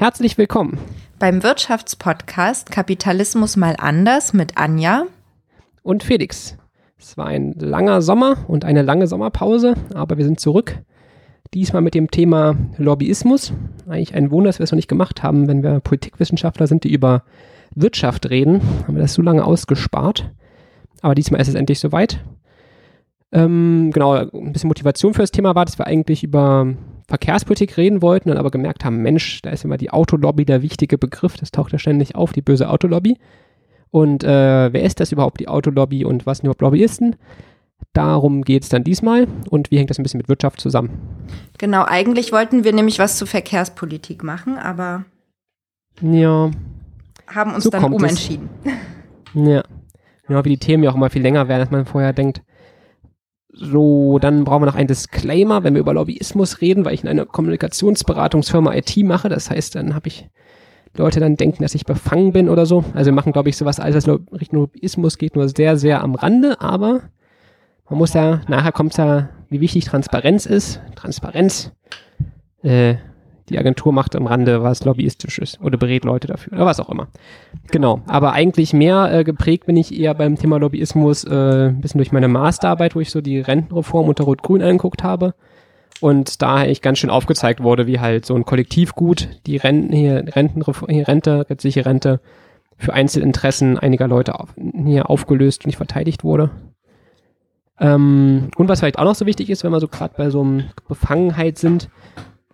Herzlich 0.00 0.38
willkommen 0.38 0.78
beim 1.18 1.42
Wirtschaftspodcast 1.42 2.70
Kapitalismus 2.70 3.58
mal 3.58 3.76
anders 3.78 4.32
mit 4.32 4.56
Anja 4.56 5.04
und 5.82 6.02
Felix. 6.02 6.56
Es 6.98 7.18
war 7.18 7.26
ein 7.26 7.52
langer 7.58 8.00
Sommer 8.00 8.38
und 8.48 8.64
eine 8.64 8.80
lange 8.80 9.06
Sommerpause, 9.06 9.74
aber 9.92 10.16
wir 10.16 10.24
sind 10.24 10.40
zurück. 10.40 10.78
Diesmal 11.52 11.82
mit 11.82 11.92
dem 11.92 12.10
Thema 12.10 12.56
Lobbyismus. 12.78 13.52
Eigentlich 13.90 14.14
ein 14.14 14.30
Wunder, 14.30 14.48
dass 14.48 14.58
wir 14.58 14.64
es 14.64 14.72
noch 14.72 14.76
nicht 14.76 14.88
gemacht 14.88 15.22
haben, 15.22 15.48
wenn 15.48 15.62
wir 15.62 15.80
Politikwissenschaftler 15.80 16.66
sind, 16.66 16.84
die 16.84 16.94
über 16.94 17.24
Wirtschaft 17.74 18.30
reden. 18.30 18.62
Haben 18.86 18.96
wir 18.96 19.02
das 19.02 19.12
so 19.12 19.20
lange 19.20 19.44
ausgespart. 19.44 20.30
Aber 21.02 21.14
diesmal 21.14 21.42
ist 21.42 21.48
es 21.48 21.54
endlich 21.54 21.78
soweit. 21.78 22.24
Ähm, 23.32 23.90
genau, 23.92 24.14
ein 24.14 24.54
bisschen 24.54 24.68
Motivation 24.68 25.12
für 25.12 25.20
das 25.20 25.30
Thema 25.30 25.54
war, 25.54 25.66
dass 25.66 25.78
wir 25.78 25.86
eigentlich 25.86 26.24
über 26.24 26.74
Verkehrspolitik 27.10 27.76
reden 27.76 28.02
wollten, 28.02 28.28
dann 28.28 28.38
aber 28.38 28.52
gemerkt 28.52 28.84
haben, 28.84 28.98
Mensch, 28.98 29.42
da 29.42 29.50
ist 29.50 29.64
immer 29.64 29.76
die 29.76 29.90
Autolobby 29.90 30.44
der 30.44 30.62
wichtige 30.62 30.96
Begriff, 30.96 31.36
das 31.36 31.50
taucht 31.50 31.72
ja 31.72 31.78
ständig 31.78 32.14
auf, 32.14 32.32
die 32.32 32.40
böse 32.40 32.70
Autolobby. 32.70 33.18
Und 33.90 34.22
äh, 34.22 34.72
wer 34.72 34.82
ist 34.84 35.00
das 35.00 35.10
überhaupt, 35.10 35.40
die 35.40 35.48
Autolobby 35.48 36.04
und 36.04 36.24
was 36.24 36.38
sind 36.38 36.46
überhaupt 36.46 36.62
Lobbyisten? 36.62 37.16
Darum 37.94 38.42
geht 38.42 38.62
es 38.62 38.68
dann 38.68 38.84
diesmal 38.84 39.26
und 39.48 39.72
wie 39.72 39.78
hängt 39.78 39.90
das 39.90 39.98
ein 39.98 40.04
bisschen 40.04 40.18
mit 40.18 40.28
Wirtschaft 40.28 40.60
zusammen? 40.60 41.00
Genau, 41.58 41.84
eigentlich 41.84 42.30
wollten 42.30 42.62
wir 42.62 42.72
nämlich 42.72 43.00
was 43.00 43.16
zu 43.16 43.26
Verkehrspolitik 43.26 44.22
machen, 44.22 44.56
aber 44.56 45.04
ja, 46.00 46.52
haben 47.26 47.54
uns 47.54 47.64
so 47.64 47.70
dann 47.70 47.92
umentschieden. 47.92 48.48
Es. 48.62 48.72
Ja, 49.34 49.64
genau 50.28 50.44
wie 50.44 50.50
die 50.50 50.58
Themen 50.58 50.84
ja 50.84 50.90
auch 50.90 50.94
immer 50.94 51.10
viel 51.10 51.22
länger 51.22 51.48
werden, 51.48 51.62
als 51.62 51.72
man 51.72 51.86
vorher 51.86 52.12
denkt. 52.12 52.42
So, 53.52 54.18
dann 54.18 54.44
brauchen 54.44 54.62
wir 54.62 54.66
noch 54.66 54.76
einen 54.76 54.86
Disclaimer, 54.86 55.64
wenn 55.64 55.74
wir 55.74 55.80
über 55.80 55.94
Lobbyismus 55.94 56.60
reden, 56.60 56.84
weil 56.84 56.94
ich 56.94 57.02
in 57.02 57.08
einer 57.08 57.26
Kommunikationsberatungsfirma 57.26 58.74
IT 58.74 58.96
mache. 58.98 59.28
Das 59.28 59.50
heißt, 59.50 59.74
dann 59.74 59.94
habe 59.94 60.08
ich 60.08 60.28
Leute 60.96 61.20
dann 61.20 61.36
denken, 61.36 61.62
dass 61.62 61.74
ich 61.74 61.84
befangen 61.84 62.32
bin 62.32 62.48
oder 62.48 62.66
so. 62.66 62.84
Also 62.94 63.10
wir 63.10 63.14
machen, 63.14 63.32
glaube 63.32 63.48
ich, 63.48 63.56
sowas 63.56 63.80
alles, 63.80 64.06
was 64.06 64.20
Richtung 64.32 64.60
Lobbyismus 64.60 65.18
geht, 65.18 65.36
nur 65.36 65.48
sehr, 65.48 65.76
sehr 65.76 66.02
am 66.02 66.14
Rande, 66.14 66.60
aber 66.60 67.02
man 67.88 67.98
muss 67.98 68.14
ja, 68.14 68.40
nachher 68.48 68.72
kommt 68.72 68.96
ja, 68.96 69.30
wie 69.48 69.60
wichtig 69.60 69.84
Transparenz 69.84 70.46
ist. 70.46 70.80
Transparenz, 70.94 71.72
äh, 72.62 72.96
die 73.50 73.58
Agentur 73.58 73.92
macht 73.92 74.16
am 74.16 74.26
Rande 74.26 74.62
was 74.62 74.84
Lobbyistisches 74.84 75.60
oder 75.60 75.76
berät 75.76 76.04
Leute 76.04 76.28
dafür 76.28 76.54
oder 76.54 76.66
was 76.66 76.80
auch 76.80 76.88
immer. 76.88 77.08
Genau. 77.70 78.00
Aber 78.06 78.32
eigentlich 78.32 78.72
mehr 78.72 79.12
äh, 79.12 79.24
geprägt 79.24 79.66
bin 79.66 79.76
ich 79.76 79.98
eher 79.98 80.14
beim 80.14 80.36
Thema 80.36 80.58
Lobbyismus 80.58 81.24
äh, 81.24 81.68
ein 81.68 81.80
bisschen 81.80 81.98
durch 81.98 82.12
meine 82.12 82.28
Masterarbeit, 82.28 82.94
wo 82.94 83.00
ich 83.00 83.10
so 83.10 83.20
die 83.20 83.40
Rentenreform 83.40 84.08
unter 84.08 84.24
Rot-Grün 84.24 84.62
angeguckt 84.62 85.02
habe. 85.02 85.34
Und 86.00 86.40
da 86.40 86.56
eigentlich 86.56 86.80
ganz 86.80 86.98
schön 86.98 87.10
aufgezeigt 87.10 87.62
wurde, 87.62 87.86
wie 87.86 88.00
halt 88.00 88.24
so 88.24 88.34
ein 88.34 88.46
Kollektivgut, 88.46 89.28
die 89.46 89.58
Renten 89.58 89.92
hier, 89.92 90.24
Rentenreform, 90.34 90.88
hier 90.88 91.06
Rente, 91.06 91.40
gesetzliche 91.40 91.84
Rente 91.84 92.20
für 92.78 92.94
Einzelinteressen 92.94 93.78
einiger 93.78 94.08
Leute 94.08 94.40
auf, 94.40 94.54
hier 94.56 95.10
aufgelöst 95.10 95.62
und 95.62 95.66
nicht 95.66 95.76
verteidigt 95.76 96.24
wurde. 96.24 96.50
Ähm, 97.78 98.50
und 98.56 98.68
was 98.68 98.80
vielleicht 98.80 98.98
auch 98.98 99.04
noch 99.04 99.14
so 99.14 99.26
wichtig 99.26 99.50
ist, 99.50 99.64
wenn 99.64 99.72
wir 99.72 99.80
so 99.80 99.88
gerade 99.88 100.14
bei 100.16 100.30
so 100.30 100.40
einem 100.40 100.64
Befangenheit 100.88 101.58
sind, 101.58 101.88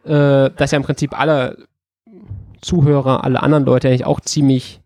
äh, 0.07 0.51
dass 0.57 0.71
ja 0.71 0.77
im 0.77 0.85
Prinzip 0.85 1.19
alle 1.19 1.57
Zuhörer, 2.61 3.25
alle 3.25 3.43
anderen 3.43 3.65
Leute 3.65 3.89
eigentlich 3.89 4.07
auch 4.07 4.21
ziemlich 4.21 4.81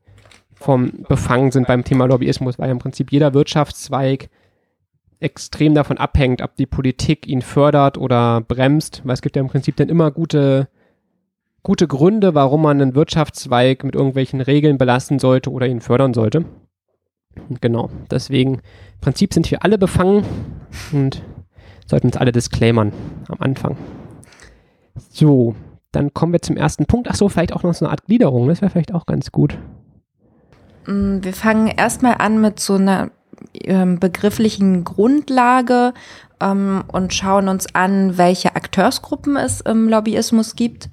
vom 0.54 0.92
befangen 1.08 1.50
sind 1.50 1.66
beim 1.66 1.84
Thema 1.84 2.06
Lobbyismus, 2.06 2.58
weil 2.58 2.66
ja 2.66 2.72
im 2.72 2.78
Prinzip 2.78 3.12
jeder 3.12 3.32
Wirtschaftszweig 3.32 4.28
extrem 5.18 5.74
davon 5.74 5.98
abhängt, 5.98 6.42
ob 6.42 6.56
die 6.56 6.66
Politik 6.66 7.26
ihn 7.26 7.42
fördert 7.42 7.98
oder 7.98 8.40
bremst, 8.40 9.02
weil 9.04 9.14
es 9.14 9.22
gibt 9.22 9.36
ja 9.36 9.42
im 9.42 9.48
Prinzip 9.48 9.76
dann 9.76 9.88
immer 9.88 10.10
gute, 10.10 10.68
gute 11.62 11.86
Gründe, 11.86 12.34
warum 12.34 12.62
man 12.62 12.80
einen 12.80 12.94
Wirtschaftszweig 12.94 13.84
mit 13.84 13.94
irgendwelchen 13.94 14.40
Regeln 14.40 14.78
belasten 14.78 15.18
sollte 15.18 15.50
oder 15.50 15.66
ihn 15.66 15.80
fördern 15.80 16.14
sollte. 16.14 16.44
Genau, 17.60 17.90
deswegen, 18.10 18.54
im 18.54 19.00
Prinzip 19.00 19.32
sind 19.32 19.50
wir 19.50 19.64
alle 19.64 19.78
befangen 19.78 20.24
und 20.92 21.22
sollten 21.86 22.08
uns 22.08 22.16
alle 22.16 22.32
disclaimern 22.32 22.92
am 23.28 23.40
Anfang. 23.40 23.76
So, 25.10 25.54
dann 25.92 26.14
kommen 26.14 26.32
wir 26.32 26.42
zum 26.42 26.56
ersten 26.56 26.86
Punkt. 26.86 27.08
Ach 27.10 27.14
so, 27.14 27.28
vielleicht 27.28 27.52
auch 27.52 27.62
noch 27.62 27.74
so 27.74 27.84
eine 27.84 27.92
Art 27.92 28.04
Gliederung. 28.06 28.48
Das 28.48 28.60
wäre 28.60 28.70
vielleicht 28.70 28.94
auch 28.94 29.06
ganz 29.06 29.32
gut. 29.32 29.58
Mm, 30.86 31.18
wir 31.22 31.32
fangen 31.32 31.66
erstmal 31.68 32.16
an 32.18 32.40
mit 32.40 32.60
so 32.60 32.74
einer 32.74 33.10
ähm, 33.54 33.98
begrifflichen 33.98 34.84
Grundlage 34.84 35.94
ähm, 36.40 36.84
und 36.88 37.14
schauen 37.14 37.48
uns 37.48 37.74
an, 37.74 38.18
welche 38.18 38.54
Akteursgruppen 38.54 39.36
es 39.36 39.60
im 39.60 39.88
Lobbyismus 39.88 40.56
gibt. 40.56 40.88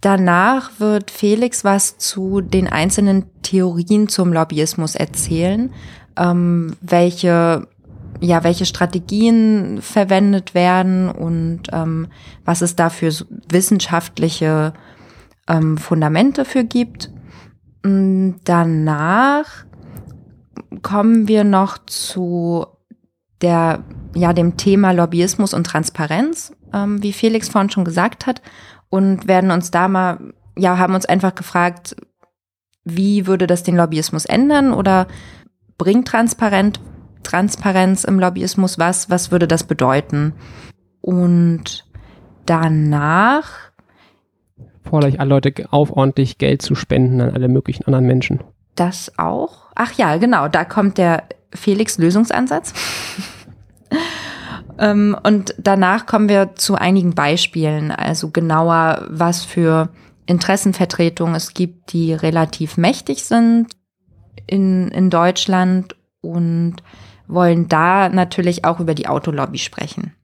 Danach 0.00 0.70
wird 0.78 1.10
Felix 1.10 1.62
was 1.62 1.98
zu 1.98 2.40
den 2.40 2.68
einzelnen 2.68 3.26
Theorien 3.42 4.08
zum 4.08 4.32
Lobbyismus 4.32 4.94
erzählen, 4.94 5.72
ähm, 6.16 6.76
welche 6.80 7.68
ja, 8.20 8.44
welche 8.44 8.66
Strategien 8.66 9.80
verwendet 9.80 10.54
werden 10.54 11.08
und 11.08 11.62
ähm, 11.72 12.08
was 12.44 12.60
es 12.60 12.76
da 12.76 12.90
für 12.90 13.12
wissenschaftliche 13.48 14.74
ähm, 15.48 15.78
Fundamente 15.78 16.44
für 16.44 16.64
gibt. 16.64 17.10
Mm, 17.82 18.32
danach 18.44 19.64
kommen 20.82 21.28
wir 21.28 21.44
noch 21.44 21.78
zu 21.86 22.66
der, 23.40 23.82
ja, 24.14 24.32
dem 24.32 24.56
Thema 24.56 24.92
Lobbyismus 24.92 25.54
und 25.54 25.64
Transparenz, 25.64 26.52
ähm, 26.72 27.02
wie 27.02 27.12
Felix 27.12 27.48
vorhin 27.48 27.70
schon 27.70 27.84
gesagt 27.84 28.26
hat, 28.26 28.42
und 28.90 29.28
werden 29.28 29.50
uns 29.50 29.70
da 29.70 29.88
mal, 29.88 30.18
ja, 30.58 30.76
haben 30.78 30.94
uns 30.94 31.06
einfach 31.06 31.34
gefragt, 31.34 31.96
wie 32.84 33.26
würde 33.26 33.46
das 33.46 33.62
den 33.62 33.76
Lobbyismus 33.76 34.26
ändern 34.26 34.72
oder 34.72 35.06
bringt 35.78 36.08
Transparent 36.08 36.80
Transparenz 37.22 38.04
im 38.04 38.18
Lobbyismus 38.18 38.78
was? 38.78 39.10
Was 39.10 39.30
würde 39.30 39.46
das 39.46 39.64
bedeuten? 39.64 40.34
Und 41.00 41.86
danach 42.46 43.70
fordere 44.84 45.10
ich 45.10 45.20
alle 45.20 45.30
Leute 45.30 45.52
auf, 45.70 45.90
ordentlich 45.92 46.38
Geld 46.38 46.62
zu 46.62 46.74
spenden 46.74 47.20
an 47.20 47.30
alle 47.30 47.48
möglichen 47.48 47.84
anderen 47.84 48.06
Menschen. 48.06 48.42
Das 48.74 49.12
auch? 49.18 49.70
Ach 49.74 49.92
ja, 49.92 50.16
genau, 50.16 50.48
da 50.48 50.64
kommt 50.64 50.98
der 50.98 51.24
Felix 51.54 51.98
Lösungsansatz. 51.98 52.72
Ähm, 54.78 55.14
und 55.24 55.54
danach 55.58 56.06
kommen 56.06 56.30
wir 56.30 56.54
zu 56.54 56.74
einigen 56.74 57.14
Beispielen, 57.14 57.90
also 57.90 58.30
genauer, 58.30 59.06
was 59.10 59.44
für 59.44 59.90
Interessenvertretungen 60.24 61.34
es 61.34 61.52
gibt, 61.52 61.92
die 61.92 62.14
relativ 62.14 62.78
mächtig 62.78 63.24
sind 63.24 63.66
in, 64.46 64.88
in 64.88 65.10
Deutschland 65.10 65.96
und 66.22 66.76
wollen 67.32 67.68
da 67.68 68.08
natürlich 68.08 68.64
auch 68.64 68.80
über 68.80 68.94
die 68.94 69.08
Autolobby 69.08 69.58
sprechen. 69.58 70.14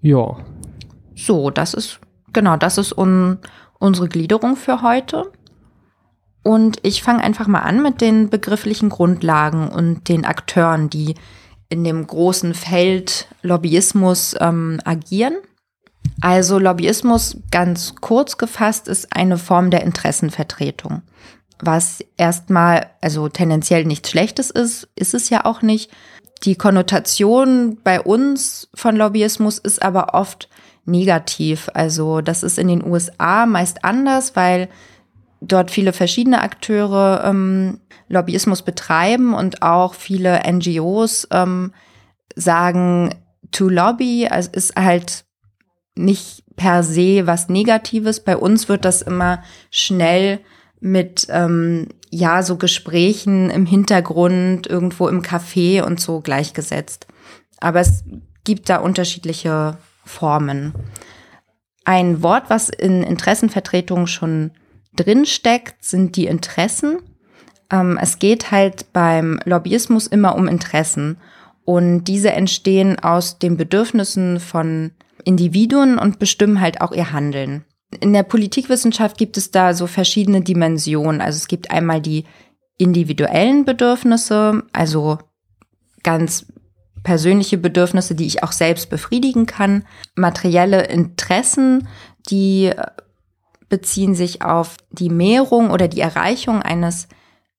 Ja. 0.00 0.36
So, 1.14 1.50
das 1.50 1.74
ist, 1.74 2.00
genau, 2.32 2.56
das 2.56 2.78
ist 2.78 2.96
un, 2.96 3.38
unsere 3.78 4.08
Gliederung 4.08 4.56
für 4.56 4.82
heute. 4.82 5.30
Und 6.42 6.78
ich 6.82 7.02
fange 7.02 7.22
einfach 7.22 7.46
mal 7.46 7.60
an 7.60 7.82
mit 7.82 8.00
den 8.00 8.30
begrifflichen 8.30 8.88
Grundlagen 8.88 9.68
und 9.68 10.08
den 10.08 10.24
Akteuren, 10.24 10.88
die 10.88 11.14
in 11.68 11.84
dem 11.84 12.06
großen 12.06 12.54
Feld 12.54 13.28
Lobbyismus 13.42 14.34
ähm, 14.40 14.80
agieren. 14.84 15.34
Also 16.20 16.58
Lobbyismus, 16.58 17.36
ganz 17.50 17.94
kurz 18.00 18.38
gefasst, 18.38 18.88
ist 18.88 19.14
eine 19.14 19.38
Form 19.38 19.70
der 19.70 19.82
Interessenvertretung. 19.82 21.02
Was 21.62 22.02
erstmal, 22.16 22.86
also 23.00 23.28
tendenziell 23.28 23.84
nichts 23.84 24.10
Schlechtes 24.10 24.50
ist, 24.50 24.88
ist 24.96 25.14
es 25.14 25.28
ja 25.28 25.44
auch 25.44 25.60
nicht. 25.60 25.90
Die 26.44 26.56
Konnotation 26.56 27.78
bei 27.82 28.00
uns 28.00 28.68
von 28.74 28.96
Lobbyismus 28.96 29.58
ist 29.58 29.82
aber 29.82 30.14
oft 30.14 30.48
negativ. 30.84 31.68
Also 31.74 32.20
das 32.20 32.42
ist 32.42 32.58
in 32.58 32.68
den 32.68 32.84
USA 32.84 33.46
meist 33.46 33.84
anders, 33.84 34.36
weil 34.36 34.68
dort 35.40 35.70
viele 35.70 35.92
verschiedene 35.92 36.42
Akteure 36.42 37.24
ähm, 37.24 37.80
Lobbyismus 38.08 38.62
betreiben 38.62 39.34
und 39.34 39.62
auch 39.62 39.94
viele 39.94 40.40
NGOs 40.50 41.28
ähm, 41.30 41.72
sagen, 42.34 43.14
to 43.52 43.68
lobby 43.68 44.28
also 44.28 44.50
ist 44.52 44.76
halt 44.76 45.24
nicht 45.94 46.44
per 46.56 46.82
se 46.82 47.26
was 47.26 47.48
Negatives. 47.48 48.20
Bei 48.20 48.36
uns 48.36 48.68
wird 48.68 48.84
das 48.84 49.02
immer 49.02 49.42
schnell 49.70 50.40
mit 50.80 51.26
ähm, 51.30 51.88
ja 52.10 52.42
so 52.42 52.56
Gesprächen 52.56 53.50
im 53.50 53.66
Hintergrund 53.66 54.66
irgendwo 54.66 55.08
im 55.08 55.22
Café 55.22 55.82
und 55.82 56.00
so 56.00 56.20
gleichgesetzt. 56.20 57.06
Aber 57.60 57.80
es 57.80 58.04
gibt 58.44 58.68
da 58.68 58.78
unterschiedliche 58.78 59.76
Formen. 60.04 60.72
Ein 61.84 62.22
Wort, 62.22 62.44
was 62.48 62.68
in 62.68 63.02
Interessenvertretung 63.02 64.06
schon 64.06 64.52
drin 64.94 65.26
steckt, 65.26 65.84
sind 65.84 66.16
die 66.16 66.26
Interessen. 66.26 66.98
Ähm, 67.70 67.98
es 68.00 68.18
geht 68.18 68.50
halt 68.50 68.92
beim 68.92 69.40
Lobbyismus 69.44 70.06
immer 70.06 70.34
um 70.36 70.48
Interessen 70.48 71.18
und 71.64 72.04
diese 72.04 72.32
entstehen 72.32 72.98
aus 72.98 73.38
den 73.38 73.56
Bedürfnissen 73.56 74.40
von 74.40 74.92
Individuen 75.24 75.98
und 75.98 76.18
bestimmen 76.18 76.60
halt 76.60 76.80
auch 76.80 76.92
ihr 76.92 77.12
Handeln. 77.12 77.64
In 77.98 78.12
der 78.12 78.22
Politikwissenschaft 78.22 79.18
gibt 79.18 79.36
es 79.36 79.50
da 79.50 79.74
so 79.74 79.86
verschiedene 79.86 80.42
Dimensionen. 80.42 81.20
Also 81.20 81.38
es 81.38 81.48
gibt 81.48 81.70
einmal 81.70 82.00
die 82.00 82.24
individuellen 82.78 83.64
Bedürfnisse, 83.64 84.62
also 84.72 85.18
ganz 86.02 86.46
persönliche 87.02 87.58
Bedürfnisse, 87.58 88.14
die 88.14 88.26
ich 88.26 88.42
auch 88.42 88.52
selbst 88.52 88.90
befriedigen 88.90 89.46
kann, 89.46 89.84
materielle 90.14 90.86
Interessen, 90.86 91.88
die 92.30 92.72
beziehen 93.68 94.14
sich 94.14 94.42
auf 94.42 94.76
die 94.90 95.10
Mehrung 95.10 95.70
oder 95.70 95.88
die 95.88 96.00
Erreichung 96.00 96.62
eines 96.62 97.08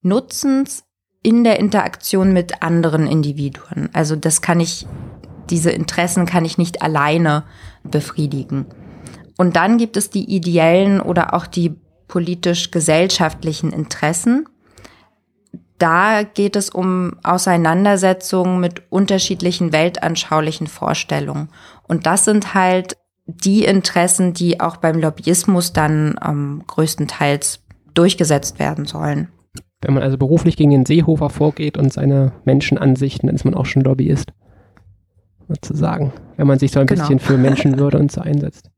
Nutzens 0.01 0.83
in 1.23 1.43
der 1.43 1.59
Interaktion 1.59 2.33
mit 2.33 2.61
anderen 2.61 3.07
Individuen. 3.07 3.89
Also 3.93 4.15
das 4.15 4.41
kann 4.41 4.59
ich, 4.59 4.87
diese 5.49 5.71
Interessen 5.71 6.25
kann 6.25 6.45
ich 6.45 6.57
nicht 6.57 6.81
alleine 6.81 7.43
befriedigen. 7.83 8.65
Und 9.37 9.55
dann 9.55 9.77
gibt 9.77 9.97
es 9.97 10.09
die 10.09 10.35
ideellen 10.35 11.01
oder 11.01 11.33
auch 11.33 11.47
die 11.47 11.75
politisch-gesellschaftlichen 12.07 13.71
Interessen. 13.71 14.45
Da 15.77 16.23
geht 16.23 16.55
es 16.55 16.69
um 16.69 17.13
Auseinandersetzungen 17.23 18.59
mit 18.59 18.83
unterschiedlichen 18.91 19.73
weltanschaulichen 19.73 20.67
Vorstellungen. 20.67 21.49
Und 21.87 22.05
das 22.05 22.25
sind 22.25 22.53
halt 22.53 22.97
die 23.25 23.63
Interessen, 23.63 24.33
die 24.33 24.59
auch 24.59 24.77
beim 24.77 24.99
Lobbyismus 24.99 25.73
dann 25.73 26.15
ähm, 26.23 26.63
größtenteils 26.67 27.61
durchgesetzt 27.93 28.59
werden 28.59 28.85
sollen. 28.85 29.29
Wenn 29.81 29.93
man 29.93 30.03
also 30.03 30.17
beruflich 30.17 30.57
gegen 30.57 30.71
den 30.71 30.85
Seehofer 30.85 31.29
vorgeht 31.29 31.77
und 31.77 31.91
seine 31.91 32.33
Menschenansichten, 32.45 33.27
dann 33.27 33.35
ist 33.35 33.45
man 33.45 33.55
auch 33.55 33.65
schon 33.65 33.81
Lobbyist. 33.81 34.31
Sozusagen. 35.47 36.13
Wenn 36.37 36.47
man 36.47 36.59
sich 36.59 36.71
so 36.71 36.79
ein 36.79 36.85
genau. 36.85 37.01
bisschen 37.01 37.19
für 37.19 37.37
Menschenwürde 37.37 37.97
und 37.97 38.11
so 38.11 38.21
einsetzt. 38.21 38.70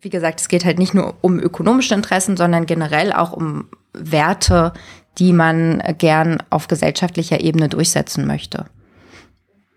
Wie 0.00 0.10
gesagt, 0.10 0.40
es 0.40 0.48
geht 0.48 0.64
halt 0.64 0.78
nicht 0.78 0.94
nur 0.94 1.16
um 1.22 1.40
ökonomische 1.40 1.94
Interessen, 1.94 2.36
sondern 2.36 2.66
generell 2.66 3.12
auch 3.12 3.32
um 3.32 3.68
Werte, 3.92 4.72
die 5.18 5.32
man 5.32 5.82
gern 5.98 6.42
auf 6.50 6.68
gesellschaftlicher 6.68 7.40
Ebene 7.40 7.68
durchsetzen 7.68 8.26
möchte. 8.26 8.66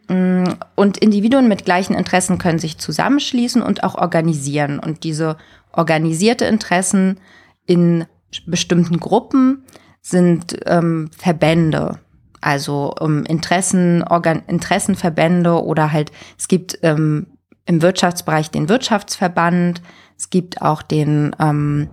Mm, 0.07 0.43
und 0.75 0.97
Individuen 0.97 1.47
mit 1.47 1.65
gleichen 1.65 1.95
Interessen 1.95 2.37
können 2.37 2.59
sich 2.59 2.77
zusammenschließen 2.77 3.61
und 3.61 3.83
auch 3.83 3.95
organisieren. 3.95 4.79
Und 4.79 5.03
diese 5.03 5.37
organisierte 5.71 6.45
Interessen 6.45 7.19
in 7.65 8.05
bestimmten 8.45 8.99
Gruppen 8.99 9.63
sind 10.01 10.57
ähm, 10.65 11.09
Verbände. 11.17 11.99
Also 12.41 12.95
ähm, 12.99 13.23
Interessen, 13.27 14.03
Organ 14.03 14.43
Interessenverbände 14.47 15.63
oder 15.63 15.91
halt, 15.91 16.11
es 16.37 16.47
gibt 16.47 16.79
ähm, 16.81 17.27
im 17.65 17.81
Wirtschaftsbereich 17.81 18.49
den 18.49 18.67
Wirtschaftsverband, 18.67 19.81
es 20.21 20.29
gibt 20.29 20.61
auch 20.61 20.83
den, 20.83 21.35
ähm, 21.39 21.89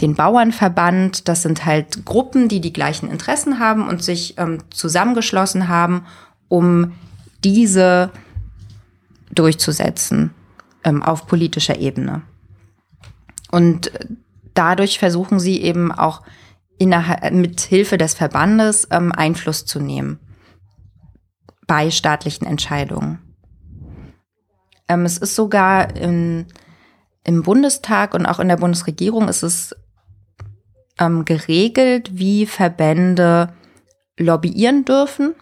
den 0.00 0.14
Bauernverband. 0.14 1.28
Das 1.28 1.42
sind 1.42 1.66
halt 1.66 2.06
Gruppen, 2.06 2.48
die 2.48 2.62
die 2.62 2.72
gleichen 2.72 3.10
Interessen 3.10 3.58
haben 3.58 3.86
und 3.86 4.02
sich 4.02 4.38
ähm, 4.38 4.60
zusammengeschlossen 4.70 5.68
haben, 5.68 6.06
um 6.48 6.94
diese 7.44 8.10
durchzusetzen 9.30 10.32
ähm, 10.84 11.02
auf 11.02 11.26
politischer 11.26 11.78
Ebene. 11.78 12.22
Und 13.50 13.90
dadurch 14.54 14.98
versuchen 14.98 15.38
sie 15.38 15.60
eben 15.60 15.92
auch 15.92 16.22
innerhalb, 16.78 17.30
mit 17.34 17.60
Hilfe 17.60 17.98
des 17.98 18.14
Verbandes 18.14 18.88
ähm, 18.90 19.12
Einfluss 19.12 19.66
zu 19.66 19.80
nehmen 19.80 20.18
bei 21.66 21.90
staatlichen 21.90 22.46
Entscheidungen. 22.46 23.18
Ähm, 24.88 25.04
es 25.04 25.18
ist 25.18 25.34
sogar 25.34 25.94
in, 25.94 26.46
im 27.26 27.42
Bundestag 27.42 28.14
und 28.14 28.24
auch 28.24 28.38
in 28.38 28.48
der 28.48 28.56
Bundesregierung 28.56 29.28
ist 29.28 29.42
es 29.42 29.74
ähm, 30.98 31.24
geregelt, 31.24 32.10
wie 32.12 32.46
Verbände 32.46 33.52
lobbyieren 34.16 34.84
dürfen. 34.84 35.34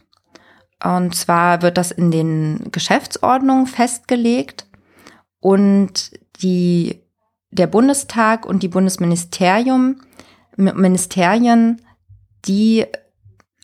Und 0.82 1.14
zwar 1.14 1.60
wird 1.62 1.76
das 1.76 1.90
in 1.90 2.10
den 2.10 2.70
Geschäftsordnungen 2.72 3.66
festgelegt 3.66 4.66
und 5.40 6.12
die, 6.40 7.02
der 7.50 7.66
Bundestag 7.66 8.46
und 8.46 8.62
die 8.62 8.68
Bundesministerium, 8.68 10.00
Ministerien, 10.56 11.82
die 12.46 12.86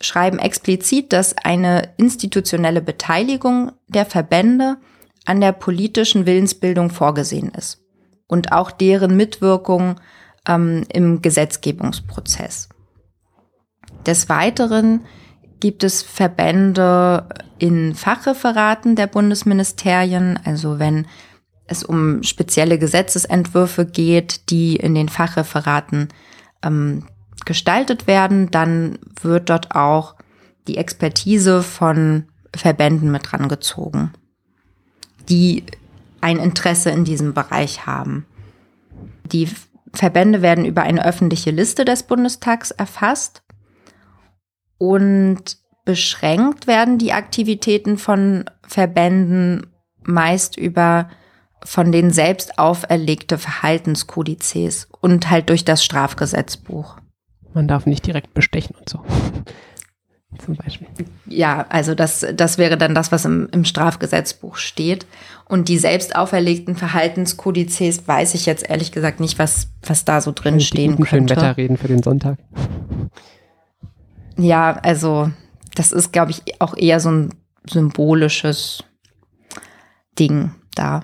schreiben 0.00 0.38
explizit, 0.38 1.12
dass 1.12 1.36
eine 1.38 1.94
institutionelle 1.96 2.82
Beteiligung 2.82 3.72
der 3.88 4.04
Verbände 4.04 4.76
an 5.24 5.40
der 5.40 5.52
politischen 5.52 6.26
Willensbildung 6.26 6.90
vorgesehen 6.90 7.50
ist 7.50 7.79
und 8.30 8.52
auch 8.52 8.70
deren 8.70 9.16
Mitwirkung 9.16 9.96
ähm, 10.46 10.84
im 10.92 11.20
Gesetzgebungsprozess. 11.20 12.68
Des 14.06 14.28
Weiteren 14.28 15.04
gibt 15.58 15.84
es 15.84 16.02
Verbände 16.02 17.28
in 17.58 17.94
Fachreferaten 17.94 18.96
der 18.96 19.08
Bundesministerien, 19.08 20.38
also 20.44 20.78
wenn 20.78 21.06
es 21.66 21.84
um 21.84 22.22
spezielle 22.22 22.78
Gesetzesentwürfe 22.78 23.84
geht, 23.84 24.48
die 24.50 24.76
in 24.76 24.94
den 24.94 25.08
Fachreferaten 25.08 26.08
ähm, 26.62 27.06
gestaltet 27.44 28.06
werden, 28.06 28.50
dann 28.50 28.98
wird 29.20 29.50
dort 29.50 29.74
auch 29.74 30.14
die 30.68 30.76
Expertise 30.76 31.62
von 31.62 32.26
Verbänden 32.54 33.10
mit 33.10 33.32
rangezogen, 33.32 34.12
die 35.28 35.64
ein 36.20 36.38
Interesse 36.38 36.90
in 36.90 37.04
diesem 37.04 37.34
Bereich 37.34 37.86
haben. 37.86 38.26
Die 39.32 39.48
Verbände 39.92 40.42
werden 40.42 40.64
über 40.64 40.82
eine 40.82 41.04
öffentliche 41.04 41.50
Liste 41.50 41.84
des 41.84 42.04
Bundestags 42.04 42.70
erfasst 42.70 43.42
und 44.78 45.58
beschränkt 45.84 46.66
werden 46.66 46.98
die 46.98 47.12
Aktivitäten 47.12 47.98
von 47.98 48.44
Verbänden 48.66 49.66
meist 50.02 50.56
über 50.56 51.08
von 51.64 51.92
denen 51.92 52.10
selbst 52.10 52.58
auferlegte 52.58 53.36
Verhaltenskodizes 53.36 54.88
und 55.00 55.30
halt 55.30 55.50
durch 55.50 55.64
das 55.64 55.84
Strafgesetzbuch. 55.84 56.96
Man 57.52 57.68
darf 57.68 57.84
nicht 57.84 58.06
direkt 58.06 58.32
bestechen 58.32 58.76
und 58.76 58.88
so. 58.88 59.04
Zum 60.38 60.54
Beispiel. 60.54 60.86
Ja, 61.26 61.66
also 61.68 61.94
das, 61.94 62.24
das 62.34 62.56
wäre 62.56 62.78
dann 62.78 62.94
das, 62.94 63.10
was 63.10 63.24
im, 63.24 63.48
im 63.52 63.64
Strafgesetzbuch 63.64 64.56
steht. 64.56 65.06
Und 65.44 65.68
die 65.68 65.78
selbst 65.78 66.14
auferlegten 66.14 66.76
Verhaltenskodizes 66.76 68.06
weiß 68.06 68.34
ich 68.34 68.46
jetzt 68.46 68.68
ehrlich 68.70 68.92
gesagt 68.92 69.18
nicht, 69.18 69.38
was, 69.38 69.68
was 69.82 70.04
da 70.04 70.20
so 70.20 70.30
drin 70.32 70.54
also 70.54 70.66
stehen 70.66 70.96
könnte. 70.96 71.08
Schön 71.08 71.30
Wetterreden 71.30 71.76
für 71.76 71.88
den 71.88 72.02
Sonntag. 72.02 72.38
Ja, 74.36 74.78
also 74.82 75.30
das 75.74 75.90
ist, 75.90 76.12
glaube 76.12 76.30
ich, 76.30 76.60
auch 76.60 76.76
eher 76.76 77.00
so 77.00 77.10
ein 77.10 77.34
symbolisches 77.68 78.84
Ding 80.18 80.52
da. 80.74 81.02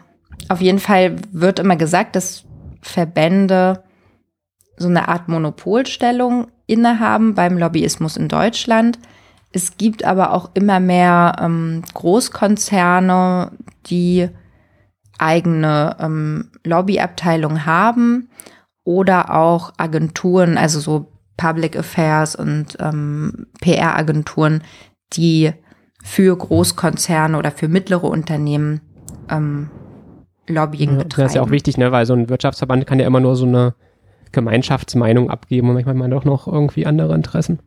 Auf 0.49 0.61
jeden 0.61 0.79
Fall 0.79 1.17
wird 1.33 1.59
immer 1.59 1.77
gesagt, 1.77 2.15
dass 2.15 2.45
Verbände 2.81 3.83
so 4.77 4.89
eine 4.89 5.09
Art 5.09 5.29
Monopolstellung 5.29 6.47
innehaben 6.67 7.35
beim 7.35 7.59
Lobbyismus 7.59 8.17
in 8.17 8.29
Deutschland. 8.29 8.99
Es 9.57 9.79
gibt 9.79 10.05
aber 10.05 10.35
auch 10.35 10.51
immer 10.53 10.81
mehr 10.81 11.37
ähm, 11.41 11.83
Großkonzerne, 11.95 13.53
die 13.87 14.29
eigene 15.17 15.97
ähm, 15.99 16.51
Lobbyabteilung 16.63 17.65
haben 17.65 18.29
oder 18.85 19.35
auch 19.35 19.73
Agenturen, 19.79 20.59
also 20.59 20.79
so 20.79 21.11
Public 21.39 21.75
Affairs 21.75 22.37
und 22.37 22.77
ähm, 22.81 23.47
PR-Agenturen, 23.63 24.63
die 25.15 25.53
für 26.05 26.37
Großkonzerne 26.37 27.39
oder 27.39 27.51
für 27.51 27.69
mittlere 27.69 28.05
Unternehmen 28.05 28.83
ähm, 29.31 29.71
Lobbying 30.49 30.91
ja, 30.91 30.99
betreiben. 30.99 31.23
Das 31.23 31.33
ist 31.33 31.37
ja 31.37 31.41
auch 31.41 31.51
wichtig, 31.51 31.79
ne? 31.79 31.93
weil 31.93 32.05
so 32.05 32.13
ein 32.13 32.29
Wirtschaftsverband 32.29 32.87
kann 32.87 33.01
ja 33.01 33.07
immer 33.07 33.21
nur 33.21 33.37
so 33.37 33.47
eine 33.47 33.75
Gemeinschaftsmeinung 34.33 35.31
abgeben 35.31 35.71
und 35.71 35.77
manchmal 35.77 35.95
man 35.95 36.11
doch 36.11 36.27
noch 36.27 36.47
irgendwie 36.47 36.85
andere 36.85 37.15
Interessen. 37.15 37.61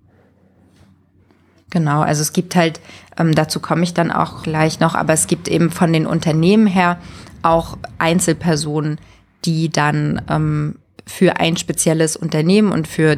Genau, 1.69 2.01
also 2.01 2.21
es 2.21 2.33
gibt 2.33 2.55
halt, 2.55 2.79
ähm, 3.17 3.35
dazu 3.35 3.59
komme 3.59 3.83
ich 3.83 3.93
dann 3.93 4.11
auch 4.11 4.43
gleich 4.43 4.79
noch, 4.79 4.95
aber 4.95 5.13
es 5.13 5.27
gibt 5.27 5.47
eben 5.47 5.69
von 5.69 5.93
den 5.93 6.07
Unternehmen 6.07 6.67
her 6.67 6.99
auch 7.43 7.77
Einzelpersonen, 7.97 8.99
die 9.45 9.69
dann 9.69 10.21
ähm, 10.29 10.79
für 11.05 11.39
ein 11.39 11.57
spezielles 11.57 12.15
Unternehmen 12.15 12.71
und 12.71 12.87
für 12.87 13.17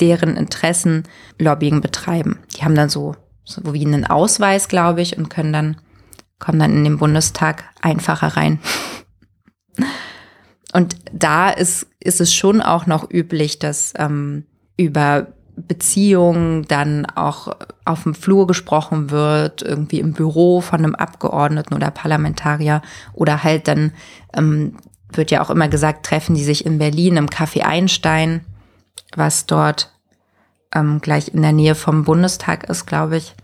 deren 0.00 0.36
Interessen 0.36 1.04
Lobbying 1.38 1.80
betreiben. 1.80 2.38
Die 2.56 2.64
haben 2.64 2.74
dann 2.74 2.88
so, 2.88 3.16
so 3.44 3.72
wie 3.72 3.84
einen 3.84 4.06
Ausweis, 4.06 4.68
glaube 4.68 5.00
ich, 5.00 5.16
und 5.16 5.30
können 5.30 5.52
dann, 5.52 5.76
kommen 6.38 6.58
dann 6.58 6.76
in 6.76 6.84
den 6.84 6.98
Bundestag 6.98 7.64
einfacher 7.80 8.36
rein. 8.36 8.60
Und 10.72 10.96
da 11.10 11.48
ist, 11.48 11.86
ist 12.00 12.20
es 12.20 12.34
schon 12.34 12.60
auch 12.60 12.86
noch 12.86 13.10
üblich, 13.10 13.58
dass 13.58 13.94
ähm, 13.96 14.44
über 14.76 15.28
Beziehungen 15.56 16.66
dann 16.68 17.06
auch 17.06 17.56
auf 17.84 18.02
dem 18.02 18.14
Flur 18.14 18.46
gesprochen 18.46 19.10
wird, 19.10 19.62
irgendwie 19.62 20.00
im 20.00 20.12
Büro 20.12 20.60
von 20.60 20.80
einem 20.80 20.94
Abgeordneten 20.94 21.74
oder 21.74 21.90
Parlamentarier 21.90 22.82
oder 23.14 23.42
halt 23.42 23.66
dann 23.66 23.92
ähm, 24.34 24.76
wird 25.10 25.30
ja 25.30 25.42
auch 25.42 25.50
immer 25.50 25.68
gesagt, 25.68 26.04
treffen 26.04 26.34
die 26.34 26.44
sich 26.44 26.66
in 26.66 26.78
Berlin 26.78 27.16
im 27.16 27.28
Café 27.28 27.62
Einstein, 27.62 28.44
was 29.14 29.46
dort 29.46 29.92
ähm, 30.74 31.00
gleich 31.00 31.28
in 31.28 31.42
der 31.42 31.52
Nähe 31.52 31.74
vom 31.74 32.04
Bundestag 32.04 32.64
ist, 32.68 32.86
glaube 32.86 33.16
ich. 33.16 33.34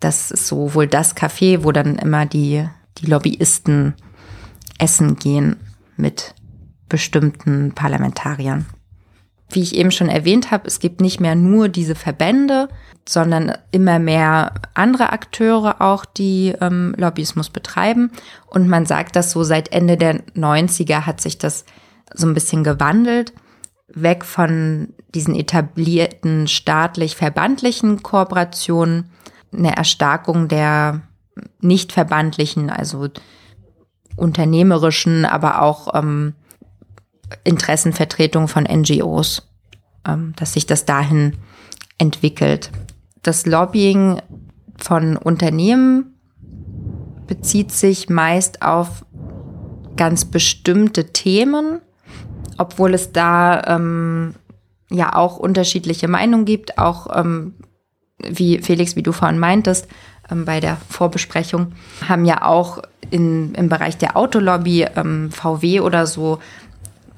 Das 0.00 0.30
ist 0.30 0.48
so 0.48 0.74
wohl 0.74 0.88
das 0.88 1.16
Café, 1.16 1.62
wo 1.62 1.70
dann 1.70 1.96
immer 1.96 2.26
die, 2.26 2.68
die 2.98 3.06
Lobbyisten 3.06 3.94
essen 4.78 5.16
gehen 5.16 5.56
mit 5.96 6.34
bestimmten 6.88 7.72
Parlamentariern. 7.72 8.66
Wie 9.54 9.62
ich 9.62 9.76
eben 9.76 9.92
schon 9.92 10.08
erwähnt 10.08 10.50
habe, 10.50 10.66
es 10.66 10.80
gibt 10.80 11.00
nicht 11.00 11.20
mehr 11.20 11.36
nur 11.36 11.68
diese 11.68 11.94
Verbände, 11.94 12.68
sondern 13.08 13.52
immer 13.70 13.98
mehr 13.98 14.52
andere 14.74 15.12
Akteure 15.12 15.80
auch, 15.80 16.04
die 16.04 16.54
ähm, 16.60 16.94
Lobbyismus 16.96 17.50
betreiben. 17.50 18.10
Und 18.46 18.68
man 18.68 18.84
sagt 18.84 19.14
dass 19.14 19.30
so, 19.30 19.44
seit 19.44 19.72
Ende 19.72 19.96
der 19.96 20.24
90er 20.34 21.06
hat 21.06 21.20
sich 21.20 21.38
das 21.38 21.64
so 22.12 22.26
ein 22.26 22.34
bisschen 22.34 22.64
gewandelt, 22.64 23.32
weg 23.86 24.24
von 24.24 24.88
diesen 25.14 25.36
etablierten 25.36 26.48
staatlich-verbandlichen 26.48 28.02
Kooperationen, 28.02 29.10
eine 29.52 29.76
Erstarkung 29.76 30.48
der 30.48 31.02
nicht 31.60 31.92
verbandlichen, 31.92 32.70
also 32.70 33.08
unternehmerischen, 34.16 35.24
aber 35.24 35.62
auch 35.62 35.94
ähm, 35.94 36.34
Interessenvertretung 37.44 38.48
von 38.48 38.64
NGOs, 38.64 39.48
ähm, 40.06 40.32
dass 40.36 40.52
sich 40.54 40.66
das 40.66 40.84
dahin 40.84 41.36
entwickelt. 41.98 42.70
Das 43.22 43.46
Lobbying 43.46 44.20
von 44.76 45.16
Unternehmen 45.16 46.14
bezieht 47.26 47.72
sich 47.72 48.08
meist 48.08 48.62
auf 48.62 49.04
ganz 49.96 50.24
bestimmte 50.24 51.12
Themen, 51.12 51.80
obwohl 52.58 52.94
es 52.94 53.12
da 53.12 53.62
ähm, 53.66 54.34
ja 54.90 55.14
auch 55.14 55.38
unterschiedliche 55.38 56.08
Meinungen 56.08 56.44
gibt, 56.44 56.78
auch 56.78 57.06
ähm, 57.16 57.54
wie 58.18 58.58
Felix, 58.58 58.96
wie 58.96 59.02
du 59.02 59.12
vorhin 59.12 59.38
meintest, 59.38 59.88
ähm, 60.30 60.44
bei 60.44 60.60
der 60.60 60.76
Vorbesprechung, 60.88 61.72
haben 62.06 62.24
ja 62.24 62.42
auch 62.42 62.82
in, 63.10 63.54
im 63.54 63.68
Bereich 63.68 63.98
der 63.98 64.16
Autolobby, 64.16 64.86
ähm, 64.96 65.30
VW 65.30 65.80
oder 65.80 66.06
so, 66.06 66.38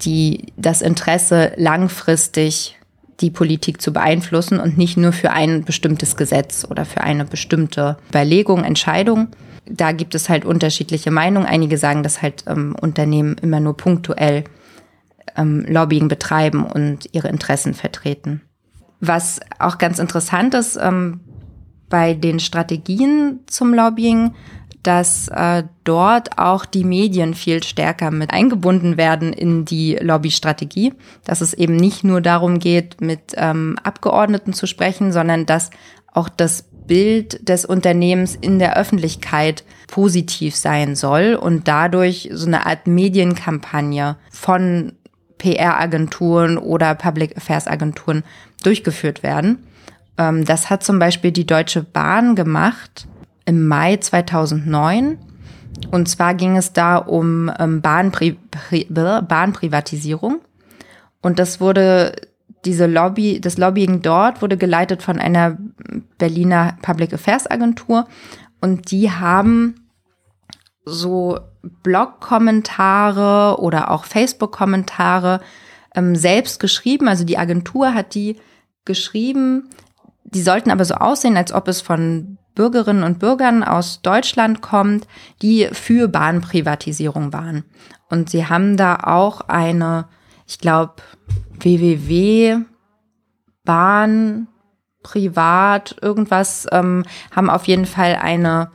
die 0.03 0.53
das 0.57 0.83
Interesse 0.83 1.53
langfristig 1.57 2.76
die 3.21 3.31
Politik 3.31 3.81
zu 3.81 3.93
beeinflussen 3.93 4.61
und 4.61 4.76
nicht 4.76 4.97
nur 4.97 5.12
für 5.12 5.31
ein 5.31 5.65
bestimmtes 5.65 6.17
Gesetz 6.17 6.67
oder 6.69 6.85
für 6.85 7.00
eine 7.00 7.25
bestimmte 7.25 7.97
Überlegung, 8.11 8.62
Entscheidung. 8.65 9.29
Da 9.65 9.93
gibt 9.93 10.15
es 10.15 10.29
halt 10.29 10.45
unterschiedliche 10.45 11.11
Meinungen. 11.11 11.47
Einige 11.47 11.79
sagen, 11.79 12.03
dass 12.03 12.23
halt 12.23 12.45
ähm, 12.47 12.76
Unternehmen 12.81 13.37
immer 13.41 13.59
nur 13.59 13.76
punktuell 13.76 14.45
ähm, 15.37 15.65
Lobbying 15.67 16.09
betreiben 16.09 16.65
und 16.65 17.09
ihre 17.12 17.29
Interessen 17.29 17.75
vertreten. 17.75 18.43
Was 19.00 19.41
auch 19.59 19.79
ganz 19.79 19.99
interessant 19.99 20.55
ist, 20.55 20.76
ähm, 20.81 21.21
bei 21.88 22.15
den 22.15 22.41
Strategien 22.41 23.41
zum 23.47 23.75
Lobbying 23.75 24.35
dass 24.87 25.26
äh, 25.28 25.64
dort 25.83 26.38
auch 26.38 26.64
die 26.64 26.85
Medien 26.85 27.35
viel 27.35 27.62
stärker 27.64 28.12
mit 28.12 28.31
eingebunden 28.31 28.97
werden 28.97 29.33
in 29.33 29.64
die 29.64 29.97
Lobbystrategie, 29.97 30.95
dass 31.25 31.40
es 31.40 31.55
eben 31.55 31.75
nicht 31.75 32.05
nur 32.05 32.21
darum 32.21 32.61
geht, 32.61 33.00
mit 33.00 33.35
ähm, 33.35 33.76
Abgeordneten 33.83 34.52
zu 34.52 34.66
sprechen, 34.66 35.11
sondern 35.11 35.45
dass 35.45 35.71
auch 36.12 36.28
das 36.28 36.64
Bild 36.87 37.49
des 37.49 37.64
Unternehmens 37.64 38.37
in 38.40 38.61
der 38.61 38.76
Öffentlichkeit 38.76 39.64
positiv 39.88 40.55
sein 40.55 40.95
soll 40.95 41.35
und 41.35 41.66
dadurch 41.66 42.31
so 42.33 42.47
eine 42.47 42.64
Art 42.64 42.87
Medienkampagne 42.87 44.16
von 44.31 44.93
PR-Agenturen 45.38 46.59
oder 46.59 46.95
Public 46.95 47.37
Affairs-Agenturen 47.37 48.23
durchgeführt 48.62 49.25
werden. 49.25 49.66
Ähm, 50.16 50.45
das 50.45 50.71
hat 50.71 50.85
zum 50.85 51.00
Beispiel 51.00 51.33
die 51.33 51.47
Deutsche 51.47 51.83
Bahn 51.83 52.37
gemacht 52.37 53.09
im 53.47 53.67
Mai 53.67 53.97
2009. 53.97 55.19
Und 55.91 56.09
zwar 56.09 56.35
ging 56.35 56.57
es 56.57 56.73
da 56.73 56.97
um 56.97 57.50
ähm, 57.59 57.81
Bahnpri 57.81 58.38
Pri 58.50 58.87
Bahnprivatisierung. 58.91 60.41
Und 61.23 61.38
das 61.38 61.61
wurde, 61.61 62.15
diese 62.65 62.87
Lobby, 62.87 63.41
das 63.41 63.57
Lobbying 63.59 64.03
dort 64.03 64.43
wurde 64.43 64.57
geleitet 64.57 65.03
von 65.03 65.19
einer 65.19 65.57
Berliner 66.19 66.76
Public 66.83 67.15
Affairs 67.15 67.50
Agentur. 67.50 68.07
Und 68.61 68.91
die 68.91 69.11
haben 69.11 69.87
so 70.85 71.38
Blog-Kommentare 71.83 73.61
oder 73.61 73.91
auch 73.91 74.05
Facebook-Kommentare 74.05 75.41
ähm, 75.95 76.17
selbst 76.17 76.61
geschrieben. 76.61 77.09
Also 77.09 77.25
die 77.25 77.38
Agentur 77.38 77.93
hat 77.95 78.15
die 78.15 78.37
geschrieben. 78.85 79.69
Die 80.25 80.43
sollten 80.43 80.71
aber 80.71 80.85
so 80.85 80.95
aussehen, 80.95 81.37
als 81.37 81.53
ob 81.53 81.69
es 81.69 81.81
von 81.81 82.38
Bürgerinnen 82.56 83.04
und 83.04 83.20
Bürgern 83.20 83.62
aus 83.62 84.02
Deutschland 84.02 84.60
kommt, 84.62 85.06
die 85.42 85.68
für 85.70 86.08
Bahnprivatisierung 86.08 87.32
waren. 87.32 87.64
Und 88.10 88.30
sie 88.30 88.46
haben 88.46 88.76
da 88.76 88.96
auch 88.96 89.42
eine, 89.42 90.08
ich 90.48 90.58
glaube, 90.58 90.94
www 91.60 92.64
Bahn 93.66 94.48
privat 95.02 95.96
irgendwas 96.00 96.66
ähm, 96.72 97.04
haben 97.30 97.50
auf 97.50 97.64
jeden 97.66 97.84
Fall 97.84 98.16
eine 98.16 98.70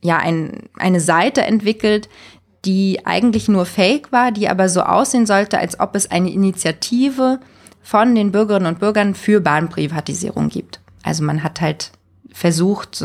ja 0.00 0.18
ein, 0.18 0.68
eine 0.78 1.00
Seite 1.00 1.42
entwickelt, 1.42 2.08
die 2.64 3.04
eigentlich 3.04 3.48
nur 3.48 3.66
Fake 3.66 4.12
war, 4.12 4.30
die 4.30 4.48
aber 4.48 4.68
so 4.68 4.82
aussehen 4.82 5.26
sollte, 5.26 5.58
als 5.58 5.80
ob 5.80 5.96
es 5.96 6.10
eine 6.10 6.30
Initiative 6.30 7.40
von 7.82 8.14
den 8.14 8.30
Bürgerinnen 8.30 8.66
und 8.66 8.80
Bürgern 8.80 9.14
für 9.14 9.40
Bahnprivatisierung 9.40 10.48
gibt. 10.48 10.80
Also 11.02 11.24
man 11.24 11.42
hat 11.42 11.60
halt 11.60 11.92
versucht, 12.34 13.02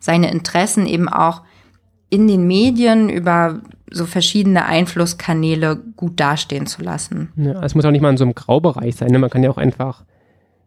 seine 0.00 0.30
Interessen 0.32 0.86
eben 0.86 1.08
auch 1.08 1.42
in 2.08 2.26
den 2.26 2.46
Medien 2.46 3.10
über 3.10 3.60
so 3.90 4.06
verschiedene 4.06 4.64
Einflusskanäle 4.64 5.76
gut 5.96 6.18
dastehen 6.18 6.66
zu 6.66 6.82
lassen. 6.82 7.30
Ja, 7.36 7.62
es 7.62 7.74
muss 7.74 7.84
auch 7.84 7.90
nicht 7.90 8.00
mal 8.00 8.10
in 8.10 8.16
so 8.16 8.24
einem 8.24 8.34
Graubereich 8.34 8.96
sein. 8.96 9.10
Ne? 9.10 9.18
Man 9.18 9.28
kann 9.28 9.42
ja 9.42 9.50
auch 9.50 9.58
einfach 9.58 10.04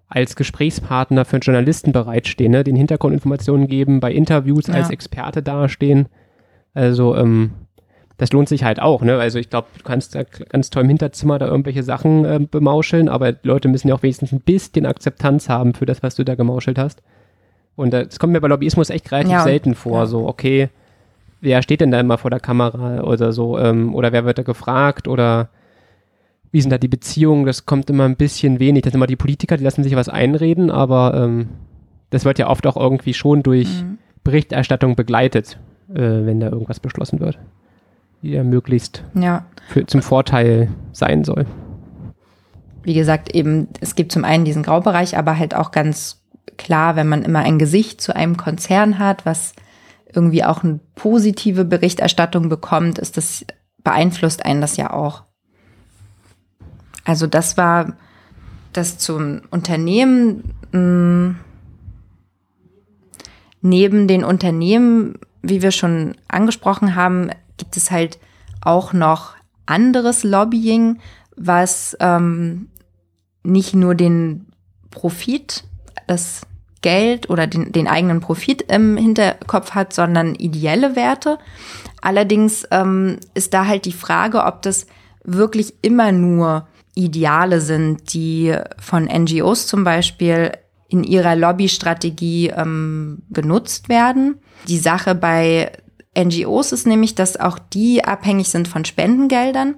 als 0.07 0.35
Gesprächspartner 0.35 1.25
für 1.25 1.37
einen 1.37 1.41
Journalisten 1.41 1.91
bereitstehen, 1.91 2.51
ne? 2.51 2.63
den 2.63 2.75
Hintergrundinformationen 2.75 3.67
geben, 3.67 3.99
bei 3.99 4.13
Interviews 4.13 4.67
ja. 4.67 4.75
als 4.75 4.91
Experte 4.91 5.41
dastehen. 5.41 6.07
Also 6.75 7.15
ähm, 7.15 7.51
das 8.17 8.31
lohnt 8.31 8.49
sich 8.49 8.63
halt 8.63 8.79
auch. 8.79 9.01
Ne? 9.01 9.17
Also 9.17 9.39
ich 9.39 9.49
glaube, 9.49 9.67
du 9.77 9.83
kannst 9.83 10.13
da 10.13 10.23
ganz 10.23 10.69
toll 10.69 10.83
im 10.83 10.89
Hinterzimmer 10.89 11.39
da 11.39 11.47
irgendwelche 11.47 11.81
Sachen 11.81 12.23
äh, 12.25 12.39
bemauscheln, 12.39 13.09
aber 13.09 13.33
Leute 13.41 13.67
müssen 13.67 13.87
ja 13.87 13.95
auch 13.95 14.03
wenigstens 14.03 14.31
ein 14.31 14.41
bisschen 14.41 14.85
Akzeptanz 14.85 15.49
haben 15.49 15.73
für 15.73 15.87
das, 15.87 16.03
was 16.03 16.15
du 16.15 16.23
da 16.23 16.35
gemauschelt 16.35 16.77
hast. 16.77 17.01
Und 17.75 17.91
das 17.91 18.19
kommt 18.19 18.33
mir 18.33 18.41
bei 18.41 18.47
Lobbyismus 18.47 18.89
echt 18.89 19.11
relativ 19.11 19.33
ja. 19.33 19.43
selten 19.43 19.75
vor. 19.75 19.99
Ja. 19.99 20.05
So, 20.05 20.27
okay, 20.27 20.69
wer 21.41 21.61
steht 21.61 21.81
denn 21.81 21.91
da 21.91 21.99
immer 21.99 22.17
vor 22.17 22.31
der 22.31 22.39
Kamera 22.39 23.01
oder 23.01 23.31
so? 23.31 23.57
Ähm, 23.57 23.93
oder 23.93 24.11
wer 24.11 24.25
wird 24.25 24.37
da 24.37 24.43
gefragt? 24.43 25.07
Oder 25.07 25.49
wie 26.51 26.61
sind 26.61 26.71
da 26.71 26.77
die 26.77 26.87
Beziehungen? 26.87 27.45
Das 27.45 27.65
kommt 27.65 27.89
immer 27.89 28.05
ein 28.05 28.15
bisschen 28.15 28.59
wenig. 28.59 28.83
Das 28.83 28.91
sind 28.91 28.99
immer 28.99 29.07
die 29.07 29.15
Politiker, 29.15 29.57
die 29.57 29.63
lassen 29.63 29.83
sich 29.83 29.95
was 29.95 30.09
einreden, 30.09 30.71
aber 30.71 31.13
ähm, 31.15 31.49
das 32.09 32.25
wird 32.25 32.39
ja 32.39 32.49
oft 32.49 32.65
auch 32.65 32.77
irgendwie 32.77 33.13
schon 33.13 33.43
durch 33.43 33.83
mhm. 33.83 33.97
Berichterstattung 34.23 34.95
begleitet, 34.95 35.59
äh, 35.93 35.99
wenn 35.99 36.39
da 36.39 36.49
irgendwas 36.49 36.79
beschlossen 36.79 37.19
wird. 37.19 37.37
Die 38.21 38.31
ja 38.31 38.43
möglichst 38.43 39.03
ja. 39.13 39.45
Für, 39.67 39.85
zum 39.85 40.01
Vorteil 40.01 40.69
sein 40.93 41.23
soll. 41.23 41.45
Wie 42.83 42.93
gesagt, 42.93 43.33
eben, 43.35 43.67
es 43.81 43.95
gibt 43.95 44.11
zum 44.11 44.23
einen 44.23 44.45
diesen 44.45 44.63
Graubereich, 44.63 45.17
aber 45.17 45.37
halt 45.37 45.55
auch 45.55 45.71
ganz 45.71 46.21
klar, 46.57 46.95
wenn 46.95 47.07
man 47.07 47.23
immer 47.23 47.39
ein 47.39 47.59
Gesicht 47.59 48.01
zu 48.01 48.15
einem 48.15 48.37
Konzern 48.37 48.99
hat, 48.99 49.25
was 49.25 49.53
irgendwie 50.13 50.43
auch 50.43 50.63
eine 50.63 50.79
positive 50.95 51.65
Berichterstattung 51.65 52.49
bekommt, 52.49 52.99
ist 52.99 53.17
das, 53.17 53.45
beeinflusst 53.83 54.45
einen 54.45 54.61
das 54.61 54.77
ja 54.77 54.91
auch. 54.93 55.23
Also 57.03 57.27
das 57.27 57.57
war 57.57 57.95
das 58.73 58.97
zum 58.97 59.41
Unternehmen. 59.51 60.55
Hm, 60.71 61.37
neben 63.61 64.07
den 64.07 64.23
Unternehmen, 64.23 65.15
wie 65.41 65.61
wir 65.61 65.71
schon 65.71 66.15
angesprochen 66.27 66.95
haben, 66.95 67.29
gibt 67.57 67.77
es 67.77 67.91
halt 67.91 68.19
auch 68.61 68.93
noch 68.93 69.35
anderes 69.65 70.23
Lobbying, 70.23 70.99
was 71.35 71.95
ähm, 71.99 72.69
nicht 73.43 73.75
nur 73.75 73.95
den 73.95 74.47
Profit 74.91 75.63
das 76.07 76.41
Geld 76.81 77.29
oder 77.29 77.47
den, 77.47 77.71
den 77.71 77.87
eigenen 77.87 78.19
Profit 78.19 78.61
im 78.63 78.95
Hinterkopf 78.97 79.71
hat, 79.71 79.93
sondern 79.93 80.35
ideelle 80.35 80.95
Werte. 80.95 81.39
Allerdings 82.01 82.67
ähm, 82.69 83.17
ist 83.33 83.53
da 83.53 83.65
halt 83.65 83.85
die 83.85 83.91
Frage, 83.91 84.43
ob 84.43 84.61
das 84.61 84.85
wirklich 85.23 85.73
immer 85.81 86.11
nur 86.11 86.67
Ideale 86.93 87.59
sind, 87.59 88.13
die 88.13 88.55
von 88.79 89.05
NGOs 89.05 89.67
zum 89.67 89.83
Beispiel 89.83 90.51
in 90.87 91.03
ihrer 91.03 91.35
Lobbystrategie 91.35 92.49
ähm, 92.49 93.23
genutzt 93.31 93.89
werden. 93.89 94.37
Die 94.67 94.77
Sache 94.77 95.15
bei 95.15 95.71
NGOs 96.17 96.71
ist 96.71 96.87
nämlich, 96.87 97.15
dass 97.15 97.37
auch 97.37 97.59
die 97.59 98.05
abhängig 98.05 98.49
sind 98.49 98.67
von 98.67 98.85
Spendengeldern. 98.85 99.75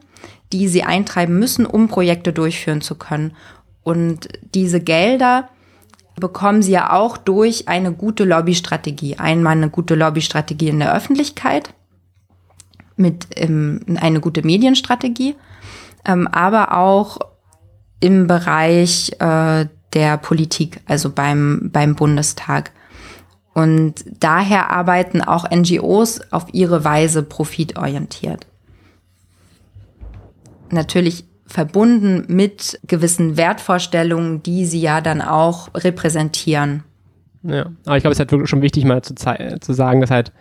die 0.53 0.69
sie 0.69 0.83
eintreiben 0.83 1.37
müssen, 1.39 1.65
um 1.65 1.89
Projekte 1.89 2.31
durchführen 2.31 2.79
zu 2.79 2.95
können. 2.95 3.33
Und 3.83 4.29
diese 4.53 4.79
Gelder 4.79 5.49
bekommen 6.19 6.61
sie 6.61 6.71
ja 6.71 6.93
auch 6.93 7.17
durch 7.17 7.67
eine 7.67 7.91
gute 7.91 8.25
Lobbystrategie. 8.25 9.17
Einmal 9.17 9.53
eine 9.53 9.69
gute 9.69 9.95
Lobbystrategie 9.95 10.69
in 10.69 10.79
der 10.79 10.93
Öffentlichkeit, 10.93 11.73
mit 12.95 13.27
ähm, 13.35 13.81
eine 13.99 14.19
gute 14.19 14.41
Medienstrategie, 14.43 15.35
ähm, 16.05 16.27
aber 16.27 16.75
auch 16.75 17.19
im 17.99 18.27
Bereich 18.27 19.11
äh, 19.19 19.67
der 19.93 20.17
Politik, 20.17 20.81
also 20.85 21.11
beim, 21.11 21.69
beim 21.71 21.95
Bundestag. 21.95 22.71
Und 23.53 24.05
daher 24.19 24.69
arbeiten 24.69 25.21
auch 25.21 25.49
NGOs 25.49 26.21
auf 26.31 26.45
ihre 26.51 26.83
Weise 26.83 27.23
profitorientiert. 27.23 28.45
Natürlich 30.69 31.25
verbunden 31.47 32.25
mit 32.27 32.79
gewissen 32.85 33.37
Wertvorstellungen, 33.37 34.43
die 34.43 34.65
sie 34.65 34.81
ja 34.81 35.01
dann 35.01 35.21
auch 35.21 35.69
repräsentieren. 35.73 36.83
Ja, 37.43 37.67
aber 37.85 37.97
ich 37.97 38.03
glaube, 38.03 38.11
es 38.11 38.17
ist 38.17 38.19
halt 38.19 38.31
wirklich 38.31 38.49
schon 38.49 38.61
wichtig, 38.61 38.83
mal 38.83 39.01
zu, 39.01 39.15
zu 39.15 39.73
sagen, 39.73 40.01
dass 40.01 40.11
halt, 40.11 40.31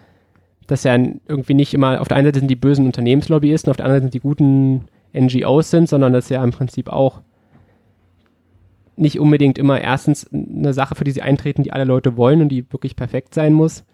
dass 0.67 0.85
ja 0.85 0.95
irgendwie 0.95 1.55
nicht 1.55 1.75
immer, 1.75 2.01
auf 2.01 2.09
der 2.09 2.17
einen 2.17 2.27
Seite 2.27 2.41
sind 2.41 2.51
die 2.51 2.57
bösen 2.57 2.87
Unternehmenslobbyisten, 2.87 3.71
auf 3.71 3.77
der 3.77 3.87
anderen 3.87 4.03
Seite 4.03 4.13
sind 4.13 4.15
die 4.15 4.29
guten 4.29 4.85
NGOs 5.15 5.71
sind, 5.71 5.89
sondern 5.89 6.13
dass 6.13 6.29
ja 6.29 6.43
im 6.43 6.51
Prinzip 6.51 6.89
auch 6.89 7.23
nicht 8.97 9.21
unbedingt 9.21 9.59
immer 9.59 9.81
erstens 9.81 10.29
eine 10.33 10.73
Sache, 10.73 10.95
für 10.95 11.05
die 11.05 11.11
sie 11.11 11.23
eintreten, 11.23 11.63
die 11.63 11.73
alle 11.73 11.85
Leute 11.85 12.17
wollen 12.17 12.41
und 12.43 12.49
die 12.49 12.71
wirklich 12.73 12.97
perfekt 12.97 13.35
sein 13.35 13.53
muss. 13.53 13.85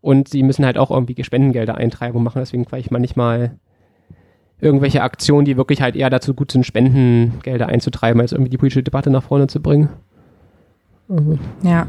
Und 0.00 0.28
sie 0.28 0.42
müssen 0.42 0.66
halt 0.66 0.76
auch 0.76 0.90
irgendwie 0.90 1.22
Spendengelder 1.24 1.76
eintreiben 1.76 2.18
und 2.18 2.24
machen. 2.24 2.40
Deswegen 2.40 2.66
vielleicht 2.66 2.90
manchmal 2.90 3.58
irgendwelche 4.64 5.02
Aktionen, 5.02 5.44
die 5.44 5.56
wirklich 5.56 5.80
halt 5.80 5.94
eher 5.94 6.10
dazu 6.10 6.34
gut 6.34 6.52
sind, 6.52 6.66
Spendengelder 6.66 7.68
einzutreiben, 7.68 8.20
als 8.20 8.32
irgendwie 8.32 8.50
die 8.50 8.58
politische 8.58 8.82
Debatte 8.82 9.10
nach 9.10 9.22
vorne 9.22 9.46
zu 9.46 9.60
bringen. 9.60 9.88
Mhm. 11.08 11.38
Ja, 11.62 11.86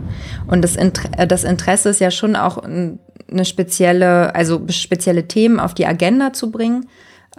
und 0.48 0.62
das, 0.62 0.75
Inter 0.75 1.10
äh, 1.17 1.27
das 1.27 1.44
Interesse 1.44 1.89
ist 1.89 2.01
ja 2.01 2.12
schon 2.12 2.36
auch 2.36 2.58
eine 2.58 3.46
spezielle, 3.46 4.36
also 4.36 4.62
spezielle 4.70 5.27
Themen 5.27 5.60
auf 5.60 5.74
die 5.74 5.88
Agenda 5.88 6.34
zu 6.34 6.51
bringen, 6.51 6.88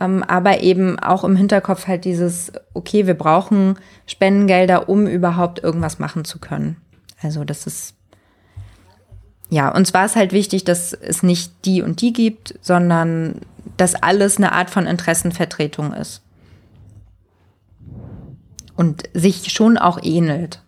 ähm, 0.00 0.22
aber 0.22 0.62
eben 0.62 0.98
auch 0.98 1.24
im 1.24 1.36
Hinterkopf 1.36 1.86
halt 1.86 2.04
dieses, 2.04 2.52
okay, 2.74 3.06
wir 3.06 3.14
brauchen 3.14 3.78
Spendengelder, 4.06 4.88
um 4.88 5.06
überhaupt 5.06 5.62
irgendwas 5.62 5.98
machen 5.98 6.24
zu 6.24 6.38
können. 6.38 6.76
Also 7.22 7.44
das 7.44 7.66
ist, 7.66 7.94
ja, 9.48 9.74
uns 9.74 9.94
war 9.94 10.04
es 10.04 10.16
halt 10.16 10.32
wichtig, 10.32 10.64
dass 10.64 10.92
es 10.92 11.22
nicht 11.22 11.52
die 11.64 11.82
und 11.82 12.00
die 12.00 12.12
gibt, 12.12 12.58
sondern 12.60 13.40
dass 13.76 13.94
alles 13.94 14.36
eine 14.36 14.52
Art 14.52 14.70
von 14.70 14.86
Interessenvertretung 14.86 15.92
ist. 15.92 16.22
Und 18.76 19.04
sich 19.14 19.52
schon 19.52 19.78
auch 19.78 19.98
ähnelt. 20.02 20.60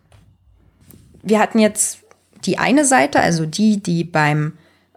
Wir 1.23 1.39
hatten 1.41 1.59
jetzt 1.59 1.99
die 2.45 2.59
eine 2.59 2.85
Seite, 2.85 3.21
also 3.21 3.45
die, 3.45 3.83
die 3.83 4.05
beim 4.05 4.55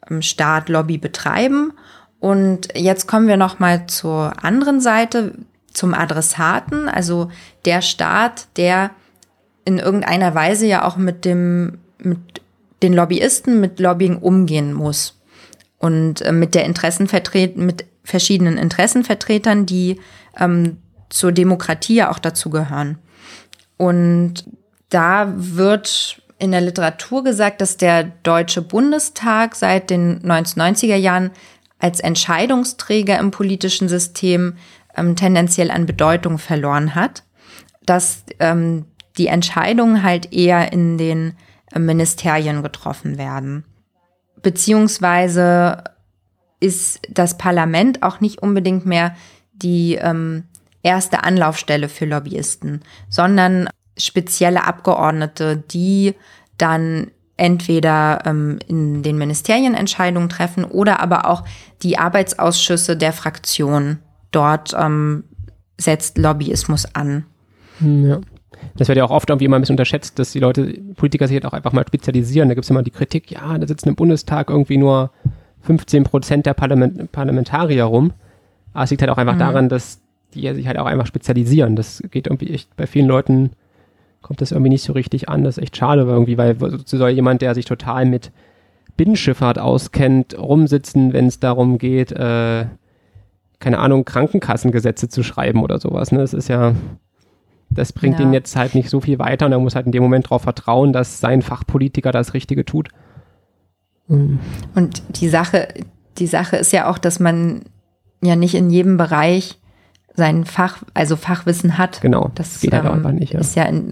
ähm, 0.10 0.22
Staat 0.22 0.70
Lobby 0.70 0.98
betreiben. 0.98 1.74
Und 2.20 2.70
jetzt 2.75 3.08
kommen 3.08 3.27
wir 3.27 3.38
noch 3.38 3.60
mal 3.60 3.88
zur 3.88 4.43
anderen 4.43 4.79
Seite, 4.79 5.34
zum 5.74 5.93
Adressaten, 5.93 6.88
also 6.88 7.31
der 7.65 7.81
Staat, 7.81 8.48
der 8.58 8.91
in 9.65 9.79
irgendeiner 9.79 10.36
Weise 10.36 10.67
ja 10.67 10.86
auch 10.86 10.98
mit 10.98 11.25
dem, 11.25 11.79
mit 11.98 12.41
den 12.84 12.93
Lobbyisten, 12.93 13.60
mit 13.60 13.79
Lobbying 13.79 14.17
umgehen 14.17 14.74
muss. 14.74 15.20
Und 15.77 16.22
äh, 16.22 16.31
mit 16.31 16.53
der 16.53 16.65
Interessenvertretung, 16.65 17.65
mit 17.65 17.86
verschiedenen 18.03 18.58
Interessenvertretern, 18.58 19.65
die 19.65 20.00
ähm, 20.38 20.77
zur 21.10 21.31
Demokratie 21.31 21.96
ja 21.96 22.12
auch 22.12 22.20
dazu 22.20 22.50
gehören. 22.50 22.98
Und 23.77 24.46
da 24.89 25.34
wird 25.36 26.22
in 26.39 26.51
der 26.51 26.62
Literatur 26.62 27.24
gesagt, 27.24 27.62
dass 27.62 27.78
der 27.78 28.04
Deutsche 28.04 28.62
Bundestag 28.62 29.56
seit 29.56 29.89
den 29.89 30.21
1990er 30.21 30.95
Jahren 30.95 31.32
als 31.80 31.99
Entscheidungsträger 31.99 33.19
im 33.19 33.32
politischen 33.32 33.89
System 33.89 34.56
ähm, 34.95 35.15
tendenziell 35.15 35.71
an 35.71 35.86
Bedeutung 35.86 36.38
verloren 36.38 36.95
hat, 36.95 37.23
dass 37.86 38.23
ähm, 38.39 38.86
die 39.17 39.28
Entscheidungen 39.28 40.04
halt 40.04 40.34
eher 40.34 40.71
in 40.73 40.97
den 40.97 41.34
äh, 41.71 41.80
Ministerien 41.80 42.63
getroffen 42.63 43.17
werden. 43.17 43.65
Beziehungsweise 44.41 45.84
ist 46.62 47.02
das 47.10 47.38
Parlament 47.38 48.04
auch 48.04 48.21
nicht 48.21 48.41
unbedingt 48.41 48.86
mehr 48.86 49.15
die 49.52 49.95
ähm, 49.95 50.45
erste 50.84 51.24
Anlaufstelle 51.24 51.89
für 51.89 52.06
Lobbyisten, 52.06 52.82
sondern 53.10 53.67
spezielle 53.97 54.65
Abgeordnete, 54.65 55.58
die 55.58 56.15
dann 56.58 57.12
entweder 57.36 58.19
ähm, 58.26 58.60
in 58.67 59.04
den 59.04 59.17
Ministerien 59.17 59.74
Entscheidungen 59.74 60.30
treffen 60.30 60.63
oder 60.63 61.00
aber 61.00 61.28
auch 61.28 61.43
die 61.82 61.97
Arbeitsausschüsse 61.97 62.95
der 62.95 63.13
Fraktion. 63.13 63.97
Dort 64.32 64.74
ähm, 64.80 65.24
setzt 65.78 66.17
Lobbyismus 66.17 66.86
an. 66.95 67.26
Hm, 67.80 68.08
ja. 68.08 68.21
Das 68.76 68.88
wird 68.88 68.97
ja 68.97 69.04
auch 69.04 69.12
oft 69.12 69.30
irgendwie 69.30 69.45
immer 69.45 69.58
ein 69.58 69.62
bisschen 69.62 69.74
unterschätzt, 69.74 70.19
dass 70.19 70.32
die 70.32 70.39
Leute, 70.39 70.80
Politiker 70.95 71.28
sich 71.28 71.36
halt 71.36 71.45
auch 71.45 71.54
einfach 71.54 71.74
mal 71.74 71.86
spezialisieren. 71.86 72.47
Da 72.47 72.54
gibt 72.54 72.65
es 72.65 72.69
immer 72.69 72.84
die 72.84 72.91
Kritik, 72.91 73.32
ja, 73.32 73.58
da 73.58 73.67
sitzen 73.67 73.89
im 73.89 73.95
Bundestag 73.95 74.52
irgendwie 74.52 74.78
nur 74.78 75.12
15 75.62 76.04
Prozent 76.04 76.45
der 76.45 76.54
Parlament 76.54 77.12
Parlamentarier 77.12 77.84
rum. 77.84 78.13
Aber 78.74 78.84
es 78.84 78.89
liegt 78.89 79.02
halt 79.02 79.12
auch 79.12 79.17
einfach 79.17 79.36
mhm. 79.36 79.39
daran, 79.39 79.69
dass 79.69 80.02
die 80.34 80.54
sich 80.54 80.67
halt 80.67 80.80
auch 80.80 80.86
einfach 80.86 81.06
spezialisieren. 81.06 81.76
Das 81.76 82.02
geht 82.10 82.28
irgendwie 82.28 82.54
echt 82.54 82.76
bei 82.78 82.88
vielen 82.88 83.08
Leuten 83.08 83.52
kommt 84.21 84.41
das 84.41 84.52
irgendwie 84.52 84.69
nicht 84.69 84.84
so 84.84 84.93
richtig 84.93 85.30
an. 85.30 85.43
Das 85.43 85.58
ist 85.58 85.63
echt 85.63 85.78
schade 85.78 86.02
irgendwie, 86.04 86.38
weil 86.38 86.56
so 86.60 86.97
soll 86.97 87.10
jemand, 87.10 87.41
der 87.41 87.56
sich 87.56 87.65
total 87.65 88.06
mit 88.06 88.32
Binnenschifffahrt 88.97 89.58
auskennt, 89.58 90.38
rumsitzen, 90.38 91.13
wenn 91.13 91.28
es 91.28 91.39
darum 91.39 91.78
geht, 91.78 92.12
äh, 92.12 92.65
keine 93.60 93.80
Ahnung, 93.80 94.06
Krankenkassengesetze 94.06 95.10
zu 95.10 95.24
schreiben 95.24 95.63
oder 95.63 95.80
sowas. 95.80 96.12
Ne? 96.12 96.19
Das 96.19 96.34
ist 96.34 96.50
ja, 96.50 96.76
das 97.69 97.93
bringt 97.93 98.19
ja. 98.19 98.26
ihn 98.26 98.34
jetzt 98.34 98.56
halt 98.56 98.76
nicht 98.76 98.89
so 98.89 99.00
viel 99.00 99.17
weiter 99.19 99.45
und 99.45 99.52
er 99.52 99.60
muss 99.60 99.76
halt 99.76 99.86
in 99.86 99.91
dem 99.91 100.04
Moment 100.04 100.26
darauf 100.26 100.43
vertrauen, 100.43 100.93
dass 100.93 101.19
sein 101.19 101.41
Fachpolitiker 101.41 102.12
das 102.12 102.34
Richtige 102.34 102.65
tut. 102.65 102.89
Mhm. 104.12 104.39
Und 104.76 105.02
die 105.19 105.30
Sache, 105.30 105.69
die 106.17 106.28
Sache 106.28 106.58
ist 106.58 106.71
ja 106.71 106.89
auch, 106.89 106.97
dass 106.97 107.19
man 107.19 107.63
ja 108.21 108.36
nicht 108.36 108.54
in 108.54 108.69
jedem 108.69 108.97
Bereich 108.97 109.58
sein 110.13 110.45
Fach, 110.45 110.84
also 110.93 111.15
Fachwissen 111.15 111.78
hat. 111.78 112.02
Genau. 112.02 112.32
Das 112.36 112.60
geht 112.60 112.74
halt 112.74 112.86
ähm, 112.86 112.91
einfach 112.91 113.12
nicht. 113.12 113.34
Ja. 113.34 113.39
Ist 113.39 113.56
ja 113.56 113.63
in, 113.63 113.91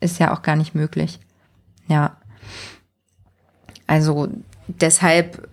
ist 0.00 0.18
ja 0.18 0.34
auch 0.34 0.42
gar 0.42 0.56
nicht 0.56 0.74
möglich. 0.74 1.18
Ja. 1.88 2.16
Also 3.86 4.28
deshalb 4.66 5.48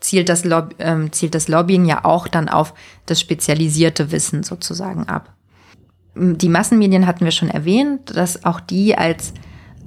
zielt 0.00 0.28
das, 0.28 0.44
Lob 0.44 0.74
ähm, 0.78 1.12
zielt 1.12 1.34
das 1.34 1.48
Lobbying 1.48 1.84
ja 1.84 2.04
auch 2.04 2.26
dann 2.28 2.48
auf 2.48 2.74
das 3.06 3.20
spezialisierte 3.20 4.10
Wissen 4.10 4.42
sozusagen 4.42 5.08
ab. 5.08 5.32
Die 6.16 6.48
Massenmedien 6.48 7.06
hatten 7.06 7.24
wir 7.24 7.32
schon 7.32 7.50
erwähnt, 7.50 8.16
dass 8.16 8.44
auch 8.44 8.60
die 8.60 8.96
als 8.96 9.34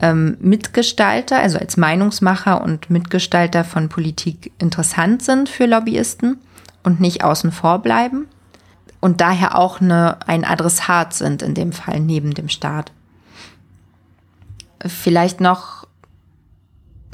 ähm, 0.02 0.38
Mitgestalter, 0.40 1.40
also 1.40 1.58
als 1.58 1.78
Meinungsmacher 1.78 2.62
und 2.62 2.90
Mitgestalter 2.90 3.64
von 3.64 3.90
Politik 3.90 4.52
interessant 4.60 5.24
sind 5.24 5.50
für 5.50 5.66
Lobbyisten 5.66 6.38
und 6.84 7.00
nicht 7.00 7.24
außen 7.24 7.52
vor 7.52 7.80
bleiben 7.80 8.28
und 9.00 9.22
daher 9.22 9.58
auch 9.58 9.82
eine, 9.82 10.18
ein 10.28 10.44
Adressat 10.44 11.14
sind 11.14 11.42
in 11.42 11.54
dem 11.54 11.72
Fall 11.72 12.00
neben 12.00 12.34
dem 12.34 12.50
Staat. 12.50 12.92
Vielleicht 14.86 15.42
noch 15.42 15.88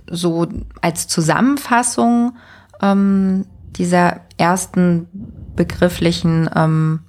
so 0.10 0.48
als 0.82 1.08
Zusammenfassung 1.08 2.36
ähm, 2.82 3.46
dieser 3.78 4.22
ersten 4.38 5.08
begrifflichen 5.56 6.50
ähm, 6.56 7.00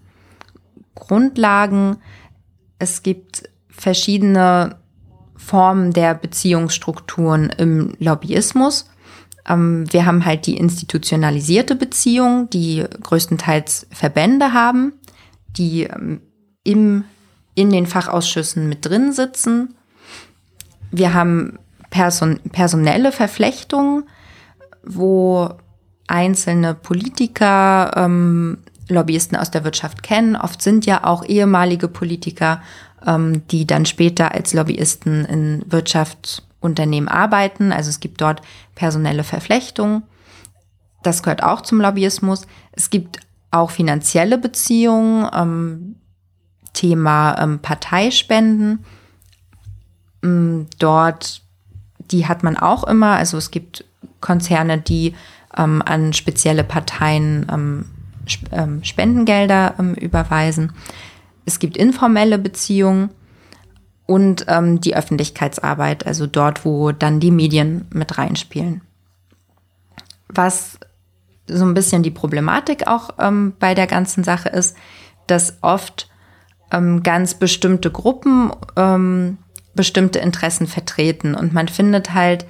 Grundlagen. 0.95 1.97
Es 2.79 3.03
gibt 3.03 3.49
verschiedene 3.69 4.77
Formen 5.37 5.93
der 5.93 6.15
Beziehungsstrukturen 6.15 7.51
im 7.51 7.95
Lobbyismus. 7.99 8.87
Ähm, 9.49 9.93
wir 9.93 10.07
haben 10.07 10.25
halt 10.25 10.47
die 10.47 10.57
institutionalisierte 10.57 11.77
Beziehung, 11.77 12.49
die 12.51 12.85
größtenteils 13.03 13.87
Verbände 13.91 14.53
haben, 14.53 14.95
die 15.57 15.85
ähm, 15.85 16.21
im, 16.63 17.05
in 17.55 17.71
den 17.71 17.87
Fachausschüssen 17.87 18.69
mit 18.69 18.87
drin 18.87 19.13
sitzen. 19.13 19.75
Wir 20.91 21.15
haben 21.15 21.59
Person, 21.91 22.41
personelle 22.51 23.13
Verflechtungen, 23.13 24.05
wo 24.85 25.51
einzelne 26.07 26.75
Politiker 26.75 27.91
ähm, 27.97 28.59
Lobbyisten 28.89 29.37
aus 29.37 29.51
der 29.51 29.65
Wirtschaft 29.65 30.03
kennen. 30.03 30.37
Oft 30.37 30.61
sind 30.61 30.87
ja 30.87 31.05
auch 31.05 31.25
ehemalige 31.25 31.89
Politiker 31.89 32.63
ähm, 33.07 33.47
die 33.49 33.67
dann 33.67 33.87
später 33.87 34.33
als 34.33 34.53
Lobbyisten 34.53 35.25
in 35.25 35.63
Wirtschaftsunternehmen 35.67 37.09
arbeiten. 37.09 37.73
Also 37.73 37.91
es 37.91 38.01
gibt 38.01 38.21
dort 38.21 38.43
personelle 38.75 39.25
Verflechtungen. 39.25 40.03
Das 41.03 41.23
gehört 41.23 41.43
auch 41.43 41.61
zum 41.61 41.81
Lobbyismus. 41.81 42.47
Es 42.73 42.91
gibt 42.91 43.21
auch 43.51 43.71
finanzielle 43.71 44.39
Beziehungen, 44.39 45.29
ähm, 45.33 45.97
Thema 46.73 47.39
ähm, 47.41 47.61
Parteispenden. 47.61 48.85
Ähm, 50.23 50.67
dort, 50.79 51.43
die 52.11 52.27
hat 52.27 52.43
man 52.43 52.57
auch 52.57 52.85
immer. 52.85 53.17
Also 53.17 53.39
es 53.39 53.51
gibt 53.51 53.85
Konzerne, 54.21 54.79
die 54.79 55.15
ähm, 55.57 55.83
an 55.85 56.13
spezielle 56.13 56.65
Parteien 56.65 57.47
ähm, 57.51 57.85
sp 58.27 58.49
ähm, 58.53 58.83
Spendengelder 58.83 59.75
ähm, 59.79 59.95
überweisen. 59.95 60.73
Es 61.45 61.59
gibt 61.59 61.77
informelle 61.77 62.39
Beziehungen 62.39 63.11
und 64.07 64.47
ähm, 64.49 64.81
die 64.81 64.97
Öffentlichkeitsarbeit, 64.97 66.07
also 66.07 66.27
dort, 66.27 66.65
wo 66.65 66.93
dann 66.93 67.21
die 67.21 67.31
Medien 67.31 67.87
mit 67.91 68.19
reinspielen. 68.19 68.83
Was 70.29 70.79
so 71.47 71.65
ein 71.65 71.75
bisschen 71.75 72.03
die 72.03 72.11
Problematik 72.11 72.87
auch 72.87 73.11
ähm, 73.19 73.55
bei 73.59 73.75
der 73.75 73.87
ganzen 73.87 74.25
Sache 74.25 74.49
ist, 74.49 74.77
dass 75.27 75.59
oft 75.63 76.11
ähm, 76.71 77.03
ganz 77.03 77.35
bestimmte 77.35 77.91
Gruppen 77.91 78.51
ähm, 78.77 79.39
bestimmte 79.75 80.19
Interessen 80.19 80.67
vertreten 80.67 81.35
und 81.35 81.53
man 81.53 81.69
findet 81.69 82.15
halt 82.15 82.47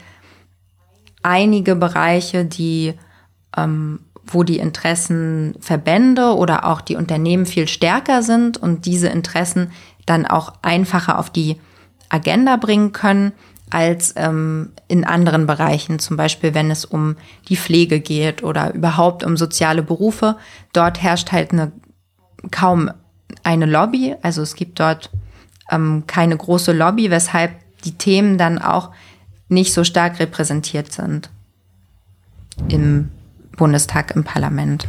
einige 1.22 1.74
Bereiche, 1.74 2.44
die 2.44 2.94
ähm, 3.56 4.00
wo 4.26 4.42
die 4.42 4.58
Interessenverbände 4.58 6.34
oder 6.34 6.64
auch 6.64 6.80
die 6.80 6.96
Unternehmen 6.96 7.46
viel 7.46 7.68
stärker 7.68 8.22
sind 8.22 8.56
und 8.56 8.86
diese 8.86 9.08
Interessen 9.08 9.70
dann 10.06 10.26
auch 10.26 10.54
einfacher 10.62 11.18
auf 11.18 11.30
die 11.30 11.60
Agenda 12.08 12.56
bringen 12.56 12.92
können 12.92 13.32
als 13.70 14.14
ähm, 14.16 14.72
in 14.88 15.04
anderen 15.04 15.46
Bereichen, 15.46 15.98
zum 15.98 16.16
Beispiel 16.16 16.54
wenn 16.54 16.70
es 16.70 16.84
um 16.84 17.16
die 17.48 17.56
Pflege 17.56 18.00
geht 18.00 18.42
oder 18.42 18.74
überhaupt 18.74 19.24
um 19.24 19.36
soziale 19.36 19.82
Berufe. 19.82 20.36
Dort 20.72 21.02
herrscht 21.02 21.32
halt 21.32 21.52
eine, 21.52 21.72
kaum 22.50 22.90
eine 23.42 23.66
Lobby, 23.66 24.14
also 24.22 24.42
es 24.42 24.54
gibt 24.54 24.78
dort 24.80 25.10
ähm, 25.70 26.04
keine 26.06 26.36
große 26.36 26.72
Lobby, 26.72 27.10
weshalb 27.10 27.52
die 27.84 27.96
Themen 27.96 28.38
dann 28.38 28.58
auch 28.58 28.90
nicht 29.48 29.72
so 29.72 29.84
stark 29.84 30.20
repräsentiert 30.20 30.92
sind 30.92 31.30
im 32.68 33.10
Bundestag, 33.56 34.14
im 34.14 34.24
Parlament. 34.24 34.88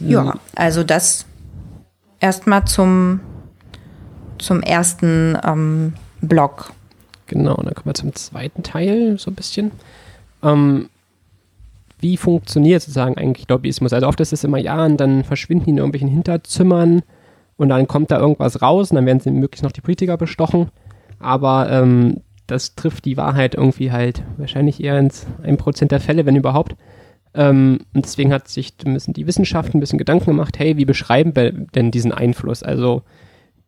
Ja, 0.00 0.34
also 0.56 0.82
das 0.82 1.26
erstmal 2.20 2.64
zum, 2.64 3.20
zum 4.38 4.62
ersten 4.62 5.38
ähm, 5.44 5.94
Block. 6.20 6.72
Genau, 7.26 7.54
dann 7.56 7.74
kommen 7.74 7.86
wir 7.86 7.94
zum 7.94 8.14
zweiten 8.14 8.62
Teil 8.62 9.18
so 9.18 9.30
ein 9.30 9.34
bisschen. 9.34 9.70
Ähm, 10.42 10.88
wie 12.00 12.16
funktioniert 12.16 12.82
sozusagen 12.82 13.16
eigentlich 13.18 13.48
Lobbyismus? 13.48 13.92
Also 13.92 14.06
oft 14.08 14.20
ist 14.20 14.32
es 14.32 14.42
immer, 14.44 14.58
ja, 14.58 14.84
und 14.84 14.96
dann 14.96 15.22
verschwinden 15.22 15.66
die 15.66 15.70
in 15.70 15.78
irgendwelchen 15.78 16.08
Hinterzimmern 16.08 17.02
und 17.56 17.68
dann 17.68 17.86
kommt 17.86 18.10
da 18.10 18.18
irgendwas 18.18 18.62
raus 18.62 18.90
und 18.90 18.96
dann 18.96 19.06
werden 19.06 19.20
sie 19.20 19.30
möglichst 19.30 19.62
noch 19.62 19.72
die 19.72 19.82
Politiker 19.82 20.16
bestochen. 20.16 20.70
Aber 21.18 21.70
ähm, 21.70 22.22
das 22.50 22.74
trifft 22.74 23.04
die 23.04 23.16
Wahrheit 23.16 23.54
irgendwie 23.54 23.92
halt 23.92 24.22
wahrscheinlich 24.36 24.82
eher 24.82 24.98
ins 24.98 25.26
1% 25.42 25.86
der 25.86 26.00
Fälle, 26.00 26.26
wenn 26.26 26.36
überhaupt. 26.36 26.76
Ähm, 27.32 27.80
und 27.94 28.04
deswegen 28.04 28.32
hat 28.32 28.48
sich 28.48 28.74
müssen 28.84 29.12
die 29.12 29.26
Wissenschaft 29.26 29.74
ein 29.74 29.80
bisschen 29.80 29.98
Gedanken 29.98 30.26
gemacht, 30.26 30.58
hey, 30.58 30.76
wie 30.76 30.84
beschreiben 30.84 31.36
wir 31.36 31.52
denn 31.52 31.90
diesen 31.90 32.12
Einfluss? 32.12 32.62
Also 32.62 33.02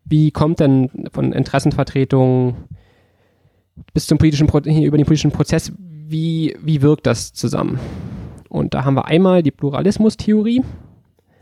wie 0.05 0.31
kommt 0.31 0.61
denn 0.61 0.91
von 1.13 1.33
Interessenvertretungen 1.33 2.55
bis 3.95 4.07
zum 4.07 4.19
politischen 4.19 4.47
Pro 4.47 4.59
über 4.59 4.97
den 4.97 5.07
politischen 5.07 5.33
Prozess, 5.33 5.73
wie, 5.79 6.57
wie 6.63 6.83
wirkt 6.83 7.07
das 7.07 7.33
zusammen? 7.33 7.79
Und 8.49 8.75
da 8.75 8.85
haben 8.85 8.95
wir 8.95 9.07
einmal 9.07 9.43
die 9.43 9.51
Pluralismustheorie. 9.51 10.63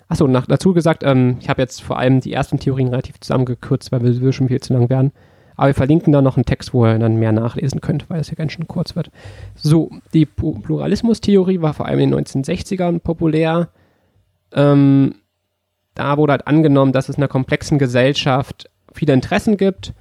Achso, 0.08 0.26
dazu 0.26 0.74
gesagt, 0.74 1.02
ähm, 1.04 1.36
ich 1.40 1.48
habe 1.48 1.62
jetzt 1.62 1.82
vor 1.82 1.98
allem 1.98 2.20
die 2.20 2.32
ersten 2.32 2.58
Theorien 2.58 2.88
relativ 2.88 3.18
zusammengekürzt, 3.20 3.92
weil 3.92 4.02
wir 4.02 4.32
schon 4.32 4.48
viel 4.48 4.60
zu 4.60 4.72
lang 4.72 4.90
werden. 4.90 5.12
Aber 5.60 5.68
wir 5.68 5.74
verlinken 5.74 6.10
da 6.10 6.22
noch 6.22 6.38
einen 6.38 6.46
Text, 6.46 6.72
wo 6.72 6.86
ihr 6.86 6.98
dann 6.98 7.16
mehr 7.16 7.32
nachlesen 7.32 7.82
könnt, 7.82 8.08
weil 8.08 8.18
es 8.18 8.30
ja 8.30 8.34
ganz 8.34 8.52
schön 8.52 8.66
kurz 8.66 8.96
wird. 8.96 9.10
So, 9.56 9.90
die 10.14 10.24
Pluralismustheorie 10.24 11.60
war 11.60 11.74
vor 11.74 11.84
allem 11.84 11.98
in 11.98 12.12
den 12.12 12.24
1960ern 12.24 13.00
populär. 13.00 13.68
Ähm, 14.54 15.16
da 15.94 16.16
wurde 16.16 16.32
halt 16.32 16.46
angenommen, 16.46 16.92
dass 16.92 17.10
es 17.10 17.16
in 17.16 17.22
einer 17.22 17.28
komplexen 17.28 17.78
Gesellschaft 17.78 18.70
viele 18.94 19.12
Interessen 19.12 19.58
gibt 19.58 19.92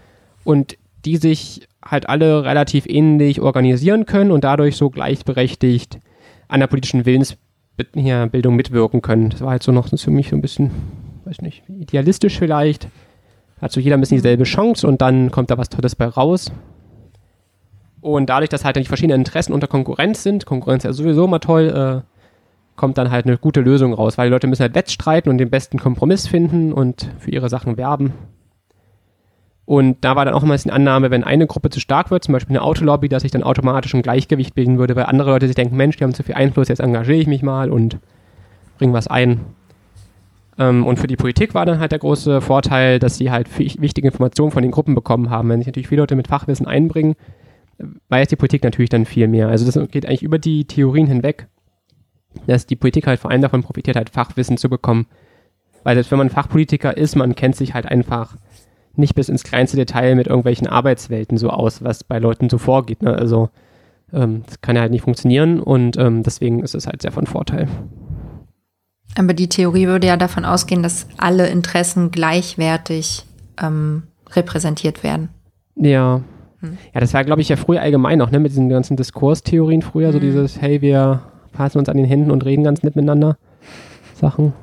und 0.46 0.78
die 1.04 1.18
sich 1.18 1.68
halt 1.84 2.08
alle 2.08 2.46
relativ 2.46 2.86
ähnlich 2.88 3.42
organisieren 3.42 4.06
können 4.06 4.32
und 4.32 4.46
dadurch 4.46 4.78
so 4.78 4.90
gleichberechtigt 4.90 6.00
an 6.48 6.62
der 6.62 6.68
politischen 6.68 7.06
Willensbildung 7.06 8.56
mitwirken 8.56 9.02
können. 9.02 9.32
Das 9.32 9.42
war 9.42 9.52
halt 9.52 9.64
so 9.64 9.74
noch 9.74 9.90
für 9.90 10.10
mich 10.10 10.30
so 10.30 10.38
ein 10.38 10.42
bisschen, 10.42 10.72
weiß 11.26 11.42
nicht, 11.42 11.64
idealistisch 11.68 12.40
vielleicht 12.40 12.88
hat 13.62 13.72
so 13.72 13.80
jeder 13.80 13.98
ein 13.98 14.00
bisschen 14.00 14.18
dieselbe 14.18 14.44
Chance 14.44 14.88
und 14.88 15.02
dann 15.02 15.32
kommt 15.32 15.52
da 15.52 15.58
was 15.58 15.70
Tolles 15.70 15.96
bei 15.96 16.06
raus. 16.06 16.52
Und 18.02 18.30
dadurch, 18.30 18.50
dass 18.50 18.64
halt 18.64 18.78
nicht 18.78 18.88
verschiedene 18.88 19.16
Interessen 19.16 19.54
unter 19.54 19.68
Konkurrenz 19.68 20.24
sind, 20.24 20.46
Konkurrenz 20.46 20.86
ist 20.86 20.90
ja 20.90 20.94
sowieso 20.94 21.26
immer 21.26 21.40
toll, 21.40 22.04
äh, 22.04 22.10
kommt 22.78 22.98
dann 22.98 23.12
halt 23.12 23.26
eine 23.26 23.38
gute 23.38 23.60
Lösung 23.60 23.94
raus, 23.94 24.18
weil 24.18 24.30
die 24.30 24.34
Leute 24.34 24.48
müssen 24.48 24.62
halt 24.62 24.76
wettstreiten 24.76 25.30
und 25.30 25.38
den 25.38 25.50
besten 25.50 25.80
Kompromiss 25.80 26.28
finden 26.28 26.72
und 26.72 27.12
für 27.20 27.30
ihre 27.30 27.50
Sachen 27.50 27.76
werben. 27.76 28.14
Und 29.66 29.98
da 30.02 30.16
war 30.16 30.26
dann 30.26 30.34
auch 30.34 30.42
immer 30.42 30.58
die 30.58 30.72
Annahme, 30.72 31.12
wenn 31.12 31.24
eine 31.24 31.46
Gruppe 31.46 31.70
zu 31.70 31.80
stark 31.80 32.10
wird, 32.10 32.24
zum 32.24 32.32
Beispiel 32.34 32.56
eine 32.56 32.64
Autolobby, 32.64 33.10
dass 33.10 33.22
sich 33.22 33.32
dann 33.32 33.44
automatisch 33.44 33.94
ein 33.94 34.02
Gleichgewicht 34.02 34.56
bilden 34.56 34.80
würde, 34.80 34.96
weil 34.96 35.06
andere 35.06 35.30
Leute 35.30 35.46
sich 35.46 35.56
denken, 35.56 35.76
Mensch, 35.76 35.98
die 35.98 36.06
haben 36.06 36.14
zu 36.14 36.24
viel 36.24 36.36
Einfluss, 36.36 36.70
jetzt 36.70 36.80
engagiere 36.80 37.20
ich 37.20 37.28
mich 37.28 37.44
mal 37.44 37.70
und 37.70 38.00
bringe 38.80 38.94
was 38.94 39.08
ein. 39.08 39.42
Ähm, 40.60 40.86
und 40.86 41.00
für 41.00 41.08
die 41.08 41.16
Politik 41.16 41.56
war 41.56 41.66
dann 41.66 41.80
halt 41.80 41.92
der 41.92 42.00
große 42.00 42.42
Vorteil, 42.42 43.00
dass 43.00 43.18
sie 43.18 43.32
halt 43.32 43.48
wichtige 43.58 44.08
Informationen 44.08 44.52
von 44.52 44.62
den 44.62 44.72
Gruppen 44.72 44.94
bekommen 44.94 45.30
haben. 45.30 45.50
Wenn 45.50 45.60
sich 45.60 45.68
natürlich 45.68 45.88
viele 45.88 46.02
Leute 46.02 46.16
mit 46.16 46.28
Fachwissen 46.28 46.68
einbringen, 46.68 47.16
weiß 48.10 48.28
die 48.28 48.36
Politik 48.36 48.64
natürlich 48.64 48.90
dann 48.90 49.06
viel 49.06 49.28
mehr. 49.28 49.48
Also 49.48 49.66
das 49.66 49.90
geht 49.90 50.06
eigentlich 50.06 50.22
über 50.22 50.38
die 50.38 50.66
Theorien 50.66 51.08
hinweg, 51.08 51.48
dass 52.46 52.66
die 52.66 52.76
Politik 52.76 53.08
halt 53.08 53.20
vor 53.20 53.32
allem 53.32 53.42
davon 53.42 53.64
profitiert, 53.64 53.96
halt 53.96 54.10
Fachwissen 54.10 54.58
zu 54.58 54.70
bekommen. 54.70 55.08
Weil 55.84 55.96
selbst 55.96 56.12
wenn 56.12 56.18
man 56.18 56.30
Fachpolitiker 56.30 56.96
ist, 56.96 57.16
man 57.16 57.36
kennt 57.36 57.56
sich 57.56 57.74
halt 57.74 57.86
einfach 57.86 58.36
nicht 58.96 59.16
bis 59.16 59.30
ins 59.30 59.46
kleinste 59.46 59.78
Detail 59.78 60.16
mit 60.16 60.28
irgendwelchen 60.28 60.68
Arbeitswelten 60.68 61.38
so 61.38 61.50
aus, 61.52 61.82
was 61.82 62.04
bei 62.04 62.20
Leuten 62.20 62.50
so 62.50 62.58
vorgeht. 62.58 63.02
Ne? 63.02 63.14
Also 63.14 63.50
ähm, 64.12 64.44
das 64.46 64.60
kann 64.60 64.76
ja 64.76 64.82
halt 64.82 64.92
nicht 64.92 65.04
funktionieren 65.04 65.62
und 65.62 65.96
ähm, 65.96 66.24
deswegen 66.24 66.62
ist 66.64 66.76
es 66.76 66.86
halt 66.86 67.02
sehr 67.02 67.14
von 67.14 67.28
Vorteil. 67.28 67.70
Aber 69.16 69.34
die 69.34 69.50
Theorie 69.50 69.88
würde 69.88 70.08
ja 70.08 70.18
davon 70.18 70.46
ausgehen, 70.46 70.84
dass 70.84 71.08
alle 71.18 71.48
Interessen 71.48 72.12
gleichwertig 72.12 73.26
ähm, 73.62 74.04
repräsentiert 74.32 75.04
werden. 75.04 75.30
Ja. 75.76 76.22
Hm. 76.60 76.78
Ja, 76.94 77.00
das 77.00 77.14
war, 77.14 77.24
glaube 77.24 77.42
ich, 77.42 77.50
ja 77.50 77.56
früher 77.56 77.82
allgemein 77.82 78.22
auch, 78.22 78.32
ne, 78.32 78.40
mit 78.40 78.52
diesen 78.52 78.70
ganzen 78.70 78.98
Diskurstheorien 78.98 79.82
früher, 79.82 80.08
hm. 80.08 80.14
so 80.14 80.20
dieses, 80.20 80.62
hey, 80.62 80.82
wir 80.82 81.22
fassen 81.52 81.80
uns 81.80 81.90
an 81.90 81.98
den 81.98 82.06
Händen 82.06 82.32
und 82.32 82.46
reden 82.46 82.64
ganz 82.64 82.84
nett 82.84 82.96
miteinander. 82.96 83.38
Sachen. 84.14 84.54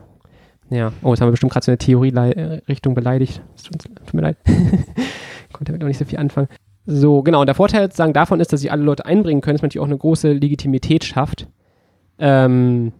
Ja. 0.70 0.92
Oh, 1.02 1.10
jetzt 1.10 1.20
haben 1.20 1.28
wir 1.28 1.32
bestimmt 1.32 1.52
gerade 1.52 1.64
so 1.64 1.70
eine 1.70 1.78
Theorie-Richtung 1.78 2.94
beleidigt. 2.94 3.40
Tut, 3.62 4.14
mir 4.14 4.22
leid. 4.22 4.36
Konnte 5.52 5.72
damit 5.72 5.82
auch 5.82 5.88
nicht 5.88 5.98
so 5.98 6.04
viel 6.04 6.18
anfangen. 6.18 6.48
So, 6.86 7.22
genau. 7.22 7.40
Und 7.40 7.46
der 7.46 7.54
Vorteil 7.54 7.82
sozusagen 7.82 8.12
davon 8.12 8.40
ist, 8.40 8.52
dass 8.52 8.60
sich 8.60 8.70
alle 8.70 8.82
Leute 8.82 9.06
einbringen 9.06 9.40
können, 9.40 9.56
dass 9.56 9.62
man 9.62 9.68
natürlich 9.68 9.82
auch 9.82 9.88
eine 9.88 9.98
große 9.98 10.32
Legitimität 10.32 11.04
schafft. 11.04 11.48
Ähm, 12.18 12.92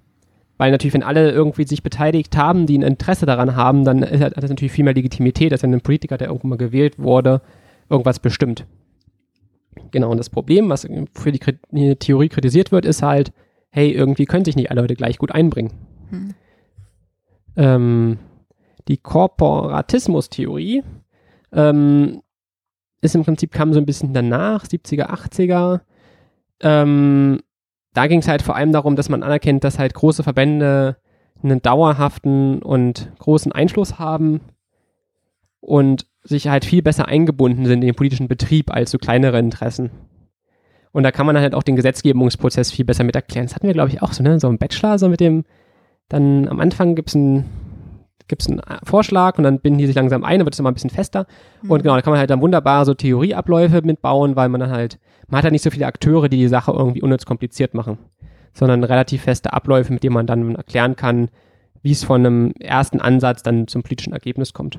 weil 0.59 0.71
natürlich, 0.71 0.95
wenn 0.95 1.03
alle 1.03 1.31
irgendwie 1.31 1.67
sich 1.67 1.83
beteiligt 1.83 2.37
haben, 2.37 2.67
die 2.67 2.79
ein 2.79 2.83
Interesse 2.83 3.27
daran 3.27 3.57
haben, 3.57 3.85
dann 3.85 4.03
hat 4.03 4.37
das 4.37 4.51
natürlich 4.51 4.73
viel 4.73 4.85
mehr 4.85 4.95
Legitimität, 4.95 5.53
als 5.53 5.63
wenn 5.63 5.75
ein 5.75 5.81
Politiker, 5.81 6.17
der 6.17 6.29
irgendwann 6.29 6.51
mal 6.51 6.57
gewählt 6.57 6.99
wurde, 6.99 7.43
irgendwas 7.91 8.21
bestimmt. 8.21 8.67
Genau, 9.91 10.11
und 10.11 10.19
das 10.19 10.31
Problem, 10.31 10.69
was 10.69 10.89
für 11.13 11.33
die 11.33 11.97
Theorie 11.97 12.29
kritisiert 12.29 12.73
wird, 12.73 12.87
ist 12.87 13.03
halt, 13.03 13.33
hey, 13.71 13.91
irgendwie 13.91 14.25
können 14.25 14.45
sich 14.45 14.57
nicht 14.57 14.71
alle 14.71 14.81
Leute 14.81 14.97
gleich 14.97 15.19
gut 15.19 15.33
einbringen. 15.33 15.73
Hm. 16.11 16.35
Ähm, 17.57 18.19
die 18.89 18.97
Korporatismus-Theorie 18.97 20.83
ähm, 21.53 22.23
ist 23.01 23.15
im 23.15 23.25
Prinzip, 23.25 23.53
kam 23.53 23.73
so 23.73 23.81
ein 23.81 23.87
bisschen 23.87 24.15
danach, 24.15 24.65
70er, 24.65 25.11
80er. 25.11 25.81
Ähm, 26.61 27.41
da 27.97 28.07
ging 28.09 28.21
es 28.21 28.29
halt 28.29 28.43
vor 28.43 28.55
allem 28.55 28.73
darum, 28.73 28.95
dass 28.95 29.09
man 29.09 29.23
anerkennt, 29.23 29.65
dass 29.65 29.79
halt 29.79 29.95
große 29.95 30.23
Verbände 30.23 30.97
einen 31.43 31.63
dauerhaften 31.63 32.61
und 32.63 33.11
großen 33.19 33.53
Einfluss 33.53 33.99
haben 33.99 34.41
und 35.61 36.07
sich 36.23 36.49
halt 36.49 36.67
viel 36.67 36.83
besser 36.83 37.09
eingebunden 37.09 37.65
sind 37.65 37.81
in 37.81 37.89
den 37.89 37.95
politischen 37.95 38.29
Betrieb 38.29 38.71
als 38.71 38.91
so 38.91 38.99
kleinere 38.99 39.39
Interessen. 39.39 39.91
Und 40.93 41.05
da 41.05 41.11
kann 41.11 41.25
man 41.27 41.39
halt 41.39 41.55
auch 41.55 41.63
den 41.63 41.77
Gesetzgebungsprozess 41.77 42.71
viel 42.71 42.85
besser 42.85 43.05
mit 43.05 43.17
erklären. 43.17 43.47
Das 43.47 43.55
hatten 43.55 43.67
wir, 43.67 43.75
glaube 43.75 43.91
ich, 43.91 44.03
auch 44.03 44.13
so, 44.13 44.23
ne? 44.23 44.41
So 44.41 44.49
ein 44.49 44.59
Bachelor, 44.59 44.99
so 44.99 45.09
mit 45.09 45.21
dem, 45.21 45.45
dann 46.09 46.49
am 46.49 46.61
Anfang 46.61 46.97
gibt 46.97 47.09
es 47.09 47.15
ein 47.15 47.45
gibt 48.29 48.43
es 48.43 48.49
einen 48.49 48.61
Vorschlag 48.83 49.39
und 49.39 49.45
dann 49.45 49.61
binden 49.61 49.79
die 49.79 49.87
sich 49.87 49.97
langsam 49.97 50.25
ein, 50.25 50.39
dann 50.39 50.47
wird 50.47 50.55
es 50.55 50.59
immer 50.59 50.71
ein 50.71 50.75
bisschen 50.75 50.91
fester. 50.91 51.27
Mhm. 51.63 51.71
Und 51.71 51.83
genau, 51.83 51.95
da 51.95 52.03
kann 52.03 52.13
man 52.13 52.21
halt 52.21 52.31
dann 52.31 52.41
wunderbar 52.41 52.85
so 52.85 52.95
Theorieabläufe 52.95 53.83
mitbauen, 53.83 54.37
weil 54.37 54.49
man 54.49 54.61
dann 54.61 54.71
halt, 54.71 54.99
man 55.29 55.39
hat 55.39 55.45
halt 55.45 55.53
nicht 55.53 55.63
so 55.63 55.71
viele 55.71 55.87
Akteure, 55.87 56.29
die 56.29 56.39
die 56.39 56.49
Sache 56.49 56.73
irgendwie 56.73 57.03
unnütz 57.03 57.25
kompliziert 57.25 57.75
machen. 57.75 57.99
sondern 58.57 58.85
relativ 58.85 59.23
feste 59.23 59.53
Abläufe, 59.53 59.93
mit 59.93 60.03
denen 60.03 60.15
man 60.15 60.27
dann 60.27 60.55
erklären 60.55 60.97
kann, 60.97 61.29
wie 61.83 61.93
es 61.93 62.05
von 62.05 62.25
einem 62.25 62.53
ersten 62.59 63.01
Ansatz 63.01 63.43
dann 63.43 63.69
zum 63.69 63.83
politischen 63.83 64.15
Ergebnis 64.15 64.55
kommt. 64.55 64.79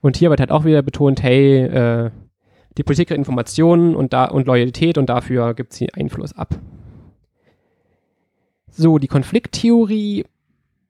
Und 0.00 0.16
hier 0.16 0.30
wird 0.30 0.40
halt 0.40 0.50
auch 0.50 0.64
wieder 0.64 0.82
betont, 0.82 1.22
hey, 1.22 1.62
äh, 1.62 2.10
die 2.76 2.82
Politik 2.82 3.08
kriegt 3.08 3.18
Informationen 3.18 3.94
und, 3.94 4.12
da, 4.12 4.24
und 4.24 4.48
Loyalität 4.48 4.98
und 4.98 5.08
dafür 5.08 5.54
gibt 5.54 5.72
sie 5.72 5.92
Einfluss 5.94 6.36
ab. 6.36 6.58
So, 8.68 8.98
die 8.98 9.08
Konflikttheorie 9.08 10.24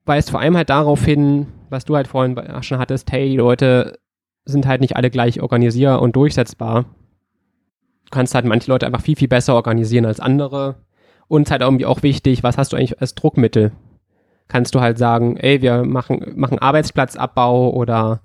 weist 0.05 0.31
vor 0.31 0.39
allem 0.39 0.57
halt 0.57 0.69
darauf 0.69 1.03
hin, 1.03 1.47
was 1.69 1.85
du 1.85 1.95
halt 1.95 2.07
vorhin 2.07 2.39
schon 2.61 2.79
hattest, 2.79 3.11
hey, 3.11 3.29
die 3.29 3.37
Leute 3.37 3.99
sind 4.45 4.65
halt 4.65 4.81
nicht 4.81 4.95
alle 4.95 5.09
gleich 5.09 5.41
organisierbar 5.41 6.01
und 6.01 6.15
durchsetzbar. 6.15 6.83
Du 8.05 8.09
kannst 8.11 8.35
halt 8.35 8.45
manche 8.45 8.69
Leute 8.69 8.85
einfach 8.85 9.01
viel, 9.01 9.15
viel 9.15 9.27
besser 9.27 9.55
organisieren 9.55 10.05
als 10.05 10.19
andere. 10.19 10.75
Und 11.27 11.49
halt 11.49 11.61
irgendwie 11.61 11.85
auch 11.85 12.03
wichtig, 12.03 12.43
was 12.43 12.57
hast 12.57 12.73
du 12.73 12.77
eigentlich 12.77 12.99
als 12.99 13.15
Druckmittel? 13.15 13.71
Kannst 14.49 14.75
du 14.75 14.81
halt 14.81 14.97
sagen, 14.97 15.37
ey, 15.37 15.61
wir 15.61 15.85
machen, 15.85 16.33
machen 16.35 16.59
Arbeitsplatzabbau 16.59 17.69
oder 17.69 18.21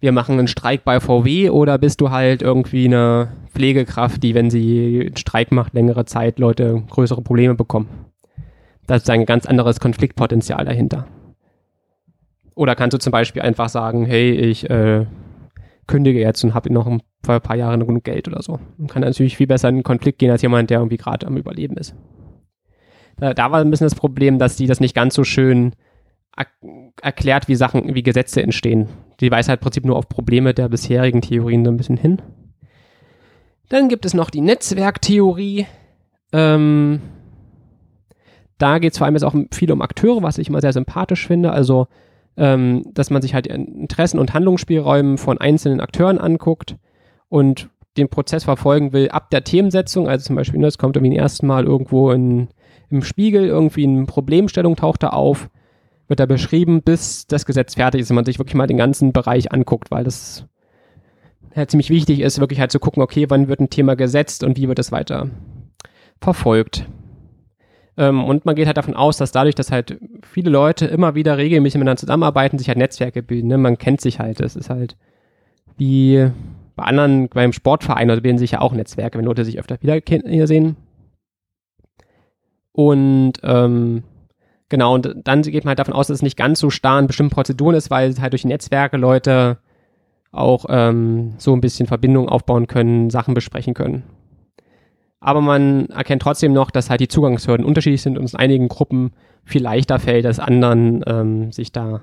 wir 0.00 0.12
machen 0.12 0.38
einen 0.38 0.48
Streik 0.48 0.84
bei 0.84 1.00
VW 1.00 1.50
oder 1.50 1.76
bist 1.76 2.00
du 2.00 2.10
halt 2.10 2.40
irgendwie 2.40 2.86
eine 2.86 3.32
Pflegekraft, 3.50 4.22
die, 4.22 4.34
wenn 4.34 4.50
sie 4.50 5.02
einen 5.06 5.16
Streik 5.16 5.52
macht, 5.52 5.74
längere 5.74 6.06
Zeit 6.06 6.38
Leute 6.38 6.82
größere 6.88 7.20
Probleme 7.20 7.54
bekommen? 7.54 8.03
Das 8.86 9.02
ist 9.02 9.10
ein 9.10 9.26
ganz 9.26 9.46
anderes 9.46 9.80
Konfliktpotenzial 9.80 10.64
dahinter. 10.64 11.06
Oder 12.54 12.74
kannst 12.74 12.94
du 12.94 12.98
zum 12.98 13.10
Beispiel 13.10 13.42
einfach 13.42 13.68
sagen, 13.68 14.04
hey, 14.06 14.32
ich 14.32 14.68
äh, 14.70 15.06
kündige 15.86 16.20
jetzt 16.20 16.44
und 16.44 16.54
habe 16.54 16.72
noch 16.72 16.86
ein 16.86 17.02
paar, 17.22 17.56
Jahre 17.56 17.78
genug 17.78 18.04
Geld 18.04 18.28
oder 18.28 18.42
so. 18.42 18.60
Und 18.78 18.90
kann 18.90 19.02
natürlich 19.02 19.36
viel 19.36 19.46
besser 19.46 19.68
in 19.68 19.76
den 19.76 19.82
Konflikt 19.82 20.18
gehen 20.18 20.30
als 20.30 20.42
jemand, 20.42 20.70
der 20.70 20.78
irgendwie 20.78 20.96
gerade 20.96 21.26
am 21.26 21.36
Überleben 21.36 21.76
ist. 21.76 21.94
Da, 23.16 23.34
da, 23.34 23.50
war 23.50 23.60
ein 23.60 23.70
bisschen 23.70 23.86
das 23.86 23.94
Problem, 23.94 24.38
dass 24.38 24.56
die 24.56 24.66
das 24.66 24.80
nicht 24.80 24.94
ganz 24.94 25.14
so 25.14 25.24
schön 25.24 25.74
erklärt, 27.00 27.48
wie 27.48 27.54
Sachen, 27.54 27.94
wie 27.94 28.02
Gesetze 28.02 28.42
entstehen. 28.42 28.88
Die 29.20 29.30
weist 29.30 29.48
halt 29.48 29.60
im 29.60 29.62
Prinzip 29.62 29.84
nur 29.84 29.96
auf 29.96 30.08
Probleme 30.08 30.52
der 30.52 30.68
bisherigen 30.68 31.20
Theorien 31.20 31.64
so 31.64 31.70
ein 31.70 31.76
bisschen 31.76 31.96
hin. 31.96 32.20
Dann 33.68 33.88
gibt 33.88 34.04
es 34.04 34.14
noch 34.14 34.30
die 34.30 34.40
Netzwerktheorie. 34.40 35.66
Ähm, 36.32 37.00
da 38.58 38.78
geht 38.78 38.92
es 38.92 38.98
vor 38.98 39.06
allem 39.06 39.14
jetzt 39.14 39.24
auch 39.24 39.34
viel 39.52 39.72
um 39.72 39.82
Akteure, 39.82 40.22
was 40.22 40.38
ich 40.38 40.48
immer 40.48 40.60
sehr 40.60 40.72
sympathisch 40.72 41.26
finde. 41.26 41.52
Also, 41.52 41.88
ähm, 42.36 42.84
dass 42.92 43.10
man 43.10 43.22
sich 43.22 43.34
halt 43.34 43.46
Interessen 43.46 44.18
und 44.18 44.34
Handlungsspielräume 44.34 45.18
von 45.18 45.38
einzelnen 45.38 45.80
Akteuren 45.80 46.18
anguckt 46.18 46.76
und 47.28 47.68
den 47.96 48.08
Prozess 48.08 48.44
verfolgen 48.44 48.92
will 48.92 49.08
ab 49.10 49.30
der 49.30 49.44
Themensetzung. 49.44 50.08
Also 50.08 50.26
zum 50.26 50.36
Beispiel, 50.36 50.60
ne, 50.60 50.68
kommt 50.78 50.96
irgendwie 50.96 51.16
ersten 51.16 51.46
Mal 51.46 51.64
irgendwo 51.64 52.10
in, 52.10 52.48
im 52.90 53.02
Spiegel, 53.02 53.46
irgendwie 53.46 53.84
eine 53.84 54.06
Problemstellung 54.06 54.76
taucht 54.76 55.02
da 55.02 55.10
auf, 55.10 55.48
wird 56.08 56.20
da 56.20 56.26
beschrieben, 56.26 56.82
bis 56.82 57.26
das 57.26 57.46
Gesetz 57.46 57.74
fertig 57.74 58.00
ist 58.00 58.10
und 58.10 58.16
man 58.16 58.24
sich 58.24 58.38
wirklich 58.38 58.56
mal 58.56 58.66
den 58.66 58.76
ganzen 58.76 59.12
Bereich 59.12 59.52
anguckt, 59.52 59.90
weil 59.90 60.04
das 60.04 60.46
halt 61.54 61.70
ziemlich 61.70 61.90
wichtig 61.90 62.20
ist, 62.20 62.40
wirklich 62.40 62.58
halt 62.58 62.72
zu 62.72 62.80
gucken, 62.80 63.02
okay, 63.02 63.26
wann 63.28 63.48
wird 63.48 63.60
ein 63.60 63.70
Thema 63.70 63.94
gesetzt 63.94 64.42
und 64.42 64.56
wie 64.56 64.68
wird 64.68 64.80
es 64.80 64.90
weiter 64.90 65.30
verfolgt. 66.20 66.86
Ähm, 67.96 68.24
und 68.24 68.44
man 68.44 68.56
geht 68.56 68.66
halt 68.66 68.76
davon 68.76 68.94
aus, 68.94 69.16
dass 69.16 69.32
dadurch, 69.32 69.54
dass 69.54 69.70
halt 69.70 69.98
viele 70.22 70.50
Leute 70.50 70.86
immer 70.86 71.14
wieder 71.14 71.38
regelmäßig 71.38 71.78
miteinander 71.78 72.00
zusammenarbeiten, 72.00 72.58
sich 72.58 72.68
halt 72.68 72.78
Netzwerke 72.78 73.22
bilden. 73.22 73.48
Ne? 73.48 73.58
Man 73.58 73.78
kennt 73.78 74.00
sich 74.00 74.18
halt. 74.18 74.40
Das 74.40 74.56
ist 74.56 74.70
halt 74.70 74.96
wie 75.76 76.30
bei 76.76 76.84
anderen, 76.84 77.28
beim 77.28 77.52
Sportverein, 77.52 78.10
also 78.10 78.22
bilden 78.22 78.38
sich 78.38 78.52
ja 78.52 78.60
auch 78.60 78.72
Netzwerke, 78.72 79.18
wenn 79.18 79.24
Leute 79.24 79.44
sich 79.44 79.58
öfter 79.58 79.78
wiedersehen. 79.80 80.76
Und 82.72 83.34
ähm, 83.44 84.02
genau, 84.68 84.94
und 84.94 85.14
dann 85.22 85.42
geht 85.42 85.64
man 85.64 85.70
halt 85.70 85.78
davon 85.78 85.94
aus, 85.94 86.08
dass 86.08 86.16
es 86.16 86.22
nicht 86.22 86.36
ganz 86.36 86.58
so 86.58 86.70
starr 86.70 86.98
in 86.98 87.06
bestimmten 87.06 87.34
Prozeduren 87.34 87.76
ist, 87.76 87.90
weil 87.90 88.12
halt 88.20 88.32
durch 88.32 88.44
Netzwerke 88.44 88.96
Leute 88.96 89.58
auch 90.32 90.66
ähm, 90.68 91.34
so 91.38 91.54
ein 91.54 91.60
bisschen 91.60 91.86
Verbindungen 91.86 92.28
aufbauen 92.28 92.66
können, 92.66 93.10
Sachen 93.10 93.34
besprechen 93.34 93.74
können 93.74 94.02
aber 95.24 95.40
man 95.40 95.86
erkennt 95.86 96.20
trotzdem 96.20 96.52
noch, 96.52 96.70
dass 96.70 96.90
halt 96.90 97.00
die 97.00 97.08
Zugangshürden 97.08 97.64
unterschiedlich 97.64 98.02
sind 98.02 98.18
und 98.18 98.24
es 98.24 98.34
einigen 98.34 98.68
Gruppen 98.68 99.12
viel 99.42 99.62
leichter 99.62 99.98
fällt, 99.98 100.26
als 100.26 100.38
anderen 100.38 101.02
ähm, 101.06 101.50
sich 101.50 101.72
da 101.72 102.02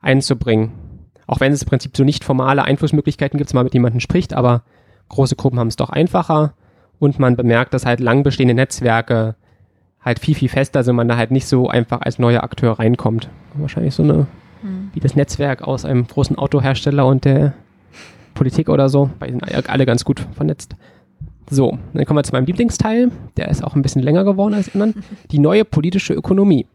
einzubringen. 0.00 0.72
Auch 1.26 1.40
wenn 1.40 1.52
es 1.52 1.62
im 1.62 1.68
Prinzip 1.68 1.96
so 1.96 2.04
nicht 2.04 2.24
formale 2.24 2.64
Einflussmöglichkeiten 2.64 3.38
gibt, 3.38 3.54
mal 3.54 3.64
mit 3.64 3.72
jemandem 3.72 4.00
spricht, 4.00 4.34
aber 4.34 4.64
große 5.08 5.34
Gruppen 5.34 5.58
haben 5.58 5.68
es 5.68 5.76
doch 5.76 5.88
einfacher 5.88 6.52
und 6.98 7.18
man 7.18 7.36
bemerkt, 7.36 7.72
dass 7.72 7.86
halt 7.86 8.00
lang 8.00 8.22
bestehende 8.22 8.52
Netzwerke 8.54 9.34
halt 10.02 10.18
viel, 10.18 10.34
viel 10.34 10.50
fester 10.50 10.82
sind, 10.82 10.96
man 10.96 11.08
da 11.08 11.16
halt 11.16 11.30
nicht 11.30 11.46
so 11.46 11.70
einfach 11.70 12.02
als 12.02 12.18
neuer 12.18 12.42
Akteur 12.42 12.78
reinkommt. 12.78 13.30
Wahrscheinlich 13.54 13.94
so 13.94 14.02
eine, 14.02 14.26
mhm. 14.62 14.90
wie 14.92 15.00
das 15.00 15.16
Netzwerk 15.16 15.62
aus 15.62 15.86
einem 15.86 16.06
großen 16.06 16.36
Autohersteller 16.36 17.06
und 17.06 17.24
der 17.24 17.54
Politik 18.34 18.68
oder 18.68 18.90
so, 18.90 19.08
weil 19.20 19.28
die 19.28 19.38
sind 19.38 19.70
alle 19.70 19.86
ganz 19.86 20.04
gut 20.04 20.26
vernetzt. 20.34 20.76
So, 21.50 21.78
dann 21.92 22.04
kommen 22.04 22.18
wir 22.18 22.24
zu 22.24 22.32
meinem 22.32 22.46
Lieblingsteil. 22.46 23.10
Der 23.36 23.48
ist 23.48 23.62
auch 23.62 23.74
ein 23.74 23.82
bisschen 23.82 24.02
länger 24.02 24.24
geworden 24.24 24.54
als 24.54 24.74
anderen. 24.74 25.02
Die 25.30 25.38
neue 25.38 25.64
politische 25.64 26.14
Ökonomie. 26.14 26.66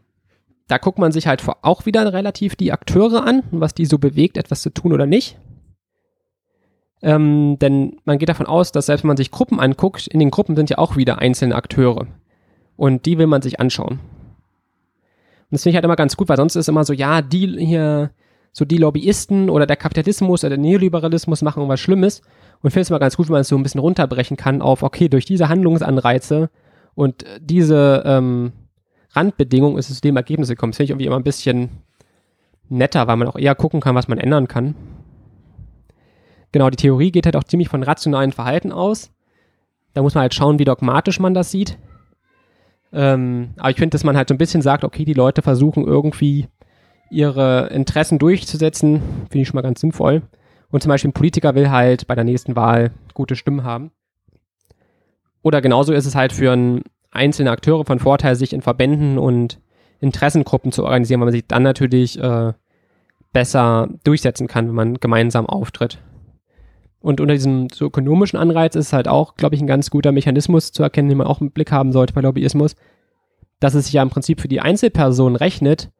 Da 0.68 0.78
guckt 0.78 0.98
man 0.98 1.12
sich 1.12 1.26
halt 1.26 1.42
auch 1.62 1.86
wieder 1.86 2.12
relativ 2.12 2.54
die 2.54 2.72
Akteure 2.72 3.26
an, 3.26 3.42
was 3.50 3.72
die 3.72 3.86
so 3.86 3.96
bewegt, 3.98 4.36
etwas 4.36 4.60
zu 4.60 4.68
tun 4.68 4.92
oder 4.92 5.06
nicht. 5.06 5.38
Ähm, 7.00 7.58
denn 7.58 7.96
man 8.04 8.18
geht 8.18 8.28
davon 8.28 8.46
aus, 8.46 8.70
dass 8.70 8.86
selbst 8.86 9.02
wenn 9.02 9.08
man 9.08 9.16
sich 9.16 9.30
Gruppen 9.30 9.60
anguckt, 9.60 10.06
in 10.08 10.20
den 10.20 10.30
Gruppen 10.30 10.56
sind 10.56 10.68
ja 10.68 10.76
auch 10.76 10.96
wieder 10.96 11.20
einzelne 11.20 11.54
Akteure. 11.54 12.06
Und 12.76 13.06
die 13.06 13.16
will 13.16 13.26
man 13.26 13.40
sich 13.40 13.60
anschauen. 13.60 13.92
Und 13.92 15.52
das 15.52 15.62
finde 15.62 15.70
ich 15.70 15.76
halt 15.76 15.84
immer 15.86 15.96
ganz 15.96 16.16
gut, 16.16 16.28
weil 16.28 16.36
sonst 16.36 16.56
ist 16.56 16.68
immer 16.68 16.84
so, 16.84 16.92
ja, 16.92 17.22
die 17.22 17.64
hier, 17.64 18.10
so 18.52 18.66
die 18.66 18.76
Lobbyisten 18.76 19.48
oder 19.48 19.66
der 19.66 19.76
Kapitalismus 19.76 20.44
oder 20.44 20.50
der 20.50 20.58
Neoliberalismus 20.58 21.40
machen 21.40 21.60
irgendwas 21.60 21.80
Schlimmes. 21.80 22.20
Und 22.62 22.70
finde 22.70 22.82
es 22.82 22.90
mal 22.90 22.98
ganz 22.98 23.16
gut, 23.16 23.28
wenn 23.28 23.34
man 23.34 23.42
es 23.42 23.48
so 23.48 23.56
ein 23.56 23.62
bisschen 23.62 23.80
runterbrechen 23.80 24.36
kann 24.36 24.62
auf, 24.62 24.82
okay, 24.82 25.08
durch 25.08 25.24
diese 25.24 25.48
Handlungsanreize 25.48 26.50
und 26.94 27.24
diese 27.40 28.02
ähm, 28.04 28.52
Randbedingungen 29.10 29.78
ist 29.78 29.90
es 29.90 29.96
zu 29.96 30.02
dem 30.02 30.16
Ergebnis 30.16 30.48
gekommen. 30.48 30.72
Das 30.72 30.76
finde 30.76 30.84
ich 30.84 30.90
irgendwie 30.90 31.06
immer 31.06 31.16
ein 31.16 31.24
bisschen 31.24 31.70
netter, 32.68 33.06
weil 33.06 33.16
man 33.16 33.28
auch 33.28 33.36
eher 33.36 33.54
gucken 33.54 33.80
kann, 33.80 33.94
was 33.94 34.08
man 34.08 34.18
ändern 34.18 34.48
kann. 34.48 34.74
Genau, 36.52 36.70
die 36.70 36.76
Theorie 36.76 37.12
geht 37.12 37.26
halt 37.26 37.36
auch 37.36 37.44
ziemlich 37.44 37.68
von 37.68 37.82
rationalen 37.82 38.32
Verhalten 38.32 38.72
aus. 38.72 39.10
Da 39.94 40.02
muss 40.02 40.14
man 40.14 40.22
halt 40.22 40.34
schauen, 40.34 40.58
wie 40.58 40.64
dogmatisch 40.64 41.20
man 41.20 41.34
das 41.34 41.50
sieht. 41.50 41.78
Ähm, 42.92 43.50
aber 43.58 43.70
ich 43.70 43.76
finde, 43.76 43.90
dass 43.90 44.04
man 44.04 44.16
halt 44.16 44.28
so 44.28 44.34
ein 44.34 44.38
bisschen 44.38 44.62
sagt, 44.62 44.84
okay, 44.84 45.04
die 45.04 45.14
Leute 45.14 45.42
versuchen 45.42 45.84
irgendwie 45.84 46.48
ihre 47.10 47.68
Interessen 47.68 48.18
durchzusetzen, 48.18 49.02
finde 49.30 49.38
ich 49.40 49.48
schon 49.48 49.56
mal 49.56 49.62
ganz 49.62 49.80
sinnvoll. 49.80 50.22
Und 50.70 50.82
zum 50.82 50.90
Beispiel 50.90 51.10
ein 51.10 51.14
Politiker 51.14 51.54
will 51.54 51.70
halt 51.70 52.06
bei 52.06 52.14
der 52.14 52.24
nächsten 52.24 52.56
Wahl 52.56 52.90
gute 53.14 53.36
Stimmen 53.36 53.64
haben. 53.64 53.90
Oder 55.42 55.62
genauso 55.62 55.92
ist 55.92 56.06
es 56.06 56.14
halt 56.14 56.32
für 56.32 56.82
einzelne 57.10 57.50
Akteure 57.50 57.84
von 57.84 57.98
Vorteil, 57.98 58.36
sich 58.36 58.52
in 58.52 58.62
Verbänden 58.62 59.18
und 59.18 59.60
Interessengruppen 60.00 60.72
zu 60.72 60.84
organisieren, 60.84 61.20
weil 61.20 61.26
man 61.26 61.32
sich 61.32 61.46
dann 61.46 61.62
natürlich 61.62 62.18
äh, 62.18 62.52
besser 63.32 63.88
durchsetzen 64.04 64.46
kann, 64.46 64.68
wenn 64.68 64.74
man 64.74 64.94
gemeinsam 64.94 65.46
auftritt. 65.46 65.98
Und 67.00 67.20
unter 67.20 67.34
diesem 67.34 67.68
so 67.72 67.86
ökonomischen 67.86 68.38
Anreiz 68.38 68.74
ist 68.74 68.86
es 68.86 68.92
halt 68.92 69.08
auch, 69.08 69.36
glaube 69.36 69.54
ich, 69.54 69.60
ein 69.60 69.66
ganz 69.66 69.90
guter 69.90 70.12
Mechanismus 70.12 70.72
zu 70.72 70.82
erkennen, 70.82 71.08
den 71.08 71.18
man 71.18 71.26
auch 71.26 71.40
im 71.40 71.52
Blick 71.52 71.70
haben 71.70 71.92
sollte 71.92 72.12
bei 72.12 72.20
Lobbyismus, 72.20 72.74
dass 73.60 73.74
es 73.74 73.86
sich 73.86 73.94
ja 73.94 74.02
im 74.02 74.10
Prinzip 74.10 74.40
für 74.40 74.48
die 74.48 74.60
Einzelperson 74.60 75.36
rechnet, 75.36 75.90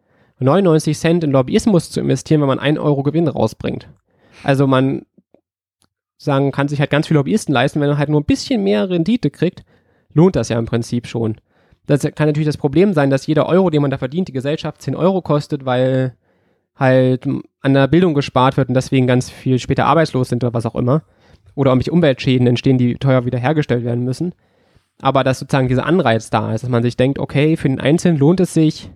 99 0.40 0.98
Cent 0.98 1.24
in 1.24 1.32
Lobbyismus 1.32 1.90
zu 1.90 2.00
investieren, 2.00 2.40
wenn 2.40 2.48
man 2.48 2.58
1 2.58 2.78
Euro 2.78 3.02
Gewinn 3.02 3.28
rausbringt. 3.28 3.88
Also 4.42 4.66
man 4.66 5.02
sagen, 6.16 6.50
kann 6.52 6.68
sich 6.68 6.80
halt 6.80 6.90
ganz 6.90 7.06
viele 7.06 7.18
Lobbyisten 7.18 7.54
leisten, 7.54 7.80
wenn 7.80 7.88
man 7.88 7.98
halt 7.98 8.08
nur 8.08 8.20
ein 8.20 8.26
bisschen 8.26 8.64
mehr 8.64 8.90
Rendite 8.90 9.30
kriegt, 9.30 9.64
lohnt 10.12 10.36
das 10.36 10.48
ja 10.48 10.58
im 10.58 10.66
Prinzip 10.66 11.06
schon. 11.06 11.36
Das 11.86 12.02
kann 12.02 12.26
natürlich 12.28 12.46
das 12.46 12.56
Problem 12.58 12.92
sein, 12.92 13.08
dass 13.08 13.26
jeder 13.26 13.46
Euro, 13.46 13.70
den 13.70 13.80
man 13.80 13.90
da 13.90 13.98
verdient, 13.98 14.28
die 14.28 14.32
Gesellschaft 14.32 14.82
10 14.82 14.94
Euro 14.94 15.22
kostet, 15.22 15.64
weil 15.64 16.14
halt 16.76 17.26
an 17.60 17.74
der 17.74 17.88
Bildung 17.88 18.14
gespart 18.14 18.56
wird 18.56 18.68
und 18.68 18.74
deswegen 18.74 19.06
ganz 19.06 19.30
viel 19.30 19.58
später 19.58 19.86
arbeitslos 19.86 20.28
sind 20.28 20.44
oder 20.44 20.54
was 20.54 20.66
auch 20.66 20.74
immer. 20.74 21.02
Oder 21.54 21.70
irgendwelche 21.70 21.92
Umweltschäden 21.92 22.46
entstehen, 22.46 22.78
die 22.78 22.94
teuer 22.94 23.24
wiederhergestellt 23.24 23.84
werden 23.84 24.04
müssen. 24.04 24.32
Aber 25.00 25.24
dass 25.24 25.38
sozusagen 25.38 25.68
dieser 25.68 25.86
Anreiz 25.86 26.30
da 26.30 26.54
ist, 26.54 26.62
dass 26.62 26.70
man 26.70 26.82
sich 26.82 26.96
denkt, 26.96 27.18
okay, 27.18 27.56
für 27.56 27.68
den 27.68 27.80
Einzelnen 27.80 28.18
lohnt 28.18 28.40
es 28.40 28.54
sich, 28.54 28.90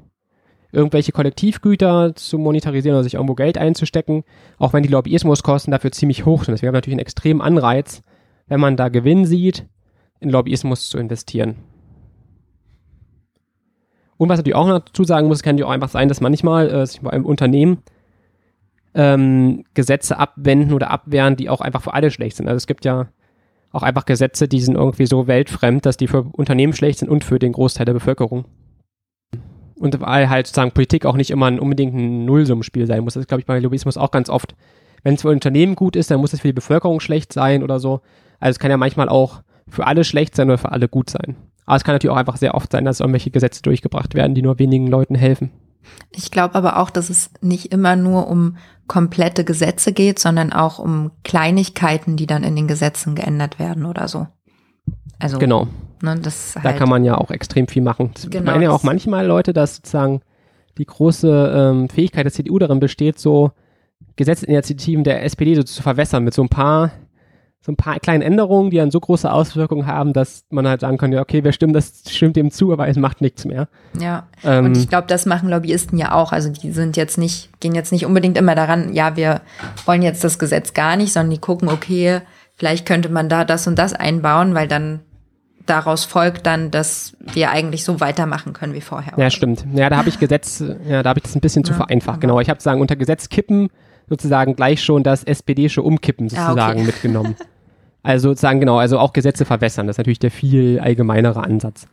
irgendwelche 0.73 1.13
Kollektivgüter 1.13 2.15
zu 2.17 2.39
monetarisieren 2.39 2.97
oder 2.97 3.05
sich 3.05 3.15
irgendwo 3.15 3.35
Geld 3.35 3.59
einzustecken, 3.59 4.25
auch 4.59 4.73
wenn 4.73 4.83
die 4.83 4.89
Lobbyismuskosten 4.89 5.71
dafür 5.71 5.93
ziemlich 5.93 6.25
hoch 6.25 6.45
sind. 6.45 6.53
Das 6.53 6.63
wäre 6.63 6.73
natürlich 6.73 6.95
einen 6.95 7.01
extremen 7.01 7.43
Anreiz, 7.43 8.03
wenn 8.49 8.61
man 8.61 8.77
da 8.77 8.89
Gewinn 8.89 9.27
sieht, 9.27 9.67
in 10.19 10.31
Lobbyismus 10.31 10.89
zu 10.89 10.99
investieren. 10.99 11.57
Und 14.17 14.29
was 14.29 14.39
natürlich 14.39 14.55
auch 14.57 14.67
noch 14.67 14.81
dazu 14.81 15.05
sagen 15.05 15.29
muss, 15.29 15.43
kann 15.43 15.59
ja 15.59 15.67
auch 15.67 15.71
einfach 15.71 15.89
sein, 15.89 16.09
dass 16.09 16.21
manchmal 16.21 16.71
äh, 16.71 16.87
sich 16.87 17.01
bei 17.01 17.11
einem 17.11 17.27
Unternehmen 17.27 17.79
ähm, 18.95 19.65
Gesetze 19.75 20.19
abwenden 20.19 20.73
oder 20.73 20.91
abwehren, 20.91 21.37
die 21.37 21.51
auch 21.51 21.61
einfach 21.61 21.83
für 21.83 21.95
alle 21.95 22.11
schlecht 22.11 22.37
sind. 22.37 22.47
Also 22.47 22.57
es 22.57 22.67
gibt 22.67 22.85
ja 22.85 23.09
auch 23.73 23.83
einfach 23.83 24.05
Gesetze, 24.05 24.49
die 24.49 24.61
sind 24.61 24.77
irgendwie 24.77 25.07
so 25.07 25.27
weltfremd, 25.27 25.85
dass 25.87 25.97
die 25.97 26.07
für 26.07 26.23
Unternehmen 26.23 26.73
schlecht 26.73 27.01
sind 27.01 27.09
und 27.09 27.25
für 27.25 27.39
den 27.39 27.53
Großteil 27.53 27.87
der 27.87 27.95
Bevölkerung. 27.95 28.45
Und 29.83 30.01
weil 30.01 30.31
halt 30.31 30.47
sozusagen 30.47 30.71
Politik 30.71 31.05
auch 31.05 31.16
nicht 31.16 31.33
immer 31.33 31.47
ein, 31.47 31.59
unbedingt 31.59 31.92
ein 31.92 32.25
Nullsummenspiel 32.25 32.87
sein 32.87 33.03
muss. 33.03 33.14
Das 33.14 33.23
ist, 33.23 33.27
glaube 33.27 33.40
ich, 33.40 33.47
bei 33.47 33.59
Lobbyismus 33.59 33.97
auch 33.97 34.12
ganz 34.12 34.31
oft. 34.31 34.55
Wenn 35.03 35.14
es 35.14 35.23
für 35.23 35.29
Unternehmen 35.29 35.75
gut 35.75 35.97
ist, 35.97 36.09
dann 36.09 36.21
muss 36.21 36.33
es 36.33 36.40
für 36.40 36.47
die 36.47 36.53
Bevölkerung 36.53 37.01
schlecht 37.01 37.33
sein 37.33 37.64
oder 37.64 37.81
so. 37.81 38.01
Also 38.38 38.53
es 38.53 38.59
kann 38.61 38.71
ja 38.71 38.77
manchmal 38.77 39.09
auch 39.09 39.42
für 39.68 39.88
alle 39.88 40.05
schlecht 40.05 40.37
sein 40.37 40.49
oder 40.49 40.59
für 40.59 40.71
alle 40.71 40.87
gut 40.87 41.11
sein. 41.11 41.35
Aber 41.66 41.75
es 41.75 41.83
kann 41.83 41.97
natürlich 41.97 42.12
auch 42.12 42.18
einfach 42.18 42.37
sehr 42.37 42.55
oft 42.55 42.71
sein, 42.71 42.85
dass 42.85 43.01
irgendwelche 43.01 43.33
Gesetze 43.33 43.61
durchgebracht 43.62 44.14
werden, 44.14 44.37
die 44.37 44.42
nur 44.42 44.61
wenigen 44.61 44.87
Leuten 44.87 45.16
helfen. 45.16 45.51
Ich 46.12 46.31
glaube 46.31 46.55
aber 46.55 46.79
auch, 46.79 46.90
dass 46.90 47.11
es 47.11 47.31
nicht 47.40 47.73
immer 47.73 47.97
nur 47.97 48.29
um 48.29 48.57
komplette 48.87 49.42
Gesetze 49.42 49.92
geht, 49.92 50.21
sondern 50.21 50.53
auch 50.53 50.79
um 50.79 51.11
Kleinigkeiten, 51.25 52.16
die 52.16 52.29
dann 52.29 52.45
in 52.45 52.55
den 52.55 52.68
Gesetzen 52.68 53.16
geändert 53.16 53.59
werden 53.59 53.85
oder 53.85 54.07
so. 54.07 54.29
Also 55.18 55.38
genau. 55.38 55.66
Ne, 56.03 56.19
das 56.21 56.57
halt 56.57 56.65
da 56.65 56.73
kann 56.73 56.88
man 56.88 57.05
ja 57.05 57.17
auch 57.17 57.31
extrem 57.31 57.69
viel 57.69 57.83
machen. 57.83 58.11
Das 58.15 58.29
genau, 58.29 58.51
meinen 58.51 58.62
ja 58.62 58.71
auch 58.73 58.83
manchmal 58.83 59.25
Leute, 59.25 59.53
dass 59.53 59.77
sozusagen 59.77 60.21
die 60.77 60.85
große 60.85 61.53
ähm, 61.55 61.88
Fähigkeit 61.88 62.25
der 62.25 62.33
CDU 62.33 62.59
darin 62.59 62.81
besteht, 62.81 63.21
so 63.21 63.53
Gesetzesinitiativen 64.17 65.05
der 65.05 65.25
SPD 65.25 65.55
so 65.55 65.62
zu 65.62 65.81
verwässern 65.81 66.25
mit 66.25 66.35
so 66.35 66.43
ein 66.43 66.49
paar 66.49 66.91
so 67.65 67.71
ein 67.71 67.77
paar 67.77 68.01
kleinen 68.01 68.23
Änderungen, 68.23 68.71
die 68.71 68.79
dann 68.79 68.91
so 68.91 68.99
große 68.99 69.33
Auswirkungen 69.33 69.87
haben, 69.87 70.12
dass 70.12 70.45
man 70.51 70.67
halt 70.67 70.81
sagen 70.81 70.99
kann, 70.99 71.12
ja, 71.12 71.21
okay, 71.21 71.45
wir 71.45 71.53
stimmen, 71.53 71.73
das 71.73 72.03
stimmt 72.09 72.35
dem 72.35 72.51
zu, 72.51 72.73
aber 72.73 72.88
es 72.88 72.97
macht 72.97 73.21
nichts 73.21 73.45
mehr. 73.45 73.69
Ja. 74.01 74.27
Ähm, 74.43 74.65
und 74.65 74.77
ich 74.77 74.88
glaube, 74.88 75.07
das 75.07 75.27
machen 75.27 75.49
Lobbyisten 75.49 75.97
ja 75.97 76.12
auch. 76.12 76.33
Also 76.33 76.51
die 76.51 76.73
sind 76.73 76.97
jetzt 76.97 77.19
nicht, 77.19 77.51
gehen 77.61 77.77
jetzt 77.77 77.93
nicht 77.93 78.05
unbedingt 78.05 78.37
immer 78.37 78.57
daran, 78.57 78.93
ja, 78.93 79.15
wir 79.15 79.43
wollen 79.87 80.03
jetzt 80.03 80.25
das 80.25 80.41
Gesetz 80.41 80.75
gar 80.75 80.97
nicht, 80.97 81.12
sondern 81.12 81.31
die 81.31 81.38
gucken, 81.38 81.69
okay, 81.69 82.23
vielleicht 82.57 82.85
könnte 82.85 83.11
man 83.11 83.29
da 83.29 83.45
das 83.45 83.69
und 83.69 83.79
das 83.79 83.93
einbauen, 83.93 84.57
weil 84.57 84.67
dann 84.67 84.99
daraus 85.66 86.05
folgt 86.05 86.46
dann, 86.46 86.70
dass 86.70 87.16
wir 87.20 87.51
eigentlich 87.51 87.85
so 87.85 88.01
weitermachen 88.01 88.53
können 88.53 88.75
wie 88.75 88.81
vorher. 88.81 89.14
Ja, 89.16 89.31
stimmt. 89.31 89.64
Ja, 89.75 89.90
da 89.90 89.96
habe 89.96 90.09
ich 90.09 90.18
Gesetz, 90.18 90.62
ja, 90.88 91.03
da 91.03 91.11
habe 91.11 91.18
ich 91.18 91.25
das 91.25 91.35
ein 91.35 91.40
bisschen 91.40 91.64
zu 91.64 91.75
vereinfacht. 91.75 92.20
Genau. 92.20 92.40
Ich 92.40 92.48
habe 92.48 92.59
sozusagen 92.59 92.81
unter 92.81 92.96
Gesetz 92.96 93.29
kippen 93.29 93.68
sozusagen 94.09 94.57
gleich 94.57 94.83
schon 94.83 95.03
das 95.03 95.25
SPD-sche 95.25 95.83
Umkippen 95.83 96.29
sozusagen 96.29 96.61
ah, 96.61 96.72
okay. 96.72 96.85
mitgenommen. 96.85 97.37
Also 98.05 98.31
sozusagen 98.31 98.59
genau, 98.59 98.79
also 98.79 98.98
auch 98.98 99.12
Gesetze 99.12 99.44
verwässern. 99.44 99.87
Das 99.87 99.94
ist 99.94 99.98
natürlich 99.98 100.18
der 100.18 100.33
viel 100.33 100.81
allgemeinere 100.81 101.44
Ansatz. 101.44 101.87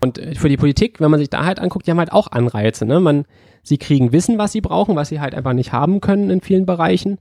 Und 0.00 0.18
äh, 0.18 0.36
für 0.36 0.48
die 0.48 0.56
Politik, 0.56 1.00
wenn 1.00 1.10
man 1.10 1.18
sich 1.18 1.28
da 1.28 1.44
halt 1.44 1.58
anguckt, 1.58 1.88
die 1.88 1.90
haben 1.90 1.98
halt 1.98 2.12
auch 2.12 2.30
Anreize. 2.30 2.86
Ne? 2.86 3.00
Man, 3.00 3.24
sie 3.64 3.76
kriegen 3.76 4.12
Wissen, 4.12 4.38
was 4.38 4.52
sie 4.52 4.60
brauchen, 4.60 4.94
was 4.94 5.08
sie 5.08 5.20
halt 5.20 5.34
einfach 5.34 5.52
nicht 5.52 5.72
haben 5.72 6.00
können 6.00 6.30
in 6.30 6.40
vielen 6.40 6.66
Bereichen. 6.66 7.18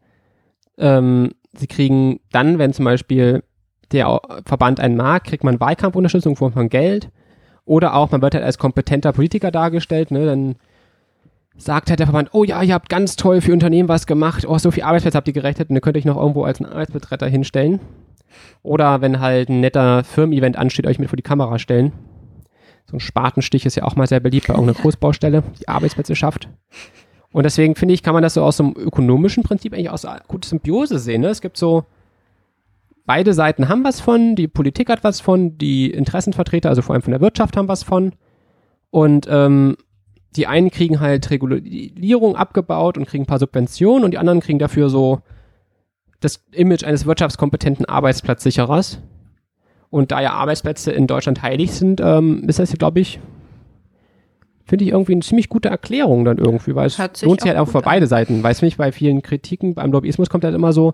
Ähm, 0.78 1.32
sie 1.58 1.66
kriegen 1.66 2.20
dann, 2.32 2.60
wenn 2.60 2.72
zum 2.72 2.86
Beispiel 2.86 3.42
der 3.92 4.20
Verband 4.46 4.80
einen 4.80 4.98
mag, 4.98 5.24
kriegt 5.24 5.44
man 5.44 5.60
Wahlkampunterstützung 5.60 6.36
von 6.36 6.70
Geld. 6.70 7.10
Oder 7.66 7.96
auch, 7.96 8.12
man 8.12 8.22
wird 8.22 8.34
halt 8.34 8.44
als 8.44 8.58
kompetenter 8.58 9.14
Politiker 9.14 9.52
dargestellt, 9.52 10.12
ne? 10.12 10.26
dann 10.26 10.56
sagt 11.56 11.90
halt 11.90 12.00
der 12.00 12.08
Verband, 12.08 12.30
oh 12.34 12.44
ja, 12.44 12.64
ihr 12.64 12.74
habt 12.74 12.90
ganz 12.90 13.16
toll 13.16 13.42
für 13.42 13.54
Unternehmen 13.54 13.90
was 13.90 14.08
gemacht, 14.08 14.46
oh, 14.48 14.58
so 14.58 14.72
viel 14.72 14.84
Arbeitsplätze 14.84 15.18
habt 15.18 15.28
ihr 15.28 15.34
gerechnet 15.34 15.70
und 15.70 15.76
ihr 15.76 15.82
könnt 15.82 15.98
euch 15.98 16.06
noch 16.06 16.18
irgendwo 16.18 16.44
als 16.44 16.60
ein 16.60 16.66
Arbeitsbetreter 16.66 17.28
hinstellen. 17.28 17.80
Oder 18.64 19.02
wenn 19.02 19.20
halt 19.20 19.50
ein 19.50 19.60
netter 19.60 20.04
Firmen-Event 20.04 20.58
ansteht, 20.58 20.88
euch 20.88 21.00
mit 21.00 21.10
vor 21.10 21.18
die 21.18 21.24
Kamera 21.24 21.60
stellen. 21.60 21.92
So 22.90 22.98
ein 22.98 23.00
Spatenstich 23.00 23.66
ist 23.66 23.76
ja 23.76 23.84
auch 23.84 23.96
mal 23.96 24.08
sehr 24.08 24.20
beliebt 24.20 24.48
bei 24.48 24.54
irgendeiner 24.54 24.80
Großbaustelle, 24.80 25.44
die 25.60 25.68
Arbeitsplätze 25.68 26.16
schafft. 26.16 26.50
Und 27.32 27.44
deswegen 27.44 27.76
finde 27.76 27.94
ich, 27.94 28.02
kann 28.02 28.14
man 28.14 28.24
das 28.24 28.34
so 28.34 28.44
aus 28.44 28.58
so 28.58 28.64
einem 28.64 28.74
ökonomischen 28.76 29.44
Prinzip 29.44 29.74
eigentlich 29.74 29.92
aus 29.92 30.02
so 30.02 30.10
gute 30.28 30.48
Symbiose 30.48 30.98
sehen. 30.98 31.22
Ne? 31.22 31.28
Es 31.28 31.42
gibt 31.42 31.58
so, 31.58 31.86
beide 33.10 33.34
Seiten 33.34 33.70
haben 33.70 33.84
was 33.84 34.00
von, 34.00 34.36
die 34.36 34.48
Politik 34.48 34.88
hat 34.88 35.04
was 35.04 35.20
von, 35.20 35.58
die 35.58 35.90
Interessenvertreter, 35.90 36.70
also 36.70 36.84
vor 36.84 36.94
allem 36.94 37.02
von 37.02 37.10
der 37.10 37.22
Wirtschaft, 37.22 37.58
haben 37.58 37.68
was 37.68 37.82
von. 37.82 38.14
Und 38.92 39.26
ähm, 39.28 39.78
die 40.36 40.46
einen 40.46 40.70
kriegen 40.70 41.00
halt 41.00 41.32
Regulierung 41.32 42.36
abgebaut 42.36 43.00
und 43.00 43.08
kriegen 43.08 43.24
ein 43.24 43.26
paar 43.26 43.40
Subventionen 43.40 44.04
und 44.04 44.12
die 44.12 44.20
anderen 44.20 44.42
kriegen 44.42 44.60
dafür 44.60 44.92
so 44.92 45.22
das 46.20 46.46
Image 46.52 46.84
eines 46.84 47.08
wirtschaftskompetenten 47.08 47.88
Arbeitsplatzsicherers. 47.88 49.02
Und 49.90 50.12
da 50.12 50.22
ja 50.22 50.34
Arbeitsplätze 50.34 50.92
in 50.92 51.08
Deutschland 51.08 51.42
heilig 51.42 51.72
sind, 51.72 52.02
ähm, 52.02 52.44
ist 52.48 52.60
das, 52.60 52.72
glaube 52.74 53.00
ich, 53.00 53.20
finde 54.66 54.86
ich 54.86 54.92
irgendwie 54.92 55.14
eine 55.14 55.22
ziemlich 55.22 55.50
gute 55.50 55.70
Erklärung 55.70 56.26
dann 56.26 56.38
irgendwie, 56.38 56.76
weil 56.76 56.86
es 56.86 56.98
sich 56.98 57.24
lohnt 57.24 57.42
sich 57.42 57.50
halt 57.50 57.60
auch 57.60 57.70
für 57.70 57.82
beide 57.82 58.06
an. 58.06 58.10
Seiten. 58.10 58.44
Weiß 58.44 58.62
nicht, 58.62 58.78
bei 58.78 58.92
vielen 58.92 59.24
Kritiken 59.24 59.74
beim 59.74 59.92
Lobbyismus 59.92 60.30
kommt 60.30 60.44
halt 60.44 60.54
immer 60.54 60.74
so, 60.74 60.94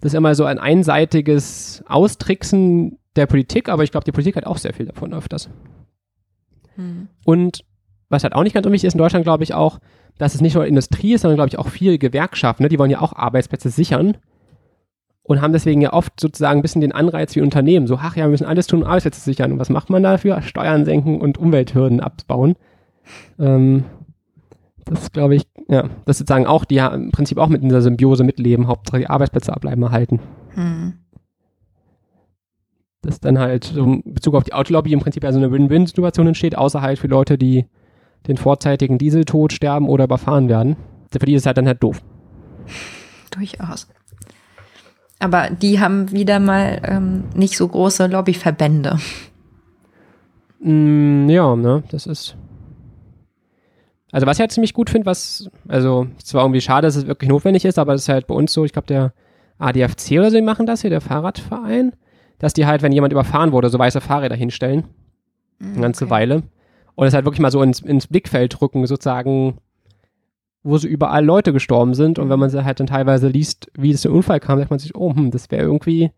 das 0.00 0.12
ist 0.12 0.16
immer 0.16 0.34
so 0.34 0.44
ein 0.44 0.58
einseitiges 0.58 1.82
Austricksen 1.88 2.98
der 3.16 3.26
Politik, 3.26 3.68
aber 3.68 3.82
ich 3.82 3.90
glaube, 3.90 4.04
die 4.04 4.12
Politik 4.12 4.36
hat 4.36 4.46
auch 4.46 4.58
sehr 4.58 4.74
viel 4.74 4.86
davon 4.86 5.14
öfters. 5.14 5.48
Hm. 6.74 7.08
Und 7.24 7.64
was 8.08 8.22
halt 8.22 8.34
auch 8.34 8.42
nicht 8.42 8.52
ganz 8.52 8.66
unwichtig 8.66 8.88
ist 8.88 8.94
in 8.94 8.98
Deutschland, 8.98 9.24
glaube 9.24 9.44
ich 9.44 9.54
auch, 9.54 9.78
dass 10.18 10.34
es 10.34 10.40
nicht 10.40 10.54
nur 10.54 10.66
Industrie 10.66 11.14
ist, 11.14 11.22
sondern 11.22 11.36
glaube 11.36 11.48
ich 11.48 11.58
auch 11.58 11.68
viel 11.68 11.98
Gewerkschaften, 11.98 12.62
ne? 12.62 12.68
die 12.68 12.78
wollen 12.78 12.90
ja 12.90 13.00
auch 13.00 13.14
Arbeitsplätze 13.14 13.70
sichern 13.70 14.16
und 15.22 15.40
haben 15.40 15.52
deswegen 15.52 15.80
ja 15.80 15.92
oft 15.92 16.18
sozusagen 16.20 16.60
ein 16.60 16.62
bisschen 16.62 16.80
den 16.80 16.92
Anreiz 16.92 17.34
wie 17.34 17.40
Unternehmen, 17.40 17.86
so, 17.86 17.96
ach 17.96 18.16
ja, 18.16 18.24
wir 18.24 18.30
müssen 18.30 18.46
alles 18.46 18.66
tun, 18.66 18.82
um 18.82 18.86
Arbeitsplätze 18.86 19.20
sichern. 19.20 19.52
Und 19.52 19.58
was 19.58 19.70
macht 19.70 19.90
man 19.90 20.02
dafür? 20.02 20.40
Steuern 20.42 20.84
senken 20.84 21.20
und 21.20 21.36
Umwelthürden 21.36 22.00
abbauen. 22.00 22.54
Ähm, 23.38 23.84
das 24.86 25.12
glaube 25.12 25.34
ich, 25.34 25.42
ja, 25.68 25.90
das 26.04 26.18
sozusagen 26.18 26.46
auch, 26.46 26.64
die 26.64 26.76
ja 26.76 26.88
im 26.88 27.10
Prinzip 27.10 27.38
auch 27.38 27.48
mit 27.48 27.62
dieser 27.62 27.82
Symbiose 27.82 28.24
mitleben, 28.24 28.68
Hauptsache 28.68 29.00
die 29.00 29.10
Arbeitsplätze 29.10 29.52
abbleiben 29.52 29.82
erhalten. 29.82 30.20
Hm. 30.54 30.94
Dass 33.02 33.20
dann 33.20 33.38
halt 33.38 33.64
so 33.64 33.84
in 33.84 34.02
Bezug 34.14 34.34
auf 34.34 34.44
die 34.44 34.54
Autolobby 34.54 34.92
im 34.92 35.00
Prinzip 35.00 35.24
ja 35.24 35.32
so 35.32 35.38
eine 35.38 35.50
Win-Win-Situation 35.50 36.28
entsteht, 36.28 36.56
außer 36.56 36.80
halt 36.80 36.98
für 36.98 37.08
Leute, 37.08 37.36
die 37.36 37.66
den 38.28 38.36
vorzeitigen 38.36 38.98
Dieseltod 38.98 39.52
sterben 39.52 39.88
oder 39.88 40.04
überfahren 40.04 40.48
werden. 40.48 40.76
Für 41.10 41.26
die 41.26 41.34
ist 41.34 41.42
es 41.42 41.46
halt 41.46 41.58
dann 41.58 41.66
halt 41.66 41.82
doof. 41.82 42.00
Durchaus. 43.30 43.88
Aber 45.18 45.50
die 45.50 45.80
haben 45.80 46.10
wieder 46.12 46.40
mal 46.40 46.80
ähm, 46.84 47.24
nicht 47.34 47.56
so 47.56 47.66
große 47.66 48.06
Lobbyverbände. 48.06 48.98
Mm, 50.60 51.28
ja, 51.28 51.56
ne, 51.56 51.82
das 51.90 52.06
ist. 52.06 52.36
Also 54.16 54.26
was 54.26 54.38
ich 54.38 54.40
halt 54.40 54.50
ziemlich 54.50 54.72
gut 54.72 54.88
finde, 54.88 55.04
was, 55.04 55.50
also 55.68 56.06
zwar 56.24 56.42
irgendwie 56.42 56.62
schade, 56.62 56.86
dass 56.86 56.96
es 56.96 57.06
wirklich 57.06 57.28
notwendig 57.28 57.66
ist, 57.66 57.78
aber 57.78 57.92
das 57.92 58.04
ist 58.04 58.08
halt 58.08 58.26
bei 58.26 58.34
uns 58.34 58.50
so, 58.50 58.64
ich 58.64 58.72
glaube 58.72 58.86
der 58.86 59.12
ADFC 59.58 60.12
oder 60.12 60.30
so, 60.30 60.38
die 60.38 60.42
machen 60.42 60.64
das 60.64 60.80
hier, 60.80 60.88
der 60.88 61.02
Fahrradverein, 61.02 61.92
dass 62.38 62.54
die 62.54 62.64
halt, 62.64 62.80
wenn 62.80 62.92
jemand 62.92 63.12
überfahren 63.12 63.52
wurde, 63.52 63.68
so 63.68 63.78
weiße 63.78 64.00
Fahrräder 64.00 64.34
hinstellen. 64.34 64.84
Mm, 65.58 65.72
eine 65.74 65.82
ganze 65.82 66.06
okay. 66.06 66.12
Weile. 66.12 66.42
Und 66.94 67.06
es 67.06 67.12
halt 67.12 67.26
wirklich 67.26 67.40
mal 67.40 67.50
so 67.50 67.62
ins, 67.62 67.80
ins 67.80 68.06
Blickfeld 68.06 68.58
rücken, 68.62 68.86
sozusagen, 68.86 69.58
wo 70.62 70.78
so 70.78 70.88
überall 70.88 71.22
Leute 71.22 71.52
gestorben 71.52 71.92
sind. 71.92 72.18
Und 72.18 72.30
wenn 72.30 72.38
man 72.38 72.50
halt 72.64 72.80
dann 72.80 72.86
teilweise 72.86 73.28
liest, 73.28 73.70
wie 73.76 73.90
es 73.90 74.00
zum 74.00 74.14
Unfall 74.14 74.40
kam, 74.40 74.58
sagt 74.58 74.70
man 74.70 74.78
sich, 74.78 74.94
oh, 74.94 75.14
hm, 75.14 75.30
das 75.30 75.50
wäre 75.50 75.64
irgendwie 75.64 76.10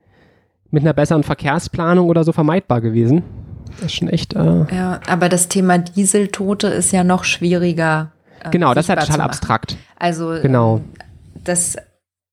mit 0.71 0.85
einer 0.85 0.93
besseren 0.93 1.25
Verkehrsplanung 1.25 2.09
oder 2.09 2.23
so 2.23 2.31
vermeidbar 2.31 2.81
gewesen. 2.81 3.25
Das 3.77 3.87
ist 3.87 3.95
schon 3.95 4.09
echt. 4.09 4.35
Äh 4.35 4.65
ja, 4.75 5.01
aber 5.07 5.29
das 5.29 5.49
Thema 5.49 5.79
Dieseltote 5.79 6.69
ist 6.69 6.93
ja 6.93 7.05
noch 7.05 7.25
schwieriger. 7.25 8.13
Äh, 8.45 8.51
genau, 8.51 8.75
das 8.75 8.87
ist 8.87 8.89
halt 8.91 9.01
total 9.01 9.21
abstrakt. 9.21 9.77
Also, 9.97 10.37
genau. 10.43 10.77
Ähm, 10.77 10.85
das, 11.45 11.77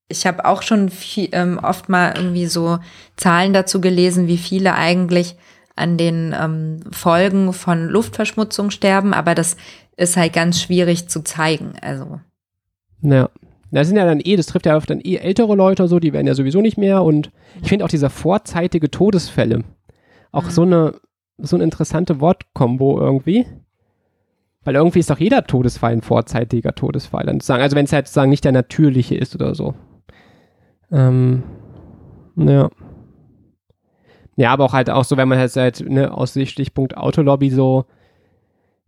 ich 0.08 0.26
habe 0.26 0.46
auch 0.46 0.62
schon 0.62 0.90
viel, 0.90 1.30
ähm, 1.32 1.60
oft 1.62 1.90
mal 1.90 2.14
irgendwie 2.16 2.48
so 2.48 2.80
Zahlen 3.16 3.54
dazu 3.54 3.82
gelesen, 3.82 4.28
wie 4.28 4.38
viele 4.38 4.76
eigentlich 4.76 5.36
an 5.76 5.98
den 5.98 6.34
ähm, 6.40 6.80
Folgen 6.92 7.52
von 7.54 7.88
Luftverschmutzung 7.88 8.72
sterben, 8.72 9.14
aber 9.14 9.36
das 9.36 9.58
ist 9.98 10.18
halt 10.18 10.34
ganz 10.34 10.62
schwierig 10.62 11.10
zu 11.10 11.24
zeigen. 11.24 11.74
Also. 11.82 12.20
Ja. 13.02 13.30
Das 13.72 13.88
sind 13.88 13.98
ja 13.98 14.06
dann 14.06 14.22
eh, 14.24 14.38
das 14.38 14.46
trifft 14.46 14.68
ja 14.68 14.78
oft 14.78 14.90
dann 14.90 15.02
eh 15.02 15.18
ältere 15.18 15.54
Leute 15.54 15.88
so, 15.90 16.00
die 16.00 16.14
werden 16.14 16.28
ja 16.28 16.34
sowieso 16.34 16.62
nicht 16.62 16.78
mehr 16.78 17.04
und 17.04 17.32
ich 17.62 17.68
finde 17.68 17.84
auch 17.84 17.90
diese 17.90 18.10
vorzeitige 18.10 18.90
Todesfälle 18.90 19.64
auch 20.36 20.46
mhm. 20.46 20.50
so 20.50 20.62
eine 20.64 20.94
so 21.38 21.56
eine 21.56 21.64
interessante 21.64 22.20
Wortkombo 22.20 23.00
irgendwie. 23.00 23.46
Weil 24.64 24.76
irgendwie 24.76 25.00
ist 25.00 25.10
doch 25.10 25.20
jeder 25.20 25.46
Todesfall 25.46 25.94
ein 25.94 26.02
vorzeitiger 26.02 26.74
Todesfall. 26.74 27.26
Dann 27.26 27.40
sagen, 27.40 27.62
also 27.62 27.76
wenn 27.76 27.86
es 27.86 27.94
halt 27.94 28.08
sozusagen 28.08 28.32
nicht 28.32 28.46
der 28.46 28.52
natürliche 28.52 29.16
ist 29.16 29.36
oder 29.36 29.54
so. 29.54 29.76
Ähm, 30.92 31.44
ja. 32.36 32.70
Ja, 34.38 34.52
aber 34.52 34.66
auch 34.66 34.74
halt 34.74 34.90
auch 34.90 35.06
so, 35.06 35.18
wenn 35.18 35.30
man 35.30 35.38
halt, 35.38 35.56
halt 35.56 35.88
ne, 35.88 36.12
aus 36.12 36.34
Stichpunkt 36.34 36.98
Autolobby 36.98 37.52
so 37.52 37.86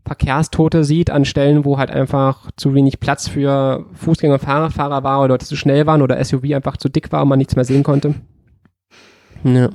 Verkehrstote 0.08 0.84
sieht 0.84 1.10
an 1.10 1.26
Stellen, 1.26 1.66
wo 1.66 1.78
halt 1.78 1.92
einfach 1.92 2.50
zu 2.56 2.74
wenig 2.74 3.00
Platz 3.00 3.28
für 3.28 3.86
Fußgänger 3.94 4.36
und 4.36 4.40
Fahrradfahrer 4.40 5.04
war 5.04 5.20
oder 5.20 5.30
Leute 5.30 5.46
zu 5.46 5.58
schnell 5.58 5.86
waren 5.86 6.02
oder 6.02 6.24
SUV 6.24 6.44
einfach 6.56 6.78
zu 6.78 6.90
dick 6.90 7.12
war 7.12 7.24
und 7.24 7.30
man 7.30 7.38
nichts 7.38 7.56
mehr 7.56 7.66
sehen 7.66 7.84
konnte. 7.84 8.16
Ja. 9.44 9.70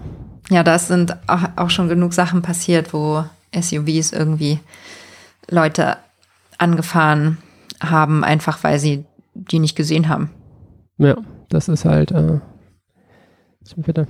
Ja, 0.50 0.62
da 0.62 0.78
sind 0.78 1.16
auch 1.56 1.70
schon 1.70 1.88
genug 1.88 2.12
Sachen 2.12 2.42
passiert, 2.42 2.92
wo 2.92 3.24
SUVs 3.54 4.12
irgendwie 4.12 4.58
Leute 5.50 5.96
angefahren 6.58 7.38
haben, 7.82 8.24
einfach 8.24 8.62
weil 8.64 8.78
sie 8.78 9.04
die 9.34 9.58
nicht 9.58 9.76
gesehen 9.76 10.08
haben. 10.08 10.30
Ja, 10.98 11.16
das 11.48 11.68
ist 11.68 11.84
halt, 11.84 12.10
äh. 12.12 12.40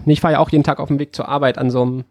Ich 0.06 0.20
fahre 0.20 0.34
ja 0.34 0.38
auch 0.38 0.50
jeden 0.50 0.64
Tag 0.64 0.80
auf 0.80 0.88
dem 0.88 0.98
Weg 0.98 1.14
zur 1.14 1.28
Arbeit 1.28 1.58
an 1.58 1.70
so 1.70 1.82
einem 1.82 2.04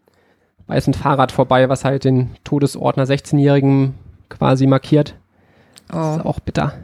weißen 0.68 0.94
Fahrrad 0.94 1.32
vorbei, 1.32 1.68
was 1.68 1.84
halt 1.84 2.04
den 2.04 2.30
Todesort 2.44 2.96
einer 2.96 3.06
16-Jährigen 3.06 3.94
quasi 4.28 4.66
markiert. 4.66 5.14
Das 5.88 6.16
ist 6.18 6.24
Oh. 6.24 6.28
auch 6.28 6.40
bitter. 6.40 6.74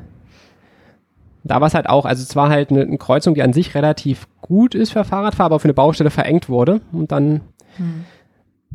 Da 1.45 1.61
war 1.61 1.69
es 1.69 1.75
halt 1.75 1.89
auch, 1.89 2.05
also 2.05 2.23
es 2.23 2.35
war 2.37 2.51
halt 2.51 2.71
eine, 2.71 2.83
eine 2.83 2.99
Kreuzung, 2.99 3.35
die 3.35 3.43
an 3.43 3.53
sich 3.53 3.75
relativ 3.75 4.27
gut 4.41 4.75
ist 4.75 4.91
für 4.93 5.05
Fahrradfahrer, 5.05 5.47
aber 5.47 5.61
für 5.61 5.65
eine 5.67 5.75
Baustelle 5.75 6.11
verengt 6.11 6.49
wurde. 6.49 6.81
Und 6.93 7.13
dann 7.13 7.41
Hm. 7.77 8.05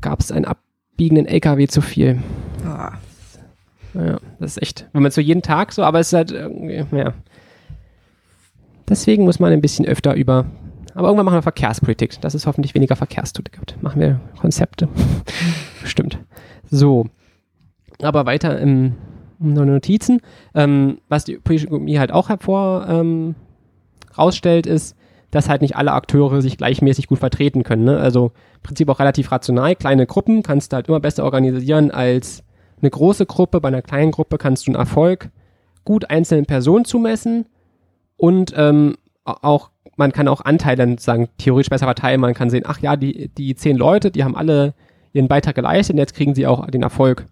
gab 0.01 0.19
es 0.21 0.31
einen 0.31 0.45
abbiegenden 0.45 1.25
LKW 1.25 1.67
zu 1.67 1.81
viel. 1.81 2.19
Ja. 2.63 2.93
Ja, 3.93 4.17
das 4.39 4.51
ist 4.57 4.61
echt, 4.61 4.87
wenn 4.93 5.03
man 5.03 5.11
so 5.11 5.21
jeden 5.21 5.43
Tag 5.43 5.71
so, 5.71 5.83
aber 5.83 5.99
es 5.99 6.07
ist 6.07 6.13
halt 6.13 6.31
irgendwie, 6.31 6.83
ja. 6.97 7.13
Deswegen 8.89 9.23
muss 9.23 9.39
man 9.39 9.51
ein 9.53 9.61
bisschen 9.61 9.85
öfter 9.85 10.15
über, 10.15 10.45
aber 10.95 11.07
irgendwann 11.07 11.25
machen 11.25 11.37
wir 11.37 11.41
Verkehrspolitik, 11.43 12.19
dass 12.21 12.33
es 12.33 12.47
hoffentlich 12.47 12.73
weniger 12.73 12.95
Verkehrstote 12.95 13.51
gibt. 13.51 13.81
Machen 13.83 14.01
wir 14.01 14.19
Konzepte. 14.39 14.89
Stimmt. 15.85 16.17
So. 16.69 17.05
Aber 18.01 18.25
weiter 18.25 18.59
im, 18.59 18.93
Notizen. 19.43 20.21
Ähm, 20.55 20.99
was 21.09 21.25
die 21.25 21.33
Ökonomie 21.33 21.99
halt 21.99 22.11
auch 22.11 22.29
hervor 22.29 22.87
ähm, 22.89 23.35
rausstellt, 24.17 24.65
ist, 24.67 24.95
dass 25.31 25.49
halt 25.49 25.61
nicht 25.61 25.75
alle 25.75 25.93
Akteure 25.93 26.41
sich 26.41 26.57
gleichmäßig 26.57 27.07
gut 27.07 27.19
vertreten 27.19 27.63
können. 27.63 27.85
Ne? 27.85 27.97
Also 27.97 28.31
im 28.55 28.61
Prinzip 28.61 28.89
auch 28.89 28.99
relativ 28.99 29.31
rational. 29.31 29.75
Kleine 29.75 30.05
Gruppen 30.05 30.43
kannst 30.43 30.71
du 30.71 30.75
halt 30.75 30.87
immer 30.87 30.99
besser 30.99 31.23
organisieren 31.23 31.91
als 31.91 32.43
eine 32.81 32.91
große 32.91 33.25
Gruppe. 33.25 33.59
Bei 33.59 33.69
einer 33.69 33.81
kleinen 33.81 34.11
Gruppe 34.11 34.37
kannst 34.37 34.67
du 34.67 34.71
einen 34.71 34.79
Erfolg 34.79 35.29
gut 35.85 36.09
einzelnen 36.09 36.45
Personen 36.45 36.85
zumessen 36.85 37.45
und 38.17 38.53
ähm, 38.55 38.95
auch 39.25 39.69
man 39.95 40.11
kann 40.11 40.27
auch 40.27 40.41
Anteile 40.41 40.87
sozusagen 40.87 41.29
theoretisch 41.37 41.69
besser 41.69 41.85
verteilen. 41.85 42.21
Man 42.21 42.33
kann 42.33 42.49
sehen, 42.49 42.63
ach 42.65 42.79
ja, 42.79 42.95
die, 42.95 43.29
die 43.29 43.55
zehn 43.55 43.77
Leute, 43.77 44.11
die 44.11 44.23
haben 44.23 44.35
alle 44.35 44.73
ihren 45.13 45.27
Beitrag 45.27 45.55
geleistet 45.55 45.93
und 45.93 45.99
jetzt 45.99 46.15
kriegen 46.15 46.33
sie 46.33 46.47
auch 46.47 46.65
den 46.67 46.83
Erfolg. 46.83 47.25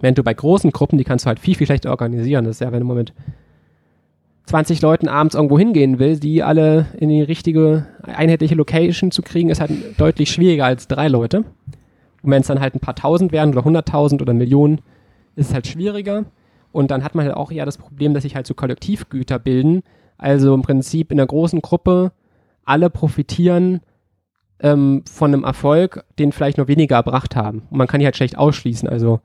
Während 0.00 0.18
du 0.18 0.22
bei 0.22 0.34
großen 0.34 0.70
Gruppen, 0.70 0.98
die 0.98 1.04
kannst 1.04 1.24
du 1.24 1.28
halt 1.28 1.38
viel, 1.38 1.54
viel 1.54 1.66
schlechter 1.66 1.90
organisieren. 1.90 2.44
Das 2.44 2.56
ist 2.56 2.60
ja, 2.60 2.72
wenn 2.72 2.80
du 2.80 2.86
mal 2.86 2.94
mit 2.94 3.12
20 4.46 4.80
Leuten 4.80 5.08
abends 5.08 5.34
irgendwo 5.34 5.58
hingehen 5.58 5.98
will, 5.98 6.18
die 6.18 6.42
alle 6.42 6.86
in 6.98 7.08
die 7.08 7.22
richtige, 7.22 7.86
einheitliche 8.02 8.54
Location 8.54 9.10
zu 9.10 9.22
kriegen, 9.22 9.50
ist 9.50 9.60
halt 9.60 9.70
deutlich 9.98 10.30
schwieriger 10.30 10.64
als 10.64 10.88
drei 10.88 11.08
Leute. 11.08 11.44
Und 12.22 12.30
wenn 12.30 12.40
es 12.40 12.48
dann 12.48 12.60
halt 12.60 12.74
ein 12.74 12.80
paar 12.80 12.94
tausend 12.94 13.32
werden 13.32 13.52
oder 13.52 13.64
hunderttausend 13.64 14.22
oder 14.22 14.34
Millionen, 14.34 14.80
ist 15.36 15.48
es 15.48 15.54
halt 15.54 15.66
schwieriger. 15.66 16.24
Und 16.72 16.90
dann 16.90 17.04
hat 17.04 17.14
man 17.14 17.26
halt 17.26 17.36
auch 17.36 17.50
eher 17.50 17.64
das 17.66 17.78
Problem, 17.78 18.14
dass 18.14 18.22
sich 18.22 18.36
halt 18.36 18.46
so 18.46 18.54
Kollektivgüter 18.54 19.38
bilden. 19.38 19.82
Also 20.16 20.54
im 20.54 20.62
Prinzip 20.62 21.12
in 21.12 21.20
einer 21.20 21.26
großen 21.26 21.60
Gruppe 21.60 22.12
alle 22.64 22.90
profitieren 22.90 23.80
ähm, 24.60 25.02
von 25.10 25.32
einem 25.32 25.44
Erfolg, 25.44 26.04
den 26.18 26.32
vielleicht 26.32 26.58
nur 26.58 26.68
weniger 26.68 26.96
erbracht 26.96 27.36
haben. 27.36 27.62
Und 27.70 27.78
man 27.78 27.86
kann 27.86 28.00
die 28.00 28.06
halt 28.06 28.16
schlecht 28.16 28.36
ausschließen. 28.36 28.88
Also 28.88 29.20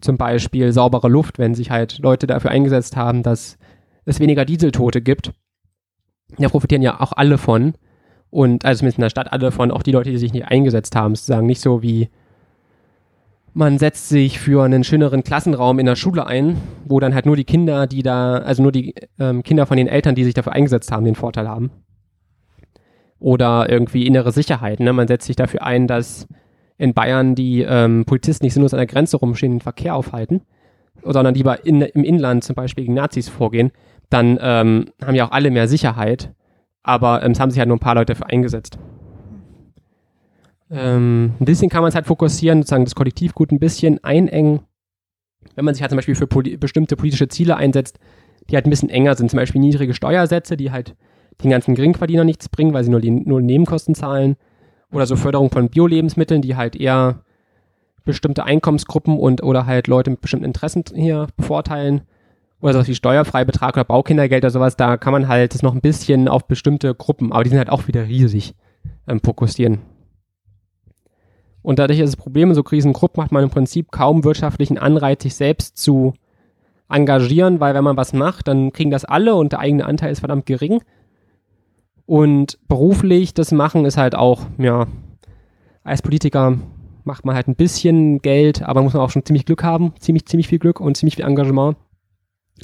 zum 0.00 0.16
Beispiel 0.16 0.72
saubere 0.72 1.08
Luft, 1.08 1.38
wenn 1.38 1.54
sich 1.54 1.70
halt 1.70 1.98
Leute 1.98 2.26
dafür 2.26 2.50
eingesetzt 2.50 2.96
haben, 2.96 3.22
dass 3.22 3.58
es 4.04 4.20
weniger 4.20 4.44
Dieseltote 4.44 5.02
gibt. 5.02 5.32
Da 6.38 6.48
profitieren 6.48 6.82
ja 6.82 7.00
auch 7.00 7.12
alle 7.12 7.38
von. 7.38 7.74
Und 8.30 8.64
also 8.64 8.80
zumindest 8.80 8.98
in 8.98 9.02
der 9.02 9.10
Stadt 9.10 9.32
alle 9.32 9.50
von, 9.50 9.70
auch 9.70 9.82
die 9.82 9.92
Leute, 9.92 10.10
die 10.10 10.18
sich 10.18 10.32
nicht 10.32 10.46
eingesetzt 10.46 10.94
haben. 10.94 11.14
Sozusagen 11.14 11.46
nicht 11.46 11.60
so 11.60 11.82
wie 11.82 12.08
man 13.58 13.78
setzt 13.78 14.08
sich 14.08 14.38
für 14.38 14.62
einen 14.64 14.84
schöneren 14.84 15.24
Klassenraum 15.24 15.80
in 15.80 15.86
der 15.86 15.96
Schule 15.96 16.26
ein, 16.28 16.58
wo 16.84 17.00
dann 17.00 17.12
halt 17.12 17.26
nur 17.26 17.34
die 17.34 17.44
Kinder, 17.44 17.88
die 17.88 18.04
da, 18.04 18.36
also 18.36 18.62
nur 18.62 18.70
die 18.70 18.94
ähm, 19.18 19.42
Kinder 19.42 19.66
von 19.66 19.76
den 19.76 19.88
Eltern, 19.88 20.14
die 20.14 20.22
sich 20.22 20.34
dafür 20.34 20.52
eingesetzt 20.52 20.92
haben, 20.92 21.04
den 21.04 21.16
Vorteil 21.16 21.48
haben. 21.48 21.70
Oder 23.18 23.68
irgendwie 23.68 24.06
innere 24.06 24.30
Sicherheit. 24.30 24.78
Ne? 24.78 24.92
Man 24.92 25.08
setzt 25.08 25.26
sich 25.26 25.34
dafür 25.34 25.64
ein, 25.64 25.88
dass 25.88 26.28
in 26.78 26.94
Bayern 26.94 27.34
die 27.34 27.62
ähm, 27.62 28.04
Polizisten 28.06 28.46
nicht 28.46 28.54
sinnlos 28.54 28.72
an 28.72 28.78
der 28.78 28.86
Grenze 28.86 29.16
rumstehen 29.16 29.54
den 29.54 29.60
Verkehr 29.60 29.94
aufhalten, 29.94 30.42
sondern 31.02 31.34
lieber 31.34 31.66
in, 31.66 31.82
im 31.82 32.04
Inland 32.04 32.44
zum 32.44 32.54
Beispiel 32.54 32.84
gegen 32.84 32.94
Nazis 32.94 33.28
vorgehen. 33.28 33.72
Dann 34.10 34.38
ähm, 34.40 34.86
haben 35.04 35.14
ja 35.14 35.26
auch 35.26 35.32
alle 35.32 35.50
mehr 35.50 35.68
Sicherheit, 35.68 36.32
aber 36.82 37.22
ähm, 37.22 37.32
es 37.32 37.40
haben 37.40 37.50
sich 37.50 37.58
halt 37.58 37.68
nur 37.68 37.76
ein 37.76 37.80
paar 37.80 37.96
Leute 37.96 38.14
dafür 38.14 38.30
eingesetzt. 38.30 38.78
Ähm, 40.70 41.32
ein 41.40 41.44
bisschen 41.44 41.68
kann 41.68 41.82
man 41.82 41.88
es 41.88 41.94
halt 41.94 42.06
fokussieren, 42.06 42.62
sozusagen 42.62 42.84
das 42.84 42.94
Kollektivgut 42.94 43.52
ein 43.52 43.58
bisschen 43.58 44.02
einengen. 44.04 44.60
Wenn 45.54 45.64
man 45.64 45.74
sich 45.74 45.82
halt 45.82 45.90
zum 45.90 45.96
Beispiel 45.96 46.14
für 46.14 46.26
poli 46.26 46.56
bestimmte 46.56 46.96
politische 46.96 47.28
Ziele 47.28 47.56
einsetzt, 47.56 47.98
die 48.48 48.54
halt 48.54 48.66
ein 48.66 48.70
bisschen 48.70 48.90
enger 48.90 49.14
sind, 49.16 49.30
zum 49.30 49.38
Beispiel 49.38 49.60
niedrige 49.60 49.94
Steuersätze, 49.94 50.56
die 50.56 50.70
halt 50.70 50.94
den 51.42 51.50
ganzen 51.50 51.74
Geringverdiener 51.74 52.24
nichts 52.24 52.48
bringen, 52.48 52.72
weil 52.72 52.84
sie 52.84 52.90
nur 52.90 53.00
die 53.00 53.10
nur 53.10 53.40
Nebenkosten 53.40 53.94
zahlen. 53.94 54.36
Oder 54.92 55.06
so 55.06 55.16
Förderung 55.16 55.50
von 55.50 55.68
Bio-Lebensmitteln, 55.68 56.42
die 56.42 56.56
halt 56.56 56.76
eher 56.76 57.20
bestimmte 58.04 58.44
Einkommensgruppen 58.44 59.18
und 59.18 59.42
oder 59.42 59.66
halt 59.66 59.86
Leute 59.86 60.10
mit 60.10 60.20
bestimmten 60.20 60.46
Interessen 60.46 60.84
hier 60.94 61.26
bevorteilen. 61.36 62.02
Oder 62.60 62.72
sowas 62.72 62.88
wie 62.88 62.94
Steuerfreibetrag 62.94 63.76
oder 63.76 63.84
Baukindergeld 63.84 64.44
oder 64.44 64.50
sowas, 64.50 64.76
da 64.76 64.96
kann 64.96 65.12
man 65.12 65.28
halt 65.28 65.54
das 65.54 65.62
noch 65.62 65.74
ein 65.74 65.80
bisschen 65.80 66.26
auf 66.26 66.48
bestimmte 66.48 66.94
Gruppen, 66.94 67.32
aber 67.32 67.44
die 67.44 67.50
sind 67.50 67.58
halt 67.58 67.70
auch 67.70 67.86
wieder 67.86 68.08
riesig, 68.08 68.54
ähm, 69.06 69.20
fokussieren. 69.22 69.80
Und 71.62 71.78
dadurch 71.78 72.00
ist 72.00 72.14
das 72.14 72.16
Problem, 72.16 72.48
in 72.48 72.54
so 72.54 72.62
Krisengruppen 72.62 73.22
hat 73.22 73.30
man 73.30 73.44
im 73.44 73.50
Prinzip 73.50 73.92
kaum 73.92 74.24
wirtschaftlichen 74.24 74.78
Anreiz, 74.78 75.22
sich 75.22 75.34
selbst 75.34 75.76
zu 75.76 76.14
engagieren, 76.88 77.60
weil 77.60 77.74
wenn 77.74 77.84
man 77.84 77.96
was 77.96 78.12
macht, 78.12 78.48
dann 78.48 78.72
kriegen 78.72 78.90
das 78.90 79.04
alle 79.04 79.34
und 79.34 79.52
der 79.52 79.58
eigene 79.60 79.84
Anteil 79.84 80.10
ist 80.10 80.20
verdammt 80.20 80.46
gering. 80.46 80.80
Und 82.08 82.58
beruflich 82.68 83.34
das 83.34 83.52
Machen 83.52 83.84
ist 83.84 83.98
halt 83.98 84.14
auch, 84.14 84.46
ja, 84.56 84.86
als 85.84 86.00
Politiker 86.00 86.56
macht 87.04 87.26
man 87.26 87.36
halt 87.36 87.48
ein 87.48 87.54
bisschen 87.54 88.22
Geld, 88.22 88.62
aber 88.62 88.80
muss 88.80 88.94
man 88.94 89.02
auch 89.02 89.10
schon 89.10 89.26
ziemlich 89.26 89.44
Glück 89.44 89.62
haben, 89.62 89.92
ziemlich, 89.98 90.24
ziemlich 90.24 90.48
viel 90.48 90.58
Glück 90.58 90.80
und 90.80 90.96
ziemlich 90.96 91.16
viel 91.16 91.26
Engagement 91.26 91.76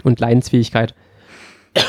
und 0.03 0.19
Leidensfähigkeit. 0.19 0.95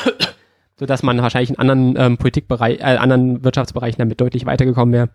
Sodass 0.78 1.02
man 1.02 1.22
wahrscheinlich 1.22 1.52
in 1.52 1.58
anderen 1.58 1.96
ähm, 1.98 2.18
Politikbereich, 2.18 2.82
äh, 2.82 2.98
anderen 2.98 3.46
Wirtschaftsbereichen 3.46 4.00
damit 4.00 4.20
deutlich 4.20 4.46
weitergekommen 4.46 4.94
wäre. 4.94 5.10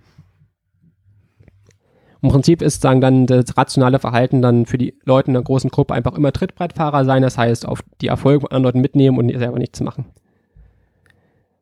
Im 2.23 2.31
Prinzip 2.31 2.63
ist 2.63 2.81
sagen 2.81 3.03
dann 3.03 3.27
das 3.27 3.55
rationale 3.59 3.99
Verhalten 3.99 4.41
dann 4.41 4.65
für 4.65 4.79
die 4.79 4.95
Leute 5.05 5.31
in 5.31 5.37
einer 5.37 5.45
großen 5.45 5.69
Gruppe 5.69 5.93
einfach 5.93 6.15
immer 6.15 6.33
Trittbrettfahrer 6.33 7.05
sein, 7.05 7.21
das 7.21 7.37
heißt 7.37 7.69
auf 7.69 7.83
die 8.01 8.07
Erfolge 8.07 8.41
von 8.41 8.51
anderen 8.51 8.63
Leuten 8.65 8.81
mitnehmen 8.81 9.19
und 9.19 9.29
selber 9.39 9.59
nichts 9.59 9.83
machen. 9.83 10.07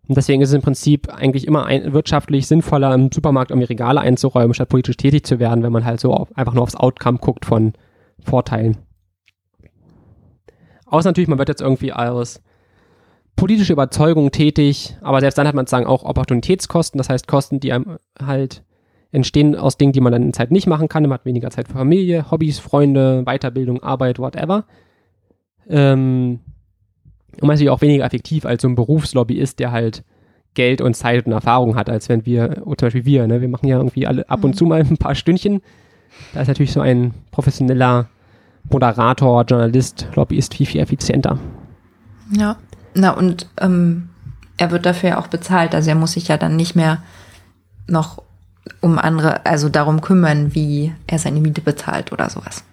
Und 0.09 0.17
deswegen 0.17 0.41
ist 0.41 0.49
es 0.49 0.55
im 0.55 0.63
Prinzip 0.63 1.13
eigentlich 1.13 1.47
immer 1.47 1.67
ein, 1.67 1.93
wirtschaftlich 1.93 2.47
sinnvoller, 2.47 2.95
im 2.95 3.13
Supermarkt 3.13 3.51
irgendwie 3.51 3.67
Regale 3.67 4.01
einzuräumen, 4.01 4.55
statt 4.55 4.71
politisch 4.71 4.97
tätig 4.97 5.25
zu 5.25 5.39
werden, 5.39 5.63
wenn 5.63 5.73
man 5.73 5.85
halt 5.85 6.01
so 6.01 6.15
auf, 6.15 6.35
einfach 6.37 6.55
nur 6.55 6.63
aufs 6.63 6.77
Outcome 6.77 7.19
guckt 7.19 7.45
von 7.45 7.75
Vorteilen. 8.21 8.79
Außer 10.87 11.11
natürlich, 11.11 11.29
man 11.29 11.39
wird 11.39 11.51
jetzt 11.51 11.61
irgendwie 11.61 11.93
aus 11.93 12.41
politischer 13.37 13.75
Überzeugung 13.75 14.31
tätig, 14.31 14.97
aber 15.03 15.21
selbst 15.21 15.37
dann 15.37 15.47
hat 15.47 15.55
man 15.55 15.67
sozusagen 15.67 15.87
auch 15.87 16.05
Opportunitätskosten, 16.05 16.99
das 16.99 17.11
heißt 17.11 17.29
Kosten, 17.29 17.61
die 17.61 17.73
einem 17.73 17.99
halt 18.21 18.65
entstehen 19.13 19.57
aus 19.57 19.77
Dingen, 19.77 19.93
die 19.93 20.01
man 20.01 20.13
dann 20.13 20.23
in 20.23 20.33
Zeit 20.33 20.51
nicht 20.51 20.67
machen 20.67 20.89
kann. 20.89 21.03
Man 21.05 21.13
hat 21.13 21.25
weniger 21.25 21.51
Zeit 21.51 21.69
für 21.69 21.75
Familie, 21.75 22.31
Hobbys, 22.31 22.59
Freunde, 22.59 23.25
Weiterbildung, 23.25 23.83
Arbeit, 23.83 24.19
whatever. 24.19 24.65
Ähm, 25.69 26.41
und 27.33 27.43
man 27.43 27.55
ist 27.55 27.61
natürlich 27.61 27.71
auch 27.71 27.81
weniger 27.81 28.05
effektiv 28.05 28.45
als 28.45 28.63
so 28.63 28.69
ein 28.69 28.75
Berufslobbyist, 28.75 29.59
der 29.59 29.71
halt 29.71 30.03
Geld 30.55 30.81
und 30.81 30.95
Zeit 30.95 31.27
und 31.27 31.33
Erfahrung 31.33 31.77
hat, 31.77 31.89
als 31.89 32.09
wenn 32.09 32.27
wir, 32.27 32.63
zum 32.65 32.75
Beispiel 32.77 33.05
wir, 33.05 33.27
ne, 33.27 33.41
wir 33.41 33.49
machen 33.49 33.69
ja 33.69 33.77
irgendwie 33.77 34.07
alle 34.07 34.29
ab 34.29 34.43
und 34.43 34.57
zu 34.57 34.65
mal 34.65 34.81
ein 34.81 34.97
paar 34.97 35.15
Stündchen. 35.15 35.61
Da 36.35 36.41
ist 36.41 36.49
natürlich 36.49 36.73
so 36.73 36.81
ein 36.81 37.15
professioneller 37.31 38.09
Moderator, 38.69 39.45
Journalist, 39.45 40.09
Lobbyist 40.15 40.55
viel, 40.55 40.67
viel 40.67 40.81
effizienter. 40.81 41.39
Ja. 42.37 42.57
Na, 42.95 43.11
und 43.13 43.47
ähm, 43.61 44.09
er 44.57 44.71
wird 44.71 44.85
dafür 44.85 45.11
ja 45.11 45.21
auch 45.21 45.29
bezahlt. 45.29 45.75
Also 45.75 45.91
er 45.91 45.95
muss 45.95 46.13
sich 46.13 46.29
ja 46.29 46.37
dann 46.37 46.57
nicht 46.57 46.75
mehr 46.75 47.03
noch 47.87 48.23
um 48.81 48.99
andere, 48.99 49.47
also 49.47 49.69
darum 49.69 50.01
kümmern, 50.01 50.55
wie 50.55 50.93
er 51.07 51.19
seine 51.19 51.41
Miete 51.41 51.61
bezahlt 51.61 52.13
oder 52.13 52.29
sowas. 52.29 52.65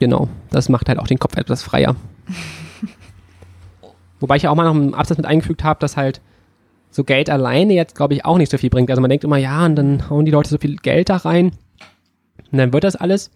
Genau, 0.00 0.28
das 0.50 0.68
macht 0.68 0.88
halt 0.88 0.98
auch 0.98 1.06
den 1.06 1.18
Kopf 1.18 1.36
etwas 1.36 1.62
freier. 1.62 1.94
Wobei 4.20 4.36
ich 4.36 4.44
ja 4.44 4.50
auch 4.50 4.54
mal 4.54 4.64
noch 4.64 4.74
einen 4.74 4.94
Absatz 4.94 5.16
mit 5.16 5.26
eingefügt 5.26 5.64
habe, 5.64 5.80
dass 5.80 5.96
halt 5.96 6.20
so 6.90 7.04
Geld 7.04 7.30
alleine 7.30 7.72
jetzt, 7.74 7.94
glaube 7.94 8.14
ich, 8.14 8.24
auch 8.24 8.38
nicht 8.38 8.50
so 8.50 8.58
viel 8.58 8.70
bringt. 8.70 8.90
Also 8.90 9.00
man 9.00 9.08
denkt 9.08 9.24
immer, 9.24 9.36
ja, 9.36 9.64
und 9.64 9.76
dann 9.76 10.10
hauen 10.10 10.24
die 10.24 10.30
Leute 10.30 10.50
so 10.50 10.58
viel 10.58 10.76
Geld 10.76 11.08
da 11.08 11.16
rein 11.16 11.52
und 12.52 12.58
dann 12.58 12.72
wird 12.72 12.84
das 12.84 12.96
alles. 12.96 13.30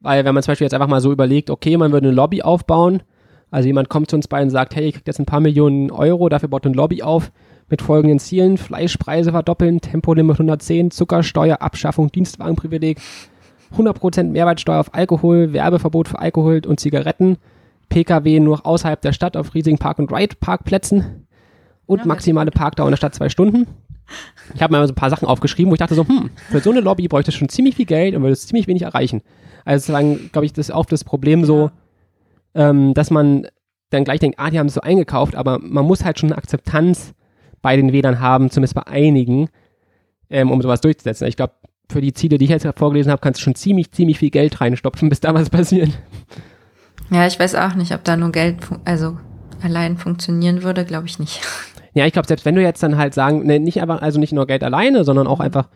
Weil 0.00 0.24
wenn 0.24 0.34
man 0.34 0.42
zum 0.42 0.52
Beispiel 0.52 0.64
jetzt 0.64 0.74
einfach 0.74 0.88
mal 0.88 1.00
so 1.00 1.12
überlegt, 1.12 1.50
okay, 1.50 1.76
man 1.76 1.92
würde 1.92 2.08
eine 2.08 2.16
Lobby 2.16 2.42
aufbauen, 2.42 3.02
also 3.50 3.66
jemand 3.66 3.88
kommt 3.88 4.10
zu 4.10 4.16
uns 4.16 4.28
bei 4.28 4.42
und 4.42 4.50
sagt, 4.50 4.74
hey, 4.76 4.86
ihr 4.86 4.92
kriegt 4.92 5.06
jetzt 5.06 5.18
ein 5.18 5.26
paar 5.26 5.40
Millionen 5.40 5.90
Euro, 5.90 6.28
dafür 6.28 6.48
baut 6.48 6.64
eine 6.64 6.74
Lobby 6.74 7.02
auf 7.02 7.30
mit 7.68 7.82
folgenden 7.82 8.18
Zielen, 8.18 8.58
Fleischpreise 8.58 9.30
verdoppeln, 9.30 9.80
Tempolimit 9.80 10.36
110, 10.36 10.90
Zuckersteuer, 10.90 11.60
Abschaffung, 11.60 12.10
Dienstwagenprivileg, 12.10 12.98
100% 13.76 14.24
Mehrwertsteuer 14.24 14.80
auf 14.80 14.94
Alkohol, 14.94 15.52
Werbeverbot 15.52 16.08
für 16.08 16.18
Alkohol 16.18 16.62
und 16.66 16.80
Zigaretten, 16.80 17.36
Pkw 17.90 18.40
nur 18.40 18.64
außerhalb 18.64 19.00
der 19.00 19.12
Stadt 19.12 19.36
auf 19.36 19.54
riesigen 19.54 19.78
Park- 19.78 19.98
und 19.98 20.10
Ride-Parkplätzen 20.10 21.26
und 21.84 22.06
maximale 22.06 22.50
Parkdauer 22.50 22.86
in 22.86 22.92
der 22.92 22.96
Stadt 22.96 23.14
zwei 23.14 23.28
Stunden. 23.28 23.66
Ich 24.54 24.62
habe 24.62 24.72
mir 24.72 24.78
mal 24.78 24.86
so 24.86 24.92
ein 24.92 24.96
paar 24.96 25.10
Sachen 25.10 25.28
aufgeschrieben, 25.28 25.70
wo 25.70 25.74
ich 25.74 25.80
dachte 25.80 25.94
so, 25.94 26.06
hm, 26.06 26.30
für 26.50 26.60
so 26.60 26.70
eine 26.70 26.80
Lobby 26.80 27.06
bräuchte 27.08 27.30
es 27.30 27.34
schon 27.34 27.48
ziemlich 27.48 27.76
viel 27.76 27.86
Geld 27.86 28.14
und 28.14 28.22
würde 28.22 28.32
es 28.32 28.46
ziemlich 28.46 28.66
wenig 28.66 28.82
erreichen. 28.82 29.22
Also 29.64 29.92
deswegen 29.92 30.30
glaube 30.32 30.46
ich, 30.46 30.52
das 30.52 30.68
ist 30.68 30.74
auch 30.74 30.86
das 30.86 31.04
Problem 31.04 31.44
so, 31.44 31.70
ähm, 32.54 32.94
dass 32.94 33.10
man 33.10 33.46
dann 33.90 34.04
gleich 34.04 34.20
denkt, 34.20 34.38
ah, 34.38 34.50
die 34.50 34.58
haben 34.58 34.68
es 34.68 34.74
so 34.74 34.80
eingekauft, 34.80 35.34
aber 35.34 35.58
man 35.58 35.84
muss 35.84 36.04
halt 36.04 36.18
schon 36.18 36.30
eine 36.30 36.38
Akzeptanz 36.38 37.14
bei 37.60 37.76
den 37.76 37.92
Wählern 37.92 38.20
haben, 38.20 38.50
zumindest 38.50 38.74
bei 38.74 38.86
einigen, 38.86 39.48
ähm, 40.30 40.50
um 40.50 40.62
sowas 40.62 40.80
durchzusetzen. 40.80 41.26
Ich 41.26 41.36
glaube, 41.36 41.54
für 41.90 42.00
die 42.00 42.12
Ziele, 42.12 42.38
die 42.38 42.44
ich 42.44 42.50
jetzt 42.50 42.66
vorgelesen 42.76 43.10
habe, 43.10 43.20
kannst 43.20 43.40
du 43.40 43.44
schon 43.44 43.56
ziemlich, 43.56 43.90
ziemlich 43.90 44.18
viel 44.18 44.30
Geld 44.30 44.60
reinstopfen, 44.60 45.08
bis 45.08 45.20
da 45.20 45.34
was 45.34 45.50
passiert. 45.50 45.90
Ja, 47.10 47.26
ich 47.26 47.38
weiß 47.40 47.54
auch 47.56 47.74
nicht, 47.74 47.92
ob 47.94 48.04
da 48.04 48.16
nur 48.16 48.30
Geld, 48.32 48.56
also 48.84 49.16
allein 49.62 49.96
funktionieren 49.98 50.62
würde, 50.62 50.84
glaube 50.84 51.06
ich 51.06 51.18
nicht. 51.18 51.40
Ja, 51.92 52.06
ich 52.06 52.12
glaube, 52.12 52.28
selbst 52.28 52.44
wenn 52.46 52.54
du 52.54 52.62
jetzt 52.62 52.80
dann 52.84 52.96
halt 52.96 53.14
sagen, 53.14 53.44
ne, 53.44 53.58
nicht 53.58 53.82
einfach, 53.82 54.00
also 54.00 54.20
nicht 54.20 54.32
nur 54.32 54.46
Geld 54.46 54.62
alleine, 54.62 55.02
sondern 55.02 55.26
auch 55.26 55.40
einfach, 55.40 55.68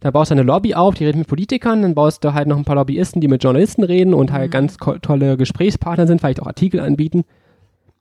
da 0.00 0.10
baust 0.10 0.30
du 0.30 0.34
eine 0.34 0.42
Lobby 0.42 0.74
auf, 0.74 0.94
die 0.94 1.04
redet 1.04 1.18
mit 1.18 1.28
Politikern, 1.28 1.82
dann 1.82 1.94
baust 1.94 2.24
du 2.24 2.32
halt 2.32 2.48
noch 2.48 2.56
ein 2.56 2.64
paar 2.64 2.76
Lobbyisten, 2.76 3.20
die 3.20 3.28
mit 3.28 3.44
Journalisten 3.44 3.84
reden 3.84 4.14
und 4.14 4.32
halt 4.32 4.50
ganz 4.50 4.78
ko- 4.78 4.96
tolle 4.96 5.36
Gesprächspartner 5.36 6.06
sind, 6.06 6.20
vielleicht 6.22 6.40
auch 6.40 6.46
Artikel 6.46 6.80
anbieten. 6.80 7.24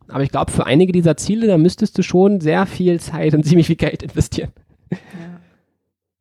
Aber 0.07 0.23
ich 0.23 0.29
glaube, 0.29 0.49
für 0.53 0.65
einige 0.65 0.93
dieser 0.93 1.17
Ziele, 1.17 1.45
da 1.45 1.57
müsstest 1.57 1.97
du 1.97 2.03
schon 2.03 2.39
sehr 2.39 2.65
viel 2.67 3.01
Zeit 3.01 3.33
und 3.33 3.43
ziemlich 3.45 3.67
viel 3.67 3.75
Geld 3.75 4.01
investieren. 4.01 4.51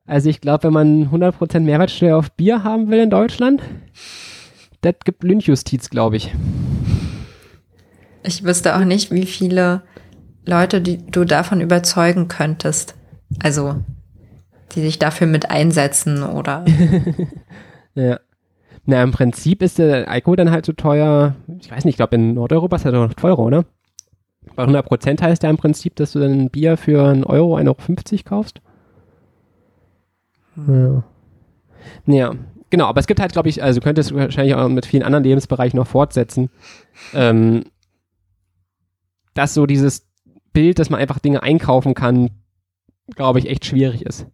Also 0.04 0.28
ich 0.28 0.40
glaube, 0.40 0.64
wenn 0.64 0.72
man 0.72 1.10
100% 1.12 1.60
Mehrwertsteuer 1.60 2.16
auf 2.16 2.32
Bier 2.32 2.64
haben 2.64 2.90
will 2.90 2.98
in 2.98 3.10
Deutschland, 3.10 3.62
das 4.86 4.94
gibt 5.04 5.22
Lynchjustiz, 5.24 5.90
glaube 5.90 6.16
ich. 6.16 6.34
Ich 8.22 8.44
wüsste 8.44 8.76
auch 8.76 8.84
nicht, 8.84 9.10
wie 9.10 9.26
viele 9.26 9.82
Leute 10.44 10.80
die 10.80 10.98
du 10.98 11.24
davon 11.24 11.60
überzeugen 11.60 12.28
könntest. 12.28 12.94
Also, 13.42 13.76
die 14.72 14.82
sich 14.82 14.98
dafür 14.98 15.26
mit 15.26 15.50
einsetzen 15.50 16.22
oder. 16.22 16.64
Ja. 17.98 18.20
Na, 18.84 19.02
im 19.02 19.10
Prinzip 19.10 19.62
ist 19.62 19.78
der 19.78 20.06
Alkohol 20.06 20.36
dann 20.36 20.50
halt 20.50 20.66
so 20.66 20.74
teuer. 20.74 21.34
Ich 21.58 21.70
weiß 21.70 21.86
nicht, 21.86 21.94
ich 21.94 21.96
glaube 21.96 22.16
in 22.16 22.34
Nordeuropa 22.34 22.76
ist 22.76 22.84
er 22.84 22.92
doch 22.92 23.08
noch 23.08 23.14
teurer, 23.14 23.38
oder? 23.38 23.64
Bei 24.54 24.64
100 24.64 24.84
Prozent 24.84 25.22
heißt 25.22 25.42
ja 25.42 25.48
im 25.48 25.56
Prinzip, 25.56 25.96
dass 25.96 26.12
du 26.12 26.20
dann 26.20 26.32
ein 26.32 26.50
Bier 26.50 26.76
für 26.76 27.08
einen 27.08 27.24
Euro, 27.24 27.56
1,50 27.56 28.12
Euro 28.12 28.22
kaufst. 28.24 28.60
Ja. 30.68 31.04
Ja, 32.04 32.34
genau, 32.76 32.88
aber 32.88 33.00
es 33.00 33.06
gibt 33.06 33.20
halt, 33.20 33.32
glaube 33.32 33.48
ich, 33.48 33.62
also 33.62 33.80
du 33.80 33.84
könntest 33.84 34.14
wahrscheinlich 34.14 34.54
auch 34.54 34.68
mit 34.68 34.84
vielen 34.84 35.02
anderen 35.02 35.24
Lebensbereichen 35.24 35.78
noch 35.78 35.86
fortsetzen, 35.86 36.50
ähm, 37.14 37.64
dass 39.32 39.54
so 39.54 39.64
dieses 39.64 40.06
Bild, 40.52 40.78
dass 40.78 40.90
man 40.90 41.00
einfach 41.00 41.18
Dinge 41.18 41.42
einkaufen 41.42 41.94
kann, 41.94 42.30
glaube 43.14 43.38
ich, 43.38 43.48
echt 43.48 43.64
schwierig 43.64 44.04
ist. 44.04 44.26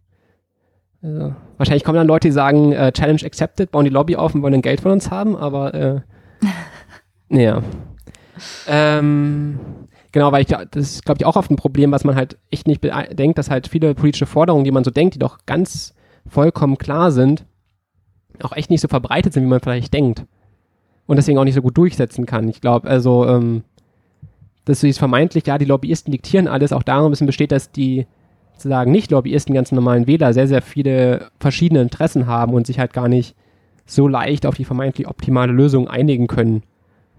Also, 1.01 1.35
wahrscheinlich 1.57 1.85
kommen 1.85 1.97
dann 1.97 2.07
Leute, 2.07 2.27
die 2.27 2.33
sagen, 2.33 2.73
äh, 2.73 2.91
Challenge 2.91 3.23
accepted, 3.23 3.71
bauen 3.71 3.85
die 3.85 3.91
Lobby 3.91 4.17
auf 4.17 4.35
und 4.35 4.41
wollen 4.41 4.53
dann 4.53 4.61
Geld 4.61 4.81
von 4.81 4.91
uns 4.91 5.09
haben, 5.09 5.37
aber 5.37 5.73
äh, 5.73 6.01
ja. 7.29 7.63
Ähm, 8.67 9.57
genau, 10.11 10.33
weil 10.33 10.41
ich 10.41 10.47
das 10.47 10.67
ist, 10.75 11.05
glaube 11.05 11.19
ich, 11.21 11.25
auch 11.25 11.37
oft 11.37 11.49
ein 11.49 11.55
Problem, 11.55 11.93
was 11.93 12.03
man 12.03 12.17
halt 12.17 12.37
echt 12.51 12.67
nicht 12.67 12.81
bedenkt, 12.81 13.37
dass 13.37 13.49
halt 13.49 13.69
viele 13.69 13.95
politische 13.95 14.25
Forderungen, 14.25 14.65
die 14.65 14.71
man 14.71 14.83
so 14.83 14.91
denkt, 14.91 15.15
die 15.15 15.19
doch 15.19 15.39
ganz 15.45 15.93
vollkommen 16.27 16.77
klar 16.77 17.11
sind, 17.13 17.45
auch 18.41 18.53
echt 18.53 18.69
nicht 18.69 18.81
so 18.81 18.87
verbreitet 18.87 19.33
sind, 19.33 19.43
wie 19.43 19.47
man 19.47 19.59
vielleicht 19.59 19.93
denkt. 19.93 20.25
Und 21.05 21.17
deswegen 21.17 21.37
auch 21.37 21.43
nicht 21.43 21.55
so 21.55 21.61
gut 21.61 21.77
durchsetzen 21.77 22.25
kann. 22.25 22.47
Ich 22.47 22.61
glaube, 22.61 22.89
also, 22.89 23.27
ähm, 23.27 23.63
dass 24.65 24.79
so 24.79 24.87
dieses 24.87 24.99
vermeintlich, 24.99 25.45
ja, 25.45 25.57
die 25.57 25.65
Lobbyisten 25.65 26.11
diktieren 26.11 26.47
alles, 26.47 26.71
auch 26.71 26.83
darum 26.83 27.07
ein 27.07 27.11
bisschen 27.11 27.27
besteht, 27.27 27.51
dass 27.51 27.71
die 27.71 28.07
sozusagen 28.53 28.91
nicht 28.91 29.11
Lobbyisten, 29.11 29.53
ganz 29.53 29.71
normalen 29.71 30.07
Wähler, 30.07 30.33
sehr, 30.33 30.47
sehr 30.47 30.61
viele 30.61 31.27
verschiedene 31.39 31.81
Interessen 31.81 32.27
haben 32.27 32.53
und 32.53 32.65
sich 32.65 32.79
halt 32.79 32.93
gar 32.93 33.07
nicht 33.07 33.35
so 33.85 34.07
leicht 34.07 34.45
auf 34.45 34.55
die 34.55 34.65
vermeintlich 34.65 35.07
optimale 35.07 35.51
Lösung 35.51 35.89
einigen 35.89 36.27
können, 36.27 36.63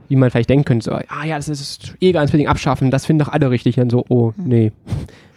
wie 0.09 0.17
man 0.17 0.31
vielleicht 0.31 0.49
denken 0.49 0.65
könnte. 0.65 0.85
So, 0.85 0.93
ah 0.93 1.25
ja, 1.27 1.37
das 1.37 1.49
ist 1.49 1.95
eh 2.01 2.13
ganz 2.13 2.31
unbedingt 2.31 2.51
abschaffen, 2.51 2.91
das 2.91 3.05
finden 3.05 3.25
doch 3.25 3.33
alle 3.33 3.51
richtig. 3.51 3.79
Und 3.79 3.91
so, 3.91 4.05
oh, 4.09 4.33
nee. 4.37 4.73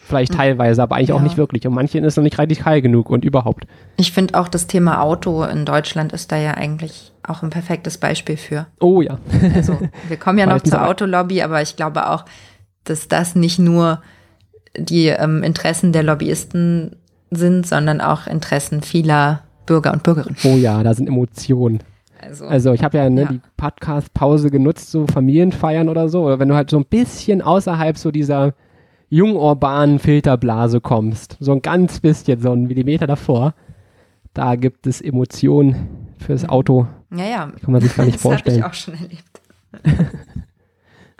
Vielleicht 0.08 0.34
teilweise, 0.34 0.82
aber 0.82 0.96
eigentlich 0.96 1.12
auch 1.12 1.18
Ja. 1.18 1.24
nicht 1.24 1.38
wirklich. 1.38 1.68
Und 1.68 1.74
manchen 1.74 2.04
ist 2.04 2.16
noch 2.16 2.24
nicht 2.24 2.40
radikal 2.40 2.82
genug 2.82 3.10
und 3.10 3.26
überhaupt. 3.26 3.66
Ich 3.98 4.12
finde 4.14 4.40
auch 4.40 4.48
das 4.48 4.68
Thema 4.68 5.02
Auto 5.02 5.44
in 5.44 5.66
Deutschland 5.66 6.14
ist 6.14 6.32
da 6.32 6.38
ja 6.38 6.52
eigentlich 6.54 7.12
auch 7.28 7.44
ein 7.44 7.50
perfektes 7.50 7.98
Beispiel 7.98 8.38
für. 8.38 8.68
Oh 8.80 9.02
ja. 9.02 9.18
Also, 9.54 9.78
wir 10.08 10.18
kommen 10.18 10.40
ja 10.40 10.46
noch 10.48 10.54
Meistens 10.54 10.72
zur 10.72 10.88
Autolobby, 10.88 11.42
aber 11.42 11.62
ich 11.62 11.76
glaube 11.76 12.10
auch, 12.10 12.24
dass 12.86 13.08
das 13.10 13.36
nicht 13.36 13.60
nur 13.60 14.02
die 14.78 15.08
ähm, 15.08 15.44
Interessen 15.44 15.92
der 15.92 16.04
Lobbyisten 16.04 16.96
sind, 17.32 17.68
sondern 17.68 18.00
auch 18.00 18.28
Interessen 18.28 18.82
vieler 18.82 19.42
Bürger 19.66 19.92
und 19.92 20.04
Bürgerinnen. 20.04 20.38
Oh 20.46 20.56
ja, 20.56 20.82
da 20.84 20.94
sind 20.94 21.08
Emotionen. 21.08 21.80
Also, 22.22 22.46
Also 22.48 22.72
ich 22.74 22.84
habe 22.84 22.98
ja, 22.98 23.10
ne, 23.10 23.22
Ja. 23.24 23.28
die 23.30 23.42
Podcast-Pause 23.58 24.50
genutzt, 24.52 24.90
so 24.92 25.06
Familienfeiern 25.08 25.90
oder 25.90 26.08
so. 26.10 26.24
Oder 26.24 26.40
wenn 26.40 26.48
du 26.48 26.56
halt 26.56 26.70
so 26.70 26.78
ein 26.78 26.86
bisschen 26.86 27.42
außerhalb 27.42 27.98
so 27.98 28.12
dieser 28.12 28.54
jungurbanen 29.10 30.00
Filterblase 30.00 30.82
kommst, 30.82 31.38
so 31.40 31.52
ein 31.54 31.62
ganz 31.62 32.00
bisschen, 32.00 32.40
so 32.40 32.52
ein 32.52 32.64
Millimeter 32.68 33.08
davor, 33.08 33.54
da 34.34 34.56
gibt 34.56 34.86
es 34.88 35.02
Emotionen 35.02 36.14
fürs 36.18 36.48
Auto. 36.48 36.88
ja, 37.12 37.26
ja. 37.26 37.52
Kann 37.62 37.72
man 37.72 37.82
sich 37.82 37.96
gar 37.96 38.06
nicht 38.06 38.16
das 38.24 38.24
habe 38.26 38.34
vorstellen. 38.36 38.60
ich 38.60 38.64
auch 38.64 38.74
schon 38.74 38.94
erlebt. 38.96 39.42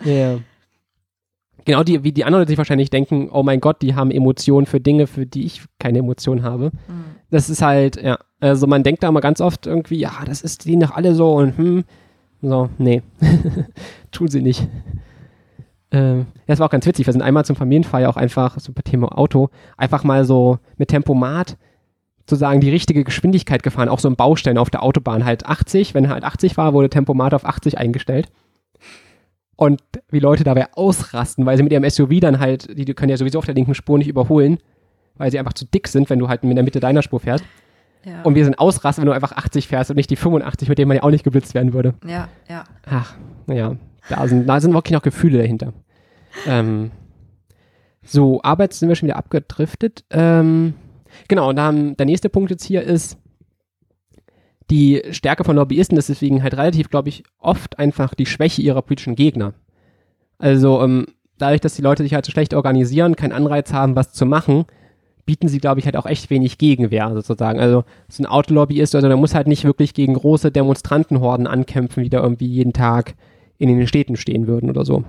Ja. 0.04 0.38
Genau, 1.64 1.82
die, 1.82 2.02
wie 2.02 2.12
die 2.12 2.24
anderen 2.24 2.46
sich 2.46 2.56
wahrscheinlich 2.56 2.88
denken, 2.88 3.28
oh 3.30 3.42
mein 3.42 3.60
Gott, 3.60 3.82
die 3.82 3.94
haben 3.94 4.10
Emotionen 4.10 4.66
für 4.66 4.80
Dinge, 4.80 5.06
für 5.06 5.26
die 5.26 5.44
ich 5.44 5.62
keine 5.78 5.98
Emotionen 5.98 6.42
habe. 6.42 6.70
Das 7.30 7.50
ist 7.50 7.60
halt, 7.60 8.00
ja, 8.00 8.18
also 8.40 8.66
man 8.66 8.84
denkt 8.84 9.02
da 9.02 9.12
mal 9.12 9.20
ganz 9.20 9.40
oft 9.40 9.66
irgendwie, 9.66 9.98
ja, 9.98 10.12
das 10.24 10.40
ist 10.40 10.64
die 10.64 10.78
doch 10.78 10.92
alle 10.92 11.14
so 11.14 11.34
und 11.34 11.58
hm, 11.58 11.84
so, 12.40 12.70
nee, 12.78 13.02
tun 14.12 14.28
sie 14.28 14.40
nicht. 14.40 14.66
Äh, 15.90 16.18
ja, 16.18 16.24
das 16.46 16.58
war 16.58 16.66
auch 16.66 16.70
ganz 16.70 16.86
witzig, 16.86 17.06
wir 17.06 17.12
sind 17.12 17.22
einmal 17.22 17.44
zum 17.44 17.56
Familienfeier 17.56 18.10
auch 18.10 18.16
einfach, 18.16 18.58
so 18.60 18.72
bei 18.72 18.82
Thema 18.82 19.16
Auto, 19.16 19.48
einfach 19.76 20.04
mal 20.04 20.24
so 20.24 20.58
mit 20.76 20.88
Tempomat 20.88 21.56
sozusagen 22.28 22.60
die 22.60 22.70
richtige 22.70 23.04
Geschwindigkeit 23.04 23.62
gefahren, 23.62 23.88
auch 23.88 24.00
so 24.00 24.08
im 24.08 24.16
Baustellen 24.16 24.58
auf 24.58 24.68
der 24.68 24.82
Autobahn 24.82 25.24
halt 25.24 25.46
80, 25.46 25.94
wenn 25.94 26.10
halt 26.10 26.24
80 26.24 26.56
war, 26.58 26.74
wurde 26.74 26.90
Tempomat 26.90 27.32
auf 27.32 27.46
80 27.46 27.78
eingestellt. 27.78 28.28
Und 29.56 29.80
wie 30.10 30.20
Leute 30.20 30.44
dabei 30.44 30.66
ausrasten, 30.74 31.46
weil 31.46 31.56
sie 31.56 31.62
mit 31.62 31.72
ihrem 31.72 31.88
SUV 31.88 32.20
dann 32.20 32.38
halt, 32.38 32.78
die, 32.78 32.84
die 32.84 32.94
können 32.94 33.10
ja 33.10 33.16
sowieso 33.16 33.38
auf 33.38 33.46
der 33.46 33.54
linken 33.54 33.74
Spur 33.74 33.98
nicht 33.98 34.08
überholen, 34.08 34.58
weil 35.16 35.30
sie 35.30 35.38
einfach 35.38 35.54
zu 35.54 35.64
dick 35.64 35.88
sind, 35.88 36.10
wenn 36.10 36.18
du 36.18 36.28
halt 36.28 36.44
in 36.44 36.54
der 36.54 36.62
Mitte 36.62 36.80
deiner 36.80 37.02
Spur 37.02 37.18
fährst. 37.18 37.44
Ja, 38.04 38.22
Und 38.22 38.34
wir 38.36 38.44
sind 38.44 38.58
ausrasten, 38.58 39.02
wenn 39.02 39.06
du 39.08 39.14
einfach 39.14 39.32
80 39.32 39.66
fährst 39.66 39.90
und 39.90 39.96
nicht 39.96 40.10
die 40.10 40.16
85, 40.16 40.68
mit 40.68 40.78
denen 40.78 40.88
man 40.88 40.98
ja 40.98 41.02
auch 41.02 41.10
nicht 41.10 41.24
geblitzt 41.24 41.54
werden 41.54 41.72
würde. 41.72 41.94
ja, 42.06 42.28
ja. 42.48 42.64
Ach, 42.86 43.14
naja, 43.46 43.76
da 44.08 44.26
sind, 44.28 44.46
da 44.46 44.60
sind 44.60 44.72
wirklich 44.72 44.92
noch 44.92 45.02
Gefühle 45.02 45.38
dahinter. 45.38 45.72
Ähm, 46.46 46.90
so, 48.02 48.40
Arbeit 48.42 48.72
sind 48.72 48.88
wir 48.88 48.96
schon 48.96 49.08
wieder 49.08 49.16
abgedriftet. 49.16 50.04
Ähm, 50.10 50.74
genau, 51.28 51.50
und 51.50 51.56
dann 51.56 51.96
der 51.96 52.06
nächste 52.06 52.28
Punkt 52.28 52.50
jetzt 52.50 52.64
hier 52.64 52.82
ist, 52.82 53.18
die 54.70 55.02
Stärke 55.10 55.44
von 55.44 55.56
Lobbyisten 55.56 55.96
ist 55.96 56.08
deswegen 56.08 56.42
halt 56.42 56.54
relativ, 56.56 56.90
glaube 56.90 57.08
ich, 57.08 57.24
oft 57.38 57.78
einfach 57.78 58.14
die 58.14 58.26
Schwäche 58.26 58.62
ihrer 58.62 58.82
politischen 58.82 59.14
Gegner. 59.14 59.54
Also, 60.38 60.82
ähm, 60.82 61.06
dadurch, 61.38 61.60
dass 61.60 61.74
die 61.74 61.82
Leute 61.82 62.02
sich 62.02 62.14
halt 62.14 62.26
so 62.26 62.32
schlecht 62.32 62.54
organisieren, 62.54 63.16
keinen 63.16 63.32
Anreiz 63.32 63.72
haben, 63.72 63.96
was 63.96 64.12
zu 64.12 64.26
machen, 64.26 64.66
bieten 65.24 65.48
sie, 65.48 65.58
glaube 65.58 65.78
ich, 65.78 65.86
halt 65.86 65.96
auch 65.96 66.06
echt 66.06 66.30
wenig 66.30 66.56
Gegenwehr 66.56 67.12
sozusagen. 67.12 67.60
Also 67.60 67.84
so 68.08 68.22
ein 68.22 68.26
Autolobby 68.26 68.80
ist, 68.80 68.94
also 68.94 69.08
der 69.08 69.16
muss 69.18 69.34
halt 69.34 69.46
nicht 69.46 69.64
wirklich 69.64 69.92
gegen 69.92 70.14
große 70.14 70.50
Demonstrantenhorden 70.50 71.46
ankämpfen, 71.46 72.02
die 72.02 72.08
da 72.08 72.22
irgendwie 72.22 72.46
jeden 72.46 72.72
Tag 72.72 73.14
in 73.58 73.68
den 73.68 73.86
Städten 73.86 74.16
stehen 74.16 74.46
würden 74.46 74.70
oder 74.70 74.84
so. 74.84 75.04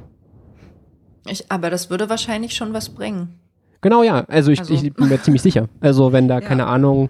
Ich, 1.27 1.51
aber 1.51 1.69
das 1.69 1.89
würde 1.89 2.09
wahrscheinlich 2.09 2.55
schon 2.55 2.73
was 2.73 2.89
bringen. 2.89 3.39
Genau, 3.81 4.03
ja. 4.03 4.25
Also 4.27 4.51
ich, 4.51 4.59
Also- 4.59 4.73
ich 4.73 4.93
bin 4.93 5.09
mir 5.09 5.21
ziemlich 5.21 5.41
sicher. 5.41 5.69
Also 5.79 6.11
wenn 6.11 6.27
da, 6.27 6.35
Ja. 6.41 6.41
keine 6.41 6.65
Ahnung, 6.67 7.09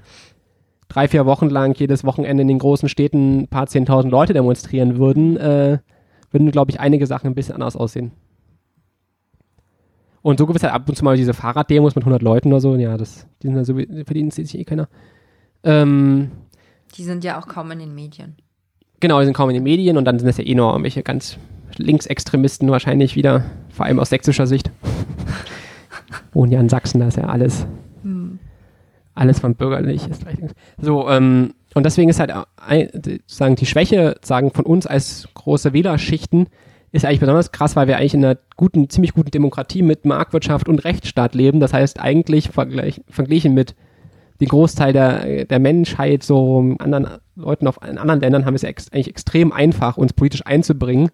drei, 0.87 1.07
vier 1.07 1.25
Wochen 1.25 1.49
lang 1.49 1.73
jedes 1.75 2.03
Wochenende 2.03 2.41
in 2.41 2.47
den 2.47 2.59
großen 2.59 2.89
Städten 2.89 3.41
ein 3.41 3.47
paar 3.47 3.67
zehntausend 3.67 4.11
Leute 4.11 4.33
demonstrieren 4.33 4.97
würden, 4.97 5.37
äh, 5.37 5.79
würden, 6.31 6.51
glaube 6.51 6.71
ich, 6.71 6.79
einige 6.79 7.07
Sachen 7.07 7.27
ein 7.27 7.35
bisschen 7.35 7.55
anders 7.55 7.75
aussehen. 7.75 8.11
Und 10.21 10.37
so 10.37 10.45
gibt 10.45 10.57
es 10.57 10.63
halt 10.63 10.73
ab 10.73 10.87
und 10.89 10.95
zu 10.95 11.03
mal 11.05 11.15
diese 11.15 11.33
Fahrraddemos 11.33 11.95
mit 11.95 12.03
100 12.03 12.21
Leuten 12.21 12.49
oder 12.49 12.59
so. 12.59 12.75
Ja, 12.75 12.97
das, 12.97 13.25
die 13.41 13.47
sind 13.47 13.55
ja 13.55 13.63
so, 13.63 13.73
für 13.75 14.13
die 14.13 14.19
interessiert 14.19 14.47
sich 14.47 14.59
eh 14.59 14.65
keiner. 14.65 14.89
Ähm, 15.63 16.31
Die 16.95 17.03
sind 17.03 17.23
ja 17.23 17.39
auch 17.39 17.47
kaum 17.47 17.71
in 17.71 17.79
den 17.79 17.95
Medien. 17.95 18.35
Genau, 18.99 19.19
die 19.19 19.25
sind 19.25 19.33
kaum 19.33 19.49
in 19.49 19.55
den 19.55 19.63
Medien 19.63 19.97
und 19.97 20.05
dann 20.05 20.19
sind 20.19 20.27
das 20.27 20.37
ja 20.37 20.43
eh 20.45 20.55
nur 20.55 20.71
irgendwelche 20.71 21.03
ganz 21.03 21.37
Linksextremisten 21.77 22.69
wahrscheinlich 22.69 23.15
wieder, 23.15 23.45
vor 23.69 23.85
allem 23.85 23.99
aus 23.99 24.09
sächsischer 24.09 24.47
Sicht. 24.47 24.71
Wohnen 26.33 26.51
ja 26.51 26.59
in 26.59 26.69
Sachsen, 26.69 26.99
da 26.99 27.07
ist 27.07 27.17
ja 27.17 27.25
alles, 27.25 27.65
alles 29.15 29.39
von 29.39 29.55
bürgerlich. 29.55 30.07
Ist 30.07 30.25
so, 30.81 31.09
ähm, 31.09 31.53
und 31.73 31.85
deswegen 31.85 32.09
ist 32.09 32.19
halt 32.19 32.33
sagen 33.27 33.55
die 33.55 33.65
Schwäche 33.65 34.15
sagen 34.21 34.51
von 34.51 34.65
uns 34.65 34.87
als 34.87 35.27
große 35.33 35.73
Wählerschichten, 35.73 36.47
ist 36.91 37.05
eigentlich 37.05 37.19
besonders 37.19 37.51
krass, 37.51 37.75
weil 37.75 37.87
wir 37.87 37.97
eigentlich 37.97 38.15
in 38.15 38.25
einer 38.25 38.37
guten, 38.55 38.89
ziemlich 38.89 39.13
guten 39.13 39.31
Demokratie 39.31 39.83
mit 39.83 40.05
Marktwirtschaft 40.05 40.67
und 40.67 40.83
Rechtsstaat 40.83 41.35
leben. 41.35 41.59
Das 41.59 41.73
heißt, 41.73 41.99
eigentlich 41.99 42.49
vergleich, 42.49 43.01
verglichen 43.09 43.53
mit 43.53 43.75
dem 44.39 44.47
Großteil 44.47 44.93
der, 44.93 45.45
der 45.45 45.59
Menschheit, 45.59 46.23
so 46.23 46.75
anderen 46.79 47.07
Leuten 47.35 47.67
auf, 47.67 47.79
in 47.87 47.97
anderen 47.97 48.21
Ländern 48.21 48.45
haben 48.45 48.55
es 48.55 48.63
ex, 48.63 48.91
eigentlich 48.91 49.09
extrem 49.09 49.51
einfach, 49.51 49.97
uns 49.97 50.13
politisch 50.13 50.45
einzubringen 50.45 51.09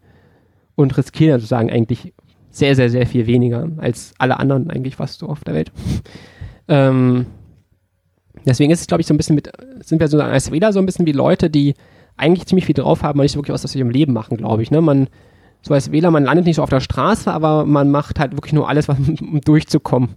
und 0.76 0.96
riskieren 0.98 1.40
sozusagen 1.40 1.72
eigentlich 1.72 2.14
sehr, 2.52 2.76
sehr, 2.76 2.90
sehr 2.90 3.08
viel 3.08 3.28
weniger 3.28 3.68
als 3.78 4.14
alle 4.18 4.40
anderen 4.40 4.70
eigentlich 4.70 4.96
fast 4.96 5.20
so 5.20 5.28
auf 5.28 5.44
der 5.44 5.56
Welt. 5.56 5.72
ähm, 6.68 7.26
deswegen 8.46 8.72
ist 8.72 8.82
es, 8.82 8.88
glaube 8.88 9.02
ich, 9.02 9.08
so 9.08 9.14
ein 9.14 9.18
bisschen 9.18 9.36
mit, 9.36 9.52
sind 9.82 10.00
wir 10.00 10.08
so 10.08 10.20
als 10.20 10.52
Wähler 10.52 10.72
so 10.72 10.80
ein 10.80 10.86
bisschen 10.86 11.06
wie 11.06 11.12
Leute, 11.12 11.50
die 11.50 11.74
eigentlich 12.18 12.46
ziemlich 12.46 12.66
viel 12.66 12.76
drauf 12.76 13.04
haben, 13.04 13.18
aber 13.18 13.24
nicht 13.24 13.34
so 13.34 13.40
wirklich 13.40 13.54
was 13.54 13.66
aus 13.66 13.76
ihrem 13.76 13.90
Leben 13.90 14.14
machen, 14.14 14.38
glaube 14.38 14.64
ich. 14.64 14.72
Ne? 14.72 14.82
Man, 14.82 15.08
so 15.62 15.74
als 15.74 15.92
Wähler, 15.92 16.12
man 16.12 16.24
landet 16.24 16.46
nicht 16.46 16.56
so 16.58 16.64
auf 16.64 16.70
der 16.70 16.80
Straße, 16.80 17.32
aber 17.32 17.66
man 17.66 17.92
macht 17.92 18.20
halt 18.20 18.34
wirklich 18.34 18.54
nur 18.54 18.70
alles, 18.70 18.88
was, 18.88 18.98
um 19.20 19.42
durchzukommen 19.42 20.10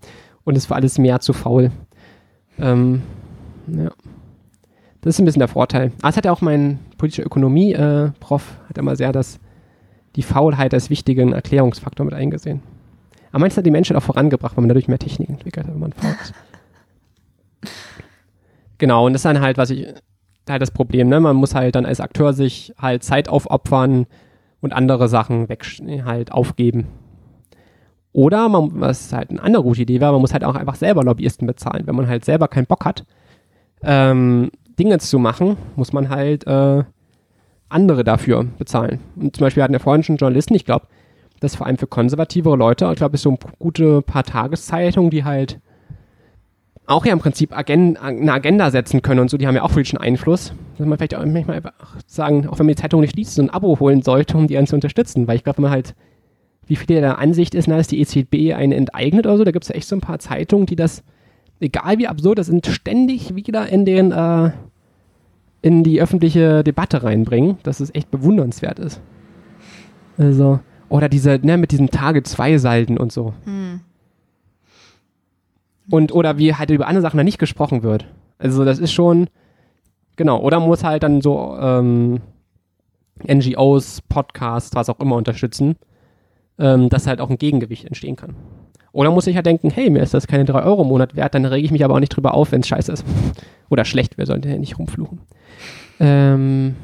und 0.45 0.57
ist 0.57 0.67
für 0.67 0.75
alles 0.75 0.99
mehr 0.99 1.21
zu 1.21 1.33
faul. 1.33 1.71
Ähm, 2.59 3.03
ja. 3.67 3.91
Das 5.01 5.15
ist 5.15 5.21
ein 5.21 5.25
bisschen 5.25 5.41
der 5.41 5.49
Vorteil. 5.49 5.93
Aber 6.01 6.09
es 6.09 6.17
hat 6.17 6.25
ja 6.25 6.33
auch 6.33 6.41
mein 6.41 6.81
politischer 6.97 7.25
Ökonomie-Prof, 7.25 8.43
äh, 8.43 8.69
hat 8.69 8.79
immer 8.79 8.97
sehr 8.97 9.13
das, 9.13 9.39
die 10.17 10.23
Faulheit 10.23 10.75
als 10.75 10.91
wichtigen 10.91 11.33
Erklärungsfaktor 11.33 12.05
mit 12.05 12.15
eingesehen. 12.15 12.63
Aber 13.31 13.41
meinst 13.41 13.57
du, 13.57 13.59
hat 13.59 13.67
die 13.67 13.71
Menschheit 13.71 13.97
auch 13.97 14.03
vorangebracht, 14.03 14.57
weil 14.57 14.63
man 14.63 14.69
dadurch 14.69 14.89
mehr 14.89 14.99
Technik 14.99 15.29
entwickelt 15.29 15.67
hat, 15.67 15.73
wenn 15.73 15.81
man 15.81 15.93
faul 15.93 16.15
ist? 16.21 16.35
genau, 18.79 19.07
und 19.07 19.13
das 19.13 19.21
ist 19.21 19.25
dann 19.25 19.41
halt, 19.41 19.59
was 19.59 19.71
ich, 19.71 19.87
halt 20.49 20.63
das 20.63 20.71
Problem, 20.71 21.09
ne? 21.09 21.21
Man 21.21 21.37
muss 21.37 21.55
halt 21.55 21.75
dann 21.75 21.87
als 21.87 22.01
Akteur 22.01 22.33
sich 22.33 22.73
halt 22.79 23.05
Zeit 23.05 23.29
aufopfern 23.29 24.07
und 24.61 24.73
andere 24.73 25.09
Sachen 25.09 25.49
weg, 25.49 25.65
halt 26.05 26.33
aufgeben. 26.33 26.87
Oder 28.13 28.49
man, 28.49 28.81
was 28.81 29.13
halt 29.13 29.31
eine 29.31 29.43
andere 29.43 29.63
gute 29.63 29.83
Idee 29.83 30.01
wäre, 30.01 30.13
man 30.13 30.21
muss 30.21 30.33
halt 30.33 30.45
auch 30.45 30.55
einfach 30.55 30.77
selber 30.77 31.05
Lobbyisten 31.05 31.47
bezahlen. 31.47 31.87
Wenn 31.87 31.95
man 31.95 32.09
halt 32.09 32.25
selber 32.25 32.49
keinen 32.49 32.67
Bock 32.67 32.85
hat, 32.85 33.05
ähm, 33.83 34.51
Dinge 34.79 34.99
zu 34.99 35.19
machen, 35.19 35.57
muss 35.77 35.93
man 35.93 36.09
halt 36.09 36.47
äh, 36.47 36.85
andere 37.69 38.05
dafür 38.05 38.47
bezahlen. 38.59 39.01
Und 39.17 39.37
zum 39.37 39.45
Beispiel 39.45 39.63
hatten 39.63 39.73
wir 39.73 39.81
vorhin 39.81 40.03
schon 40.03 40.17
Journalisten, 40.17 40.55
ich 40.55 40.65
glaube, 40.65 40.87
das 41.41 41.53
ist 41.53 41.57
vor 41.57 41.67
allem 41.67 41.79
für 41.79 41.87
konservativere 41.87 42.57
Leute, 42.57 42.89
ich 42.91 42.97
glaube, 42.97 43.15
ist 43.15 43.23
so 43.23 43.31
ein 43.31 43.39
gute 43.59 44.03
paar 44.03 44.25
Tageszeitungen, 44.25 45.11
die 45.11 45.25
halt 45.25 45.61
auch 46.89 47.05
ja 47.05 47.13
im 47.13 47.19
Prinzip 47.19 47.57
Agen 47.57 47.99
eine 47.99 48.33
Agenda 48.33 48.71
setzen 48.71 49.03
können 49.03 49.21
und 49.21 49.31
so, 49.31 49.37
die 49.37 49.47
haben 49.47 49.55
ja 49.55 49.63
auch 49.63 49.71
politischen 49.71 49.99
Einfluss. 49.99 50.55
Dass 50.79 50.87
man 50.87 50.97
vielleicht 50.97 51.15
auch 51.15 51.25
manchmal 51.25 51.57
einfach 51.57 51.75
sagen, 52.07 52.49
auch 52.49 52.59
wenn 52.59 52.67
man 52.67 52.75
die 52.75 52.81
Zeitung 52.81 53.03
nicht 53.03 53.15
liest, 53.15 53.35
so 53.35 53.43
ein 53.43 53.51
Abo 53.51 53.79
holen 53.79 54.03
sollte, 54.03 54.39
um 54.39 54.47
die 54.47 54.57
einen 54.57 54.67
zu 54.67 54.75
unterstützen. 54.75 55.29
Weil 55.29 55.37
ich 55.37 55.45
glaube, 55.45 55.59
wenn 55.59 55.65
man 55.65 55.73
halt, 55.73 55.95
wie 56.69 56.77
viele 56.77 57.01
der 57.01 57.19
Ansicht 57.19 57.55
ist, 57.55 57.67
na, 57.67 57.77
dass 57.77 57.89
die 57.89 58.01
EZB 58.01 58.55
einen 58.55 58.73
enteignet 58.73 59.27
oder 59.27 59.39
so, 59.39 59.45
da 59.45 59.51
gibt 59.51 59.65
es 59.65 59.69
ja 59.69 59.75
echt 59.75 59.89
so 59.89 59.97
ein 59.97 60.01
paar 60.01 60.19
Zeitungen, 60.19 60.67
die 60.67 60.77
das, 60.77 61.03
egal 61.61 61.99
wie 61.99 62.07
absurd 62.07 62.39
das 62.39 62.47
sind, 62.47 62.67
ständig 62.67 63.35
wieder 63.35 63.69
in 63.69 63.85
den, 63.85 64.13
äh, 64.13 64.51
in 65.63 65.83
die 65.83 66.01
öffentliche 66.01 66.63
Debatte 66.63 67.03
reinbringen, 67.03 67.59
dass 67.63 67.81
es 67.81 67.95
echt 67.95 68.11
bewundernswert 68.11 68.79
ist. 68.79 69.01
Also, 70.19 70.61
oder 70.89 71.09
diese, 71.09 71.39
ne, 71.43 71.57
mit 71.57 71.73
diesen 71.73 71.91
Tage-2-Salden 71.91 72.99
und 72.99 73.13
so. 73.13 73.35
Hm. 73.45 73.81
Und, 75.91 76.13
oder 76.13 76.39
wie 76.39 76.55
halt 76.55 76.71
über 76.71 76.87
andere 76.87 77.03
Sachen 77.03 77.17
da 77.17 77.25
nicht 77.25 77.39
gesprochen 77.39 77.83
wird. 77.83 78.07
Also 78.39 78.65
das 78.65 78.79
ist 78.79 78.93
schon, 78.93 79.29
genau, 80.17 80.41
oder 80.41 80.61
muss 80.61 80.85
halt 80.85 81.03
dann 81.03 81.23
so 81.23 81.57
ähm, 81.59 82.21
NGOs, 83.27 84.03
Podcasts, 84.03 84.75
was 84.75 84.91
auch 84.91 85.01
immer 85.01 85.17
unterstützen, 85.17 85.77
ähm, 86.59 86.89
dass 86.89 87.07
halt 87.07 87.21
auch 87.21 87.31
ein 87.31 87.39
Gegengewicht 87.39 87.85
entstehen 87.85 88.17
kann. 88.17 88.35
Oder 88.93 89.11
muss 89.11 89.27
ich 89.27 89.37
halt 89.37 89.47
denken, 89.47 89.71
hey, 89.71 89.91
mir 89.91 90.03
ist 90.03 90.15
das 90.15 90.27
keine 90.27 90.45
3 90.45 90.63
Euro 90.63 90.83
im 90.83 90.89
Monat 90.89 91.15
wert, 91.15 91.35
dann 91.35 91.45
rege 91.45 91.65
ich 91.65 91.71
mich 91.71 91.85
aber 91.85 91.95
auch 91.95 92.01
nicht 92.01 92.15
drüber 92.15 92.35
auf, 92.35 92.53
wenn 92.53 92.63
es 92.63 92.69
scheiße 92.69 92.93
ist. 92.93 93.05
Oder 93.69 93.85
schlecht, 93.85 94.19
wir 94.19 94.27
sollten 94.27 94.49
ja 94.49 94.59
nicht 94.59 94.79
rumfluchen. 94.79 95.21
Ähm, 96.01 96.75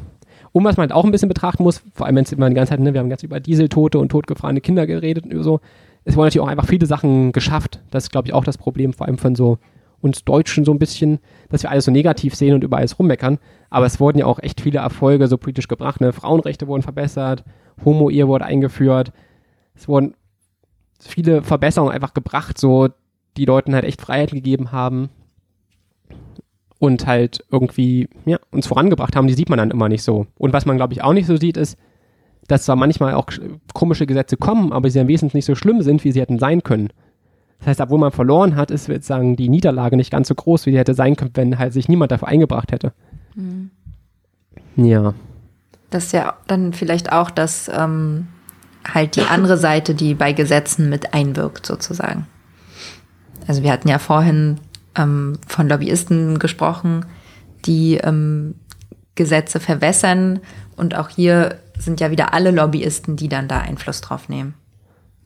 und 0.53 0.65
was 0.65 0.77
man 0.77 0.85
halt 0.85 0.93
auch 0.93 1.05
ein 1.05 1.11
bisschen 1.11 1.29
betrachten 1.29 1.63
muss, 1.63 1.83
vor 1.95 2.07
allem 2.07 2.17
wenn 2.17 2.25
es 2.25 2.33
immer 2.33 2.49
die 2.49 2.55
ganze 2.55 2.71
Zeit, 2.71 2.81
ne, 2.81 2.93
wir 2.93 3.01
haben 3.01 3.09
ganz 3.09 3.23
über 3.23 3.41
Dieseltote 3.41 3.99
und 3.99 4.11
totgefahrene 4.11 4.61
Kinder 4.61 4.87
geredet 4.87 5.25
und 5.25 5.43
so, 5.43 5.61
es 6.05 6.17
wurden 6.17 6.27
natürlich 6.27 6.47
auch 6.47 6.51
einfach 6.51 6.67
viele 6.67 6.87
Sachen 6.87 7.33
geschafft. 7.33 7.81
Das 7.91 8.05
ist, 8.05 8.11
glaube 8.11 8.29
ich, 8.29 8.35
auch 8.35 8.45
das 8.45 8.59
Problem, 8.59 8.93
vor 8.93 9.07
allem 9.07 9.19
von 9.19 9.35
so 9.35 9.59
uns 10.01 10.23
Deutschen 10.25 10.67
so 10.67 10.73
ein 10.73 10.79
bisschen, 10.79 11.19
dass 11.49 11.63
wir 11.63 11.71
alles 11.71 11.87
so 11.87 11.91
negativ 11.91 12.35
sehen 12.35 12.55
und 12.55 12.63
über 12.63 12.77
alles 12.77 12.99
rummeckern. 12.99 13.39
Aber 13.71 13.87
es 13.87 14.01
wurden 14.01 14.19
ja 14.19 14.27
auch 14.27 14.39
echt 14.39 14.61
viele 14.61 14.81
Erfolge 14.81 15.27
so 15.29 15.39
politisch 15.39 15.67
gebracht. 15.67 16.03
Ne? 16.03 16.13
Frauenrechte 16.13 16.69
wurden 16.69 16.83
verbessert, 16.83 17.43
Homo-Ehe 17.85 18.29
wurde 18.29 18.45
eingeführt. 18.45 19.13
Es 19.75 19.89
wurden 19.89 20.15
viele 21.01 21.43
Verbesserungen 21.43 21.93
einfach 21.93 22.15
gebracht, 22.15 22.59
so 22.59 22.89
die 23.37 23.45
Leuten 23.45 23.75
halt 23.75 23.85
echt 23.85 24.01
Freiheit 24.01 24.31
gegeben 24.31 24.73
haben 24.73 25.11
und 26.79 27.07
halt 27.07 27.45
irgendwie 27.51 28.09
ja, 28.27 28.39
uns 28.51 28.67
vorangebracht 28.67 29.17
haben. 29.17 29.27
Die 29.27 29.35
sieht 29.35 29.49
man 29.49 29.59
dann 29.59 29.71
immer 29.71 29.89
nicht 29.89 30.03
so. 30.03 30.27
Und 30.39 30.53
was 30.53 30.67
man, 30.67 30.77
glaube 30.77 30.93
ich, 30.93 31.03
auch 31.03 31.13
nicht 31.13 31.27
so 31.27 31.37
sieht, 31.37 31.57
ist, 31.57 31.77
dass 32.47 32.65
zwar 32.65 32.77
manchmal 32.77 33.15
auch 33.15 33.27
komische 33.73 34.07
Gesetze 34.07 34.37
kommen, 34.37 34.73
aber 34.73 34.91
sie 34.91 35.01
am 35.01 35.09
wesentlich 35.09 35.35
nicht 35.35 35.47
so 35.47 35.55
schlimm 35.55 35.83
sind, 35.83 36.05
wie 36.05 36.13
sie 36.13 36.21
hätten 36.21 36.39
sein 36.39 36.63
können. 36.63 36.91
Das 37.59 37.69
heißt, 37.69 37.81
obwohl 37.81 37.99
man 37.99 38.13
verloren 38.13 38.57
hat, 38.57 38.71
ist 38.71 38.85
sozusagen 38.85 39.37
die 39.37 39.49
Niederlage 39.49 39.97
nicht 39.97 40.11
ganz 40.11 40.29
so 40.29 40.35
groß, 40.35 40.67
wie 40.67 40.73
sie 40.73 40.79
hätte 40.79 40.95
sein 40.95 41.17
können, 41.17 41.31
wenn 41.35 41.59
halt 41.59 41.73
sich 41.73 41.89
niemand 41.89 42.13
dafür 42.13 42.29
eingebracht 42.29 42.73
hätte. 42.73 42.93
Mhm. 43.35 43.71
Ja. 44.77 45.15
Das 45.89 46.07
ist 46.07 46.13
ja 46.13 46.35
dann 46.47 46.73
vielleicht 46.73 47.13
auch 47.13 47.31
das 47.31 47.71
ähm, 47.75 48.27
halt 48.93 49.17
die 49.17 49.23
andere 49.23 49.57
Seite, 49.57 49.95
die 49.95 50.15
bei 50.15 50.33
Gesetzen 50.33 50.89
mit 50.89 51.15
einwirkt, 51.15 51.67
sozusagen. 51.67 52.27
Also 53.47 53.63
wir 53.63 53.73
hatten 53.73 53.89
ja 53.89 53.99
vorhin 53.99 54.61
ähm, 54.97 55.39
von 55.47 55.69
Lobbyisten 55.69 56.39
gesprochen, 56.39 57.07
die 57.65 57.97
ähm, 57.97 58.55
Gesetze 59.15 59.61
verwässern 59.61 60.41
und 60.77 60.97
auch 60.97 61.09
hier 61.09 61.59
sind 61.79 62.01
ja 62.01 62.11
wieder 62.11 62.35
alle 62.35 62.51
Lobbyisten, 62.51 63.17
die 63.17 63.29
dann 63.29 63.49
da 63.49 63.61
Einfluss 63.61 64.01
drauf 64.01 64.29
nehmen. 64.29 64.55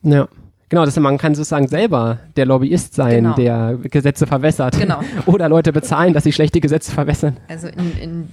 Ja. 0.03 0.29
Genau, 0.71 0.85
das, 0.85 0.97
man 0.99 1.17
kann 1.17 1.35
sozusagen 1.35 1.67
selber 1.67 2.19
der 2.37 2.45
Lobbyist 2.45 2.95
sein, 2.95 3.25
genau. 3.25 3.35
der 3.37 3.79
Gesetze 3.85 4.27
verwässert. 4.27 4.79
Genau. 4.79 5.01
Oder 5.27 5.49
Leute 5.49 5.73
bezahlen, 5.73 6.13
dass 6.13 6.25
sie 6.25 6.33
schlechte 6.33 6.61
Gesetze 6.61 6.93
verwässern. 6.93 7.39
Also 7.49 7.69
in, 7.69 7.99
in 7.99 8.29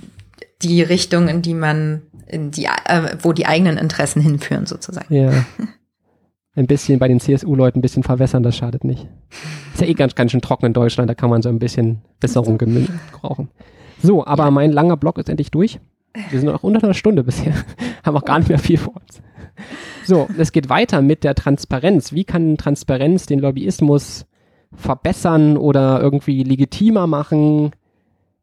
die 0.61 0.81
Richtung, 0.81 1.29
in 1.29 1.41
die 1.41 1.53
man, 1.53 2.01
die, 2.31 2.65
äh, 2.65 3.17
wo 3.21 3.33
die 3.33 3.45
eigenen 3.45 3.77
Interessen 3.77 4.21
hinführen, 4.21 4.65
sozusagen. 4.65 5.13
Ja. 5.13 5.45
Ein 6.55 6.67
bisschen 6.67 6.99
bei 6.99 7.07
den 7.07 7.19
CSU-Leuten 7.19 7.79
ein 7.79 7.81
bisschen 7.81 8.03
verwässern, 8.03 8.41
das 8.41 8.55
schadet 8.55 8.85
nicht. 8.85 9.07
Ist 9.73 9.81
ja 9.81 9.87
eh 9.87 9.93
ganz, 9.93 10.15
ganz 10.15 10.31
schön 10.31 10.41
trocken 10.41 10.67
in 10.67 10.73
Deutschland, 10.73 11.09
da 11.09 11.13
kann 11.13 11.29
man 11.29 11.41
so 11.41 11.49
ein 11.49 11.59
bisschen 11.59 12.01
Besserung 12.19 12.57
brauchen. 13.11 13.49
So, 14.01 14.25
aber 14.25 14.45
ja. 14.45 14.51
mein 14.51 14.71
langer 14.71 14.95
Block 14.95 15.17
ist 15.17 15.29
endlich 15.29 15.51
durch. 15.51 15.79
Wir 16.29 16.39
sind 16.39 16.49
noch 16.49 16.63
unter 16.63 16.81
einer 16.81 16.93
Stunde 16.93 17.23
bisher, 17.23 17.53
haben 18.03 18.15
auch 18.15 18.23
gar 18.23 18.39
nicht 18.39 18.47
mehr 18.47 18.59
viel 18.59 18.77
vor 18.77 18.95
uns. 18.95 19.21
So, 20.05 20.29
es 20.37 20.51
geht 20.51 20.69
weiter 20.69 21.01
mit 21.01 21.23
der 21.23 21.35
Transparenz. 21.35 22.13
Wie 22.13 22.23
kann 22.23 22.57
Transparenz 22.57 23.25
den 23.25 23.39
Lobbyismus 23.39 24.25
verbessern 24.71 25.57
oder 25.57 25.99
irgendwie 26.01 26.43
legitimer 26.43 27.07
machen, 27.07 27.71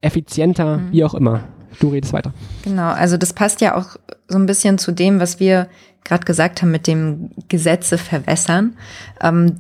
effizienter, 0.01 0.79
mhm. 0.79 0.93
wie 0.93 1.05
auch 1.05 1.15
immer? 1.15 1.45
Du 1.81 1.89
redest 1.89 2.13
weiter. 2.13 2.33
Genau, 2.65 2.91
also 2.91 3.17
das 3.17 3.33
passt 3.33 3.61
ja 3.61 3.77
auch 3.77 3.97
so 4.29 4.39
ein 4.39 4.47
bisschen 4.47 4.79
zu 4.79 4.93
dem, 4.93 5.21
was 5.21 5.41
wir 5.41 5.69
gerade 6.05 6.25
gesagt 6.25 6.63
haben 6.63 6.71
mit 6.71 6.87
dem 6.87 7.31
Gesetze 7.49 7.99
verwässern. 7.99 8.77
Ähm, 9.21 9.57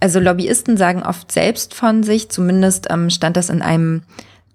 also 0.00 0.20
Lobbyisten 0.20 0.76
sagen 0.76 1.02
oft 1.02 1.32
selbst 1.32 1.74
von 1.74 2.02
sich, 2.02 2.30
zumindest 2.30 2.86
ähm, 2.90 3.10
stand 3.10 3.36
das 3.36 3.50
in 3.50 3.62
einem 3.62 4.02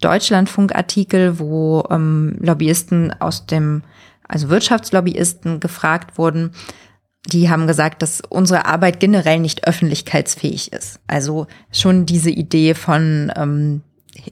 Deutschlandfunk-Artikel, 0.01 1.39
wo 1.39 1.83
ähm, 1.89 2.37
Lobbyisten 2.39 3.13
aus 3.19 3.45
dem, 3.45 3.83
also 4.27 4.49
Wirtschaftslobbyisten 4.49 5.59
gefragt 5.59 6.17
wurden. 6.17 6.51
Die 7.27 7.49
haben 7.49 7.67
gesagt, 7.67 8.01
dass 8.01 8.21
unsere 8.27 8.65
Arbeit 8.65 8.99
generell 8.99 9.39
nicht 9.39 9.65
öffentlichkeitsfähig 9.65 10.73
ist. 10.73 10.99
Also 11.07 11.47
schon 11.71 12.05
diese 12.05 12.29
Idee 12.29 12.73
von 12.73 13.31
ähm, 13.35 13.81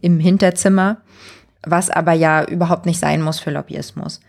im 0.01 0.19
Hinterzimmer, 0.19 0.97
was 1.65 1.89
aber 1.89 2.13
ja 2.13 2.43
überhaupt 2.43 2.85
nicht 2.85 2.99
sein 2.99 3.21
muss 3.21 3.39
für 3.39 3.51
Lobbyismus. 3.51 4.19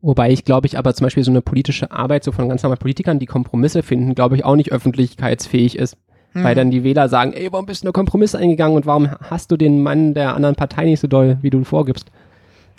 Wobei 0.00 0.30
ich 0.30 0.44
glaube 0.44 0.66
ich 0.66 0.76
aber 0.76 0.94
zum 0.94 1.06
Beispiel 1.06 1.24
so 1.24 1.30
eine 1.30 1.40
politische 1.40 1.90
Arbeit 1.90 2.24
so 2.24 2.32
von 2.32 2.48
ganz 2.48 2.62
normalen 2.62 2.78
Politikern, 2.78 3.18
die 3.18 3.26
Kompromisse 3.26 3.82
finden, 3.82 4.14
glaube 4.14 4.36
ich 4.36 4.44
auch 4.44 4.56
nicht 4.56 4.70
öffentlichkeitsfähig 4.70 5.78
ist. 5.78 5.96
Mhm. 6.34 6.44
Weil 6.44 6.54
dann 6.54 6.70
die 6.70 6.84
Wähler 6.84 7.08
sagen, 7.08 7.32
ey, 7.32 7.50
warum 7.50 7.66
bist 7.66 7.82
du 7.82 7.86
nur 7.86 7.92
Kompromiss 7.92 8.34
eingegangen 8.34 8.76
und 8.76 8.86
warum 8.86 9.10
hast 9.30 9.50
du 9.50 9.56
den 9.56 9.82
Mann 9.82 10.14
der 10.14 10.34
anderen 10.34 10.56
Partei 10.56 10.84
nicht 10.84 11.00
so 11.00 11.06
doll, 11.06 11.38
wie 11.40 11.50
du 11.50 11.64
vorgibst? 11.64 12.10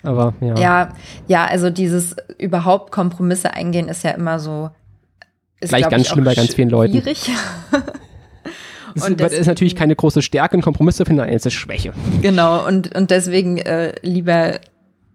Aber 0.02 0.34
ja. 0.40 0.56
Ja, 0.56 0.88
ja, 1.26 1.46
also 1.46 1.70
dieses 1.70 2.14
überhaupt 2.38 2.92
Kompromisse 2.92 3.52
eingehen 3.54 3.88
ist 3.88 4.04
ja 4.04 4.12
immer 4.12 4.38
so. 4.38 4.70
Ist, 5.58 5.70
Vielleicht 5.70 5.90
ganz 5.90 6.06
schlimm 6.06 6.24
bei 6.24 6.34
ganz 6.34 6.54
vielen 6.54 6.70
Leuten. 6.70 6.92
Schwierig. 6.92 7.30
Es 8.96 9.08
ist, 9.08 9.32
ist, 9.40 9.46
natürlich 9.46 9.76
keine 9.76 9.94
große 9.94 10.22
Stärke, 10.22 10.54
einen 10.54 10.62
Kompromiss 10.62 10.96
zu 10.96 11.04
finden, 11.04 11.22
es 11.28 11.46
ist 11.46 11.54
Schwäche. 11.54 11.92
Genau, 12.22 12.66
und, 12.66 12.94
und 12.96 13.10
deswegen 13.10 13.58
äh, 13.58 13.94
lieber 14.02 14.60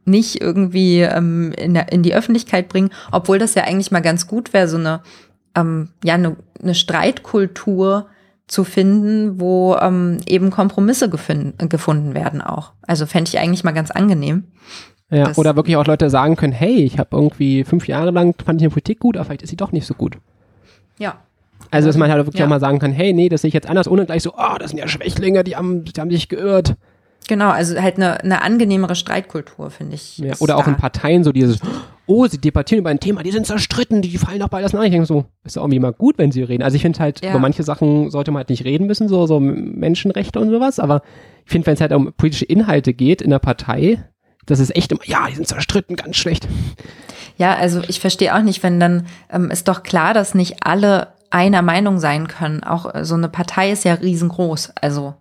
nicht 0.06 0.42
irgendwie 0.42 1.02
ähm, 1.02 1.52
in, 1.58 1.74
der, 1.74 1.92
in 1.92 2.04
die 2.04 2.14
Öffentlichkeit 2.14 2.70
bringen, 2.70 2.92
obwohl 3.12 3.40
das 3.40 3.56
ja 3.56 3.64
eigentlich 3.64 3.92
mal 3.92 4.02
ganz 4.02 4.28
gut 4.28 4.54
wäre, 4.54 4.68
so 4.68 4.78
eine, 4.78 5.02
ähm, 5.56 5.90
ja, 6.04 6.16
eine, 6.16 6.36
eine 6.62 6.76
Streitkultur 6.76 8.08
zu 8.48 8.64
finden, 8.64 9.40
wo 9.40 9.76
ähm, 9.78 10.18
eben 10.26 10.50
Kompromisse 10.50 11.10
gefunden, 11.10 11.70
gefunden 11.70 12.14
werden 12.14 12.42
auch. 12.42 12.74
Also 12.82 13.06
fände 13.06 13.30
ich 13.30 13.40
eigentlich 13.40 13.64
mal 13.64 13.72
ganz 13.72 13.92
angenehm. 13.92 14.46
Ja, 15.10 15.32
oder 15.36 15.56
wirklich 15.56 15.76
auch 15.76 15.86
Leute 15.86 16.10
sagen 16.10 16.38
können, 16.38 16.54
hey, 16.54 16.84
ich 16.84 16.98
habe 16.98 17.10
irgendwie 17.12 17.64
fünf 17.66 17.88
Jahre 17.88 18.12
lang, 18.12 18.34
fand 18.44 18.62
ich 18.62 18.66
eine 18.66 18.72
Politik 18.72 19.00
gut, 19.00 19.18
aber 19.18 19.26
vielleicht 19.26 19.42
ist 19.42 19.50
sie 19.50 19.58
doch 19.58 19.72
nicht 19.72 19.86
so 19.86 19.94
gut. 19.94 20.18
Ja. 21.00 21.16
Also, 21.72 21.88
dass 21.88 21.98
man 21.98 22.12
halt 22.12 22.26
wirklich 22.26 22.40
ja. 22.40 22.46
auch 22.46 22.50
mal 22.50 22.60
sagen 22.60 22.80
kann, 22.80 22.92
hey, 22.92 23.14
nee, 23.14 23.30
das 23.30 23.42
sehe 23.42 23.48
ich 23.48 23.54
jetzt 23.54 23.68
anders, 23.68 23.88
ohne 23.88 24.06
gleich 24.06 24.24
so, 24.24 24.34
oh, 24.38 24.58
das 24.60 24.72
sind 24.72 24.80
ja 24.80 24.88
Schwächlinge, 24.88 25.44
die 25.44 25.56
haben, 25.56 25.86
die 25.86 26.00
haben 26.00 26.12
sich 26.12 26.30
geirrt. 26.30 26.76
Genau, 27.28 27.50
also 27.50 27.80
halt 27.80 27.98
eine, 27.98 28.22
eine 28.22 28.42
angenehmere 28.42 28.96
Streitkultur, 28.96 29.70
finde 29.70 29.96
ich. 29.96 30.18
Ja, 30.18 30.34
oder 30.40 30.58
auch 30.58 30.68
in 30.68 30.76
Parteien 30.76 31.24
so 31.24 31.32
dieses, 31.32 31.60
oh, 32.06 32.28
sie 32.28 32.40
debattieren 32.40 32.80
über 32.82 32.90
ein 32.90 33.00
Thema, 33.00 33.24
die 33.24 33.32
sind 33.32 33.46
zerstritten, 33.46 34.02
die 34.02 34.18
fallen 34.18 34.40
doch 34.40 34.50
beides 34.50 34.76
aus 34.76 34.84
Ich 34.84 34.92
denke 34.92 35.06
so, 35.06 35.26
ist 35.46 35.58
auch 35.58 35.64
irgendwie 35.64 35.80
mal 35.80 35.94
gut, 35.94 36.18
wenn 36.18 36.32
sie 36.32 36.44
reden. 36.44 36.64
Also 36.64 36.76
ich 36.76 36.82
finde 36.82 37.00
halt, 37.00 37.24
ja. 37.24 37.30
über 37.30 37.40
manche 37.40 37.64
Sachen 37.64 38.10
sollte 38.10 38.32
man 38.32 38.40
halt 38.40 38.50
nicht 38.50 38.66
reden 38.66 38.88
müssen, 38.88 39.08
so, 39.08 39.28
so 39.28 39.40
Menschenrechte 39.40 40.40
und 40.40 40.50
sowas, 40.50 40.80
aber 40.80 41.04
ich 41.46 41.52
finde, 41.52 41.68
wenn 41.68 41.76
es 41.76 41.82
halt 41.82 41.94
um 41.94 42.12
politische 42.14 42.46
Inhalte 42.46 42.94
geht 42.94 43.22
in 43.22 43.30
der 43.30 43.40
Partei, 43.40 44.04
das 44.46 44.60
ist 44.60 44.76
echt 44.76 44.92
immer, 44.92 45.02
ja, 45.06 45.28
die 45.30 45.36
sind 45.36 45.48
zerstritten, 45.48 45.96
ganz 45.96 46.18
schlecht. 46.18 46.48
Ja, 47.38 47.56
also 47.56 47.82
ich 47.88 48.00
verstehe 48.00 48.36
auch 48.36 48.42
nicht, 48.42 48.64
wenn 48.64 48.80
dann 48.80 49.06
ähm, 49.32 49.52
ist 49.52 49.68
doch 49.68 49.84
klar, 49.84 50.14
dass 50.14 50.36
nicht 50.36 50.58
alle 50.66 51.10
einer 51.32 51.62
Meinung 51.62 52.00
sein 52.00 52.28
können. 52.28 52.64
Auch 52.64 52.94
äh, 52.94 53.04
so 53.04 53.16
eine 53.16 53.30
Partei 53.30 53.72
ist 53.72 53.84
ja 53.84 53.96
riesengroß. 53.96 54.74
Also 54.82 55.16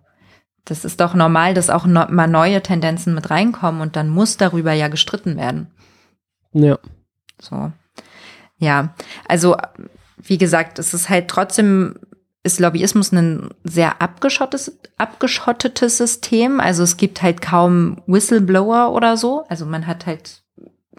das 0.65 0.85
ist 0.85 0.99
doch 0.99 1.15
normal, 1.15 1.53
dass 1.53 1.69
auch 1.69 1.85
no 1.85 2.05
mal 2.09 2.27
neue 2.27 2.61
Tendenzen 2.61 3.15
mit 3.15 3.31
reinkommen 3.31 3.81
und 3.81 3.95
dann 3.95 4.09
muss 4.09 4.37
darüber 4.37 4.73
ja 4.73 4.89
gestritten 4.89 5.37
werden. 5.37 5.71
Ja. 6.53 6.77
So. 7.39 7.71
Ja, 8.59 8.93
also 9.27 9.57
wie 10.17 10.37
gesagt, 10.37 10.77
es 10.77 10.93
ist 10.93 11.09
halt 11.09 11.27
trotzdem 11.27 11.95
ist 12.43 12.59
Lobbyismus 12.59 13.11
ein 13.11 13.49
sehr 13.63 14.01
abgeschottetes, 14.01 14.79
abgeschottetes 14.97 15.97
System. 15.97 16.59
Also 16.59 16.83
es 16.83 16.97
gibt 16.97 17.21
halt 17.21 17.41
kaum 17.41 18.01
Whistleblower 18.07 18.93
oder 18.93 19.15
so. 19.15 19.43
Also 19.47 19.65
man 19.65 19.85
hat 19.85 20.07
halt, 20.07 20.41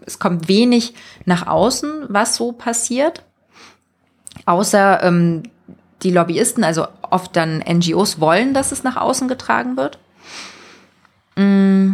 es 0.05 0.19
kommt 0.19 0.47
wenig 0.47 0.93
nach 1.25 1.47
außen, 1.47 2.05
was 2.07 2.35
so 2.35 2.53
passiert. 2.53 3.25
Außer 4.45 5.03
ähm, 5.03 5.43
die 6.01 6.11
Lobbyisten, 6.11 6.63
also 6.63 6.87
oft 7.01 7.35
dann 7.35 7.59
NGOs 7.59 8.19
wollen, 8.19 8.53
dass 8.53 8.71
es 8.71 8.83
nach 8.83 8.97
außen 8.97 9.27
getragen 9.27 9.77
wird. 9.77 9.99
Mm, 11.35 11.93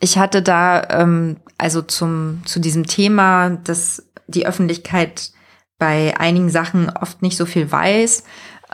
ich 0.00 0.18
hatte 0.18 0.42
da 0.42 0.82
ähm, 0.90 1.36
also 1.58 1.82
zum 1.82 2.42
zu 2.44 2.58
diesem 2.58 2.86
Thema, 2.86 3.50
dass 3.50 4.04
die 4.26 4.46
Öffentlichkeit 4.46 5.30
bei 5.78 6.18
einigen 6.18 6.48
Sachen 6.48 6.90
oft 6.90 7.22
nicht 7.22 7.36
so 7.36 7.46
viel 7.46 7.70
weiß, 7.70 8.24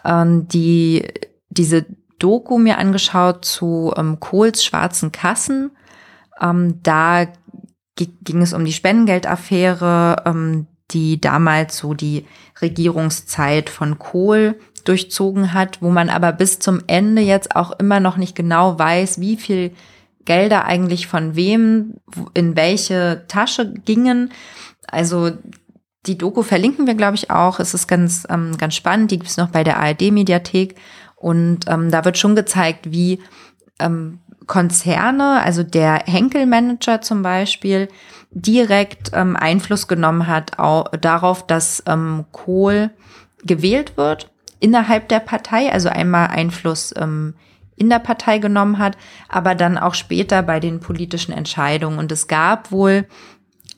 ähm, 0.05 0.49
die 0.49 1.07
diese 1.51 1.87
Doku 2.19 2.59
mir 2.59 2.79
angeschaut 2.79 3.45
zu 3.45 3.93
ähm, 3.97 4.21
Kohls 4.21 4.65
schwarzen 4.65 5.13
Kassen. 5.13 5.71
Ähm, 6.41 6.83
da 6.83 7.27
ging 7.97 8.43
es 8.43 8.53
um 8.53 8.65
die 8.65 8.73
Spendengeldaffäre, 8.73 10.23
ähm, 10.25 10.67
die 10.91 11.21
damals 11.21 11.79
so 11.79 11.95
die 11.95 12.27
Regierungszeit 12.61 13.71
von 13.71 13.99
Kohl 13.99 14.59
durchzogen 14.85 15.53
hat, 15.53 15.83
wo 15.83 15.91
man 15.91 16.09
aber 16.09 16.33
bis 16.33 16.59
zum 16.59 16.83
Ende 16.87 17.23
jetzt 17.23 17.55
auch 17.55 17.73
immer 17.79 18.01
noch 18.01 18.17
nicht 18.17 18.35
genau 18.35 18.79
weiß, 18.79 19.21
wie 19.21 19.37
viel 19.37 19.73
Gelder 20.25 20.65
eigentlich 20.65 21.07
von 21.07 21.37
wem 21.37 21.95
in 22.35 22.57
welche 22.57 23.25
Tasche 23.29 23.73
gingen. 23.73 24.31
Also 24.87 25.33
die 26.07 26.19
Doku 26.19 26.43
verlinken 26.43 26.87
wir, 26.87 26.95
glaube 26.95 27.17
ich, 27.17 27.31
auch. 27.31 27.61
Es 27.61 27.75
ist 27.75 27.87
ganz, 27.87 28.27
ähm, 28.31 28.57
ganz 28.57 28.75
spannend. 28.75 29.11
Die 29.11 29.19
gibt 29.19 29.31
es 29.31 29.37
noch 29.37 29.49
bei 29.51 29.65
der 29.65 29.79
ARD-Mediathek. 29.79 30.77
Und 31.17 31.67
ähm, 31.67 31.91
da 31.91 32.05
wird 32.05 32.17
schon 32.17 32.37
gezeigt, 32.37 32.93
wie 32.93 33.21
ähm, 33.79 34.21
Konzerne, 34.49 35.41
also 35.43 35.63
der 35.63 36.03
Henkel-Manager 36.07 37.01
zum 37.01 37.23
Beispiel, 37.23 37.89
direkt 38.33 39.13
ähm, 39.15 39.37
Einfluss 39.37 39.87
genommen 39.87 40.27
hat 40.27 40.59
auch 40.59 40.89
darauf, 41.01 41.47
dass 41.47 41.83
ähm, 41.87 42.25
Kohl 42.33 42.91
gewählt 43.45 43.97
wird 43.97 44.31
innerhalb 44.59 45.09
der 45.09 45.21
Partei, 45.21 45.73
also 45.73 45.89
einmal 45.89 46.29
Einfluss 46.29 46.93
ähm, 46.97 47.35
in 47.77 47.89
der 47.89 48.01
Partei 48.01 48.39
genommen 48.39 48.79
hat, 48.79 48.99
aber 49.29 49.55
dann 49.55 49.79
auch 49.79 49.95
später 49.95 50.43
bei 50.43 50.59
den 50.59 50.81
politischen 50.81 51.33
Entscheidungen. 51.33 51.99
Und 51.99 52.11
es 52.11 52.27
gab 52.27 52.73
wohl 52.73 53.07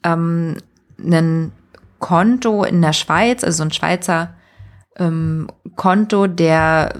ähm, 0.05 0.57
einen 0.99 1.53
Konto 1.99 2.65
in 2.65 2.81
der 2.81 2.95
Schweiz, 2.95 3.45
also 3.45 3.63
ein 3.63 3.73
Schweizer 3.73 4.35
ähm, 4.97 5.49
Konto, 5.77 6.27
der 6.27 6.95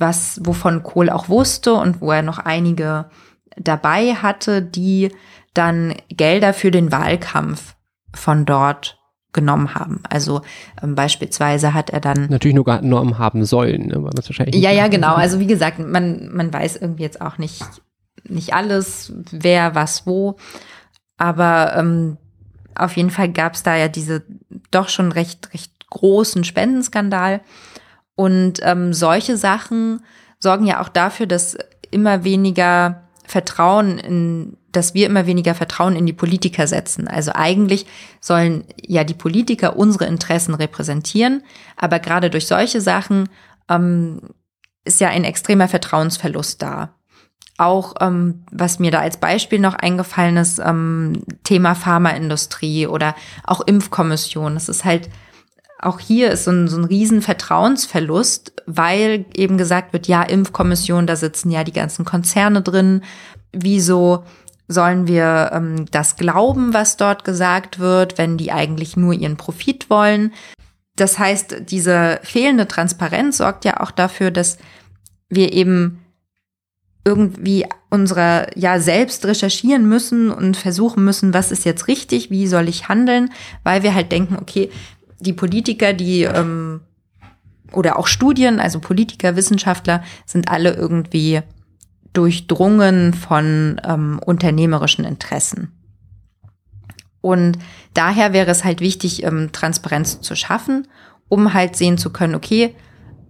was, 0.00 0.40
wovon 0.44 0.82
Kohl 0.82 1.10
auch 1.10 1.28
wusste 1.28 1.74
und 1.74 2.00
wo 2.00 2.12
er 2.12 2.22
noch 2.22 2.38
einige 2.38 3.06
dabei 3.56 4.14
hatte, 4.14 4.62
die 4.62 5.10
dann 5.54 5.94
Gelder 6.08 6.52
für 6.52 6.70
den 6.70 6.92
Wahlkampf 6.92 7.74
von 8.14 8.44
dort 8.44 8.98
genommen 9.32 9.74
haben. 9.74 10.02
Also 10.08 10.42
ähm, 10.82 10.94
beispielsweise 10.94 11.74
hat 11.74 11.90
er 11.90 12.00
dann 12.00 12.28
natürlich 12.28 12.54
nur 12.54 12.64
genommen 12.64 13.18
haben 13.18 13.44
sollen, 13.44 13.88
ne? 13.88 14.02
weil 14.02 14.10
das 14.14 14.28
wahrscheinlich 14.28 14.56
ja 14.56 14.70
ja 14.70 14.88
genau. 14.88 15.14
Also 15.14 15.38
wie 15.40 15.46
gesagt, 15.46 15.78
man 15.78 16.30
man 16.32 16.52
weiß 16.52 16.76
irgendwie 16.76 17.02
jetzt 17.02 17.20
auch 17.20 17.38
nicht 17.38 17.62
nicht 18.24 18.54
alles, 18.54 19.12
wer 19.30 19.74
was 19.74 20.06
wo, 20.06 20.36
aber 21.18 21.74
ähm, 21.76 22.16
auf 22.74 22.96
jeden 22.96 23.10
Fall 23.10 23.30
gab 23.30 23.54
es 23.54 23.62
da 23.62 23.76
ja 23.76 23.88
diese 23.88 24.22
doch 24.70 24.88
schon 24.88 25.12
recht, 25.12 25.52
recht 25.54 25.72
großen 25.90 26.44
Spendenskandal. 26.44 27.40
Und 28.16 28.60
ähm, 28.62 28.92
solche 28.92 29.36
Sachen 29.36 30.02
sorgen 30.38 30.66
ja 30.66 30.80
auch 30.80 30.88
dafür, 30.88 31.26
dass 31.26 31.56
immer 31.90 32.24
weniger 32.24 33.02
Vertrauen 33.26 33.98
in, 33.98 34.56
dass 34.72 34.94
wir 34.94 35.06
immer 35.06 35.26
weniger 35.26 35.54
Vertrauen 35.54 35.96
in 35.96 36.06
die 36.06 36.12
Politiker 36.12 36.66
setzen. 36.66 37.08
Also 37.08 37.32
eigentlich 37.34 37.86
sollen 38.20 38.64
ja 38.80 39.04
die 39.04 39.14
Politiker 39.14 39.76
unsere 39.76 40.06
Interessen 40.06 40.54
repräsentieren, 40.54 41.42
aber 41.76 41.98
gerade 41.98 42.30
durch 42.30 42.46
solche 42.46 42.80
Sachen 42.80 43.28
ähm, 43.68 44.20
ist 44.84 45.00
ja 45.00 45.08
ein 45.08 45.24
extremer 45.24 45.68
Vertrauensverlust 45.68 46.62
da. 46.62 46.94
Auch 47.58 47.94
ähm, 48.00 48.44
was 48.52 48.78
mir 48.78 48.90
da 48.90 49.00
als 49.00 49.16
Beispiel 49.16 49.58
noch 49.58 49.74
eingefallen 49.74 50.36
ist, 50.36 50.58
ähm, 50.58 51.22
Thema 51.42 51.74
Pharmaindustrie 51.74 52.86
oder 52.86 53.16
auch 53.44 53.62
Impfkommission. 53.62 54.54
Das 54.54 54.68
ist 54.68 54.84
halt, 54.84 55.08
auch 55.78 56.00
hier 56.00 56.30
ist 56.30 56.44
so 56.44 56.50
ein, 56.50 56.68
so 56.68 56.78
ein 56.78 56.84
riesen 56.84 57.22
Vertrauensverlust, 57.22 58.62
weil 58.66 59.26
eben 59.34 59.58
gesagt 59.58 59.92
wird, 59.92 60.08
ja, 60.08 60.22
Impfkommission, 60.22 61.06
da 61.06 61.16
sitzen 61.16 61.50
ja 61.50 61.64
die 61.64 61.72
ganzen 61.72 62.04
Konzerne 62.04 62.62
drin. 62.62 63.02
Wieso 63.52 64.24
sollen 64.68 65.06
wir 65.06 65.50
ähm, 65.52 65.86
das 65.90 66.16
glauben, 66.16 66.74
was 66.74 66.96
dort 66.96 67.24
gesagt 67.24 67.78
wird, 67.78 68.18
wenn 68.18 68.36
die 68.36 68.52
eigentlich 68.52 68.96
nur 68.96 69.12
ihren 69.12 69.36
Profit 69.36 69.90
wollen? 69.90 70.32
Das 70.96 71.18
heißt, 71.18 71.56
diese 71.68 72.20
fehlende 72.22 72.66
Transparenz 72.66 73.36
sorgt 73.36 73.64
ja 73.64 73.80
auch 73.80 73.90
dafür, 73.90 74.30
dass 74.30 74.56
wir 75.28 75.52
eben 75.52 76.00
irgendwie 77.04 77.66
unsere 77.88 78.48
ja 78.56 78.80
selbst 78.80 79.24
recherchieren 79.26 79.88
müssen 79.88 80.30
und 80.30 80.56
versuchen 80.56 81.04
müssen, 81.04 81.32
was 81.32 81.52
ist 81.52 81.64
jetzt 81.64 81.86
richtig, 81.86 82.30
wie 82.30 82.48
soll 82.48 82.68
ich 82.68 82.88
handeln, 82.88 83.30
weil 83.62 83.84
wir 83.84 83.94
halt 83.94 84.10
denken, 84.10 84.36
okay, 84.40 84.70
die 85.20 85.32
Politiker, 85.32 85.92
die 85.92 86.22
ähm, 86.22 86.80
oder 87.72 87.98
auch 87.98 88.06
Studien, 88.06 88.60
also 88.60 88.80
Politiker, 88.80 89.36
Wissenschaftler, 89.36 90.02
sind 90.24 90.48
alle 90.48 90.74
irgendwie 90.74 91.42
durchdrungen 92.12 93.12
von 93.12 93.80
ähm, 93.84 94.18
unternehmerischen 94.24 95.04
Interessen. 95.04 95.72
Und 97.20 97.58
daher 97.92 98.32
wäre 98.32 98.50
es 98.50 98.64
halt 98.64 98.80
wichtig, 98.80 99.24
ähm, 99.24 99.50
Transparenz 99.52 100.20
zu 100.20 100.34
schaffen, 100.34 100.86
um 101.28 101.52
halt 101.52 101.76
sehen 101.76 101.98
zu 101.98 102.10
können, 102.10 102.34
okay, 102.34 102.74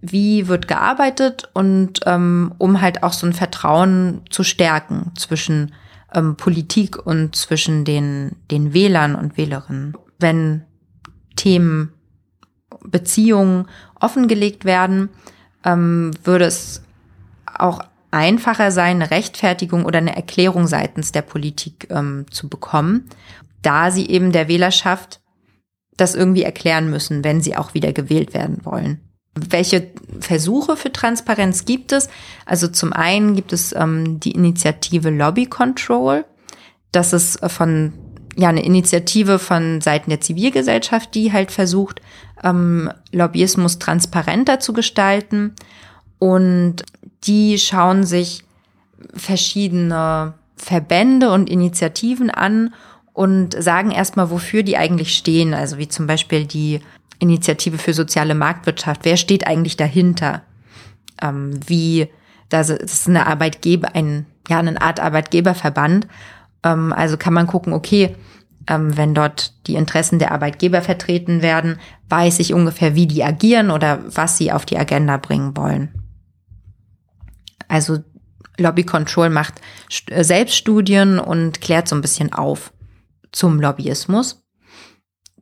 wie 0.01 0.47
wird 0.47 0.67
gearbeitet 0.67 1.49
und 1.53 2.01
ähm, 2.05 2.53
um 2.59 2.79
halt 2.79 3.01
auch 3.03 3.13
so 3.13 3.25
ein 3.25 3.33
Vertrauen 3.33 4.21
zu 4.29 4.43
stärken 4.43 5.11
zwischen 5.17 5.73
ähm, 6.13 6.35
Politik 6.37 7.03
und 7.03 7.35
zwischen 7.35 7.83
den, 7.83 8.35
den 8.51 8.73
Wählern 8.73 9.15
und 9.15 9.35
Wählerinnen. 9.37 9.97
Wenn 10.19 10.63
Themen, 11.37 11.93
Beziehungen 12.83 13.67
offengelegt 13.95 14.65
werden, 14.65 15.09
ähm, 15.63 16.11
würde 16.23 16.45
es 16.45 16.83
auch 17.45 17.81
einfacher 18.11 18.71
sein, 18.71 19.01
eine 19.01 19.11
Rechtfertigung 19.11 19.85
oder 19.85 19.99
eine 19.99 20.15
Erklärung 20.15 20.67
seitens 20.67 21.11
der 21.11 21.21
Politik 21.21 21.87
ähm, 21.89 22.25
zu 22.29 22.49
bekommen, 22.49 23.09
da 23.61 23.91
sie 23.91 24.07
eben 24.09 24.31
der 24.31 24.47
Wählerschaft 24.47 25.21
das 25.95 26.13
irgendwie 26.13 26.43
erklären 26.43 26.89
müssen, 26.89 27.23
wenn 27.23 27.41
sie 27.41 27.55
auch 27.55 27.73
wieder 27.73 27.91
gewählt 27.91 28.33
werden 28.33 28.63
wollen. 28.63 29.01
Welche 29.33 29.91
Versuche 30.19 30.77
für 30.77 30.91
Transparenz 30.91 31.65
gibt 31.65 31.91
es? 31.91 32.09
Also 32.45 32.67
zum 32.67 32.93
einen 32.93 33.35
gibt 33.35 33.53
es 33.53 33.73
ähm, 33.73 34.19
die 34.19 34.31
Initiative 34.31 35.09
Lobby 35.09 35.45
Control. 35.45 36.25
das 36.91 37.13
ist 37.13 37.39
von 37.51 37.93
ja 38.37 38.49
eine 38.49 38.63
Initiative 38.63 39.39
von 39.39 39.81
Seiten 39.81 40.09
der 40.09 40.21
Zivilgesellschaft, 40.21 41.13
die 41.15 41.33
halt 41.33 41.51
versucht, 41.51 42.01
ähm, 42.43 42.91
Lobbyismus 43.11 43.79
transparenter 43.79 44.59
zu 44.59 44.73
gestalten. 44.73 45.53
Und 46.19 46.83
die 47.23 47.57
schauen 47.57 48.03
sich 48.03 48.43
verschiedene 49.13 50.35
Verbände 50.55 51.31
und 51.31 51.49
Initiativen 51.49 52.29
an 52.29 52.73
und 53.13 53.61
sagen 53.61 53.91
erstmal, 53.91 54.29
wofür 54.29 54.61
die 54.61 54.77
eigentlich 54.77 55.15
stehen. 55.15 55.53
Also 55.53 55.79
wie 55.79 55.87
zum 55.87 56.05
Beispiel 56.05 56.45
die 56.45 56.81
Initiative 57.19 57.79
für 57.79 57.93
soziale 57.93 58.35
Marktwirtschaft. 58.35 59.01
Wer 59.03 59.17
steht 59.17 59.47
eigentlich 59.47 59.77
dahinter? 59.77 60.43
Ähm, 61.21 61.59
wie, 61.65 62.07
das 62.49 62.69
ist 62.69 63.07
eine 63.07 63.25
Arbeitgeber, 63.25 63.95
ein, 63.95 64.27
ja, 64.47 64.59
eine 64.59 64.79
Art 64.79 64.99
Arbeitgeberverband. 64.99 66.07
Ähm, 66.63 66.93
also 66.93 67.17
kann 67.17 67.33
man 67.33 67.47
gucken, 67.47 67.73
okay, 67.73 68.15
ähm, 68.67 68.95
wenn 68.97 69.13
dort 69.13 69.53
die 69.67 69.75
Interessen 69.75 70.19
der 70.19 70.31
Arbeitgeber 70.31 70.81
vertreten 70.81 71.41
werden, 71.41 71.79
weiß 72.09 72.39
ich 72.39 72.53
ungefähr, 72.53 72.95
wie 72.95 73.07
die 73.07 73.23
agieren 73.23 73.71
oder 73.71 73.99
was 74.07 74.37
sie 74.37 74.51
auf 74.51 74.65
die 74.65 74.77
Agenda 74.77 75.17
bringen 75.17 75.55
wollen. 75.55 75.91
Also 77.67 77.99
Lobby 78.57 78.83
Control 78.83 79.29
macht 79.29 79.55
äh, 80.07 80.23
Selbststudien 80.23 81.19
und 81.19 81.61
klärt 81.61 81.87
so 81.87 81.95
ein 81.95 82.01
bisschen 82.01 82.33
auf 82.33 82.73
zum 83.31 83.59
Lobbyismus. 83.59 84.43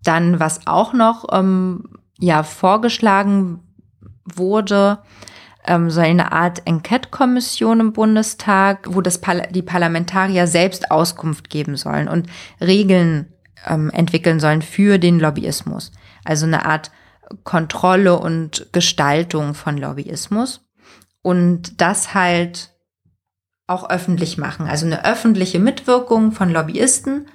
Dann, 0.03 0.39
was 0.39 0.67
auch 0.67 0.93
noch 0.93 1.25
ähm, 1.31 1.97
ja 2.19 2.43
vorgeschlagen 2.43 3.59
wurde, 4.23 4.99
ähm, 5.67 5.89
so 5.89 6.01
eine 6.01 6.31
Art 6.31 6.61
Enquete-Kommission 6.65 7.79
im 7.79 7.93
Bundestag, 7.93 8.87
wo 8.89 9.01
das 9.01 9.19
Par 9.19 9.47
die 9.47 9.61
Parlamentarier 9.61 10.47
selbst 10.47 10.91
Auskunft 10.91 11.49
geben 11.49 11.77
sollen 11.77 12.07
und 12.07 12.27
Regeln 12.61 13.33
ähm, 13.67 13.89
entwickeln 13.91 14.39
sollen 14.39 14.61
für 14.61 14.97
den 14.97 15.19
Lobbyismus. 15.19 15.91
Also 16.23 16.45
eine 16.45 16.65
Art 16.65 16.91
Kontrolle 17.43 18.19
und 18.19 18.67
Gestaltung 18.71 19.53
von 19.53 19.77
Lobbyismus. 19.77 20.61
Und 21.21 21.81
das 21.81 22.13
halt 22.13 22.71
auch 23.67 23.89
öffentlich 23.89 24.37
machen. 24.37 24.67
Also 24.67 24.85
eine 24.85 25.05
öffentliche 25.05 25.59
Mitwirkung 25.59 26.31
von 26.31 26.51
Lobbyisten 26.51 27.27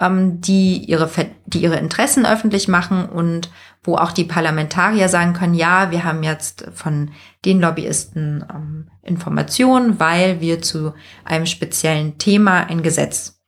ähm, 0.00 0.40
die, 0.40 0.78
ihre, 0.78 1.08
die 1.46 1.58
ihre 1.58 1.76
Interessen 1.76 2.26
öffentlich 2.26 2.68
machen 2.68 3.06
und 3.06 3.50
wo 3.84 3.96
auch 3.96 4.12
die 4.12 4.24
Parlamentarier 4.24 5.08
sagen 5.08 5.34
können, 5.34 5.54
ja, 5.54 5.90
wir 5.90 6.04
haben 6.04 6.22
jetzt 6.22 6.66
von 6.72 7.10
den 7.44 7.60
Lobbyisten 7.60 8.44
ähm, 8.52 8.88
Informationen, 9.02 10.00
weil 10.00 10.40
wir 10.40 10.62
zu 10.62 10.94
einem 11.24 11.44
speziellen 11.44 12.16
Thema 12.16 12.64
ein 12.64 12.82
Gesetz 12.82 13.42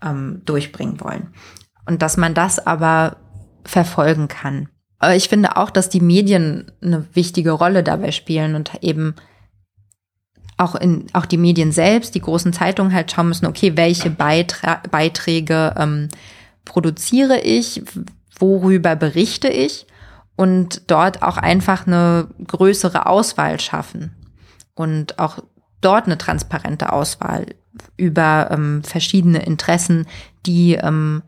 ähm, 0.00 0.42
durchbringen 0.44 1.00
wollen. 1.00 1.34
Und 1.86 2.02
dass 2.02 2.16
man 2.16 2.34
das 2.34 2.64
aber 2.64 3.16
verfolgen 3.64 4.28
kann. 4.28 4.68
Ich 5.14 5.28
finde 5.28 5.56
auch, 5.56 5.70
dass 5.70 5.88
die 5.88 6.00
Medien 6.00 6.70
eine 6.82 7.06
wichtige 7.14 7.52
Rolle 7.52 7.82
dabei 7.82 8.12
spielen 8.12 8.54
und 8.54 8.70
eben 8.82 9.14
auch 10.56 10.74
in 10.74 11.06
auch 11.14 11.24
die 11.24 11.38
Medien 11.38 11.72
selbst, 11.72 12.14
die 12.14 12.20
großen 12.20 12.52
Zeitungen 12.52 12.92
halt 12.92 13.10
schauen 13.10 13.28
müssen, 13.28 13.46
okay, 13.46 13.76
welche 13.76 14.10
Beitra 14.10 14.82
Beiträge 14.90 15.74
ähm, 15.76 16.08
produziere 16.66 17.40
ich, 17.40 17.82
worüber 18.40 18.96
berichte 18.96 19.48
ich 19.48 19.86
und 20.36 20.90
dort 20.90 21.22
auch 21.22 21.36
einfach 21.36 21.86
eine 21.86 22.28
größere 22.46 23.06
Auswahl 23.06 23.60
schaffen 23.60 24.16
und 24.74 25.18
auch 25.18 25.38
dort 25.80 26.06
eine 26.06 26.18
transparente 26.18 26.92
Auswahl 26.92 27.46
über 27.96 28.48
ähm, 28.50 28.82
verschiedene 28.82 29.44
Interessen, 29.44 30.06
die 30.46 30.74
ähm, 30.74 31.22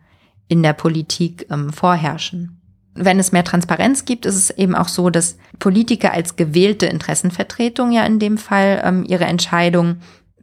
in 0.49 0.63
der 0.63 0.73
Politik 0.73 1.47
ähm, 1.51 1.73
vorherrschen. 1.73 2.59
Wenn 2.95 3.19
es 3.19 3.33
mehr 3.33 3.45
Transparenz 3.45 4.05
gibt, 4.05 4.27
ist 4.27 4.37
es 4.37 4.51
eben 4.51 4.75
auch 4.75 4.89
so, 4.89 5.09
dass 5.09 5.39
Politiker 5.59 6.13
als 6.13 6.37
gewählte 6.37 6.87
Interessenvertretung 6.87 7.91
ja 7.93 8.05
in 8.05 8.19
dem 8.19 8.37
Fall 8.37 8.83
ähm, 8.85 9.05
ihre 9.07 9.25
Entscheidung 9.25 9.97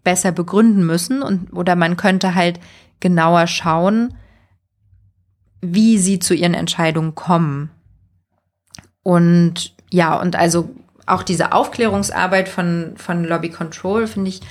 besser 0.03 0.31
begründen 0.31 0.85
müssen 0.85 1.21
und 1.21 1.53
oder 1.53 1.75
man 1.75 1.97
könnte 1.97 2.33
halt 2.33 2.59
genauer 2.99 3.47
schauen, 3.47 4.15
wie 5.61 5.97
sie 5.97 6.19
zu 6.19 6.33
ihren 6.33 6.53
Entscheidungen 6.53 7.15
kommen. 7.15 7.69
Und 9.03 9.73
ja, 9.91 10.19
und 10.19 10.35
also 10.35 10.69
auch 11.05 11.23
diese 11.23 11.53
Aufklärungsarbeit 11.53 12.49
von, 12.49 12.93
von 12.95 13.23
Lobby 13.23 13.49
Control 13.49 14.07
finde 14.07 14.29
ich 14.29 14.41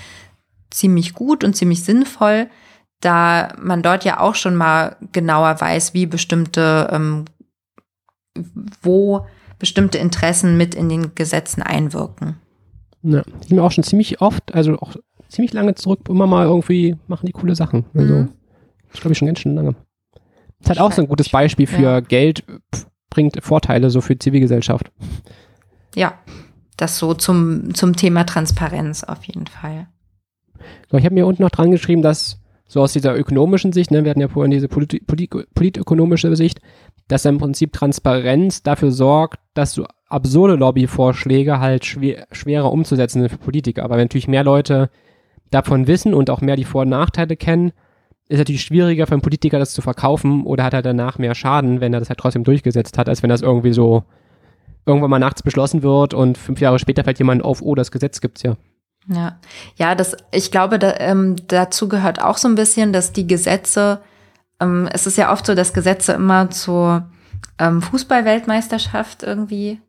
ziemlich 0.71 1.15
gut 1.15 1.45
und 1.45 1.55
ziemlich 1.55 1.85
sinnvoll, 1.85 2.49
da 3.01 3.55
man 3.61 3.83
dort 3.83 4.05
ja 4.05 4.21
auch 4.21 4.35
schon 4.35 4.57
mal 4.57 4.97
genauer 5.13 5.61
weiß, 5.61 5.95
wie 5.95 6.07
bestimmte 6.07 6.89
ähm, 6.93 7.25
wo 8.83 9.27
bestimmte 9.59 9.99
Interessen 9.99 10.57
mit 10.57 10.75
in 10.75 10.89
den 10.89 11.15
Gesetzen 11.15 11.63
einwirken. 11.63 12.37
Ja, 13.03 13.23
die 13.23 13.49
sind 13.49 13.59
auch 13.61 13.73
schon 13.73 13.85
ziemlich 13.85 14.21
oft, 14.21 14.55
also 14.55 14.79
auch 14.79 14.97
ziemlich 15.29 15.53
lange 15.53 15.75
zurück, 15.75 16.01
immer 16.09 16.27
mal 16.27 16.47
irgendwie 16.47 16.97
machen 17.07 17.27
die 17.27 17.33
coole 17.33 17.55
Sachen. 17.55 17.85
Also, 17.95 18.15
mhm. 18.15 18.29
das 18.91 19.01
glaube 19.01 19.13
ich 19.13 19.19
schon 19.19 19.27
ganz 19.27 19.41
schön 19.41 19.55
lange. 19.55 19.75
Das 20.61 20.67
ist 20.67 20.69
halt 20.71 20.81
auch 20.81 20.93
so 20.93 21.03
ein 21.03 21.09
gutes 21.09 21.29
Beispiel 21.29 21.67
für 21.67 21.83
ja. 21.83 22.01
Geld 22.01 22.45
bringt 23.11 23.43
Vorteile 23.43 23.91
so 23.91 24.01
für 24.01 24.19
Zivilgesellschaft. 24.19 24.91
Ja, 25.95 26.15
das 26.77 26.99
so 26.99 27.15
zum, 27.15 27.75
zum 27.75 27.97
Thema 27.97 28.25
Transparenz 28.25 29.05
auf 29.05 29.25
jeden 29.25 29.47
Fall. 29.47 29.89
So, 30.91 30.97
ich 30.97 31.05
habe 31.05 31.15
mir 31.15 31.27
unten 31.27 31.43
noch 31.43 31.51
dran 31.51 31.71
geschrieben, 31.71 32.03
dass 32.03 32.41
so 32.67 32.83
aus 32.83 32.93
dieser 32.93 33.17
ökonomischen 33.17 33.73
Sicht, 33.73 33.91
ne, 33.91 34.05
wir 34.05 34.11
hatten 34.11 34.21
ja 34.21 34.29
vorhin 34.29 34.51
diese 34.51 34.69
polit 34.69 35.07
polit 35.07 35.31
politökonomische 35.55 36.37
Sicht, 36.37 36.61
dass 37.09 37.25
im 37.25 37.39
Prinzip 37.39 37.73
Transparenz 37.73 38.63
dafür 38.63 38.93
sorgt, 38.93 39.39
dass 39.55 39.73
so 39.73 39.87
absurde 40.09 40.55
Lobbyvorschläge 40.55 41.61
halt 41.61 41.87
schwer, 41.87 42.27
schwerer 42.31 42.71
umzusetzen 42.71 43.21
sind 43.21 43.31
für 43.31 43.39
Politiker. 43.39 43.85
Aber 43.85 43.97
wenn 43.97 44.05
natürlich 44.05 44.29
mehr 44.29 44.45
Leute 44.45 44.91
davon 45.51 45.87
wissen 45.87 46.13
und 46.13 46.29
auch 46.29 46.43
mehr 46.43 46.57
die 46.57 46.65
Vor- 46.65 46.83
und 46.83 46.91
Nachteile 46.91 47.37
kennen, 47.37 47.73
ist 48.29 48.39
natürlich 48.39 48.62
schwieriger 48.62 49.07
für 49.07 49.12
einen 49.12 49.22
Politiker 49.22 49.59
das 49.59 49.72
zu 49.72 49.83
verkaufen 49.83 50.45
oder 50.45 50.64
hat 50.64 50.74
er 50.74 50.83
danach 50.83 51.18
mehr 51.18 51.35
Schaden, 51.35 51.81
wenn 51.81 51.95
er 51.95 52.01
das 52.01 52.09
halt 52.09 52.20
trotzdem 52.20 52.45
durchgesetzt 52.45 52.99
hat, 52.99 53.09
als 53.09 53.22
wenn 53.22 53.31
das 53.31 53.43
irgendwie 53.43 53.72
so 53.72 54.05
irgendwann 54.87 55.11
mal 55.11 55.18
nachts 55.18 55.43
beschlossen 55.43 55.83
wird 55.83 56.14
und 56.14 56.39
fünf 56.39 56.61
Jahre 56.61 56.79
später 56.79 57.05
fällt 57.05 57.18
jemand 57.18 57.43
auf, 57.43 57.62
oh, 57.62 57.74
das 57.74 57.91
Gesetz 57.91 58.20
gibt's 58.20 58.43
ja. 58.43 58.57
Ja, 59.11 59.39
ja, 59.76 59.95
das, 59.95 60.16
ich 60.33 60.51
glaube, 60.51 60.79
da, 60.79 60.95
ähm, 60.99 61.37
dazu 61.47 61.89
gehört 61.89 62.22
auch 62.22 62.37
so 62.37 62.49
ein 62.49 62.55
bisschen, 62.55 62.93
dass 62.93 63.12
die 63.12 63.26
Gesetze 63.26 64.01
ähm, 64.61 64.89
es 64.93 65.07
ist 65.07 65.18
ja 65.18 65.33
oft 65.33 65.47
so, 65.47 65.55
dass 65.55 65.72
Gesetze 65.72 66.12
immer 66.12 66.51
zur 66.51 67.09
ähm, 67.59 67.83
Fußballweltmeisterschaft 67.83 69.22
irgendwie. 69.22 69.81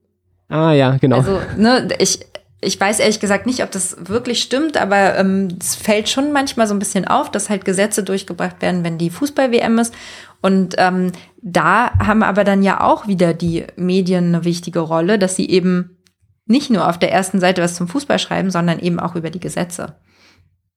Ah 0.48 0.72
ja, 0.72 0.98
genau. 0.98 1.18
Also, 1.18 1.40
ne, 1.58 1.88
ich, 2.00 2.20
ich 2.62 2.80
weiß 2.80 2.99
ehrlich 2.99 3.20
gesagt 3.20 3.45
nicht, 3.45 3.64
ob 3.64 3.72
das 3.72 3.95
wirklich 4.10 4.41
stimmt, 4.41 4.76
aber 4.76 5.18
ähm, 5.18 5.47
es 5.60 5.76
fällt 5.76 6.10
schon 6.10 6.34
manchmal 6.34 6.68
so 6.68 6.76
ein 6.76 6.80
bisschen 6.80 7.07
auf, 7.07 7.32
dass 7.32 7.49
halt 7.49 7.64
Gesetze 7.64 8.03
durchgebracht 8.03 8.62
werden, 8.62 8.84
wenn 8.84 8.97
die 8.97 9.10
Fußball-WM 9.10 9.80
ist. 9.80 9.93
Und 10.41 10.76
ähm, 10.78 11.12
da 11.41 11.93
haben 11.99 12.22
aber 12.22 12.43
dann 12.43 12.62
ja 12.62 12.82
auch 12.82 13.07
wieder 13.07 13.34
die 13.34 13.66
Medien 13.78 14.28
eine 14.28 14.43
wichtige 14.43 14.80
Rolle, 14.80 15.18
dass 15.18 15.36
sie 15.36 15.49
eben 15.49 15.97
nicht 16.45 16.70
nur 16.70 16.88
auf 16.89 16.97
der 16.97 17.14
ersten 17.14 17.39
Seite 17.39 17.62
was 17.62 17.76
zum 17.76 17.88
Fußball 17.88 18.20
schreiben, 18.20 18.51
sondern 18.51 18.80
eben 18.80 18.99
auch 18.99 19.16
über 19.16 19.30
die 19.30 19.39
Gesetze. 19.39 19.95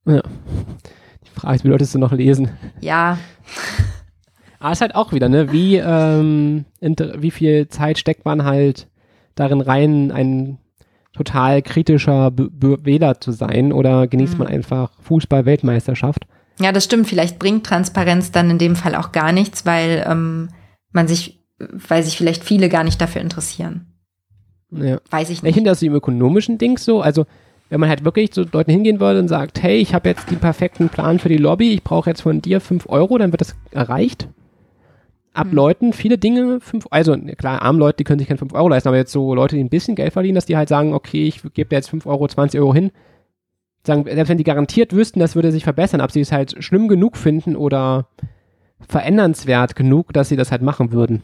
Ja. 0.06 0.22
Die 1.24 1.40
Frage 1.40 1.56
ist, 1.56 1.64
wie 1.64 1.68
Leute 1.68 1.84
es 1.84 1.94
noch 1.94 2.12
lesen? 2.12 2.50
Ja. 2.80 3.18
Aber 4.60 4.70
es 4.70 4.78
ist 4.78 4.82
halt 4.82 4.94
auch 4.94 5.12
wieder, 5.12 5.28
ne, 5.28 5.50
wie, 5.50 5.76
ähm, 5.76 6.66
wie 6.80 7.30
viel 7.32 7.66
Zeit 7.68 7.98
steckt 7.98 8.24
man 8.24 8.44
halt 8.44 8.88
darin 9.34 9.60
rein, 9.60 10.12
ein 10.12 10.58
total 11.12 11.62
kritischer 11.62 12.30
B 12.30 12.48
B 12.50 12.76
Wähler 12.84 13.20
zu 13.20 13.32
sein 13.32 13.72
oder 13.72 14.06
genießt 14.06 14.34
mhm. 14.34 14.38
man 14.38 14.48
einfach 14.48 14.92
Fußball-Weltmeisterschaft? 15.00 16.26
Ja, 16.60 16.72
das 16.72 16.84
stimmt. 16.84 17.06
Vielleicht 17.08 17.38
bringt 17.38 17.64
Transparenz 17.66 18.30
dann 18.30 18.50
in 18.50 18.58
dem 18.58 18.76
Fall 18.76 18.94
auch 18.94 19.12
gar 19.12 19.32
nichts, 19.32 19.66
weil 19.66 20.04
ähm, 20.08 20.48
man 20.92 21.08
sich, 21.08 21.44
weil 21.58 22.02
sich 22.02 22.16
vielleicht 22.16 22.44
viele 22.44 22.68
gar 22.68 22.84
nicht 22.84 23.00
dafür 23.00 23.22
interessieren. 23.22 23.86
Ja. 24.70 25.00
Weiß 25.10 25.30
ich 25.30 25.42
nicht. 25.42 25.50
Ich 25.50 25.54
finde 25.54 25.70
das 25.70 25.82
im 25.82 25.94
ökonomischen 25.94 26.58
Ding 26.58 26.78
so, 26.78 27.00
also 27.00 27.26
wenn 27.68 27.80
man 27.80 27.88
halt 27.88 28.04
wirklich 28.04 28.32
zu 28.32 28.44
Leuten 28.52 28.70
hingehen 28.70 29.00
würde 29.00 29.20
und 29.20 29.28
sagt, 29.28 29.62
hey, 29.62 29.78
ich 29.78 29.94
habe 29.94 30.08
jetzt 30.10 30.30
den 30.30 30.38
perfekten 30.38 30.90
Plan 30.90 31.18
für 31.18 31.30
die 31.30 31.38
Lobby, 31.38 31.72
ich 31.72 31.82
brauche 31.82 32.10
jetzt 32.10 32.20
von 32.20 32.42
dir 32.42 32.60
fünf 32.60 32.86
Euro, 32.88 33.16
dann 33.16 33.32
wird 33.32 33.40
das 33.40 33.54
erreicht. 33.70 34.28
Ab 35.34 35.48
mhm. 35.48 35.54
Leuten 35.54 35.92
viele 35.92 36.18
Dinge, 36.18 36.60
fünf, 36.60 36.86
also 36.90 37.16
klar, 37.16 37.62
arme 37.62 37.78
Leute, 37.78 37.98
die 37.98 38.04
können 38.04 38.18
sich 38.18 38.28
keine 38.28 38.38
fünf 38.38 38.52
Euro 38.52 38.68
leisten, 38.68 38.88
aber 38.88 38.98
jetzt 38.98 39.12
so 39.12 39.34
Leute, 39.34 39.56
die 39.56 39.64
ein 39.64 39.70
bisschen 39.70 39.94
Geld 39.94 40.12
verdienen, 40.12 40.34
dass 40.34 40.46
die 40.46 40.56
halt 40.56 40.68
sagen, 40.68 40.92
okay, 40.92 41.26
ich 41.26 41.42
gebe 41.54 41.68
dir 41.70 41.76
jetzt 41.76 41.90
fünf 41.90 42.06
Euro, 42.06 42.28
20 42.28 42.60
Euro 42.60 42.74
hin. 42.74 42.90
Sagen, 43.84 44.04
selbst 44.04 44.28
wenn 44.28 44.38
die 44.38 44.44
garantiert 44.44 44.92
wüssten, 44.92 45.20
das 45.20 45.34
würde 45.34 45.50
sich 45.50 45.64
verbessern, 45.64 46.00
ob 46.00 46.12
sie 46.12 46.20
es 46.20 46.32
halt 46.32 46.62
schlimm 46.62 46.86
genug 46.86 47.16
finden 47.16 47.56
oder 47.56 48.06
verändernswert 48.88 49.74
genug, 49.74 50.12
dass 50.12 50.28
sie 50.28 50.36
das 50.36 50.52
halt 50.52 50.62
machen 50.62 50.92
würden. 50.92 51.22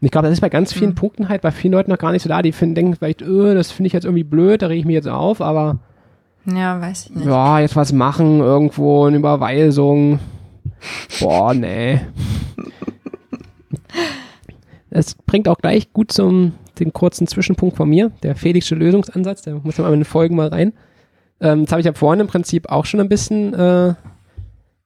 Und 0.00 0.04
ich 0.04 0.12
glaube, 0.12 0.28
das 0.28 0.34
ist 0.34 0.40
bei 0.40 0.48
ganz 0.48 0.72
vielen 0.72 0.90
mhm. 0.90 0.96
Punkten 0.96 1.28
halt 1.28 1.42
bei 1.42 1.50
vielen 1.50 1.72
Leuten 1.72 1.90
noch 1.90 1.98
gar 1.98 2.12
nicht 2.12 2.22
so 2.22 2.28
da. 2.28 2.42
Die 2.42 2.52
finden, 2.52 2.76
denken 2.76 2.94
vielleicht, 2.94 3.22
öh, 3.22 3.54
das 3.54 3.72
finde 3.72 3.88
ich 3.88 3.92
jetzt 3.92 4.04
irgendwie 4.04 4.24
blöd, 4.24 4.62
da 4.62 4.68
rege 4.68 4.80
ich 4.80 4.86
mich 4.86 4.94
jetzt 4.94 5.08
auf, 5.08 5.40
aber 5.40 5.78
ja, 6.46 6.80
weiß 6.80 7.06
ich 7.06 7.16
nicht. 7.16 7.26
Ja, 7.26 7.60
jetzt 7.60 7.76
was 7.76 7.92
machen, 7.92 8.40
irgendwo 8.40 9.04
eine 9.04 9.16
Überweisung. 9.16 10.20
Boah, 11.20 11.52
nee. 11.52 12.00
Es 14.90 15.14
bringt 15.14 15.48
auch 15.48 15.58
gleich 15.58 15.92
gut 15.92 16.12
zum 16.12 16.54
den 16.78 16.92
kurzen 16.92 17.26
Zwischenpunkt 17.26 17.76
von 17.76 17.88
mir, 17.88 18.10
der 18.22 18.36
Felixsche 18.36 18.74
Lösungsansatz, 18.74 19.42
der 19.42 19.54
muss 19.56 19.78
mal 19.78 19.92
in 19.92 20.00
den 20.00 20.04
Folgen 20.04 20.36
mal 20.36 20.48
rein. 20.48 20.72
Ähm, 21.40 21.64
das 21.64 21.72
habe 21.72 21.80
ich 21.80 21.86
ja 21.86 21.92
vorhin 21.92 22.20
im 22.20 22.26
Prinzip 22.26 22.70
auch 22.70 22.84
schon 22.84 23.00
ein 23.00 23.08
bisschen 23.08 23.54
äh, 23.54 23.94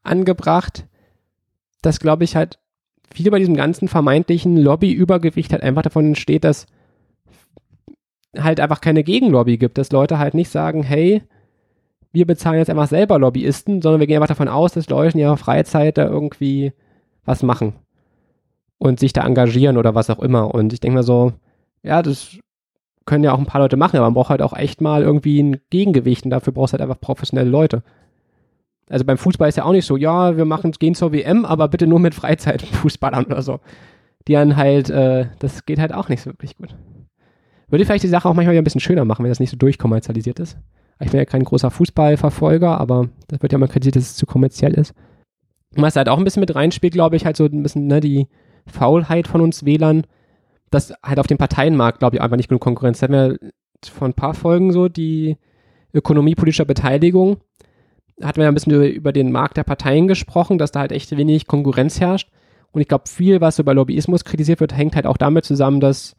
angebracht, 0.03 0.86
dass, 1.82 2.00
glaube 2.00 2.24
ich, 2.24 2.36
halt 2.36 2.59
viel 3.12 3.30
bei 3.30 3.38
diesem 3.38 3.57
ganzen 3.57 3.88
vermeintlichen 3.88 4.57
Lobbyübergewicht 4.57 5.53
halt 5.53 5.62
einfach 5.62 5.82
davon 5.82 6.07
entsteht, 6.07 6.44
dass 6.44 6.66
halt 8.38 8.61
einfach 8.61 8.80
keine 8.80 9.05
Gegenlobby 9.05 9.59
gibt, 9.59 9.76
dass 9.76 9.92
Leute 9.92 10.18
halt 10.18 10.32
nicht 10.34 10.48
sagen, 10.48 10.82
hey, 10.82 11.22
wir 12.12 12.26
bezahlen 12.26 12.59
jetzt 12.59 12.70
einfach 12.70 12.88
selber 12.88 13.18
Lobbyisten, 13.18 13.82
sondern 13.82 14.00
wir 14.00 14.07
gehen 14.07 14.16
einfach 14.16 14.28
davon 14.28 14.48
aus, 14.48 14.72
dass 14.72 14.88
Leute 14.88 15.14
in 15.14 15.20
ihrer 15.20 15.36
Freizeit 15.36 15.98
da 15.98 16.07
irgendwie 16.09 16.72
was 17.24 17.42
machen 17.42 17.74
und 18.83 18.99
sich 18.99 19.12
da 19.12 19.24
engagieren 19.24 19.76
oder 19.76 19.95
was 19.95 20.11
auch 20.11 20.18
immer. 20.18 20.53
Und 20.53 20.72
ich 20.72 20.80
denke 20.80 20.97
mir 20.97 21.05
so, 21.05 21.33
ja, 21.85 22.03
das 22.03 22.37
können 23.07 23.22
ja 23.22 23.33
auch 23.33 23.39
ein 23.39 23.47
paar 23.47 23.61
Leute 23.61 23.76
machen, 23.76 23.97
aber 23.97 24.07
man 24.07 24.14
braucht 24.14 24.30
halt 24.30 24.43
auch 24.43 24.53
echt 24.55 24.80
mal 24.80 25.03
irgendwie 25.03 25.41
ein 25.41 25.61
Gegengewicht 25.70 26.24
und 26.24 26.30
dafür 26.30 26.53
brauchst 26.53 26.72
du 26.72 26.78
halt 26.78 26.83
einfach 26.83 27.01
professionelle 27.01 27.49
Leute. 27.49 27.85
Also 28.91 29.05
beim 29.05 29.18
Fußball 29.18 29.49
ist 29.49 29.57
ja 29.57 29.64
auch 29.64 29.72
nicht 29.72 29.87
so, 29.87 29.97
ja, 29.97 30.37
wir 30.37 30.45
machen, 30.47 30.72
gehen 30.72 30.97
zur 30.97 31.12
WM, 31.12 31.45
aber 31.45 31.68
bitte 31.68 31.87
nur 31.87 32.01
mit 32.01 32.12
Freizeitfußballern 32.16 33.26
oder 33.26 33.43
so. 33.43 33.61
Die 34.26 34.33
dann 34.33 34.57
halt, 34.57 34.91
äh, 34.91 35.26
das 35.39 35.64
geht 35.64 35.78
halt 35.78 35.95
auch 35.95 36.09
nicht 36.09 36.22
so 36.22 36.30
wirklich 36.30 36.57
gut. 36.57 36.74
Würde 37.68 37.85
vielleicht 37.85 38.03
die 38.03 38.09
Sache 38.09 38.28
auch 38.28 38.35
manchmal 38.35 38.57
ein 38.57 38.64
bisschen 38.64 38.80
schöner 38.80 39.05
machen, 39.05 39.22
wenn 39.22 39.30
das 39.30 39.41
nicht 39.41 39.51
so 39.51 39.57
durchkommerzialisiert 39.57 40.41
ist. 40.41 40.59
Ich 40.99 41.12
bin 41.12 41.18
ja 41.18 41.24
kein 41.24 41.45
großer 41.45 41.70
Fußballverfolger, 41.70 42.80
aber 42.80 43.09
das 43.28 43.43
wird 43.43 43.53
ja 43.53 43.59
mal 43.59 43.68
kritisiert, 43.68 43.95
dass 43.95 44.11
es 44.11 44.16
zu 44.16 44.26
kommerziell 44.26 44.74
ist. 44.74 44.93
Und 45.76 45.83
was 45.83 45.95
halt 45.95 46.09
auch 46.09 46.18
ein 46.18 46.24
bisschen 46.24 46.41
mit 46.41 46.55
reinspielt, 46.55 46.93
glaube 46.93 47.14
ich, 47.14 47.24
halt 47.24 47.37
so 47.37 47.45
ein 47.45 47.62
bisschen 47.62 47.87
ne, 47.87 48.01
die 48.01 48.26
Faulheit 48.66 49.28
von 49.28 49.40
uns 49.40 49.64
Wählern, 49.64 50.06
dass 50.70 50.92
halt 51.02 51.18
auf 51.18 51.26
dem 51.26 51.38
Parteienmarkt, 51.38 51.98
glaube 51.98 52.16
ich, 52.16 52.22
einfach 52.22 52.36
nicht 52.36 52.48
genug 52.48 52.62
Konkurrenz. 52.62 53.00
Da 53.00 53.04
hatten 53.04 53.12
wir 53.12 53.38
vor 53.90 54.08
ein 54.08 54.14
paar 54.14 54.34
Folgen 54.34 54.72
so 54.72 54.88
die 54.88 55.36
Ökonomie 55.92 56.34
politischer 56.34 56.64
Beteiligung. 56.64 57.38
Hatten 58.22 58.38
wir 58.38 58.44
ja 58.44 58.50
ein 58.50 58.54
bisschen 58.54 58.72
über, 58.72 58.88
über 58.88 59.12
den 59.12 59.32
Markt 59.32 59.56
der 59.56 59.64
Parteien 59.64 60.08
gesprochen, 60.08 60.58
dass 60.58 60.72
da 60.72 60.80
halt 60.80 60.92
echt 60.92 61.16
wenig 61.16 61.46
Konkurrenz 61.46 62.00
herrscht. 62.00 62.30
Und 62.72 62.80
ich 62.80 62.88
glaube, 62.88 63.04
viel, 63.08 63.40
was 63.40 63.62
bei 63.62 63.72
Lobbyismus 63.72 64.24
kritisiert 64.24 64.60
wird, 64.60 64.76
hängt 64.76 64.96
halt 64.96 65.06
auch 65.06 65.18
damit 65.18 65.44
zusammen, 65.44 65.80
dass 65.80 66.16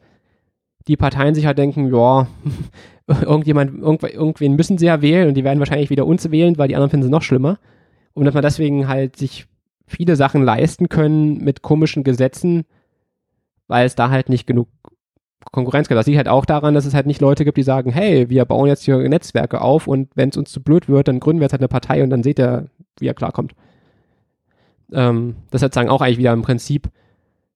die 0.86 0.96
Parteien 0.96 1.34
sich 1.34 1.46
halt 1.46 1.58
denken, 1.58 1.92
ja, 1.92 2.28
irgendjemand, 3.22 3.82
irgendwen 3.82 4.54
müssen 4.54 4.78
sie 4.78 4.86
ja 4.86 5.02
wählen 5.02 5.28
und 5.28 5.34
die 5.34 5.44
werden 5.44 5.58
wahrscheinlich 5.58 5.90
wieder 5.90 6.06
uns 6.06 6.30
wählen, 6.30 6.58
weil 6.58 6.68
die 6.68 6.76
anderen 6.76 6.90
finden 6.90 7.06
sie 7.06 7.10
noch 7.10 7.22
schlimmer. 7.22 7.58
Und 8.12 8.24
dass 8.24 8.34
man 8.34 8.42
deswegen 8.42 8.86
halt 8.86 9.16
sich 9.16 9.46
viele 9.86 10.16
Sachen 10.16 10.42
leisten 10.42 10.88
können 10.88 11.38
mit 11.38 11.62
komischen 11.62 12.04
Gesetzen, 12.04 12.64
weil 13.66 13.86
es 13.86 13.94
da 13.94 14.10
halt 14.10 14.28
nicht 14.28 14.46
genug 14.46 14.68
Konkurrenz 15.52 15.88
gibt. 15.88 15.98
Das 15.98 16.06
liegt 16.06 16.16
halt 16.16 16.28
auch 16.28 16.46
daran, 16.46 16.74
dass 16.74 16.86
es 16.86 16.94
halt 16.94 17.06
nicht 17.06 17.20
Leute 17.20 17.44
gibt, 17.44 17.58
die 17.58 17.62
sagen, 17.62 17.90
hey, 17.90 18.28
wir 18.30 18.44
bauen 18.44 18.66
jetzt 18.66 18.84
hier 18.84 18.96
Netzwerke 19.08 19.60
auf 19.60 19.86
und 19.86 20.08
wenn 20.14 20.30
es 20.30 20.36
uns 20.36 20.50
zu 20.50 20.62
blöd 20.62 20.88
wird, 20.88 21.08
dann 21.08 21.20
gründen 21.20 21.40
wir 21.40 21.44
jetzt 21.44 21.52
halt 21.52 21.60
eine 21.60 21.68
Partei 21.68 22.02
und 22.02 22.10
dann 22.10 22.22
seht 22.22 22.38
ihr, 22.38 22.68
wie 22.98 23.06
er 23.06 23.14
klarkommt. 23.14 23.54
Ähm, 24.92 25.36
das 25.50 25.60
ist 25.60 25.62
halt 25.64 25.74
sagen 25.74 25.88
auch 25.88 26.00
eigentlich 26.00 26.18
wieder 26.18 26.32
im 26.32 26.42
Prinzip 26.42 26.88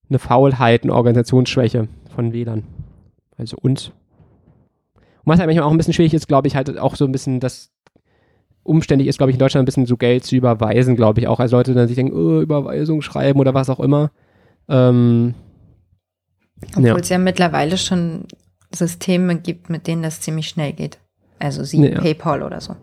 eine 0.08 0.18
Faulheit, 0.18 0.82
eine 0.82 0.94
Organisationsschwäche 0.94 1.88
von 2.14 2.32
Wählern 2.32 2.64
also 3.38 3.56
uns. 3.60 3.88
Und 5.24 5.32
was 5.32 5.38
halt 5.38 5.48
manchmal 5.48 5.66
auch 5.66 5.70
ein 5.70 5.76
bisschen 5.76 5.94
schwierig 5.94 6.14
ist, 6.14 6.28
glaube 6.28 6.48
ich, 6.48 6.56
halt 6.56 6.78
auch 6.78 6.96
so 6.96 7.04
ein 7.04 7.12
bisschen 7.12 7.40
das 7.40 7.70
umständlich 8.68 9.08
ist, 9.08 9.18
glaube 9.18 9.30
ich, 9.30 9.36
in 9.36 9.40
Deutschland 9.40 9.62
ein 9.62 9.66
bisschen 9.66 9.86
so 9.86 9.96
Geld 9.96 10.24
zu 10.24 10.36
überweisen, 10.36 10.96
glaube 10.96 11.20
ich 11.20 11.26
auch. 11.26 11.40
als 11.40 11.52
Leute 11.52 11.74
dann 11.74 11.88
sich 11.88 11.96
denken, 11.96 12.16
oh, 12.16 12.40
Überweisung 12.40 13.02
schreiben 13.02 13.40
oder 13.40 13.54
was 13.54 13.70
auch 13.70 13.80
immer. 13.80 14.10
Ähm, 14.68 15.34
Obwohl 16.70 16.86
ja. 16.86 16.96
es 16.96 17.08
ja 17.08 17.18
mittlerweile 17.18 17.78
schon 17.78 18.24
Systeme 18.74 19.36
gibt, 19.36 19.70
mit 19.70 19.86
denen 19.86 20.02
das 20.02 20.20
ziemlich 20.20 20.48
schnell 20.48 20.72
geht. 20.72 20.98
Also 21.38 21.64
sie 21.64 21.84
ja. 21.84 22.00
PayPal 22.00 22.42
oder 22.42 22.60
so. 22.60 22.76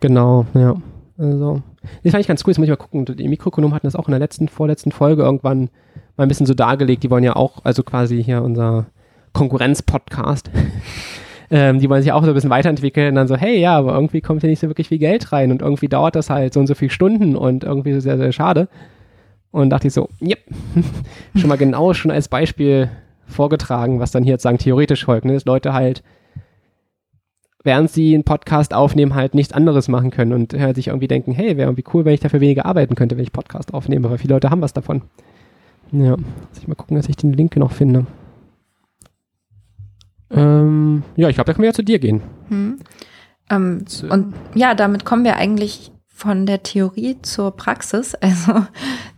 Genau, 0.00 0.46
ja. 0.54 0.76
Also, 1.16 1.62
das 2.02 2.12
fand 2.12 2.22
ich 2.22 2.28
ganz 2.28 2.42
cool. 2.44 2.50
Jetzt 2.50 2.58
muss 2.58 2.64
ich 2.64 2.70
mal 2.70 2.76
gucken. 2.76 3.04
Die 3.04 3.28
Mikroökonomen 3.28 3.74
hatten 3.74 3.86
das 3.86 3.94
auch 3.94 4.08
in 4.08 4.12
der 4.12 4.20
letzten, 4.20 4.48
vorletzten 4.48 4.90
Folge 4.90 5.22
irgendwann 5.22 5.70
mal 6.16 6.24
ein 6.24 6.28
bisschen 6.28 6.46
so 6.46 6.54
dargelegt. 6.54 7.02
Die 7.02 7.10
wollen 7.10 7.24
ja 7.24 7.36
auch, 7.36 7.64
also 7.64 7.82
quasi 7.82 8.22
hier 8.22 8.42
unser 8.42 8.86
Konkurrenz-Podcast. 9.32 10.50
Ähm, 11.50 11.80
die 11.80 11.90
wollen 11.90 12.02
sich 12.02 12.12
auch 12.12 12.22
so 12.22 12.28
ein 12.28 12.34
bisschen 12.34 12.50
weiterentwickeln 12.50 13.08
und 13.08 13.14
dann 13.16 13.28
so, 13.28 13.36
hey, 13.36 13.58
ja, 13.58 13.76
aber 13.76 13.92
irgendwie 13.94 14.20
kommt 14.20 14.40
hier 14.40 14.50
nicht 14.50 14.60
so 14.60 14.68
wirklich 14.68 14.88
viel 14.88 14.98
Geld 14.98 15.32
rein 15.32 15.50
und 15.50 15.62
irgendwie 15.62 15.88
dauert 15.88 16.14
das 16.14 16.30
halt 16.30 16.54
so 16.54 16.60
und 16.60 16.68
so 16.68 16.74
viele 16.74 16.92
Stunden 16.92 17.34
und 17.36 17.64
irgendwie 17.64 18.00
sehr, 18.00 18.18
sehr 18.18 18.32
schade. 18.32 18.68
Und 19.50 19.70
dachte 19.70 19.88
ich 19.88 19.94
so, 19.94 20.08
yep, 20.22 20.38
schon 21.34 21.48
mal 21.48 21.58
genau 21.58 21.92
schon 21.92 22.12
als 22.12 22.28
Beispiel 22.28 22.88
vorgetragen, 23.26 23.98
was 23.98 24.12
dann 24.12 24.22
hier 24.22 24.34
jetzt 24.34 24.44
sagen 24.44 24.58
theoretisch 24.58 25.04
folgt, 25.04 25.24
ne? 25.24 25.32
dass 25.34 25.44
Leute 25.44 25.72
halt, 25.72 26.04
während 27.64 27.90
sie 27.90 28.14
einen 28.14 28.22
Podcast 28.22 28.72
aufnehmen, 28.72 29.16
halt 29.16 29.34
nichts 29.34 29.52
anderes 29.52 29.88
machen 29.88 30.12
können 30.12 30.32
und 30.32 30.54
halt 30.54 30.76
sich 30.76 30.88
irgendwie 30.88 31.08
denken, 31.08 31.32
hey, 31.32 31.56
wäre 31.56 31.68
irgendwie 31.68 31.84
cool, 31.92 32.04
wenn 32.04 32.14
ich 32.14 32.20
dafür 32.20 32.40
weniger 32.40 32.64
arbeiten 32.64 32.94
könnte, 32.94 33.16
wenn 33.16 33.24
ich 33.24 33.32
Podcast 33.32 33.74
aufnehme, 33.74 34.08
weil 34.08 34.18
viele 34.18 34.34
Leute 34.34 34.50
haben 34.50 34.62
was 34.62 34.72
davon. 34.72 35.02
Ja, 35.90 36.16
muss 36.16 36.58
ich 36.60 36.68
mal 36.68 36.76
gucken, 36.76 36.96
dass 36.96 37.08
ich 37.08 37.16
den 37.16 37.32
Link 37.32 37.56
noch 37.56 37.72
finde. 37.72 38.06
Ähm, 40.30 41.02
ja, 41.16 41.28
ich 41.28 41.34
glaube, 41.34 41.46
da 41.46 41.54
können 41.54 41.62
wir 41.62 41.70
ja 41.70 41.74
zu 41.74 41.82
dir 41.82 41.98
gehen. 41.98 42.22
Hm. 42.48 42.78
Ähm, 43.50 43.84
und 44.08 44.34
ja, 44.54 44.74
damit 44.74 45.04
kommen 45.04 45.24
wir 45.24 45.36
eigentlich 45.36 45.90
von 46.08 46.46
der 46.46 46.62
Theorie 46.62 47.16
zur 47.22 47.56
Praxis, 47.56 48.14
also 48.20 48.66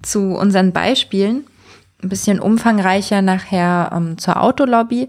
zu 0.02 0.34
unseren 0.34 0.72
Beispielen. 0.72 1.44
Ein 2.02 2.08
bisschen 2.08 2.40
umfangreicher 2.40 3.22
nachher 3.22 3.90
ähm, 3.94 4.18
zur 4.18 4.42
Autolobby. 4.42 5.08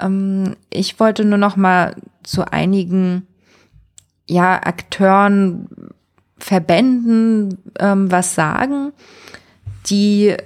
Ähm, 0.00 0.56
ich 0.70 1.00
wollte 1.00 1.24
nur 1.24 1.38
noch 1.38 1.56
mal 1.56 1.96
zu 2.22 2.50
einigen 2.50 3.26
ja, 4.26 4.54
Akteuren, 4.62 5.68
Verbänden 6.38 7.58
ähm, 7.78 8.10
was 8.10 8.34
sagen, 8.34 8.92
die 9.86 10.36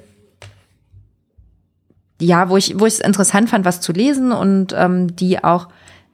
ja, 2.20 2.48
wo 2.48 2.56
ich, 2.56 2.78
wo 2.78 2.86
ich 2.86 2.94
es 2.94 3.00
interessant 3.00 3.50
fand, 3.50 3.64
was 3.64 3.80
zu 3.80 3.92
lesen 3.92 4.32
und 4.32 4.74
ähm, 4.76 5.14
die 5.14 5.42
auch 5.42 5.68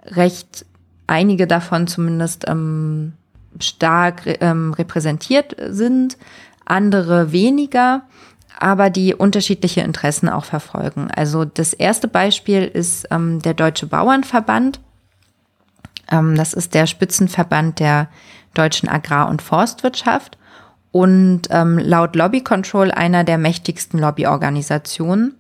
recht 0.05 0.67
einige 1.07 1.47
davon 1.47 1.87
zumindest 1.87 2.45
ähm, 2.47 3.15
stark 3.61 4.23
ähm, 4.41 4.73
repräsentiert 4.75 5.57
sind, 5.69 6.19
andere 6.65 7.33
weniger, 7.33 8.03
aber 8.59 8.91
die 8.91 9.15
unterschiedliche 9.15 9.81
Interessen 9.81 10.29
auch 10.29 10.45
verfolgen. 10.45 11.09
Also 11.15 11.45
das 11.45 11.73
erste 11.73 12.09
Beispiel 12.09 12.65
ist 12.65 13.07
ähm, 13.11 13.41
der 13.43 13.55
Deutsche 13.55 13.87
Bauernverband. 13.87 14.81
Ähm, 16.11 16.37
das 16.37 16.55
ist 16.55 16.75
der 16.75 16.87
Spitzenverband 16.87 17.81
der 17.81 18.09
deutschen 18.55 18.89
Agrar- 18.89 19.29
und 19.29 19.43
Forstwirtschaft 19.43 20.39
und 20.93 21.43
ähm, 21.51 21.79
laut 21.79 22.15
Lobby 22.15 22.43
Control 22.43 22.91
einer 22.91 23.25
der 23.25 23.39
mächtigsten 23.39 23.99
Lobbyorganisationen. 23.99 25.35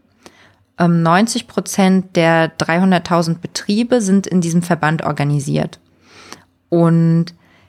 90 0.78 1.42
ähm, 1.42 1.48
Prozent 1.48 2.16
der 2.16 2.56
300.000 2.58 3.38
Betriebe 3.38 4.00
sind 4.00 4.26
in 4.26 4.40
diesem 4.40 4.62
Verband 4.62 5.04
organisiert. 5.04 5.78
Und 6.68 7.26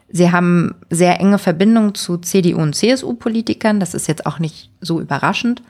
sie 0.10 0.32
haben 0.32 0.76
sehr 0.89 1.20
enge 1.20 1.38
Verbindungen 1.38 1.93
zu 1.93 2.18
CDU 2.18 2.62
und 2.62 2.76
CSU-Politikern. 2.76 3.80
Das 3.80 3.93
ist 3.93 4.08
jetzt 4.08 4.26
auch 4.26 4.39
nicht 4.39 4.72
so 4.82 4.99
überraschend. 4.99 5.62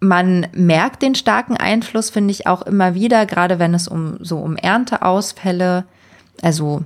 Man 0.00 0.46
merkt 0.52 1.02
den 1.02 1.14
starken 1.14 1.56
Einfluss, 1.56 2.10
finde 2.10 2.32
ich, 2.32 2.46
auch 2.46 2.62
immer 2.62 2.94
wieder, 2.94 3.26
gerade 3.26 3.58
wenn 3.58 3.74
es 3.74 3.86
um 3.86 4.16
so 4.20 4.38
um 4.38 4.56
Ernteausfälle, 4.56 5.84
also 6.42 6.82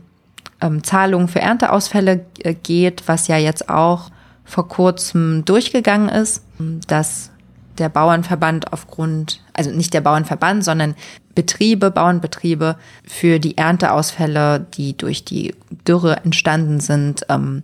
ähm, 0.60 0.82
Zahlungen 0.82 1.28
für 1.28 1.40
Ernteausfälle 1.40 2.26
äh, 2.40 2.54
geht, 2.54 3.04
was 3.06 3.28
ja 3.28 3.38
jetzt 3.38 3.68
auch 3.68 4.10
vor 4.44 4.68
kurzem 4.68 5.44
durchgegangen 5.44 6.08
ist, 6.08 6.42
dass 6.86 7.30
der 7.78 7.88
Bauernverband 7.88 8.72
aufgrund, 8.72 9.42
also 9.52 9.70
nicht 9.70 9.94
der 9.94 10.00
Bauernverband, 10.00 10.64
sondern 10.64 10.94
Betriebe, 11.34 11.90
Bauernbetriebe 11.90 12.76
für 13.04 13.38
die 13.38 13.56
Ernteausfälle, 13.56 14.66
die 14.74 14.96
durch 14.96 15.24
die 15.24 15.54
Dürre 15.86 16.18
entstanden 16.24 16.80
sind, 16.80 17.26
ähm, 17.28 17.62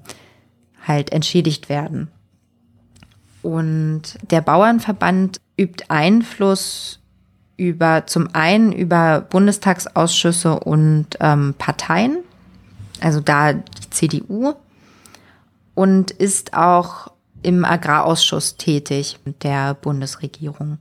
halt 0.87 1.13
entschädigt 1.13 1.69
werden. 1.69 2.09
Und 3.43 4.19
der 4.31 4.41
Bauernverband 4.41 5.41
übt 5.57 5.85
Einfluss 5.89 7.01
über 7.57 8.07
zum 8.07 8.35
einen 8.35 8.73
über 8.73 9.21
Bundestagsausschüsse 9.21 10.61
und 10.61 11.07
ähm, 11.21 11.55
Parteien, 11.59 12.19
also 13.01 13.21
da 13.21 13.53
die 13.53 13.91
CDU, 13.91 14.55
und 15.75 16.11
ist 16.11 16.55
auch 16.55 17.13
im 17.43 17.65
Agrarausschuss 17.65 18.57
tätig 18.57 19.19
der 19.43 19.75
Bundesregierung. 19.75 20.79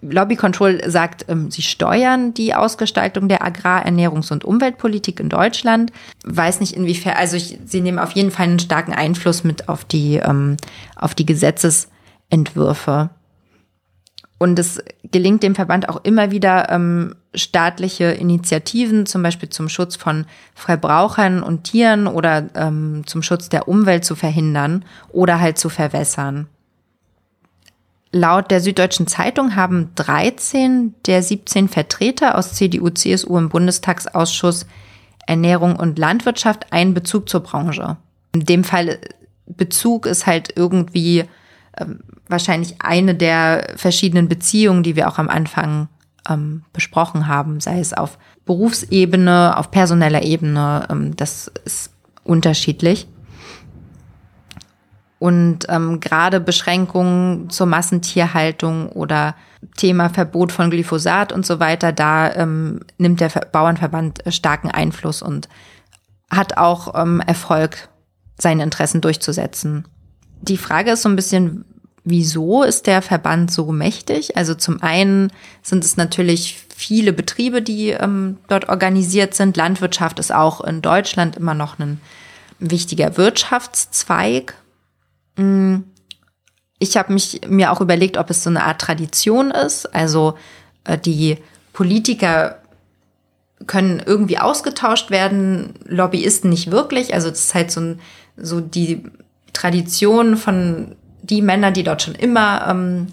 Lobby 0.00 0.36
Control 0.36 0.80
sagt, 0.86 1.26
ähm, 1.28 1.50
sie 1.50 1.62
steuern 1.62 2.34
die 2.34 2.54
Ausgestaltung 2.54 3.28
der 3.28 3.42
Agrar-, 3.42 3.86
Ernährungs- 3.86 4.32
und 4.32 4.44
Umweltpolitik 4.44 5.20
in 5.20 5.28
Deutschland. 5.28 5.92
Weiß 6.24 6.60
nicht 6.60 6.72
inwiefern, 6.72 7.14
also 7.16 7.36
ich, 7.36 7.58
sie 7.64 7.80
nehmen 7.80 7.98
auf 7.98 8.12
jeden 8.12 8.30
Fall 8.30 8.46
einen 8.46 8.58
starken 8.58 8.92
Einfluss 8.92 9.44
mit 9.44 9.68
auf 9.68 9.84
die, 9.84 10.16
ähm, 10.16 10.56
auf 10.96 11.14
die 11.14 11.26
Gesetzesentwürfe. 11.26 13.10
Und 14.38 14.58
es 14.58 14.82
gelingt 15.10 15.42
dem 15.42 15.54
Verband 15.54 15.88
auch 15.88 16.04
immer 16.04 16.30
wieder, 16.30 16.68
ähm, 16.70 17.14
staatliche 17.34 18.04
Initiativen, 18.06 19.06
zum 19.06 19.22
Beispiel 19.22 19.48
zum 19.48 19.68
Schutz 19.68 19.96
von 19.96 20.26
Verbrauchern 20.54 21.42
und 21.42 21.64
Tieren 21.64 22.06
oder 22.06 22.48
ähm, 22.54 23.02
zum 23.06 23.22
Schutz 23.22 23.48
der 23.48 23.68
Umwelt 23.68 24.04
zu 24.04 24.14
verhindern 24.14 24.84
oder 25.10 25.40
halt 25.40 25.58
zu 25.58 25.68
verwässern. 25.68 26.48
Laut 28.12 28.50
der 28.50 28.60
Süddeutschen 28.60 29.08
Zeitung 29.08 29.56
haben 29.56 29.90
13 29.96 30.94
der 31.06 31.22
17 31.22 31.68
Vertreter 31.68 32.38
aus 32.38 32.54
CDU, 32.54 32.90
CSU 32.90 33.36
im 33.38 33.48
Bundestagsausschuss 33.48 34.66
Ernährung 35.26 35.76
und 35.76 35.98
Landwirtschaft 35.98 36.72
einen 36.72 36.94
Bezug 36.94 37.28
zur 37.28 37.40
Branche. 37.40 37.96
In 38.32 38.44
dem 38.44 38.62
Fall 38.62 38.98
Bezug 39.46 40.06
ist 40.06 40.26
halt 40.26 40.52
irgendwie 40.56 41.24
ähm, 41.76 42.00
wahrscheinlich 42.28 42.76
eine 42.80 43.14
der 43.14 43.74
verschiedenen 43.76 44.28
Beziehungen, 44.28 44.82
die 44.82 44.96
wir 44.96 45.08
auch 45.08 45.18
am 45.18 45.28
Anfang 45.28 45.88
ähm, 46.28 46.62
besprochen 46.72 47.28
haben, 47.28 47.60
sei 47.60 47.80
es 47.80 47.92
auf 47.92 48.18
Berufsebene, 48.44 49.56
auf 49.56 49.70
personeller 49.70 50.22
Ebene, 50.22 50.86
ähm, 50.90 51.16
das 51.16 51.50
ist 51.64 51.90
unterschiedlich. 52.24 53.06
Und 55.18 55.60
ähm, 55.68 56.00
gerade 56.00 56.40
Beschränkungen 56.40 57.48
zur 57.48 57.66
Massentierhaltung 57.66 58.90
oder 58.90 59.34
Thema 59.76 60.10
Verbot 60.10 60.52
von 60.52 60.70
Glyphosat 60.70 61.32
und 61.32 61.46
so 61.46 61.60
weiter, 61.60 61.92
da 61.92 62.30
ähm, 62.34 62.80
nimmt 62.98 63.20
der 63.20 63.28
Bauernverband 63.28 64.22
starken 64.28 64.70
Einfluss 64.70 65.22
und 65.22 65.48
hat 66.30 66.58
auch 66.58 67.00
ähm, 67.00 67.22
Erfolg, 67.26 67.88
seine 68.36 68.64
Interessen 68.64 69.00
durchzusetzen. 69.00 69.86
Die 70.42 70.58
Frage 70.58 70.90
ist 70.90 71.02
so 71.02 71.08
ein 71.08 71.16
bisschen, 71.16 71.64
wieso 72.04 72.62
ist 72.62 72.86
der 72.86 73.02
Verband 73.02 73.50
so 73.50 73.72
mächtig? 73.72 74.36
Also 74.36 74.54
zum 74.54 74.82
einen 74.82 75.32
sind 75.62 75.84
es 75.84 75.96
natürlich 75.96 76.58
viele 76.76 77.12
Betriebe, 77.12 77.62
die 77.62 77.90
ähm, 77.90 78.38
dort 78.48 78.68
organisiert 78.68 79.34
sind. 79.34 79.56
Landwirtschaft 79.56 80.18
ist 80.18 80.32
auch 80.32 80.60
in 80.60 80.82
Deutschland 80.82 81.36
immer 81.36 81.54
noch 81.54 81.78
ein 81.78 82.00
wichtiger 82.58 83.16
Wirtschaftszweig. 83.16 84.54
Mm, 85.36 85.78
ich 86.78 86.96
habe 86.96 87.12
mich 87.12 87.40
mir 87.48 87.72
auch 87.72 87.80
überlegt, 87.80 88.18
ob 88.18 88.28
es 88.30 88.42
so 88.42 88.50
eine 88.50 88.64
Art 88.64 88.80
Tradition 88.80 89.50
ist. 89.50 89.86
Also 89.94 90.34
äh, 90.84 90.98
die 90.98 91.38
Politiker 91.72 92.58
können 93.66 94.02
irgendwie 94.04 94.38
ausgetauscht 94.38 95.10
werden, 95.10 95.74
Lobbyisten 95.86 96.50
nicht 96.50 96.70
wirklich. 96.70 97.14
Also 97.14 97.30
das 97.30 97.40
ist 97.40 97.54
halt 97.54 97.70
so, 97.70 97.80
ein, 97.80 98.00
so 98.36 98.60
die 98.60 99.04
Tradition 99.54 100.36
von 100.36 100.96
die 101.24 101.42
Männer, 101.42 101.70
die 101.70 101.82
dort 101.82 102.02
schon 102.02 102.14
immer 102.14 102.66
ähm, 102.68 103.06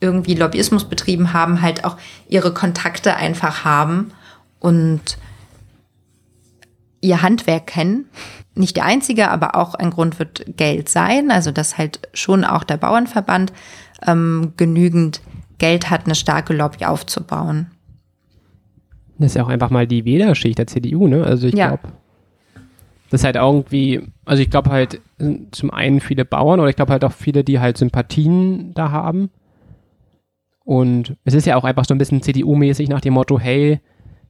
irgendwie 0.00 0.34
Lobbyismus 0.34 0.84
betrieben 0.84 1.32
haben, 1.32 1.60
halt 1.60 1.84
auch 1.84 1.96
ihre 2.28 2.54
Kontakte 2.54 3.16
einfach 3.16 3.64
haben 3.64 4.12
und 4.60 5.18
ihr 7.00 7.22
Handwerk 7.22 7.66
kennen. 7.66 8.06
Nicht 8.54 8.76
der 8.76 8.84
einzige, 8.84 9.30
aber 9.30 9.54
auch 9.54 9.74
ein 9.74 9.90
Grund 9.90 10.18
wird 10.18 10.44
Geld 10.56 10.88
sein. 10.88 11.30
Also 11.30 11.50
dass 11.50 11.78
halt 11.78 12.00
schon 12.12 12.44
auch 12.44 12.64
der 12.64 12.76
Bauernverband 12.76 13.52
ähm, 14.06 14.52
genügend 14.56 15.20
Geld 15.58 15.90
hat, 15.90 16.06
eine 16.06 16.14
starke 16.14 16.54
Lobby 16.54 16.84
aufzubauen. 16.84 17.70
Das 19.18 19.32
ist 19.32 19.34
ja 19.34 19.42
auch 19.42 19.48
einfach 19.48 19.70
mal 19.70 19.88
die 19.88 20.04
Wählerschicht 20.04 20.58
der 20.58 20.68
CDU, 20.68 21.08
ne? 21.08 21.24
Also 21.24 21.48
ich 21.48 21.54
ja. 21.54 21.68
glaube, 21.68 21.88
das 23.10 23.20
ist 23.20 23.24
halt 23.24 23.36
irgendwie, 23.36 24.02
also 24.24 24.42
ich 24.42 24.50
glaube 24.50 24.70
halt 24.70 25.00
zum 25.50 25.70
einen 25.70 26.00
viele 26.00 26.24
Bauern 26.24 26.60
oder 26.60 26.68
ich 26.68 26.76
glaube 26.76 26.92
halt 26.92 27.04
auch 27.04 27.12
viele, 27.12 27.44
die 27.44 27.60
halt 27.60 27.78
Sympathien 27.78 28.74
da 28.74 28.90
haben. 28.90 29.30
Und 30.64 31.16
es 31.24 31.32
ist 31.32 31.46
ja 31.46 31.56
auch 31.56 31.64
einfach 31.64 31.86
so 31.86 31.94
ein 31.94 31.98
bisschen 31.98 32.22
CDU-mäßig 32.22 32.90
nach 32.90 33.00
dem 33.00 33.14
Motto, 33.14 33.38
hey, 33.38 33.80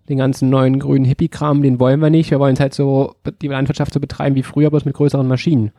den 0.08 0.18
ganzen 0.18 0.48
neuen 0.48 0.78
grünen 0.78 1.04
Hippie-Kram, 1.04 1.62
den 1.62 1.80
wollen 1.80 2.00
wir 2.00 2.10
nicht. 2.10 2.30
Wir 2.30 2.38
wollen 2.38 2.54
es 2.54 2.60
halt 2.60 2.74
so, 2.74 3.16
die 3.42 3.48
Landwirtschaft 3.48 3.92
so 3.92 4.00
betreiben 4.00 4.36
wie 4.36 4.44
früher, 4.44 4.70
bloß 4.70 4.84
mit 4.84 4.94
größeren 4.94 5.26
Maschinen. 5.26 5.72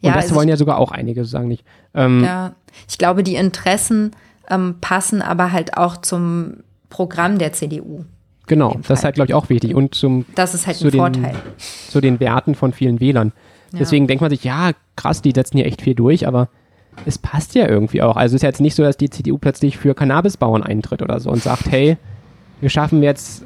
Und 0.00 0.08
ja, 0.08 0.14
das 0.14 0.24
also 0.24 0.36
wollen 0.36 0.48
ja 0.48 0.56
sogar 0.56 0.78
auch 0.78 0.92
einige, 0.92 1.24
sagen 1.26 1.48
nicht. 1.48 1.64
Ähm, 1.94 2.24
ja, 2.24 2.54
ich 2.88 2.96
glaube, 2.96 3.22
die 3.22 3.34
Interessen 3.34 4.12
ähm, 4.48 4.76
passen 4.80 5.20
aber 5.20 5.52
halt 5.52 5.76
auch 5.76 5.98
zum 5.98 6.64
Programm 6.88 7.38
der 7.38 7.52
CDU. 7.52 8.04
Genau, 8.48 8.76
das 8.86 9.00
ist 9.00 9.04
halt, 9.04 9.14
glaube 9.14 9.28
ich, 9.28 9.34
auch 9.34 9.48
wichtig. 9.48 9.74
Und 9.74 9.94
zum, 9.94 10.24
das 10.34 10.54
ist 10.54 10.66
halt 10.66 10.80
ein 10.80 10.90
den, 10.90 10.98
Vorteil. 10.98 11.34
Zu 11.56 12.00
den 12.00 12.18
Werten 12.18 12.54
von 12.54 12.72
vielen 12.72 13.00
Wählern. 13.00 13.32
Ja. 13.72 13.80
Deswegen 13.80 14.06
denkt 14.06 14.22
man 14.22 14.30
sich, 14.30 14.44
ja, 14.44 14.72
krass, 14.96 15.22
die 15.22 15.32
setzen 15.32 15.58
hier 15.58 15.66
echt 15.66 15.82
viel 15.82 15.94
durch, 15.94 16.26
aber 16.26 16.48
es 17.04 17.18
passt 17.18 17.54
ja 17.54 17.68
irgendwie 17.68 18.02
auch. 18.02 18.16
Also 18.16 18.34
es 18.34 18.40
ist 18.40 18.46
jetzt 18.46 18.60
nicht 18.60 18.74
so, 18.74 18.82
dass 18.82 18.96
die 18.96 19.10
CDU 19.10 19.38
plötzlich 19.38 19.76
für 19.76 19.94
Cannabisbauern 19.94 20.62
eintritt 20.62 21.02
oder 21.02 21.20
so 21.20 21.30
und 21.30 21.42
sagt, 21.42 21.70
hey, 21.70 21.96
wir 22.60 22.70
schaffen 22.70 23.02
jetzt 23.02 23.44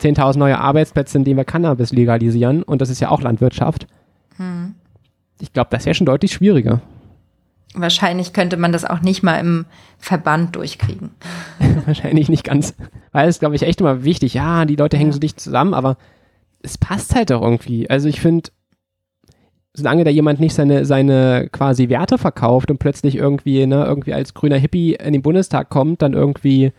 10.000 0.00 0.38
neue 0.38 0.58
Arbeitsplätze, 0.58 1.18
indem 1.18 1.36
wir 1.36 1.44
Cannabis 1.44 1.92
legalisieren 1.92 2.62
und 2.62 2.80
das 2.80 2.90
ist 2.90 3.00
ja 3.00 3.10
auch 3.10 3.20
Landwirtschaft. 3.20 3.86
Hm. 4.36 4.74
Ich 5.40 5.52
glaube, 5.52 5.68
das 5.70 5.84
wäre 5.84 5.94
schon 5.94 6.06
deutlich 6.06 6.32
schwieriger. 6.32 6.80
Wahrscheinlich 7.74 8.32
könnte 8.32 8.56
man 8.56 8.72
das 8.72 8.84
auch 8.84 9.00
nicht 9.00 9.22
mal 9.22 9.38
im 9.38 9.64
Verband 9.98 10.56
durchkriegen. 10.56 11.10
Wahrscheinlich 11.86 12.28
nicht 12.28 12.44
ganz. 12.44 12.74
Weil 13.12 13.28
es, 13.28 13.38
glaube 13.38 13.54
ich, 13.54 13.62
echt 13.62 13.80
immer 13.80 14.02
wichtig. 14.02 14.34
Ja, 14.34 14.64
die 14.64 14.76
Leute 14.76 14.96
hängen 14.96 15.12
so 15.12 15.20
dicht 15.20 15.38
zusammen, 15.38 15.74
aber 15.74 15.96
es 16.62 16.78
passt 16.78 17.14
halt 17.14 17.30
auch 17.30 17.42
irgendwie. 17.42 17.88
Also 17.88 18.08
ich 18.08 18.20
finde, 18.20 18.50
solange 19.72 20.04
da 20.04 20.10
jemand 20.10 20.40
nicht 20.40 20.54
seine, 20.54 20.84
seine 20.84 21.48
quasi 21.52 21.88
Werte 21.88 22.18
verkauft 22.18 22.70
und 22.70 22.78
plötzlich 22.78 23.14
irgendwie, 23.16 23.66
ne, 23.66 23.84
irgendwie 23.84 24.14
als 24.14 24.34
grüner 24.34 24.56
Hippie 24.56 24.94
in 24.94 25.12
den 25.12 25.22
Bundestag 25.22 25.68
kommt, 25.70 26.02
dann 26.02 26.12
irgendwie 26.12 26.72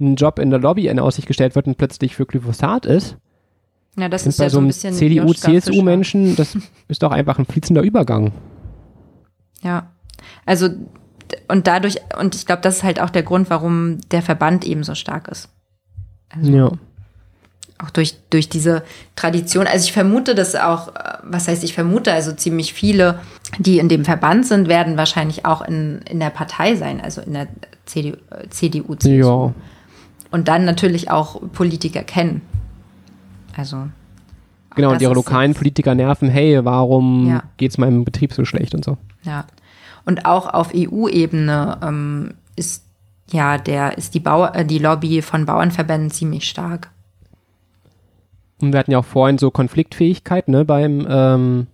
ein 0.00 0.14
Job 0.14 0.38
in 0.38 0.50
der 0.50 0.60
Lobby 0.60 0.86
in 0.88 1.00
Aussicht 1.00 1.26
gestellt 1.26 1.54
wird 1.54 1.66
und 1.66 1.76
plötzlich 1.76 2.14
für 2.14 2.26
Glyphosat 2.26 2.86
ist. 2.86 3.16
Ja, 3.98 4.08
das 4.08 4.26
ist 4.26 4.38
ja 4.38 4.50
so 4.50 4.58
ein 4.58 4.66
bisschen 4.66 4.94
CDU, 4.94 5.32
CSU-Menschen, 5.32 6.36
das 6.36 6.56
ist 6.88 7.02
doch 7.02 7.12
einfach 7.12 7.38
ein 7.38 7.46
fließender 7.46 7.82
Übergang. 7.82 8.32
Ja. 9.62 9.90
Also, 10.44 10.68
und 11.48 11.66
dadurch, 11.66 11.96
und 12.18 12.34
ich 12.34 12.46
glaube, 12.46 12.62
das 12.62 12.76
ist 12.76 12.82
halt 12.82 13.00
auch 13.00 13.10
der 13.10 13.22
Grund, 13.22 13.50
warum 13.50 13.98
der 14.10 14.22
Verband 14.22 14.64
eben 14.64 14.84
so 14.84 14.94
stark 14.94 15.28
ist. 15.28 15.48
Also, 16.30 16.50
ja. 16.50 16.70
Auch 17.78 17.90
durch, 17.90 18.16
durch 18.30 18.48
diese 18.48 18.84
Tradition. 19.16 19.66
Also 19.66 19.84
ich 19.84 19.92
vermute, 19.92 20.34
dass 20.34 20.54
auch, 20.54 20.92
was 21.22 21.46
heißt 21.46 21.62
ich 21.62 21.74
vermute, 21.74 22.10
also 22.10 22.32
ziemlich 22.32 22.72
viele, 22.72 23.20
die 23.58 23.78
in 23.78 23.90
dem 23.90 24.06
Verband 24.06 24.46
sind, 24.46 24.66
werden 24.66 24.96
wahrscheinlich 24.96 25.44
auch 25.44 25.60
in, 25.60 26.00
in 26.08 26.18
der 26.18 26.30
Partei 26.30 26.74
sein, 26.76 27.02
also 27.02 27.20
in 27.20 27.34
der 27.34 27.48
CDU, 27.84 28.16
CDU 28.48 28.94
CSU. 28.94 29.10
Ja. 29.10 29.54
Und 30.30 30.48
dann 30.48 30.64
natürlich 30.64 31.10
auch 31.10 31.40
Politiker 31.52 32.02
kennen. 32.02 32.40
Also. 33.54 33.88
Genau, 34.74 34.92
und 34.92 35.02
ihre 35.02 35.14
lokalen 35.14 35.54
Politiker 35.54 35.94
nerven, 35.94 36.28
hey, 36.28 36.64
warum 36.64 37.28
ja. 37.28 37.42
geht 37.56 37.72
es 37.72 37.78
meinem 37.78 38.04
Betrieb 38.04 38.32
so 38.32 38.44
schlecht 38.44 38.74
und 38.74 38.84
so. 38.84 38.96
Ja. 39.22 39.44
Und 40.06 40.24
auch 40.24 40.52
auf 40.52 40.72
EU-Ebene 40.74 41.78
ähm, 41.82 42.34
ist 42.56 42.84
ja 43.30 43.58
der 43.58 43.98
ist 43.98 44.14
die, 44.14 44.20
Bau 44.20 44.46
äh, 44.46 44.64
die 44.64 44.78
Lobby 44.78 45.20
von 45.20 45.44
Bauernverbänden 45.44 46.10
ziemlich 46.10 46.48
stark. 46.48 46.90
Und 48.62 48.72
wir 48.72 48.78
hatten 48.78 48.92
ja 48.92 48.98
auch 48.98 49.04
vorhin 49.04 49.36
so 49.36 49.50
Konfliktfähigkeit, 49.50 50.48
ne, 50.48 50.64
beim 50.64 51.06
ähm, 51.10 51.66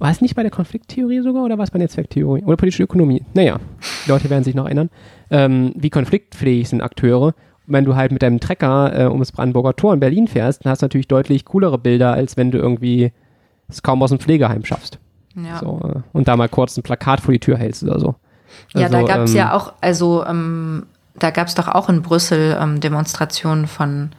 war 0.00 0.10
es 0.10 0.20
nicht 0.20 0.34
bei 0.34 0.42
der 0.42 0.50
Konflikttheorie 0.50 1.20
sogar 1.20 1.44
oder 1.44 1.58
war 1.58 1.64
es 1.64 1.70
bei 1.70 1.78
der 1.78 1.84
Netzwerktheorie 1.84 2.42
oder 2.44 2.56
politische 2.56 2.82
Ökonomie? 2.82 3.24
Naja, 3.34 3.58
die 4.04 4.10
Leute 4.10 4.30
werden 4.30 4.44
sich 4.44 4.54
noch 4.54 4.64
erinnern. 4.64 4.90
Ähm, 5.30 5.72
wie 5.76 5.90
konfliktfähig 5.90 6.68
sind 6.68 6.82
Akteure? 6.82 7.34
wenn 7.68 7.84
du 7.84 7.94
halt 7.94 8.12
mit 8.12 8.22
deinem 8.22 8.40
Trecker 8.40 8.98
äh, 8.98 9.06
ums 9.06 9.32
Brandenburger 9.32 9.76
Tor 9.76 9.94
in 9.94 10.00
Berlin 10.00 10.26
fährst, 10.26 10.64
dann 10.64 10.70
hast 10.70 10.82
du 10.82 10.86
natürlich 10.86 11.08
deutlich 11.08 11.44
coolere 11.44 11.78
Bilder, 11.78 12.12
als 12.12 12.36
wenn 12.36 12.50
du 12.50 12.58
irgendwie 12.58 13.12
es 13.68 13.82
kaum 13.82 14.02
aus 14.02 14.10
dem 14.10 14.18
Pflegeheim 14.18 14.64
schaffst. 14.64 14.98
Ja. 15.44 15.58
So, 15.58 15.80
äh, 15.84 16.00
und 16.12 16.28
da 16.28 16.36
mal 16.36 16.48
kurz 16.48 16.76
ein 16.76 16.82
Plakat 16.82 17.20
vor 17.20 17.32
die 17.32 17.40
Tür 17.40 17.56
hältst 17.56 17.82
oder 17.82 17.98
so. 18.00 18.14
Also, 18.74 18.78
ja, 18.84 18.88
da 18.88 19.02
gab 19.02 19.20
es 19.20 19.32
ähm, 19.32 19.36
ja 19.36 19.52
auch, 19.54 19.72
also 19.80 20.24
ähm, 20.24 20.86
da 21.18 21.30
gab 21.30 21.48
es 21.48 21.54
doch 21.54 21.68
auch 21.68 21.88
in 21.88 22.02
Brüssel 22.02 22.56
ähm, 22.60 22.80
Demonstrationen 22.80 23.66
von 23.66 24.10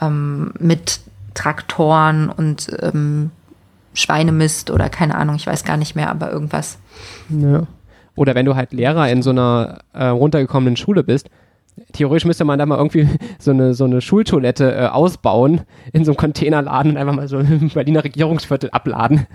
ähm, 0.00 0.52
mit 0.58 1.00
Traktoren 1.34 2.28
und 2.28 2.68
ähm, 2.80 3.30
Schweinemist 3.94 4.70
oder 4.70 4.88
keine 4.88 5.16
Ahnung, 5.16 5.36
ich 5.36 5.46
weiß 5.46 5.64
gar 5.64 5.76
nicht 5.76 5.94
mehr, 5.94 6.10
aber 6.10 6.30
irgendwas. 6.30 6.78
Ja. 7.28 7.66
Oder 8.14 8.34
wenn 8.34 8.46
du 8.46 8.54
halt 8.54 8.72
Lehrer 8.72 9.08
in 9.08 9.22
so 9.22 9.30
einer 9.30 9.78
äh, 9.92 10.06
runtergekommenen 10.06 10.76
Schule 10.76 11.02
bist, 11.02 11.30
theoretisch 11.92 12.26
müsste 12.26 12.44
man 12.44 12.58
da 12.58 12.66
mal 12.66 12.78
irgendwie 12.78 13.08
so 13.38 13.50
eine, 13.50 13.74
so 13.74 13.84
eine 13.84 14.00
Schultoilette 14.00 14.74
äh, 14.74 14.86
ausbauen 14.86 15.62
in 15.92 16.04
so 16.04 16.12
einem 16.12 16.18
Containerladen 16.18 16.92
und 16.92 16.98
einfach 16.98 17.14
mal 17.14 17.28
so 17.28 17.38
ein 17.38 17.70
Berliner 17.72 18.04
Regierungsviertel 18.04 18.70
abladen 18.70 19.26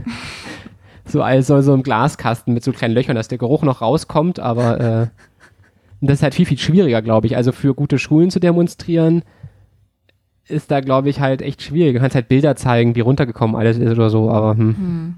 so 1.08 1.22
also 1.22 1.62
so 1.62 1.74
im 1.74 1.84
Glaskasten 1.84 2.54
mit 2.54 2.64
so 2.64 2.72
kleinen 2.72 2.94
Löchern, 2.94 3.16
dass 3.16 3.28
der 3.28 3.38
Geruch 3.38 3.64
noch 3.64 3.82
rauskommt, 3.82 4.40
aber 4.40 4.80
äh, 4.80 5.08
das 6.02 6.20
ist 6.20 6.24
halt 6.24 6.36
viel, 6.36 6.46
viel 6.46 6.58
schwieriger, 6.58 7.02
glaube 7.02 7.28
ich. 7.28 7.36
Also 7.36 7.52
für 7.52 7.74
gute 7.74 8.00
Schulen 8.00 8.30
zu 8.30 8.40
demonstrieren, 8.40 9.24
ist 10.48 10.72
da, 10.72 10.80
glaube 10.80 11.10
ich, 11.10 11.20
halt 11.20 11.42
echt 11.42 11.62
schwierig. 11.62 11.94
Du 11.94 12.00
kannst 12.00 12.16
halt 12.16 12.30
Bilder 12.30 12.56
zeigen, 12.56 12.96
wie 12.96 13.02
runtergekommen 13.02 13.56
alles 13.56 13.78
ist 13.78 13.92
oder 13.92 14.10
so, 14.10 14.30
aber 14.30 14.52
hm. 14.52 14.78
hm. 14.78 15.16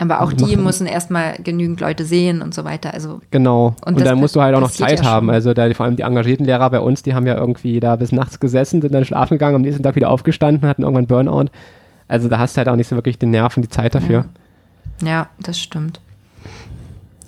Aber 0.00 0.22
auch 0.22 0.32
die 0.32 0.56
müssen 0.56 0.86
erstmal 0.86 1.38
genügend 1.42 1.80
Leute 1.80 2.04
sehen 2.04 2.40
und 2.40 2.54
so 2.54 2.64
weiter. 2.64 2.94
Also 2.94 3.20
genau. 3.32 3.74
Und, 3.84 3.96
und 3.96 4.06
dann 4.06 4.18
musst 4.18 4.36
du 4.36 4.40
halt 4.40 4.54
auch 4.54 4.60
noch 4.60 4.70
Zeit 4.70 5.00
ja 5.00 5.04
haben. 5.04 5.28
Also 5.28 5.54
da, 5.54 5.68
vor 5.74 5.86
allem 5.86 5.96
die 5.96 6.02
engagierten 6.02 6.44
Lehrer 6.44 6.70
bei 6.70 6.78
uns, 6.78 7.02
die 7.02 7.14
haben 7.14 7.26
ja 7.26 7.36
irgendwie 7.36 7.80
da 7.80 7.96
bis 7.96 8.12
nachts 8.12 8.38
gesessen, 8.38 8.80
sind 8.80 8.94
dann 8.94 9.04
schlafen 9.04 9.34
gegangen, 9.34 9.56
am 9.56 9.62
nächsten 9.62 9.82
Tag 9.82 9.96
wieder 9.96 10.10
aufgestanden, 10.10 10.68
hatten 10.68 10.82
irgendwann 10.82 11.08
Burnout. 11.08 11.46
Also 12.08 12.28
da 12.28 12.38
hast 12.38 12.56
du 12.56 12.58
halt 12.58 12.68
auch 12.68 12.76
nicht 12.76 12.88
so 12.88 12.96
wirklich 12.96 13.18
den 13.18 13.30
Nerv 13.30 13.56
und 13.56 13.62
die 13.62 13.68
Zeit 13.68 13.94
dafür. 13.94 14.24
Ja, 15.02 15.28
das 15.38 15.60
stimmt. 15.60 16.00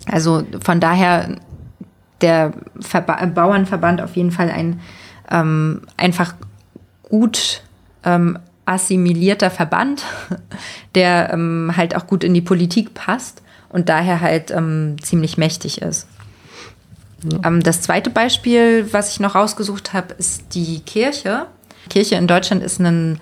Also 0.06 0.42
von 0.62 0.80
daher 0.80 1.36
der 2.20 2.52
Verba 2.78 3.24
Bauernverband 3.26 4.00
auf 4.00 4.16
jeden 4.16 4.30
Fall 4.30 4.50
ein 4.50 4.80
ähm, 5.30 5.82
einfach 5.96 6.34
gut 7.02 7.62
ähm, 8.04 8.38
assimilierter 8.64 9.50
Verband, 9.50 10.04
der 10.94 11.32
ähm, 11.32 11.72
halt 11.76 11.94
auch 11.94 12.06
gut 12.06 12.24
in 12.24 12.34
die 12.34 12.40
Politik 12.40 12.94
passt 12.94 13.42
und 13.68 13.88
daher 13.88 14.20
halt 14.20 14.50
ähm, 14.50 14.96
ziemlich 15.02 15.38
mächtig 15.38 15.82
ist. 15.82 16.08
Ja. 17.30 17.48
Ähm, 17.48 17.62
das 17.62 17.82
zweite 17.82 18.10
Beispiel, 18.10 18.92
was 18.92 19.12
ich 19.12 19.20
noch 19.20 19.34
rausgesucht 19.34 19.92
habe, 19.92 20.14
ist 20.14 20.54
die 20.54 20.80
Kirche. 20.80 21.46
Kirche 21.88 22.16
in 22.16 22.26
Deutschland 22.26 22.62
ist 22.62 22.80
ein 22.80 23.20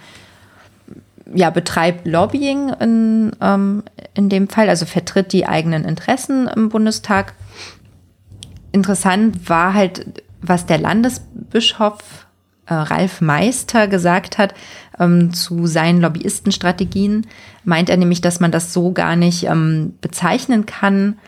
ja, 1.35 1.51
betreibt 1.51 2.07
Lobbying 2.07 2.71
in, 2.81 3.33
ähm, 3.41 3.83
in 4.15 4.29
dem 4.29 4.49
Fall, 4.49 4.69
also 4.69 4.87
vertritt 4.87 5.33
die 5.33 5.47
eigenen 5.47 5.85
Interessen 5.85 6.49
im 6.49 6.69
Bundestag. 6.69 7.35
Interessant 8.73 9.49
war 9.49 9.75
halt, 9.75 10.23
was 10.41 10.67
der 10.67 10.79
Landesbischof 10.79 12.27
äh, 12.67 12.75
Ralf 12.75 13.21
Meister 13.21 13.89
gesagt 13.89 14.39
hat 14.39 14.55
ähm, 14.99 15.33
zu 15.33 15.67
seinen 15.67 16.01
Lobbyistenstrategien, 16.01 17.27
meint 17.65 17.91
er 17.91 17.97
nämlich, 17.97 18.21
dass 18.21 18.41
man 18.41 18.53
das 18.53 18.73
so 18.73 18.93
gar 18.93 19.17
nicht 19.17 19.45
ähm, 19.45 19.95
bezeichnen 20.01 20.67
kann, 20.67 21.19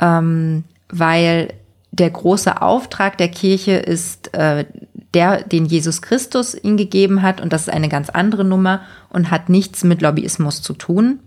ähm, 0.00 0.64
weil 0.88 1.52
der 1.92 2.10
große 2.10 2.60
Auftrag 2.60 3.16
der 3.18 3.28
Kirche 3.28 3.72
ist 3.72 4.34
äh, 4.34 4.66
der, 5.14 5.42
den 5.42 5.66
Jesus 5.66 6.02
Christus 6.02 6.54
ihm 6.54 6.76
gegeben 6.76 7.22
hat, 7.22 7.40
und 7.40 7.52
das 7.52 7.62
ist 7.62 7.70
eine 7.70 7.88
ganz 7.88 8.10
andere 8.10 8.44
Nummer 8.44 8.82
und 9.08 9.30
hat 9.30 9.48
nichts 9.48 9.84
mit 9.84 10.02
Lobbyismus 10.02 10.62
zu 10.62 10.74
tun. 10.74 11.20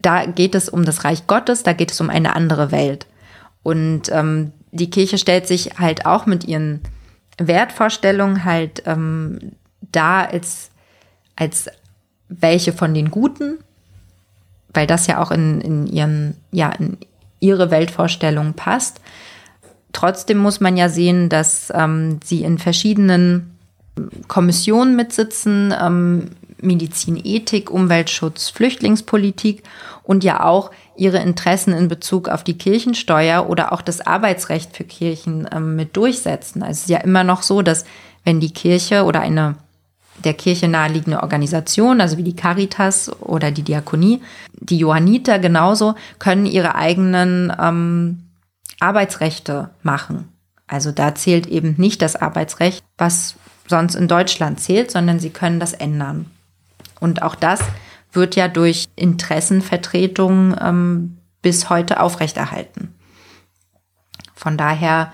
Da 0.00 0.26
geht 0.26 0.54
es 0.54 0.68
um 0.68 0.84
das 0.84 1.04
Reich 1.04 1.26
Gottes, 1.26 1.62
da 1.62 1.72
geht 1.72 1.90
es 1.90 2.00
um 2.00 2.10
eine 2.10 2.36
andere 2.36 2.70
Welt. 2.70 3.06
Und 3.62 4.10
ähm, 4.10 4.52
die 4.70 4.90
Kirche 4.90 5.18
stellt 5.18 5.46
sich 5.46 5.78
halt 5.78 6.06
auch 6.06 6.26
mit 6.26 6.44
ihren 6.44 6.80
Wertvorstellungen 7.38 8.44
halt 8.44 8.82
ähm, 8.86 9.52
da 9.80 10.24
als, 10.24 10.70
als 11.36 11.68
welche 12.28 12.72
von 12.72 12.94
den 12.94 13.10
Guten, 13.10 13.58
weil 14.72 14.86
das 14.86 15.06
ja 15.06 15.22
auch 15.22 15.30
in, 15.30 15.60
in 15.60 15.86
ihren, 15.86 16.36
ja, 16.50 16.70
in 16.72 16.98
ihre 17.40 17.70
Weltvorstellung 17.70 18.54
passt. 18.54 19.00
Trotzdem 19.94 20.38
muss 20.38 20.60
man 20.60 20.76
ja 20.76 20.90
sehen, 20.90 21.30
dass 21.30 21.72
ähm, 21.74 22.20
sie 22.22 22.42
in 22.42 22.58
verschiedenen 22.58 23.56
Kommissionen 24.28 24.96
mitsitzen, 24.96 25.72
ähm, 25.80 26.30
Medizin, 26.60 27.20
Ethik, 27.22 27.70
Umweltschutz, 27.70 28.50
Flüchtlingspolitik 28.50 29.62
und 30.02 30.24
ja 30.24 30.42
auch 30.42 30.72
ihre 30.96 31.18
Interessen 31.18 31.72
in 31.72 31.88
Bezug 31.88 32.28
auf 32.28 32.42
die 32.42 32.58
Kirchensteuer 32.58 33.48
oder 33.48 33.72
auch 33.72 33.82
das 33.82 34.00
Arbeitsrecht 34.04 34.76
für 34.76 34.84
Kirchen 34.84 35.48
ähm, 35.52 35.76
mit 35.76 35.96
durchsetzen. 35.96 36.62
Also 36.62 36.72
es 36.72 36.80
ist 36.82 36.90
ja 36.90 36.98
immer 36.98 37.22
noch 37.22 37.42
so, 37.42 37.62
dass 37.62 37.84
wenn 38.24 38.40
die 38.40 38.52
Kirche 38.52 39.04
oder 39.04 39.20
eine 39.20 39.54
der 40.24 40.34
Kirche 40.34 40.68
naheliegende 40.68 41.22
Organisation, 41.22 42.00
also 42.00 42.16
wie 42.16 42.22
die 42.22 42.36
Caritas 42.36 43.10
oder 43.20 43.50
die 43.50 43.62
Diakonie, 43.62 44.22
die 44.52 44.78
Johanniter 44.78 45.38
genauso, 45.38 45.94
können 46.18 46.46
ihre 46.46 46.74
eigenen 46.74 47.52
ähm, 47.60 48.23
Arbeitsrechte 48.84 49.70
machen. 49.82 50.28
Also 50.66 50.92
da 50.92 51.14
zählt 51.14 51.46
eben 51.46 51.74
nicht 51.78 52.02
das 52.02 52.16
Arbeitsrecht, 52.16 52.84
was 52.98 53.36
sonst 53.66 53.94
in 53.94 54.08
Deutschland 54.08 54.60
zählt, 54.60 54.90
sondern 54.90 55.18
sie 55.18 55.30
können 55.30 55.58
das 55.58 55.72
ändern. 55.72 56.30
Und 57.00 57.22
auch 57.22 57.34
das 57.34 57.60
wird 58.12 58.36
ja 58.36 58.48
durch 58.48 58.86
Interessenvertretung 58.96 60.54
ähm, 60.60 61.18
bis 61.42 61.70
heute 61.70 62.00
aufrechterhalten. 62.00 62.94
Von 64.34 64.56
daher, 64.56 65.12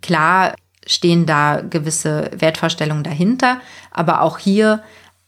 klar 0.00 0.54
stehen 0.86 1.26
da 1.26 1.60
gewisse 1.60 2.30
Wertvorstellungen 2.36 3.04
dahinter, 3.04 3.60
aber 3.90 4.22
auch 4.22 4.38
hier 4.38 4.82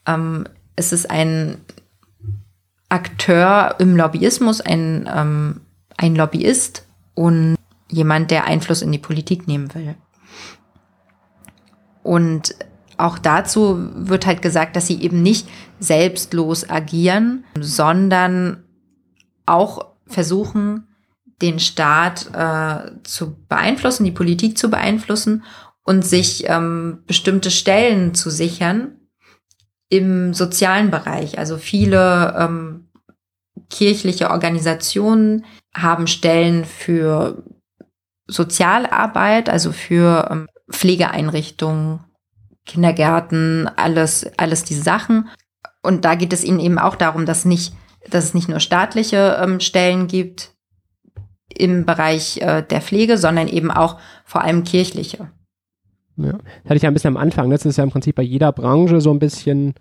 ähm, 0.07 0.47
ist 0.77 0.93
es 0.93 1.07
ein 1.07 1.61
Akteur 2.89 3.77
im 3.79 3.97
Lobbyismus, 3.97 4.61
ein, 4.61 5.09
ähm, 5.13 5.61
ein 5.97 6.15
Lobbyist 6.15 6.85
und 7.15 7.57
jemand, 7.95 8.31
der 8.31 8.45
Einfluss 8.45 8.83
in 8.83 8.93
die 8.93 8.99
Politik 8.99 9.47
nehmen 9.47 9.75
will. 9.75 9.95
Und 12.03 12.55
auch 12.97 13.19
dazu 13.19 13.89
wird 13.95 14.27
halt 14.27 14.43
gesagt, 14.43 14.77
dass 14.77 14.87
sie 14.87 15.01
eben 15.01 15.23
nicht 15.23 15.49
selbstlos 15.81 16.69
agieren, 16.69 17.45
sondern 17.59 18.65
auch 19.47 19.95
versuchen, 20.07 20.87
den 21.43 21.59
Staat 21.59 22.31
äh, 22.33 22.93
zu 23.03 23.37
beeinflussen, 23.49 24.05
die 24.05 24.13
Politik 24.13 24.57
zu 24.57 24.71
beeinflussen 24.71 25.43
und 25.83 26.05
sich 26.05 26.45
ähm, 26.49 27.03
bestimmte 27.07 27.51
Stellen 27.51 28.15
zu 28.15 28.31
sichern 28.31 28.97
im 29.89 30.33
sozialen 30.33 30.91
Bereich. 30.91 31.39
Also 31.39 31.59
viele 31.59 32.35
ähm, 32.39 32.89
kirchliche 33.71 34.31
Organisationen 34.31 35.45
haben 35.75 36.07
Stellen 36.07 36.65
für 36.65 37.43
Sozialarbeit, 38.27 39.49
also 39.49 39.73
für 39.73 40.29
ähm, 40.31 40.49
Pflegeeinrichtungen, 40.71 42.01
Kindergärten, 42.65 43.69
alles, 43.77 44.27
alles 44.39 44.65
diese 44.65 44.83
Sachen. 44.83 45.29
Und 45.83 46.05
da 46.05 46.15
geht 46.15 46.33
es 46.33 46.45
ihnen 46.45 46.61
eben 46.61 46.79
auch 46.79 46.97
darum, 46.97 47.27
dass 47.27 47.45
nicht, 47.45 47.75
dass 48.09 48.25
es 48.25 48.35
nicht 48.35 48.49
nur 48.49 48.61
staatliche 48.61 49.39
ähm, 49.43 49.61
Stellen 49.61 50.07
gibt 50.07 50.55
im 51.49 51.85
Bereich 51.85 52.39
äh, 52.41 52.63
der 52.63 52.81
Pflege, 52.81 53.19
sondern 53.19 53.49
eben 53.49 53.71
auch 53.71 53.99
vor 54.25 54.43
allem 54.43 54.65
kirchliche. 54.65 55.31
Ja, 56.17 56.33
das 56.33 56.65
hatte 56.65 56.77
ich 56.77 56.83
ja 56.83 56.91
ein 56.91 56.95
bisschen 56.95 57.17
am 57.17 57.23
Anfang. 57.23 57.51
Das 57.51 57.67
ist 57.67 57.77
ja 57.77 57.85
im 57.85 57.91
Prinzip 57.91 58.17
bei 58.17 58.23
jeder 58.23 58.53
Branche 58.53 59.01
so 59.01 59.11
ein 59.11 59.19
bisschen 59.19 59.75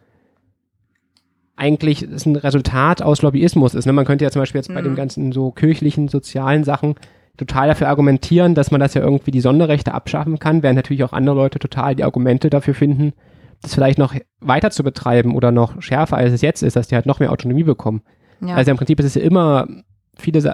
eigentlich 1.56 2.02
ist 2.04 2.26
ein 2.26 2.36
Resultat 2.36 3.02
aus 3.02 3.22
Lobbyismus 3.22 3.76
ist. 3.76 3.86
Ne? 3.86 3.94
Man 3.94 4.06
könnte 4.06 4.26
ja 4.26 4.32
zum 4.32 4.42
Beispiel 4.42 4.60
jetzt 4.60 4.74
bei 4.74 4.82
den 4.82 4.94
mhm. 4.94 4.98
ganzen 4.98 5.32
so 5.32 5.52
kirchlichen, 5.52 6.08
sozialen 6.08 6.64
Sachen 6.64 6.96
total 7.38 7.68
dafür 7.68 7.90
argumentieren, 7.90 8.56
dass 8.56 8.72
man 8.72 8.80
das 8.80 8.94
ja 8.94 9.02
irgendwie 9.02 9.32
die 9.32 9.42
Sonderrechte 9.42 9.94
abschaffen 9.94 10.40
kann, 10.40 10.62
während 10.62 10.76
natürlich 10.76 11.04
auch 11.04 11.14
andere 11.14 11.36
Leute 11.36 11.60
total 11.60 11.96
die 11.96 12.04
Argumente 12.04 12.50
dafür 12.50 12.76
finden, 12.76 13.14
das 13.62 13.74
vielleicht 13.74 13.98
noch 13.98 14.14
weiter 14.40 14.72
zu 14.72 14.84
betreiben 14.84 15.36
oder 15.36 15.52
noch 15.52 15.82
schärfer 15.82 16.18
als 16.18 16.34
es 16.34 16.42
jetzt 16.42 16.62
ist, 16.62 16.76
dass 16.76 16.88
die 16.88 16.96
halt 16.96 17.06
noch 17.06 17.20
mehr 17.20 17.32
Autonomie 17.32 17.64
bekommen. 17.64 18.02
Ja. 18.42 18.56
Also 18.56 18.72
im 18.72 18.78
Prinzip 18.78 19.00
ist 19.00 19.06
es 19.08 19.16
ja 19.16 19.22
immer 19.22 19.68
viele 20.16 20.54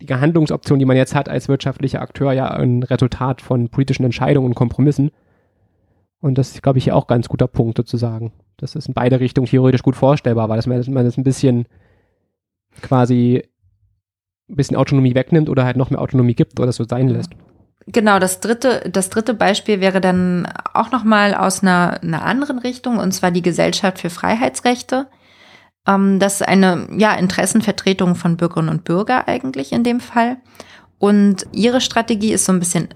die 0.00 0.12
Handlungsoptionen, 0.12 0.80
die 0.80 0.86
man 0.86 0.96
jetzt 0.96 1.14
hat 1.14 1.28
als 1.28 1.48
wirtschaftlicher 1.48 2.00
Akteur, 2.00 2.32
ja 2.32 2.50
ein 2.50 2.82
Resultat 2.82 3.40
von 3.40 3.68
politischen 3.68 4.04
Entscheidungen 4.04 4.48
und 4.48 4.54
Kompromissen. 4.54 5.12
Und 6.20 6.38
das 6.38 6.52
ist, 6.54 6.62
glaube 6.62 6.78
ich, 6.78 6.84
hier 6.84 6.96
auch 6.96 7.06
ganz 7.06 7.28
guter 7.28 7.46
Punkt 7.46 7.76
sozusagen. 7.76 8.32
Das 8.56 8.74
ist 8.74 8.88
in 8.88 8.94
beide 8.94 9.20
Richtungen 9.20 9.46
theoretisch 9.46 9.82
gut 9.82 9.96
vorstellbar 9.96 10.48
war, 10.48 10.56
dass 10.56 10.66
man, 10.66 10.78
dass 10.78 10.88
man 10.88 11.04
das 11.04 11.18
ein 11.18 11.24
bisschen 11.24 11.66
quasi 12.80 13.44
ein 14.52 14.56
bisschen 14.56 14.76
Autonomie 14.76 15.14
wegnimmt 15.14 15.48
oder 15.48 15.64
halt 15.64 15.76
noch 15.76 15.90
mehr 15.90 16.00
Autonomie 16.00 16.34
gibt 16.34 16.60
oder 16.60 16.72
so 16.72 16.84
sein 16.84 17.08
lässt. 17.08 17.30
Genau, 17.86 18.18
das 18.18 18.38
dritte, 18.40 18.88
das 18.90 19.10
dritte 19.10 19.34
Beispiel 19.34 19.80
wäre 19.80 20.00
dann 20.00 20.46
auch 20.72 20.92
nochmal 20.92 21.34
aus 21.34 21.62
einer, 21.62 22.00
einer 22.00 22.24
anderen 22.24 22.58
Richtung, 22.58 22.98
und 22.98 23.12
zwar 23.12 23.32
die 23.32 23.42
Gesellschaft 23.42 23.98
für 23.98 24.10
Freiheitsrechte. 24.10 25.08
Ähm, 25.86 26.20
das 26.20 26.34
ist 26.34 26.48
eine 26.48 26.86
ja, 26.96 27.14
Interessenvertretung 27.14 28.14
von 28.14 28.36
Bürgerinnen 28.36 28.68
und 28.68 28.84
Bürger 28.84 29.26
eigentlich 29.26 29.72
in 29.72 29.82
dem 29.82 29.98
Fall. 29.98 30.36
Und 30.98 31.46
ihre 31.50 31.80
Strategie 31.80 32.32
ist 32.32 32.44
so 32.44 32.52
ein 32.52 32.60
bisschen 32.60 32.88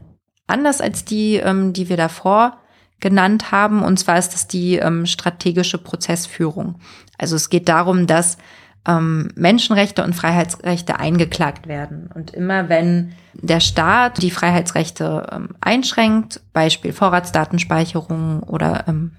anders 0.46 0.80
als 0.80 1.04
die, 1.04 1.36
ähm, 1.36 1.72
die 1.72 1.88
wir 1.88 1.96
davor 1.96 2.58
genannt 3.00 3.50
haben. 3.50 3.82
Und 3.82 3.98
zwar 3.98 4.18
ist 4.18 4.34
das 4.34 4.46
die 4.46 4.76
ähm, 4.76 5.06
strategische 5.06 5.78
Prozessführung. 5.78 6.78
Also 7.18 7.34
es 7.34 7.50
geht 7.50 7.68
darum, 7.68 8.06
dass 8.06 8.38
ähm, 8.86 9.28
Menschenrechte 9.34 10.04
und 10.04 10.14
Freiheitsrechte 10.14 10.98
eingeklagt 10.98 11.66
werden. 11.66 12.10
Und 12.14 12.30
immer 12.32 12.68
wenn 12.68 13.12
der 13.34 13.60
Staat 13.60 14.22
die 14.22 14.30
Freiheitsrechte 14.30 15.26
ähm, 15.32 15.48
einschränkt, 15.60 16.40
Beispiel 16.52 16.92
Vorratsdatenspeicherung 16.92 18.42
oder 18.42 18.84
ähm, 18.86 19.16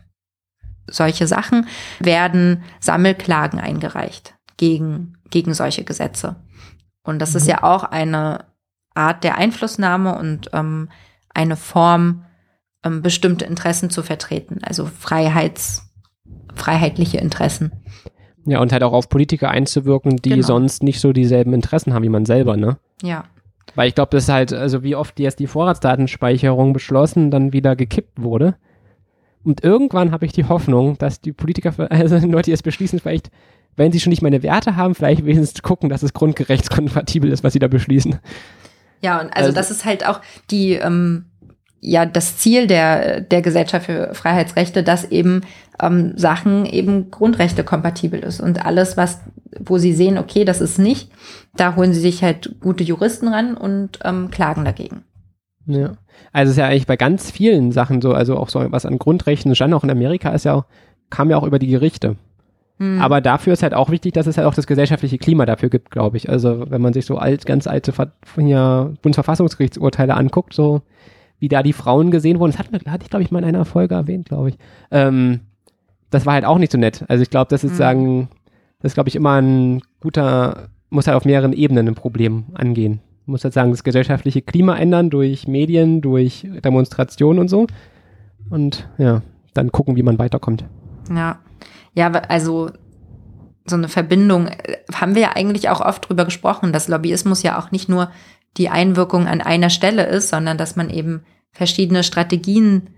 solche 0.90 1.28
Sachen, 1.28 1.68
werden 2.00 2.64
Sammelklagen 2.80 3.60
eingereicht 3.60 4.36
gegen, 4.56 5.18
gegen 5.30 5.54
solche 5.54 5.84
Gesetze. 5.84 6.38
Und 7.04 7.20
das 7.20 7.32
mhm. 7.32 7.38
ist 7.38 7.48
ja 7.48 7.64
auch 7.64 7.84
eine 7.84 8.46
Art 8.94 9.24
der 9.24 9.38
Einflussnahme 9.38 10.18
und 10.18 10.50
ähm, 10.54 10.90
eine 11.34 11.56
Form, 11.56 12.26
ähm, 12.84 13.02
bestimmte 13.02 13.46
Interessen 13.46 13.90
zu 13.90 14.02
vertreten, 14.02 14.60
also 14.64 14.86
Freiheits, 14.86 15.84
freiheitliche 16.56 17.18
Interessen. 17.18 17.72
Ja, 18.50 18.60
und 18.62 18.72
halt 18.72 18.82
auch 18.84 18.94
auf 18.94 19.10
Politiker 19.10 19.52
einzuwirken, 19.52 20.16
die 20.18 20.30
Genau. 20.30 20.42
sonst 20.48 20.82
nicht 20.82 21.00
so 21.02 21.12
dieselben 21.14 21.54
Interessen 21.54 21.94
haben 21.94 22.04
wie 22.04 22.10
man 22.10 22.26
selber, 22.26 22.56
ne? 22.58 22.78
Ja. 23.04 23.26
Weil 23.76 23.90
ich 23.90 23.96
glaube, 23.96 24.10
das 24.12 24.24
ist 24.24 24.30
halt, 24.30 24.54
also 24.54 24.82
wie 24.84 24.96
oft 24.96 25.20
jetzt 25.20 25.40
die 25.40 25.48
Vorratsdatenspeicherung 25.48 26.74
beschlossen, 26.74 27.30
dann 27.30 27.52
wieder 27.54 27.76
gekippt 27.76 28.22
wurde. 28.22 28.56
Und 29.44 29.64
irgendwann 29.64 30.12
habe 30.12 30.26
ich 30.26 30.32
die 30.32 30.46
Hoffnung, 30.46 30.98
dass 30.98 31.22
die 31.22 31.34
Politiker, 31.34 31.74
also 31.92 32.20
die 32.20 32.26
Leute, 32.28 32.46
die 32.46 32.54
es 32.54 32.64
beschließen, 32.64 33.00
vielleicht, 33.00 33.30
wenn 33.76 33.92
sie 33.92 34.00
schon 34.00 34.12
nicht 34.12 34.22
meine 34.22 34.42
Werte 34.44 34.76
haben, 34.78 34.96
vielleicht 34.96 35.26
wenigstens 35.26 35.62
gucken, 35.62 35.90
dass 35.90 36.02
es 36.04 36.14
grundgerechtskompatibel 36.14 37.32
ist, 37.32 37.44
was 37.44 37.54
sie 37.54 37.60
da 37.60 37.68
beschließen. 37.68 38.18
Ja, 39.02 39.20
und 39.20 39.28
also, 39.28 39.48
Also- 39.48 39.52
das 39.54 39.72
ist 39.72 39.86
halt 39.86 40.08
auch 40.08 40.22
die, 40.50 40.74
ähm, 40.74 41.26
ja, 41.80 42.06
das 42.06 42.38
Ziel 42.38 42.66
der, 42.68 43.22
der 43.22 43.42
Gesellschaft 43.44 43.86
für 43.86 44.14
Freiheitsrechte, 44.16 44.82
dass 44.84 45.04
eben 45.06 45.42
ähm, 45.82 46.14
Sachen 46.16 46.66
eben 46.66 47.12
Grundrechte 47.12 47.64
kompatibel 47.64 48.20
ist. 48.20 48.42
Und 48.42 48.66
alles, 48.66 48.98
was, 48.98 49.22
wo 49.60 49.78
sie 49.78 49.94
sehen, 49.94 50.18
okay, 50.18 50.46
das 50.46 50.62
ist 50.62 50.80
nicht, 50.80 51.12
da 51.56 51.76
holen 51.76 51.94
sie 51.94 52.00
sich 52.00 52.24
halt 52.24 52.56
gute 52.60 52.84
Juristen 52.84 53.28
ran 53.28 53.56
und 53.56 54.00
ähm, 54.04 54.32
klagen 54.32 54.66
dagegen. 54.66 55.04
Ja. 55.66 55.98
Also 56.32 56.50
es 56.50 56.58
ist 56.58 56.58
ja 56.58 56.68
eigentlich 56.68 56.88
bei 56.88 56.98
ganz 56.98 57.30
vielen 57.32 57.72
Sachen 57.72 58.02
so, 58.02 58.14
also 58.14 58.38
auch 58.38 58.50
so 58.50 58.66
was 58.72 58.86
an 58.86 58.98
Grundrechten 58.98 59.54
stand 59.54 59.74
auch 59.74 59.84
in 59.84 59.92
Amerika 59.92 60.30
ist 60.30 60.46
ja 60.46 60.54
auch, 60.54 60.66
kam 61.10 61.30
ja 61.30 61.38
auch 61.38 61.44
über 61.44 61.60
die 61.60 61.68
Gerichte. 61.68 62.16
Hm. 62.80 63.02
Aber 63.02 63.22
dafür 63.22 63.54
ist 63.54 63.64
halt 63.64 63.74
auch 63.74 63.90
wichtig, 63.90 64.14
dass 64.14 64.28
es 64.28 64.38
halt 64.38 64.48
auch 64.48 64.54
das 64.54 64.68
gesellschaftliche 64.68 65.18
Klima 65.18 65.46
dafür 65.46 65.70
gibt, 65.70 65.92
glaube 65.92 66.18
ich. 66.18 66.30
Also 66.30 66.66
wenn 66.70 66.82
man 66.82 66.94
sich 66.94 67.06
so 67.06 67.18
alt, 67.18 67.46
ganz 67.46 67.68
alte 67.68 67.92
Ver 67.92 68.12
hier 68.38 68.94
Bundesverfassungsgerichtsurteile 69.02 70.14
anguckt, 70.14 70.54
so 70.54 70.82
wie 71.40 71.50
da 71.50 71.64
die 71.64 71.74
Frauen 71.74 72.12
gesehen 72.12 72.40
wurden, 72.40 72.52
das 72.52 72.60
hat, 72.60 72.70
hatte 72.88 73.04
ich, 73.04 73.10
glaube 73.10 73.24
ich, 73.24 73.32
mal 73.32 73.40
in 73.40 73.46
einer 73.46 73.66
Folge 73.66 73.96
erwähnt, 73.96 74.30
glaube 74.30 74.50
ich. 74.50 74.58
Ähm, 74.92 75.42
das 76.10 76.26
war 76.26 76.34
halt 76.34 76.46
auch 76.46 76.58
nicht 76.58 76.72
so 76.72 76.78
nett. 76.78 77.04
Also 77.08 77.22
ich 77.22 77.30
glaube, 77.30 77.50
das 77.50 77.64
ist 77.64 77.74
Mhm. 77.74 77.78
sagen, 77.78 78.30
das 78.80 78.92
ist, 78.92 78.94
glaube 78.96 79.10
ich, 79.10 79.16
immer 79.16 79.42
ein 79.42 79.82
guter, 80.00 80.70
muss 80.90 81.08
halt 81.08 81.18
auf 81.18 81.26
mehreren 81.26 81.54
Ebenen 81.54 81.88
ein 81.88 81.96
Problem 81.96 82.46
angehen. 82.54 83.02
Muss 83.26 83.44
halt 83.44 83.54
sagen, 83.54 83.72
das 83.72 83.84
gesellschaftliche 83.84 84.42
Klima 84.42 84.78
ändern 84.78 85.10
durch 85.10 85.48
Medien, 85.48 86.02
durch 86.02 86.48
Demonstrationen 86.64 87.40
und 87.40 87.50
so. 87.50 87.68
Und 88.50 88.88
ja, 88.98 89.22
dann 89.54 89.72
gucken, 89.72 89.96
wie 89.98 90.04
man 90.04 90.18
weiterkommt. 90.20 90.64
Ja, 91.14 91.40
ja, 91.94 92.10
also 92.12 92.70
so 93.66 93.76
eine 93.76 93.90
Verbindung 93.90 94.48
äh, 94.48 94.78
haben 94.94 95.16
wir 95.16 95.24
ja 95.24 95.32
eigentlich 95.36 95.68
auch 95.70 95.82
oft 95.82 96.08
drüber 96.08 96.24
gesprochen, 96.24 96.72
dass 96.72 96.88
Lobbyismus 96.88 97.44
ja 97.44 97.60
auch 97.60 97.72
nicht 97.72 97.90
nur 97.90 98.12
die 98.56 98.70
Einwirkung 98.70 99.28
an 99.28 99.42
einer 99.42 99.70
Stelle 99.70 100.06
ist, 100.06 100.30
sondern 100.30 100.58
dass 100.58 100.76
man 100.76 100.90
eben 100.90 101.24
verschiedene 101.52 102.04
Strategien 102.04 102.90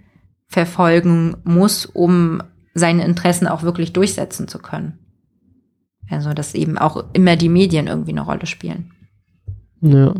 verfolgen 0.48 1.38
muss, 1.44 1.86
um 1.86 2.41
seine 2.80 3.06
Interessen 3.06 3.47
auch 3.47 3.64
wirklich 3.64 3.93
durchsetzen 3.93 4.47
zu 4.47 4.60
können. 4.60 4.97
Also, 6.10 6.34
dass 6.34 6.56
eben 6.56 6.77
auch 6.77 7.06
immer 7.14 7.35
die 7.35 7.49
Medien 7.49 7.85
irgendwie 7.88 8.11
eine 8.11 8.22
Rolle 8.22 8.47
spielen 8.47 8.91
Ja. 9.81 10.15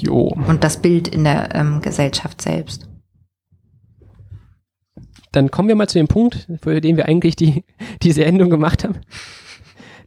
Jo. 0.00 0.28
und 0.46 0.62
das 0.62 0.80
Bild 0.80 1.08
in 1.08 1.24
der 1.24 1.54
ähm, 1.54 1.80
Gesellschaft 1.80 2.40
selbst. 2.42 2.88
Dann 5.32 5.50
kommen 5.50 5.68
wir 5.68 5.74
mal 5.74 5.88
zu 5.88 5.98
dem 5.98 6.08
Punkt, 6.08 6.46
für 6.62 6.80
den 6.80 6.96
wir 6.96 7.06
eigentlich 7.06 7.34
die, 7.36 7.64
die 8.02 8.12
Sendung 8.12 8.50
gemacht 8.50 8.84
haben. 8.84 8.94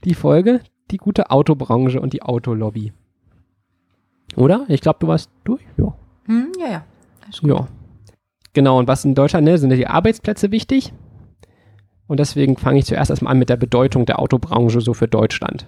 Die 0.06 0.14
Folge, 0.14 0.62
die 0.92 0.98
gute 0.98 1.30
Autobranche 1.30 2.00
und 2.00 2.14
die 2.14 2.22
Autolobby. 2.24 2.94
Oder? 4.36 4.66
Ich 4.70 4.82
glaube, 4.82 5.00
du 5.02 5.08
warst 5.08 5.30
durch. 5.44 5.62
Ja. 5.78 5.94
Hm, 6.26 6.52
ja, 6.60 6.68
ja. 6.70 6.86
Ja. 7.42 7.68
Genau, 8.54 8.80
und 8.80 8.88
was 8.88 9.06
in 9.06 9.16
Deutschland, 9.16 9.46
ne, 9.46 9.58
sind 9.58 9.72
ja 9.72 9.78
die 9.78 9.88
Arbeitsplätze 9.88 10.52
wichtig. 10.52 10.94
Und 12.08 12.20
deswegen 12.20 12.58
fange 12.58 12.80
ich 12.80 12.86
zuerst 12.86 13.12
erstmal 13.12 13.32
an 13.32 13.40
mit 13.40 13.50
der 13.50 13.58
Bedeutung 13.58 14.06
der 14.06 14.20
Autobranche 14.20 14.82
so 14.82 14.94
für 14.94 15.08
Deutschland. 15.08 15.68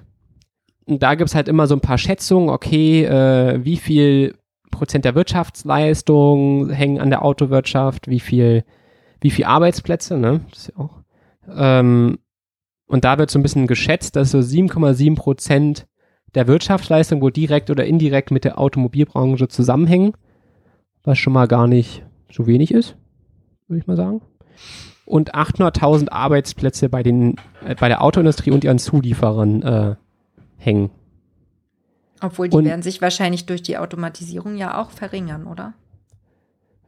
Und 0.86 1.04
da 1.04 1.16
gibt's 1.16 1.36
halt 1.36 1.48
immer 1.48 1.68
so 1.68 1.76
ein 1.76 1.82
paar 1.82 2.00
Schätzungen, 2.00 2.50
okay, 2.50 3.06
äh, 3.06 3.64
wie 3.64 3.78
viel 3.78 4.36
Prozent 4.72 5.06
der 5.06 5.16
Wirtschaftsleistung 5.16 6.70
hängen 6.70 7.00
an 7.00 7.12
der 7.12 7.24
Autowirtschaft, 7.24 8.08
wie 8.08 8.20
viel, 8.20 8.64
wie 9.20 9.30
viel 9.30 9.46
Arbeitsplätze, 9.46 10.18
ne? 10.18 10.42
Das 10.50 10.60
ist 10.60 10.68
ja 10.70 10.84
auch. 10.84 10.98
Ähm, 11.56 12.18
und 12.88 13.06
da 13.06 13.18
wird 13.20 13.30
so 13.30 13.38
ein 13.38 13.44
bisschen 13.44 13.68
geschätzt, 13.68 14.16
dass 14.16 14.32
so 14.32 14.40
7,7 14.40 15.16
Prozent 15.16 15.88
der 16.34 16.48
Wirtschaftsleistung 16.48 17.22
wohl 17.22 17.32
direkt 17.32 17.70
oder 17.70 17.86
indirekt 17.86 18.32
mit 18.32 18.44
der 18.44 18.58
Automobilbranche 18.58 19.48
zusammenhängen 19.48 20.14
was 21.04 21.18
schon 21.18 21.34
mal 21.34 21.48
gar 21.48 21.68
nicht 21.68 22.04
so 22.34 22.48
wenig 22.48 22.72
ist, 22.74 22.96
würde 23.68 23.80
ich 23.82 23.88
mal 23.88 23.98
sagen. 23.98 24.22
Und 25.06 25.36
800.000 25.36 26.10
Arbeitsplätze 26.12 26.88
bei, 26.90 27.04
den, 27.04 27.36
äh, 27.66 27.76
bei 27.80 27.88
der 27.90 28.02
Autoindustrie 28.02 28.52
und 28.52 28.64
ihren 28.64 28.80
Zulieferern 28.80 29.62
äh, 29.64 29.96
hängen. 30.58 30.90
Obwohl 32.22 32.50
die 32.50 32.58
Und- 32.58 32.66
werden 32.66 32.82
sich 32.84 33.02
wahrscheinlich 33.02 33.46
durch 33.46 33.62
die 33.64 33.78
Automatisierung 33.78 34.56
ja 34.56 34.80
auch 34.82 34.92
verringern, 34.92 35.48
oder? 35.48 35.74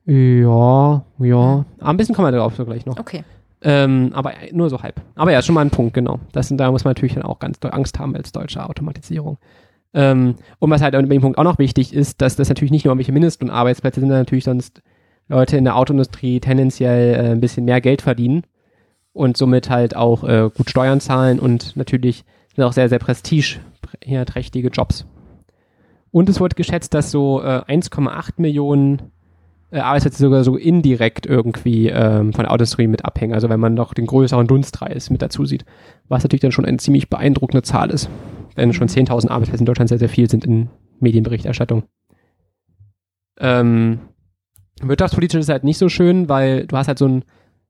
Ja, 0.06 1.04
ja. 1.20 1.66
Ah, 1.80 1.90
ein 1.90 1.98
bisschen 1.98 2.14
kommen 2.16 2.28
wir 2.28 2.32
darauf 2.34 2.56
so 2.56 2.66
gleich 2.66 2.86
noch. 2.86 3.00
Okay. 3.00 3.24
Ähm, 3.62 4.12
aber 4.14 4.34
nur 4.52 4.70
so 4.70 4.82
halb. 4.82 5.00
Aber 5.16 5.32
ja, 5.32 5.42
schon 5.42 5.56
mal 5.56 5.62
ein 5.62 5.70
Punkt, 5.70 5.94
genau. 5.94 6.20
Das, 6.34 6.50
sind- 6.50 6.58
da 6.58 6.70
muss 6.70 6.84
man 6.84 6.92
natürlich 6.92 7.14
dann 7.14 7.24
auch 7.24 7.40
ganz 7.40 7.60
doll 7.60 7.72
Angst 7.72 7.98
haben 8.00 8.16
als 8.16 8.32
deutsche 8.34 8.68
Automatisierung. 8.68 9.38
Ähm, 9.94 10.36
und 10.60 10.70
was 10.70 10.82
halt 10.82 10.96
an 10.96 11.08
dem 11.08 11.22
Punkt 11.22 11.38
auch 11.38 11.44
noch 11.44 11.60
wichtig 11.60 11.94
ist, 11.94 12.22
dass 12.22 12.36
das 12.36 12.50
natürlich 12.50 12.72
nicht 12.72 12.84
nur 12.84 12.92
irgendwelche 12.92 13.12
Mindestunarbeitsplätze 13.14 14.00
sind, 14.02 14.10
sondern 14.10 14.22
natürlich 14.22 14.44
sonst 14.44 14.82
Leute 15.28 15.58
in 15.58 15.64
der 15.64 15.76
Autoindustrie 15.76 16.40
tendenziell 16.40 17.16
äh, 17.16 17.32
ein 17.32 17.42
bisschen 17.42 17.66
mehr 17.66 17.82
Geld 17.82 18.02
verdienen 18.02 18.44
und 19.14 19.38
somit 19.38 19.70
halt 19.70 19.96
auch 19.96 20.24
äh, 20.24 20.50
gut 20.56 20.70
Steuern 20.70 21.00
zahlen 21.00 21.40
und 21.40 21.76
natürlich 21.76 22.26
sind 22.56 22.64
auch 22.64 22.74
sehr, 22.74 22.90
sehr 22.90 23.00
prestigeträchtige 23.00 24.70
Jobs. 24.70 25.06
Und 26.12 26.30
es 26.30 26.40
wurde 26.40 26.56
geschätzt, 26.56 26.94
dass 26.94 27.10
so 27.10 27.42
äh, 27.42 27.64
1,8 27.68 28.34
Millionen 28.38 29.14
äh, 29.72 29.80
Arbeitsplätze 29.80 30.20
sogar 30.20 30.44
so 30.44 30.56
indirekt 30.56 31.26
irgendwie 31.26 31.88
ähm, 31.90 32.34
von 32.34 32.44
der 32.44 32.52
Autoindustrie 32.52 32.86
mit 32.86 33.04
abhängen. 33.04 33.34
Also 33.34 33.50
wenn 33.50 33.60
man 33.60 33.74
noch 33.74 33.96
den 33.96 34.06
größeren 34.06 34.46
Dunstkreis 34.46 35.10
mit 35.10 35.24
dazu 35.24 35.46
sieht. 35.46 35.66
Was 36.10 36.22
natürlich 36.22 36.42
dann 36.42 36.52
schon 36.52 36.66
eine 36.66 36.78
ziemlich 36.78 37.10
beeindruckende 37.10 37.64
Zahl 37.64 37.90
ist. 37.90 38.10
Wenn 38.54 38.74
schon 38.74 38.88
10.000 38.88 39.30
Arbeitsplätze 39.30 39.62
in 39.62 39.66
Deutschland 39.66 39.90
sehr, 39.90 39.98
sehr 39.98 40.10
viel 40.10 40.30
sind 40.30 40.46
in 40.46 40.70
Medienberichterstattung. 41.00 41.84
Ähm, 43.40 44.00
wirtschaftspolitisch 44.82 45.40
ist 45.40 45.46
es 45.46 45.52
halt 45.52 45.64
nicht 45.64 45.78
so 45.78 45.90
schön, 45.90 46.30
weil 46.30 46.66
du 46.68 46.78
hast 46.78 46.88
halt 46.88 47.00
so 47.00 47.08
ein, 47.08 47.24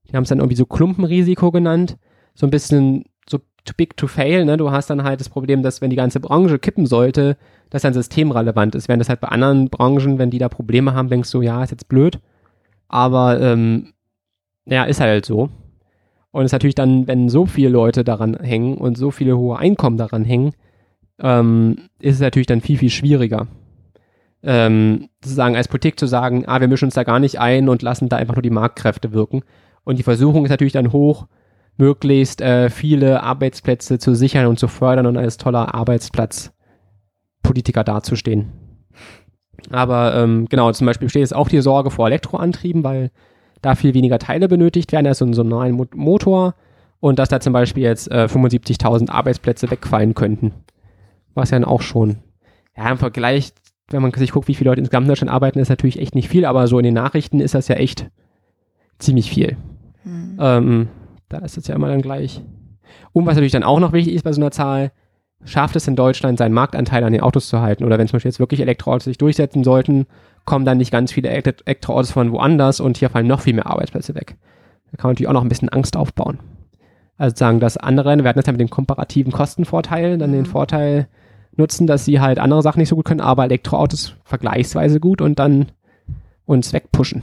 die 0.10 0.16
haben 0.16 0.24
es 0.24 0.30
dann 0.30 0.40
irgendwie 0.40 0.56
so 0.56 0.66
Klumpenrisiko 0.66 1.52
genannt. 1.52 1.98
So 2.34 2.48
ein 2.48 2.52
bisschen 2.52 3.06
so 3.30 3.38
too 3.38 3.74
big 3.78 3.96
to 3.98 4.08
fail. 4.08 4.46
Ne? 4.46 4.58
Du 4.58 4.72
hast 4.72 4.90
dann 4.90 5.04
halt 5.04 5.20
das 5.20 5.30
Problem, 5.30 5.64
dass 5.64 5.82
wenn 5.82 5.90
die 5.90 5.96
ganze 5.96 6.20
Branche 6.20 6.60
kippen 6.60 6.86
sollte, 6.86 7.38
das 7.70 7.84
dann 7.84 7.94
systemrelevant 7.94 8.76
ist. 8.76 8.88
Während 8.88 9.02
das 9.02 9.10
halt 9.10 9.22
bei 9.22 9.30
anderen 9.30 9.70
Branchen, 9.70 10.20
wenn 10.20 10.30
die 10.30 10.40
da 10.40 10.50
Probleme 10.50 10.94
haben, 10.94 11.10
denkst 11.10 11.32
du, 11.32 11.42
ja, 11.42 11.64
ist 11.64 11.72
jetzt 11.72 11.90
blöd. 11.90 12.20
Aber 12.88 13.40
ähm, 13.42 13.94
ja, 14.66 14.84
ist 14.84 15.02
halt 15.02 15.26
so. 15.26 15.50
Und 16.32 16.42
es 16.42 16.50
ist 16.50 16.54
natürlich 16.54 16.76
dann, 16.76 17.08
wenn 17.08 17.30
so 17.30 17.46
viele 17.46 17.70
Leute 17.70 18.04
daran 18.04 18.36
hängen 18.36 18.78
und 18.78 18.98
so 18.98 19.12
viele 19.12 19.38
hohe 19.38 19.58
Einkommen 19.58 19.98
daran 19.98 20.26
hängen, 20.26 20.54
ähm, 21.20 21.76
ist 22.00 22.16
es 22.16 22.22
natürlich 22.22 22.48
dann 22.48 22.62
viel, 22.62 22.78
viel 22.78 22.90
schwieriger. 22.90 23.48
Ähm, 24.44 25.10
sozusagen 25.24 25.56
als 25.56 25.70
Politik 25.70 25.98
zu 25.98 26.06
sagen, 26.06 26.44
ah, 26.48 26.60
wir 26.60 26.68
mischen 26.68 26.86
uns 26.86 26.96
da 26.96 27.04
gar 27.04 27.20
nicht 27.20 27.40
ein 27.40 27.70
und 27.70 27.82
lassen 27.82 28.10
da 28.10 28.18
einfach 28.18 28.36
nur 28.36 28.42
die 28.42 28.50
Marktkräfte 28.50 29.14
wirken. 29.14 29.44
Und 29.84 30.00
die 30.00 30.04
Versuchung 30.04 30.44
ist 30.44 30.52
natürlich 30.52 30.74
dann 30.74 30.92
hoch, 30.92 31.28
möglichst 31.78 32.42
äh, 32.42 32.70
viele 32.70 33.24
Arbeitsplätze 33.24 34.00
zu 34.00 34.16
sichern 34.16 34.48
und 34.48 34.60
zu 34.60 34.68
fördern 34.68 35.06
und 35.06 35.18
als 35.18 35.38
toller 35.38 35.74
Arbeitsplatzpolitiker 35.74 37.84
dazustehen. 37.84 38.52
Aber 39.70 40.16
ähm, 40.16 40.48
genau, 40.50 40.72
zum 40.72 40.88
Beispiel 40.88 41.06
besteht 41.06 41.22
jetzt 41.22 41.36
auch 41.36 41.48
die 41.48 41.62
Sorge 41.62 41.90
vor 41.90 42.08
Elektroantrieben, 42.08 42.84
weil 42.84 43.12
da 43.62 43.76
viel 43.76 43.94
weniger 43.94 44.20
Teile 44.20 44.50
benötigt 44.50 44.92
werden 44.92 45.08
als 45.08 45.22
in 45.22 45.34
so 45.34 45.42
einem 45.42 45.50
normalen 45.50 45.76
Mo 45.76 45.86
Motor 45.96 46.56
und 47.00 47.20
dass 47.20 47.30
da 47.30 47.40
zum 47.40 47.54
Beispiel 47.54 47.84
jetzt 47.84 48.12
äh, 48.12 48.28
75.000 48.30 49.10
Arbeitsplätze 49.10 49.72
wegfallen 49.72 50.14
könnten. 50.14 50.54
Was 51.34 51.52
ja 51.52 51.60
dann 51.60 51.68
auch 51.68 51.82
schon, 51.82 52.18
ja, 52.78 52.92
im 52.92 52.98
Vergleich, 52.98 53.54
wenn 53.94 54.02
man 54.02 54.12
sich 54.14 54.32
guckt, 54.32 54.48
wie 54.48 54.56
viele 54.56 54.70
Leute 54.70 54.80
insgesamt 54.80 55.06
in 55.06 55.10
Deutschland 55.10 55.32
arbeiten, 55.32 55.60
ist 55.60 55.70
natürlich 55.70 56.00
echt 56.00 56.16
nicht 56.16 56.30
viel, 56.30 56.46
aber 56.46 56.68
so 56.68 56.78
in 56.80 56.84
den 56.84 56.94
Nachrichten 56.94 57.40
ist 57.40 57.56
das 57.56 57.68
ja 57.68 57.76
echt 57.76 58.10
ziemlich 59.00 59.30
viel. 59.30 59.58
Hm. 60.04 60.38
Ähm, 60.40 60.88
da 61.30 61.38
ist 61.40 61.58
es 61.58 61.68
ja 61.68 61.76
immer 61.76 61.88
dann 61.88 62.02
gleich. 62.02 62.42
Und 63.14 63.26
was 63.26 63.36
natürlich 63.36 63.54
dann 63.54 63.64
auch 63.64 63.80
noch 63.80 63.94
wichtig 63.94 64.14
ist 64.16 64.24
bei 64.24 64.34
so 64.34 64.42
einer 64.42 64.52
Zahl, 64.52 64.92
schafft 65.46 65.76
es 65.76 65.88
in 65.88 65.96
Deutschland, 65.96 66.38
seinen 66.38 66.54
Marktanteil 66.54 67.04
an 67.04 67.14
den 67.14 67.22
Autos 67.22 67.48
zu 67.48 67.62
halten? 67.62 67.84
Oder 67.84 67.98
wenn 67.98 68.08
zum 68.08 68.18
Beispiel 68.18 68.30
jetzt 68.30 68.40
wirklich 68.40 68.62
Elektroautos 68.62 69.06
sich 69.06 69.18
durchsetzen 69.18 69.64
sollten, 69.64 70.06
kommen 70.46 70.66
dann 70.66 70.78
nicht 70.78 70.92
ganz 70.92 71.12
viele 71.12 71.30
Elekt- 71.30 71.64
Elektroautos 71.66 72.12
von 72.12 72.32
woanders 72.32 72.80
und 72.80 72.98
hier 72.98 73.10
fallen 73.10 73.28
noch 73.28 73.42
viel 73.42 73.54
mehr 73.54 73.68
Arbeitsplätze 73.68 74.16
weg. 74.16 74.36
Da 74.92 74.98
kann 74.98 75.10
man 75.10 75.14
natürlich 75.14 75.28
auch 75.30 75.34
noch 75.34 75.42
ein 75.44 75.50
bisschen 75.50 75.70
Angst 75.70 75.98
aufbauen. 75.98 76.40
Also 77.18 77.36
sagen, 77.36 77.60
dass 77.60 77.78
andere, 77.78 78.18
wir 78.18 78.28
hatten 78.28 78.40
jetzt 78.40 78.48
ja 78.48 78.54
mit 78.54 78.62
dem 78.62 78.70
komparativen 78.70 79.32
Kostenvorteil, 79.32 80.18
dann 80.18 80.32
den 80.32 80.42
Mhm. 80.42 80.46
Vorteil, 80.48 81.08
nutzen, 81.56 81.88
dass 81.88 82.06
sie 82.06 82.20
halt 82.20 82.40
andere 82.40 82.62
Sachen 82.62 82.80
nicht 82.80 82.90
so 82.90 82.96
gut 82.96 83.06
können, 83.06 83.22
aber 83.22 83.44
Elektroautos 83.46 84.16
vergleichsweise 84.24 85.00
gut 85.00 85.22
und 85.22 85.40
dann 85.40 85.68
uns 86.46 86.74
wegpushen. 86.74 87.22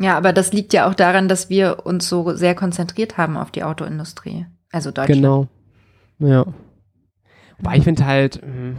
Ja, 0.00 0.16
aber 0.16 0.32
das 0.32 0.52
liegt 0.52 0.72
ja 0.72 0.88
auch 0.88 0.94
daran, 0.94 1.28
dass 1.28 1.50
wir 1.50 1.84
uns 1.84 2.08
so 2.08 2.34
sehr 2.36 2.54
konzentriert 2.54 3.16
haben 3.18 3.36
auf 3.36 3.50
die 3.50 3.64
Autoindustrie. 3.64 4.46
Also 4.70 4.90
Deutschland. 4.90 5.20
Genau. 5.22 5.48
Ja. 6.20 6.46
Wobei 7.58 7.78
ich 7.78 7.84
finde 7.84 8.06
halt, 8.06 8.40
mh, 8.44 8.76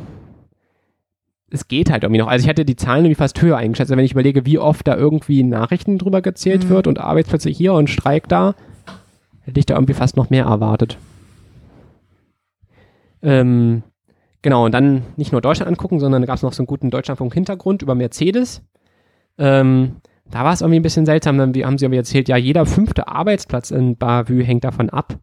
es 1.51 1.67
geht 1.67 1.89
halt 1.91 2.03
irgendwie 2.03 2.19
noch. 2.21 2.27
Also 2.27 2.43
ich 2.43 2.47
hätte 2.47 2.63
die 2.63 2.77
Zahlen 2.77 3.03
irgendwie 3.03 3.15
fast 3.19 3.41
höher 3.41 3.57
eingeschätzt. 3.57 3.89
Also 3.91 3.97
wenn 3.97 4.05
ich 4.05 4.13
überlege, 4.13 4.45
wie 4.45 4.59
oft 4.59 4.87
da 4.87 4.95
irgendwie 4.95 5.43
Nachrichten 5.43 5.97
drüber 5.97 6.21
gezählt 6.21 6.65
Mhm. 6.65 6.69
wird 6.69 6.87
und 6.87 6.99
Arbeitsplätze 6.99 7.49
hier 7.49 7.73
und 7.73 7.89
Streik 7.89 8.29
da, 8.29 8.55
hätte 9.41 9.59
ich 9.59 9.65
da 9.65 9.73
irgendwie 9.73 9.95
fast 9.95 10.15
noch 10.15 10.29
mehr 10.29 10.45
erwartet. 10.45 10.97
Ähm, 13.21 13.83
genau, 14.41 14.65
und 14.65 14.73
dann 14.73 15.03
nicht 15.17 15.31
nur 15.31 15.41
Deutschland 15.41 15.69
angucken, 15.69 15.99
sondern 15.99 16.21
da 16.21 16.25
gab 16.25 16.37
es 16.37 16.43
noch 16.43 16.53
so 16.53 16.61
einen 16.61 16.67
guten 16.67 16.89
Deutschlandfunk-Hintergrund 16.89 17.81
über 17.81 17.95
Mercedes. 17.95 18.61
Ähm, 19.37 19.97
da 20.29 20.43
war 20.43 20.53
es 20.53 20.61
irgendwie 20.61 20.79
ein 20.79 20.83
bisschen 20.83 21.05
seltsam. 21.05 21.37
Dann 21.37 21.53
haben 21.63 21.77
sie 21.77 21.85
irgendwie 21.85 21.97
erzählt, 21.97 22.29
ja, 22.29 22.37
jeder 22.37 22.65
fünfte 22.65 23.07
Arbeitsplatz 23.07 23.71
in 23.71 23.97
Bavü 23.97 24.43
hängt 24.43 24.63
davon 24.63 24.89
ab. 24.89 25.17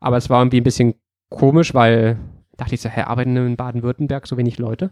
Aber 0.00 0.16
es 0.16 0.30
war 0.30 0.40
irgendwie 0.40 0.60
ein 0.60 0.64
bisschen 0.64 0.94
komisch, 1.30 1.74
weil 1.74 2.18
dachte 2.56 2.74
ich 2.74 2.80
so, 2.80 2.88
hä, 2.88 3.02
arbeiten 3.02 3.36
in 3.36 3.56
Baden-Württemberg 3.56 4.26
so 4.26 4.36
wenig 4.36 4.58
Leute? 4.58 4.90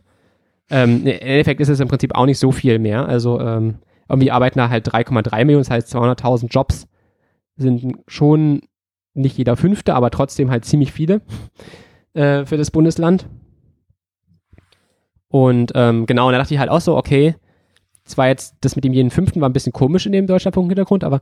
Ähm, 0.71 1.03
Im 1.03 1.07
Endeffekt 1.07 1.61
ist 1.61 1.69
es 1.69 1.81
im 1.81 1.89
Prinzip 1.89 2.15
auch 2.15 2.27
nicht 2.27 2.39
so 2.39 2.51
viel 2.53 2.79
mehr. 2.79 3.07
Also 3.07 3.41
ähm, 3.41 3.77
irgendwie 4.09 4.31
arbeiten 4.31 4.59
da 4.59 4.69
halt 4.69 4.89
3,3 4.89 5.45
Millionen, 5.45 5.65
das 5.65 5.71
heißt 5.71 5.95
200.000 5.95 6.49
Jobs 6.49 6.89
sind 7.57 7.99
schon 8.07 8.63
nicht 9.15 9.37
jeder 9.37 9.57
fünfte, 9.57 9.95
aber 9.95 10.11
trotzdem 10.11 10.51
halt 10.51 10.65
ziemlich 10.65 10.93
viele 10.93 11.21
äh, 12.15 12.45
für 12.45 12.57
das 12.57 12.71
Bundesland. 12.71 13.27
Und 15.29 15.73
ähm, 15.75 16.07
genau, 16.07 16.27
und 16.27 16.33
da 16.33 16.39
dachte 16.39 16.55
ich 16.55 16.61
halt 16.61 16.71
auch 16.71 16.81
so, 16.81 16.97
okay, 16.97 17.35
zwar 18.05 18.29
jetzt 18.29 18.57
das 18.61 18.77
mit 18.77 18.85
dem 18.85 18.93
jeden 18.93 19.11
fünften 19.11 19.41
war 19.41 19.49
ein 19.49 19.53
bisschen 19.53 19.73
komisch 19.73 20.07
in 20.07 20.13
dem 20.13 20.27
Deutschlandfunk-Hintergrund, 20.27 21.05
aber 21.05 21.21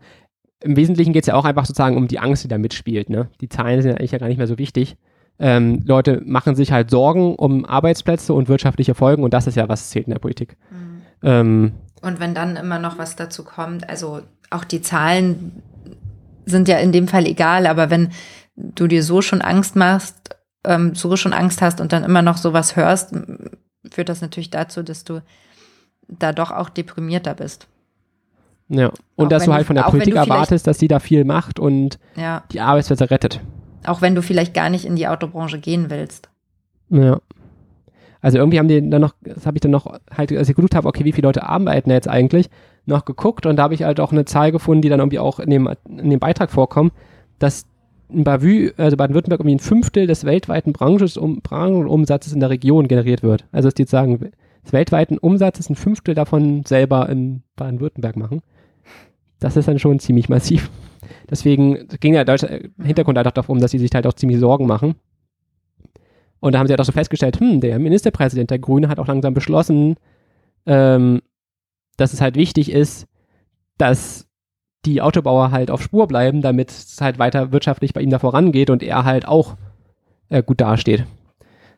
im 0.63 0.77
Wesentlichen 0.77 1.13
geht 1.13 1.23
es 1.23 1.29
ja 1.29 1.35
auch 1.35 1.45
einfach 1.45 1.65
sozusagen 1.65 1.97
um 1.97 2.09
die 2.09 2.19
Angst, 2.19 2.45
die 2.45 2.49
da 2.49 2.59
mitspielt. 2.59 3.09
Ne? 3.09 3.29
Die 3.41 3.49
Zahlen 3.49 3.81
sind 3.81 3.93
ja 3.93 3.97
eigentlich 3.97 4.13
ja 4.13 4.19
gar 4.19 4.29
nicht 4.29 4.39
mehr 4.39 4.47
so 4.47 4.59
wichtig. 4.59 4.97
Ähm, 5.39 5.83
Leute 5.87 6.21
machen 6.25 6.55
sich 6.55 6.71
halt 6.71 6.91
Sorgen 6.91 7.35
um 7.35 7.65
Arbeitsplätze 7.65 8.35
und 8.35 8.49
wirtschaftliche 8.49 8.95
Folgen 8.95 9.23
und 9.23 9.33
das 9.33 9.47
ist 9.47 9.55
ja, 9.55 9.69
was 9.69 9.89
zählt 9.89 10.07
in 10.07 10.13
der 10.13 10.19
Politik. 10.19 10.57
Mhm. 10.71 11.03
Ähm, 11.23 11.73
Und 12.03 12.21
wenn 12.21 12.35
dann 12.35 12.57
immer 12.57 12.79
noch 12.79 12.99
was 12.99 13.17
dazu 13.17 13.45
kommt, 13.45 13.89
also 13.89 14.21
auch 14.51 14.65
die 14.65 14.83
Zahlen 14.83 15.63
sind 16.47 16.69
ja 16.69 16.79
in 16.79 16.93
dem 16.93 17.09
Fall 17.09 17.27
egal, 17.27 17.67
aber 17.67 17.91
wenn 17.91 18.11
du 18.57 18.87
dir 18.87 19.03
so 19.03 19.23
schon 19.23 19.41
Angst 19.43 19.77
machst, 19.77 20.37
ähm, 20.65 20.95
so 20.95 21.17
schon 21.17 21.33
Angst 21.33 21.63
hast 21.63 21.81
und 21.81 21.93
dann 21.93 22.05
immer 22.05 22.23
noch 22.23 22.37
sowas 22.37 22.77
hörst, 22.77 23.15
führt 23.91 24.09
das 24.09 24.21
natürlich 24.21 24.51
dazu, 24.51 24.83
dass 24.83 25.05
du 25.05 25.23
da 26.09 26.33
doch 26.33 26.51
auch 26.51 26.69
deprimierter 26.69 27.35
bist. 27.35 27.67
ja. 28.69 28.89
Auch 28.89 28.93
Und 29.17 29.33
dass 29.33 29.43
wenn 29.43 29.51
du 29.51 29.55
halt 29.55 29.67
von 29.67 29.77
der 29.77 29.87
auch 29.87 29.91
Politik 29.91 30.15
erwartest, 30.17 30.67
dass 30.67 30.79
sie 30.79 30.89
da 30.89 30.99
viel 30.99 31.25
macht 31.25 31.59
und 31.59 31.99
Ja, 32.17 32.43
die 32.53 32.61
Arbeitsplätze 32.61 33.11
rettet. 33.11 33.41
auch 33.87 34.03
wenn 34.03 34.15
du 34.15 34.23
vielleicht 34.23 34.53
gar 34.55 34.69
nicht 34.71 34.85
in 34.85 34.97
die 34.97 35.09
Autobranche 35.09 35.59
gehen 35.59 35.89
willst. 35.91 36.29
Ja. 36.91 37.21
Also 38.23 38.37
irgendwie 38.37 38.59
haben 38.59 38.69
die 38.69 38.91
dann 38.91 39.01
noch, 39.01 39.15
das 39.23 39.47
habe 39.47 39.57
ich 39.57 39.61
dann 39.63 39.71
noch 39.71 39.87
halt, 40.15 40.31
als 40.33 40.49
ich 40.49 40.55
geguckt 40.55 40.75
habe, 40.75 40.87
okay, 40.89 41.05
wie 41.05 41.13
viele 41.13 41.29
Leute 41.29 41.45
arbeiten 41.45 41.91
jetzt 41.91 42.09
eigentlich, 42.09 42.51
noch 42.91 43.05
geguckt 43.05 43.47
und 43.47 43.57
da 43.57 43.65
habe 43.65 43.75
ich 43.75 43.85
halt 43.85 44.01
auch 44.01 44.13
eine 44.13 44.25
Zahl 44.25 44.53
gefunden, 44.53 44.83
die 44.83 44.89
dann 44.89 45.01
irgendwie 45.01 45.19
auch 45.19 45.41
in 45.41 45.51
dem, 45.51 45.69
in 45.89 46.11
dem 46.11 46.21
Beitrag 46.21 46.51
vorkommt, 46.51 46.93
dass 47.39 47.67
in 48.13 48.25
Bavü, 48.25 48.73
also 48.77 48.97
Baden-Württemberg, 48.97 49.41
irgendwie 49.41 49.57
ein 49.57 49.61
Fünftel 49.61 50.07
des 50.07 50.25
weltweiten 50.25 50.75
um, 50.75 51.41
Branchenumsatzes 51.41 52.33
in 52.33 52.41
der 52.41 52.51
Region 52.51 52.89
generiert 52.89 53.23
wird. 53.23 53.45
Also 53.53 53.69
dass 53.69 53.75
die 53.75 53.83
jetzt 53.83 53.91
sagen, 53.91 54.19
des 54.19 54.73
weltweiten 54.73 55.19
Umsatzes 55.19 55.71
ein 55.71 55.77
Fünftel 55.77 56.15
davon 56.15 56.65
selber 56.65 57.09
in 57.09 57.43
Baden-Württemberg 57.57 58.17
machen. 58.17 58.43
Das 59.39 59.57
ist 59.57 59.69
dann 59.69 59.79
schon 59.79 60.01
ziemlich 60.01 60.29
massiv. 60.29 60.71
Deswegen 61.31 61.89
ging 62.01 62.13
der 62.13 62.25
deutsche 62.25 62.71
Hintergrund 62.83 63.17
halt 63.17 63.27
auch 63.27 63.33
darum, 63.33 63.61
dass 63.61 63.71
sie 63.71 63.79
sich 63.79 63.91
halt 63.95 64.07
auch 64.07 64.13
ziemlich 64.13 64.39
Sorgen 64.39 64.67
machen. 64.67 64.97
Und 66.41 66.55
da 66.55 66.59
haben 66.59 66.67
sie 66.67 66.73
halt 66.73 66.81
auch 66.81 66.87
so 66.87 66.93
festgestellt, 66.93 67.39
hm, 67.39 67.61
der 67.61 67.79
Ministerpräsident 67.79 68.51
der 68.51 68.59
Grüne 68.59 68.89
hat 68.89 68.99
auch 68.99 69.07
langsam 69.07 69.35
beschlossen, 69.35 69.97
ähm, 70.67 71.21
dass 72.01 72.13
es 72.13 72.21
halt 72.21 72.37
wichtig 72.37 72.71
ist, 72.73 73.07
dass 73.79 74.27
die 74.87 75.03
Autobauer 75.03 75.51
halt 75.51 75.71
auf 75.71 75.83
Spur 75.83 76.07
bleiben, 76.07 76.41
damit 76.43 76.71
es 76.71 77.01
halt 77.01 77.19
weiter 77.19 77.53
wirtschaftlich 77.53 77.93
bei 77.93 78.01
ihm 78.01 78.11
da 78.11 78.19
vorangeht 78.19 78.71
und 78.71 78.83
er 78.83 79.05
halt 79.05 79.27
auch 79.29 79.57
äh, 80.31 80.43
gut 80.43 80.61
dasteht. 80.61 81.05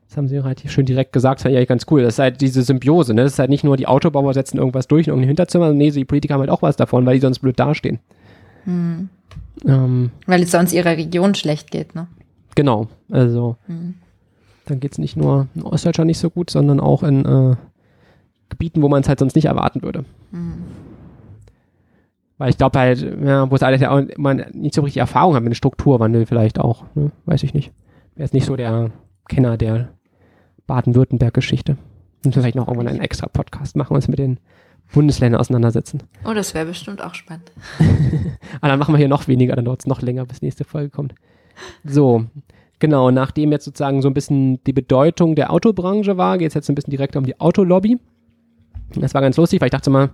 Das 0.08 0.16
haben 0.16 0.28
sie 0.28 0.36
relativ 0.36 0.70
schön 0.70 0.84
direkt 0.86 1.12
gesagt, 1.12 1.38
das 1.38 1.42
fand 1.42 1.52
ich 1.52 1.56
eigentlich 1.56 1.68
ganz 1.68 1.86
cool. 1.90 2.02
Das 2.02 2.14
ist 2.14 2.18
halt 2.18 2.40
diese 2.40 2.62
Symbiose, 2.62 3.14
ne? 3.14 3.22
Das 3.22 3.32
ist 3.32 3.38
halt 3.38 3.50
nicht 3.50 3.64
nur 3.64 3.76
die 3.76 3.86
Autobauer 3.86 4.34
setzen 4.34 4.58
irgendwas 4.58 4.86
durch 4.86 5.06
in 5.06 5.12
irgendein 5.12 5.28
Hinterzimmer, 5.28 5.66
sondern 5.66 5.78
nee, 5.78 5.90
die 5.90 6.04
Politiker 6.04 6.34
haben 6.34 6.40
halt 6.42 6.50
auch 6.50 6.62
was 6.62 6.76
davon, 6.76 7.06
weil 7.06 7.14
die 7.14 7.20
sonst 7.20 7.38
blöd 7.38 7.58
dastehen. 7.58 7.98
Hm. 8.64 9.08
Ähm, 9.66 10.10
Weil 10.26 10.42
es 10.42 10.50
sonst 10.50 10.72
ihrer 10.72 10.96
Region 10.96 11.34
schlecht 11.34 11.70
geht, 11.70 11.94
ne? 11.94 12.06
genau, 12.54 12.88
also 13.10 13.56
Hm. 13.66 13.94
dann 14.66 14.80
geht 14.80 14.92
es 14.92 14.98
nicht 14.98 15.16
nur 15.16 15.48
in 15.54 15.62
Ostdeutschland 15.62 16.06
nicht 16.08 16.18
so 16.18 16.30
gut, 16.30 16.50
sondern 16.50 16.78
auch 16.78 17.02
in 17.02 17.24
äh, 17.24 17.56
Gebieten, 18.52 18.82
wo 18.82 18.88
man 18.88 19.02
es 19.02 19.08
halt 19.08 19.18
sonst 19.18 19.34
nicht 19.34 19.46
erwarten 19.46 19.82
würde. 19.82 20.04
Hm. 20.30 20.54
Weil 22.38 22.50
ich 22.50 22.58
glaube 22.58 22.78
halt, 22.78 23.00
ja, 23.24 23.50
wo 23.50 23.54
es 23.54 23.62
alles 23.62 23.80
ja 23.80 23.90
auch 23.90 24.02
man 24.16 24.44
nicht 24.52 24.74
so 24.74 24.82
richtig 24.82 25.00
Erfahrung 25.00 25.34
hat 25.34 25.42
mit 25.42 25.52
dem 25.52 25.56
Strukturwandel 25.56 26.26
vielleicht 26.26 26.58
auch, 26.58 26.84
ne? 26.94 27.10
weiß 27.24 27.42
ich 27.42 27.54
nicht. 27.54 27.72
Wer 28.16 28.24
ist 28.24 28.34
nicht 28.34 28.46
so 28.46 28.56
der 28.56 28.90
Kenner 29.28 29.56
der 29.56 29.90
Baden-Württemberg-Geschichte. 30.66 31.76
Müssen 32.24 32.36
wir 32.36 32.42
vielleicht 32.42 32.56
noch 32.56 32.68
irgendwann 32.68 32.88
einen 32.88 33.00
extra 33.00 33.28
Podcast 33.28 33.76
machen 33.76 33.94
uns 33.94 34.08
mit 34.08 34.18
den 34.18 34.38
Bundesländern 34.92 35.40
auseinandersetzen. 35.40 36.02
Oh, 36.24 36.34
das 36.34 36.54
wäre 36.54 36.66
bestimmt 36.66 37.02
auch 37.02 37.14
spannend. 37.14 37.50
Aber 38.60 38.68
dann 38.68 38.78
machen 38.78 38.92
wir 38.92 38.98
hier 38.98 39.08
noch 39.08 39.28
weniger, 39.28 39.56
dann 39.56 39.64
dauert 39.64 39.80
es 39.80 39.86
noch 39.86 40.02
länger, 40.02 40.26
bis 40.26 40.40
die 40.40 40.46
nächste 40.46 40.64
Folge 40.64 40.90
kommt. 40.90 41.14
So, 41.84 42.26
genau, 42.78 43.10
nachdem 43.10 43.52
jetzt 43.52 43.64
sozusagen 43.64 44.02
so 44.02 44.08
ein 44.08 44.14
bisschen 44.14 44.62
die 44.64 44.72
Bedeutung 44.72 45.34
der 45.34 45.52
Autobranche 45.52 46.16
war, 46.16 46.38
geht 46.38 46.48
es 46.48 46.54
jetzt 46.54 46.68
ein 46.68 46.74
bisschen 46.74 46.90
direkt 46.90 47.16
um 47.16 47.24
die 47.24 47.40
Autolobby. 47.40 47.98
Das 49.00 49.14
war 49.14 49.20
ganz 49.20 49.36
lustig, 49.36 49.60
weil 49.60 49.66
ich 49.66 49.72
dachte 49.72 49.90
mal, 49.90 50.10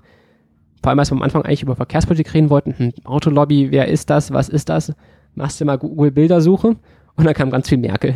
vor 0.82 0.90
allem 0.90 0.98
als 0.98 1.10
wir 1.10 1.16
am 1.16 1.22
Anfang 1.22 1.42
eigentlich 1.42 1.62
über 1.62 1.76
Verkehrspolitik 1.76 2.32
reden 2.34 2.50
wollten, 2.50 2.74
hm, 2.76 2.92
Autolobby, 3.05 3.70
wer 3.70 3.88
ist 3.88 4.10
das, 4.10 4.32
was 4.32 4.48
ist 4.48 4.68
das? 4.68 4.92
Machst 5.34 5.60
du 5.60 5.64
mal 5.64 5.78
Google-Bildersuche 5.78 6.76
und 7.16 7.24
dann 7.24 7.34
kam 7.34 7.50
ganz 7.50 7.68
viel 7.68 7.78
Merkel. 7.78 8.14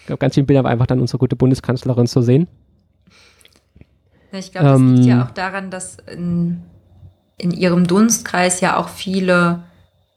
Ich 0.00 0.06
glaube, 0.06 0.20
ganz 0.20 0.34
viele 0.34 0.46
Bilder 0.46 0.64
war 0.64 0.70
einfach 0.70 0.86
dann 0.86 1.00
unsere 1.00 1.18
gute 1.18 1.36
Bundeskanzlerin 1.36 2.06
zu 2.06 2.22
sehen. 2.22 2.48
Ich 4.32 4.52
glaube, 4.52 4.68
das 4.68 4.80
liegt 4.80 4.98
Ähm, 4.98 5.04
ja 5.04 5.24
auch 5.24 5.30
daran, 5.30 5.70
dass 5.70 5.96
in, 6.10 6.62
in 7.38 7.50
ihrem 7.50 7.86
Dunstkreis 7.86 8.60
ja 8.60 8.76
auch 8.76 8.88
viele 8.88 9.64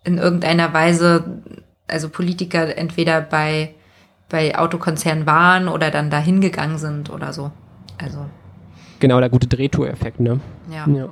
in 0.03 0.17
irgendeiner 0.17 0.73
Weise, 0.73 1.41
also 1.87 2.09
Politiker 2.09 2.77
entweder 2.77 3.21
bei, 3.21 3.75
bei 4.29 4.57
Autokonzernen 4.57 5.25
waren 5.25 5.67
oder 5.67 5.91
dann 5.91 6.09
dahin 6.09 6.41
gegangen 6.41 6.77
sind 6.77 7.09
oder 7.09 7.33
so. 7.33 7.51
Also, 7.97 8.25
Genau, 9.01 9.19
der 9.19 9.29
gute 9.29 9.47
Drehtour-Effekt, 9.47 10.19
ne? 10.21 10.39
ja. 10.71 10.87
Ja. 10.87 11.09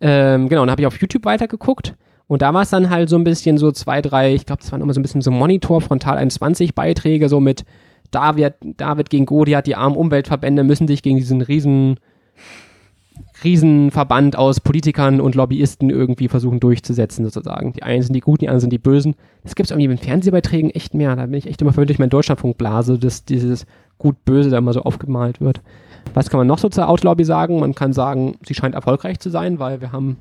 Ähm, 0.00 0.48
genau, 0.48 0.62
und 0.62 0.66
dann 0.66 0.72
habe 0.72 0.82
ich 0.82 0.86
auf 0.86 1.00
YouTube 1.00 1.24
weitergeguckt 1.24 1.94
und 2.26 2.42
da 2.42 2.54
war 2.54 2.62
es 2.62 2.70
dann 2.70 2.90
halt 2.90 3.08
so 3.08 3.16
ein 3.16 3.24
bisschen 3.24 3.58
so 3.58 3.70
zwei, 3.72 4.00
drei, 4.00 4.34
ich 4.34 4.46
glaube, 4.46 4.62
das 4.62 4.72
waren 4.72 4.80
immer 4.80 4.94
so 4.94 5.00
ein 5.00 5.02
bisschen 5.02 5.20
so 5.20 5.30
Monitor, 5.30 5.80
Frontal 5.80 6.16
21 6.16 6.74
Beiträge, 6.74 7.28
so 7.28 7.40
mit 7.40 7.64
David, 8.10 8.54
David 8.62 9.10
gegen 9.10 9.26
Goliath, 9.26 9.66
die 9.66 9.76
armen 9.76 9.96
Umweltverbände 9.96 10.64
müssen 10.64 10.88
sich 10.88 11.02
gegen 11.02 11.18
diesen 11.18 11.40
riesen, 11.40 12.00
Riesenverband 13.44 14.36
aus 14.36 14.60
Politikern 14.60 15.20
und 15.20 15.34
Lobbyisten 15.34 15.90
irgendwie 15.90 16.28
versuchen 16.28 16.60
durchzusetzen, 16.60 17.24
sozusagen. 17.24 17.72
Die 17.72 17.82
einen 17.82 18.02
sind 18.02 18.14
die 18.14 18.20
Guten, 18.20 18.40
die 18.40 18.48
anderen 18.48 18.60
sind 18.60 18.72
die 18.72 18.78
Bösen. 18.78 19.14
Das 19.42 19.54
gibt 19.54 19.66
es 19.66 19.70
irgendwie 19.70 19.90
in 19.90 19.98
Fernsehbeiträgen 19.98 20.70
echt 20.70 20.94
mehr. 20.94 21.16
Da 21.16 21.26
bin 21.26 21.34
ich 21.34 21.46
echt 21.46 21.60
immer 21.60 21.72
verwirrt 21.72 21.90
durch 21.90 21.98
meine 21.98 22.10
Deutschlandfunkblase, 22.10 22.98
dass 22.98 23.24
dieses 23.24 23.66
Gut-Böse 23.98 24.50
da 24.50 24.58
immer 24.58 24.72
so 24.72 24.82
aufgemalt 24.82 25.40
wird. 25.40 25.60
Was 26.14 26.30
kann 26.30 26.38
man 26.38 26.46
noch 26.46 26.58
so 26.58 26.68
zur 26.68 26.88
Autolobby 26.88 27.24
sagen? 27.24 27.60
Man 27.60 27.74
kann 27.74 27.92
sagen, 27.92 28.36
sie 28.46 28.54
scheint 28.54 28.74
erfolgreich 28.74 29.18
zu 29.20 29.30
sein, 29.30 29.58
weil 29.58 29.80
wir 29.80 29.92
haben, 29.92 30.18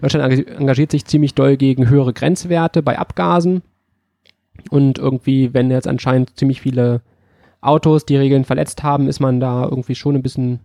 Deutschland 0.00 0.48
engagiert- 0.48 0.90
sich 0.90 1.04
ziemlich 1.04 1.34
doll 1.34 1.56
gegen 1.56 1.88
höhere 1.88 2.12
Grenzwerte 2.12 2.82
bei 2.82 2.98
Abgasen. 2.98 3.62
Und 4.70 4.98
irgendwie, 4.98 5.54
wenn 5.54 5.70
jetzt 5.70 5.86
anscheinend 5.86 6.36
ziemlich 6.36 6.60
viele 6.60 7.02
Autos 7.60 8.06
die 8.06 8.16
Regeln 8.16 8.44
verletzt 8.44 8.82
haben, 8.82 9.08
ist 9.08 9.20
man 9.20 9.40
da 9.40 9.64
irgendwie 9.64 9.94
schon 9.94 10.14
ein 10.16 10.22
bisschen, 10.22 10.60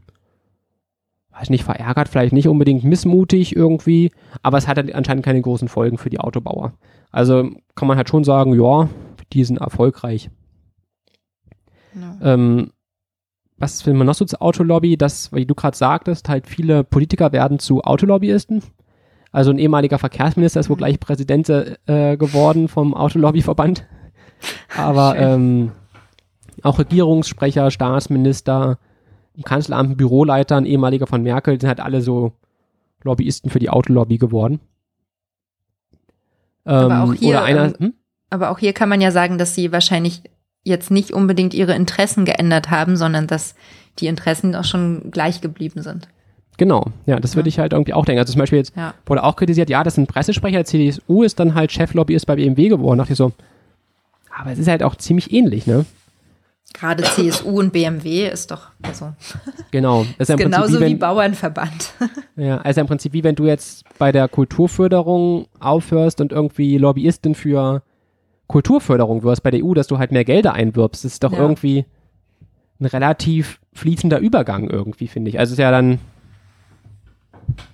weiß 1.31 1.49
nicht, 1.49 1.63
verärgert, 1.63 2.09
vielleicht 2.09 2.33
nicht 2.33 2.47
unbedingt 2.47 2.83
missmutig 2.83 3.55
irgendwie, 3.55 4.11
aber 4.41 4.57
es 4.57 4.67
hat 4.67 4.77
halt 4.77 4.93
anscheinend 4.93 5.25
keine 5.25 5.41
großen 5.41 5.67
Folgen 5.67 5.97
für 5.97 6.09
die 6.09 6.19
Autobauer. 6.19 6.73
Also 7.11 7.49
kann 7.75 7.87
man 7.87 7.97
halt 7.97 8.09
schon 8.09 8.23
sagen, 8.23 8.59
ja, 8.59 8.89
die 9.31 9.43
sind 9.43 9.59
erfolgreich. 9.59 10.29
Ja. 11.95 12.33
Ähm, 12.33 12.71
was 13.63 13.81
findet 13.81 13.97
man 13.99 14.07
noch 14.07 14.15
so 14.15 14.25
zur 14.25 14.41
Autolobby? 14.41 14.97
Das, 14.97 15.31
wie 15.31 15.45
du 15.45 15.55
gerade 15.55 15.77
sagtest, 15.77 16.27
halt 16.27 16.47
viele 16.47 16.83
Politiker 16.83 17.31
werden 17.31 17.59
zu 17.59 17.81
Autolobbyisten. 17.81 18.61
Also 19.31 19.51
ein 19.51 19.57
ehemaliger 19.57 19.97
Verkehrsminister 19.97 20.59
ist 20.59 20.69
wohl 20.69 20.75
Mhm. 20.75 20.79
gleich 20.79 20.99
Präsident 20.99 21.49
äh, 21.49 22.17
geworden 22.17 22.67
vom 22.67 22.93
Autolobbyverband. 22.93 23.85
Aber 24.77 25.17
ähm, 25.17 25.71
auch 26.61 26.77
Regierungssprecher, 26.77 27.71
Staatsminister, 27.71 28.77
im 29.35 29.43
Kanzleramt, 29.43 29.97
Büroleiter, 29.97 30.57
ein 30.57 30.65
ehemaliger 30.65 31.07
von 31.07 31.23
Merkel, 31.23 31.59
sind 31.59 31.69
halt 31.69 31.79
alle 31.79 32.01
so 32.01 32.33
Lobbyisten 33.03 33.49
für 33.49 33.59
die 33.59 33.69
Autolobby 33.69 34.17
geworden. 34.17 34.59
Aber 36.65 37.03
auch 37.03 37.09
Ähm, 37.09 37.13
hier, 37.13 37.41
einer, 37.43 37.65
ähm, 37.65 37.75
hm? 37.79 37.93
Aber 38.29 38.49
auch 38.51 38.59
hier 38.59 38.73
kann 38.73 38.89
man 38.89 38.99
ja 38.99 39.11
sagen, 39.11 39.37
dass 39.37 39.55
sie 39.55 39.71
wahrscheinlich 39.71 40.23
jetzt 40.63 40.91
nicht 40.91 41.11
unbedingt 41.11 41.53
ihre 41.53 41.73
Interessen 41.75 42.25
geändert 42.25 42.69
haben, 42.71 42.95
sondern 42.97 43.27
dass 43.27 43.55
die 43.99 44.07
Interessen 44.07 44.55
auch 44.55 44.63
schon 44.63 45.11
gleich 45.11 45.41
geblieben 45.41 45.81
sind. 45.81 46.07
Genau, 46.57 46.85
ja, 47.05 47.19
das 47.19 47.35
würde 47.35 47.49
Ja. 47.49 47.53
ich 47.53 47.59
halt 47.59 47.73
irgendwie 47.73 47.93
auch 47.93 48.05
denken. 48.05 48.19
Also 48.19 48.33
zum 48.33 48.39
Beispiel 48.39 48.59
jetzt 48.59 48.75
Ja. 48.75 48.93
wurde 49.05 49.23
auch 49.23 49.35
kritisiert, 49.35 49.69
ja, 49.69 49.83
das 49.83 49.95
ist 49.95 49.97
ein 49.97 50.07
Pressesprecher, 50.07 50.57
der 50.57 50.65
CDU 50.65 51.23
ist 51.23 51.39
dann 51.39 51.55
halt 51.55 51.71
Cheflobbyist 51.71 52.25
bei 52.27 52.35
BMW 52.35 52.69
geworden. 52.69 52.97
Da 52.99 53.03
dachte 53.03 53.13
ich 53.13 53.17
so, 53.17 53.31
aber 54.35 54.51
es 54.51 54.59
ist 54.59 54.67
halt 54.67 54.83
auch 54.83 54.95
ziemlich 54.95 55.31
ähnlich, 55.33 55.67
ne? 55.67 55.85
Gerade 56.73 57.03
CSU 57.03 57.59
und 57.59 57.71
BMW 57.71 58.27
ist 58.29 58.49
doch 58.49 58.69
also 58.81 59.13
Genau. 59.71 60.05
Das 60.17 60.29
ist 60.29 60.33
im 60.33 60.37
genauso 60.37 60.63
Prinzip 60.63 60.79
wie, 60.79 60.85
wie, 60.85 60.91
wenn, 60.93 60.99
Bauernverband. 60.99 61.93
ja, 62.35 62.57
also 62.61 62.81
im 62.81 62.87
Prinzip 62.87 63.13
wie 63.13 63.23
wenn 63.23 63.35
du 63.35 63.45
jetzt 63.45 63.83
bei 63.99 64.11
der 64.11 64.27
Kulturförderung 64.27 65.45
aufhörst 65.59 66.19
und 66.21 66.31
irgendwie 66.31 66.77
Lobbyistin 66.77 67.35
für 67.35 67.83
Kulturförderung 68.47 69.23
wirst 69.23 69.43
bei 69.43 69.51
der 69.51 69.63
EU, 69.63 69.73
dass 69.73 69.87
du 69.87 69.97
halt 69.97 70.11
mehr 70.11 70.25
Gelder 70.25 70.53
einwirbst. 70.53 71.05
Das 71.05 71.13
ist 71.13 71.23
doch 71.23 71.31
Ja. 71.31 71.39
irgendwie 71.39 71.85
ein 72.79 72.85
relativ 72.85 73.59
fließender 73.73 74.19
Übergang 74.19 74.69
irgendwie, 74.69 75.07
finde 75.07 75.29
ich. 75.29 75.39
Also 75.39 75.51
es 75.51 75.59
ist 75.59 75.63
ja 75.63 75.71
dann, 75.71 75.99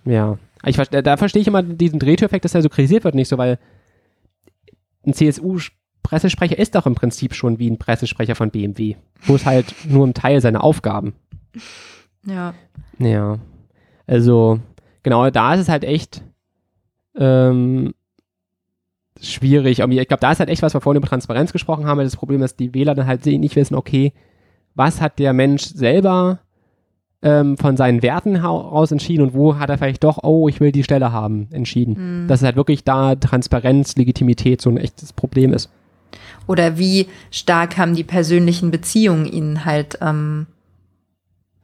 ja, 0.06 0.38
ich, 0.66 0.76
da, 0.78 1.18
verstehe 1.18 1.42
ich 1.42 1.48
immer 1.48 1.64
diesen 1.64 2.00
Drehtüreffekt, 2.00 2.46
dass 2.46 2.56
er 2.56 2.62
so 2.62 2.70
kritisiert 2.70 3.04
wird, 3.04 3.16
nicht 3.16 3.28
so, 3.30 3.38
weil 3.38 3.58
ein 5.06 5.14
CSU-Pressesprecher 5.14 6.58
ist 6.58 6.76
doch 6.76 6.86
im 6.86 6.96
Prinzip 6.96 7.34
schon 7.34 7.60
wie 7.60 7.70
ein 7.70 7.78
Pressesprecher 7.80 8.36
von 8.36 8.52
BMW. 8.52 8.96
Bloß 9.26 9.46
halt 9.46 9.74
nur 9.88 10.06
ein 10.06 10.14
Teil 10.14 10.42
seiner 10.42 10.64
Aufgaben. 10.64 11.14
Ja. 12.26 12.54
Ja. 13.00 13.40
Also, 14.06 14.60
genau, 15.04 15.30
da 15.30 15.54
ist 15.54 15.62
es 15.62 15.70
halt 15.70 15.84
echt 15.86 16.22
ähm, 17.16 17.94
schwierig. 19.22 19.80
Ich 19.80 20.08
glaube, 20.08 20.22
da 20.22 20.32
ist 20.32 20.40
halt 20.40 20.50
echt, 20.50 20.62
was 20.62 20.74
wir 20.74 20.82
vorhin 20.82 20.98
über 21.02 21.08
Transparenz 21.10 21.52
gesprochen 21.52 21.86
haben, 21.86 22.00
das 22.00 22.16
Problem, 22.16 22.42
dass 22.42 22.56
die 22.56 22.74
Wähler 22.74 22.96
dann 22.96 23.08
halt 23.08 23.26
nicht 23.26 23.56
wissen, 23.56 23.76
okay, 23.76 24.14
was 24.76 25.02
hat 25.02 25.20
der 25.20 25.34
Mensch 25.34 25.64
selber 25.64 26.40
ähm, 27.22 27.58
von 27.58 27.76
seinen 27.76 28.02
Werten 28.02 28.36
heraus 28.42 28.92
entschieden 28.92 29.24
und 29.24 29.34
wo 29.34 29.58
hat 29.58 29.70
er 29.70 29.78
vielleicht 29.78 30.04
doch, 30.04 30.20
oh, 30.24 30.48
ich 30.48 30.60
will 30.62 30.72
die 30.72 30.84
Stelle 30.84 31.12
haben, 31.12 31.48
entschieden. 31.52 32.28
Dass 32.28 32.40
es 32.40 32.46
halt 32.46 32.56
wirklich 32.56 32.84
da 32.86 33.16
Transparenz, 33.16 33.96
Legitimität 33.98 34.62
so 34.62 34.70
ein 34.70 34.78
echtes 34.78 35.12
Problem 35.12 35.52
ist. 35.54 35.70
Oder 36.48 36.78
wie 36.78 37.08
stark 37.30 37.78
haben 37.78 37.94
die 37.96 38.04
persönlichen 38.06 38.72
Beziehungen 38.72 39.26
ihn 39.26 39.66
halt 39.66 40.00
ähm, 40.02 40.48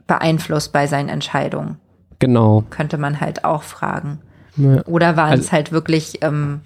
beeinflusst 0.07 0.73
bei 0.73 0.88
seinen 0.88 1.10
Entscheidungen? 1.10 1.77
Genau. 2.19 2.64
Könnte 2.69 2.98
man 2.98 3.19
halt 3.22 3.45
auch 3.45 3.64
fragen. 3.64 4.19
Ja. 4.57 4.84
Oder 4.86 5.18
waren 5.18 5.32
Also- 5.32 5.44
es 5.44 5.52
halt 5.52 5.72
wirklich, 5.72 6.19
ähm, 6.22 6.61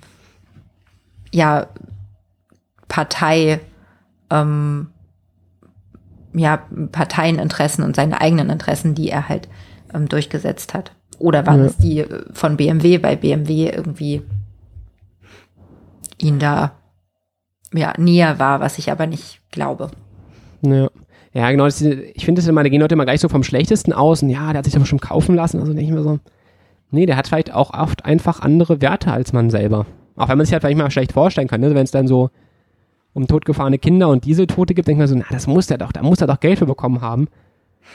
ja, 1.31 1.68
Partei, 2.88 3.60
ähm, 4.30 4.88
ja, 6.34 6.64
Parteieninteressen 6.91 7.84
und 7.84 7.95
seine 7.95 8.22
eigenen 8.22 8.49
Interessen, 8.49 8.95
die 8.95 9.10
er 9.10 9.30
halt 9.30 9.47
ähm, 9.93 10.07
durchgesetzt 10.10 10.73
hat? 10.73 10.91
Oder 11.18 11.45
waren 11.45 11.61
Ja. 11.61 11.65
es 11.65 11.77
die 11.77 11.99
äh, 11.99 12.23
von 12.34 12.57
BMW, 12.57 12.97
bei 12.97 13.15
BMW 13.15 13.69
irgendwie 13.69 14.22
ihn 16.18 16.39
da 16.39 16.72
ja, 17.73 17.93
näher 17.97 18.39
war, 18.39 18.60
was 18.60 18.77
ich 18.77 18.91
aber 18.91 19.06
nicht 19.07 19.41
glaube. 19.51 19.91
Ja. 20.61 20.89
Ja, 21.31 21.51
genau. 21.51 21.65
Das, 21.65 21.80
ich 21.80 22.26
finde 22.26 22.41
es 22.41 22.47
immer, 22.47 22.64
da 22.64 22.69
gehen 22.69 22.81
Leute 22.81 22.95
immer 22.95 23.06
gleich 23.06 23.22
so 23.22 23.30
vom 23.30 23.43
Schlechtesten 23.43 23.93
aus 23.93 24.23
und 24.23 24.30
ja, 24.30 24.47
der 24.49 24.57
hat 24.57 24.65
sich 24.65 24.76
aber 24.76 24.88
schon 24.88 24.99
kaufen 24.99 25.35
lassen. 25.35 25.60
Also 25.60 25.73
denke 25.73 25.88
ich 25.88 25.95
mir 25.95 26.01
so, 26.01 26.19
nee, 26.89 27.06
der 27.06 27.18
hat 27.18 27.27
vielleicht 27.27 27.53
auch 27.53 27.72
oft 27.72 28.03
einfach 28.03 28.39
andere 28.41 28.81
Werte 28.81 29.11
als 29.11 29.31
man 29.31 29.51
selber. 29.51 29.85
Auch 30.20 30.28
wenn 30.28 30.38
man 30.38 30.46
sich 30.46 30.54
halt 30.54 30.64
vielleicht 30.64 30.78
mal 30.78 30.91
schlecht 30.91 31.14
vorstellen 31.14 31.48
kann, 31.48 31.62
ne? 31.62 31.74
wenn 31.74 31.86
es 31.86 31.91
dann 31.91 32.06
so 32.06 32.30
um 33.14 33.26
totgefahrene 33.26 33.80
Kinder 33.80 34.10
und 34.10 34.26
Dieseltote 34.26 34.74
gibt, 34.74 34.88
denkt 34.88 35.00
man 35.00 35.08
so, 35.08 35.16
na, 35.16 35.26
das 35.32 35.48
muss 35.48 35.68
der 35.68 35.78
doch, 35.78 35.94
da 35.94 36.04
muss 36.04 36.20
er 36.20 36.28
doch 36.28 36.41
Geld 36.41 36.60
für 36.60 36.66
bekommen 36.66 37.00
haben. 37.00 37.30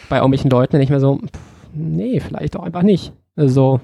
Bei 0.09 0.17
irgendwelchen 0.17 0.51
Leuten, 0.51 0.73
denke 0.73 0.85
ich 0.85 0.91
mir 0.91 1.01
so, 1.01 1.19
pff, 1.19 1.41
nee, 1.75 2.21
vielleicht 2.21 2.57
auch 2.57 2.63
einfach 2.63 2.83
nicht. 2.83 3.13
Also, 3.37 3.81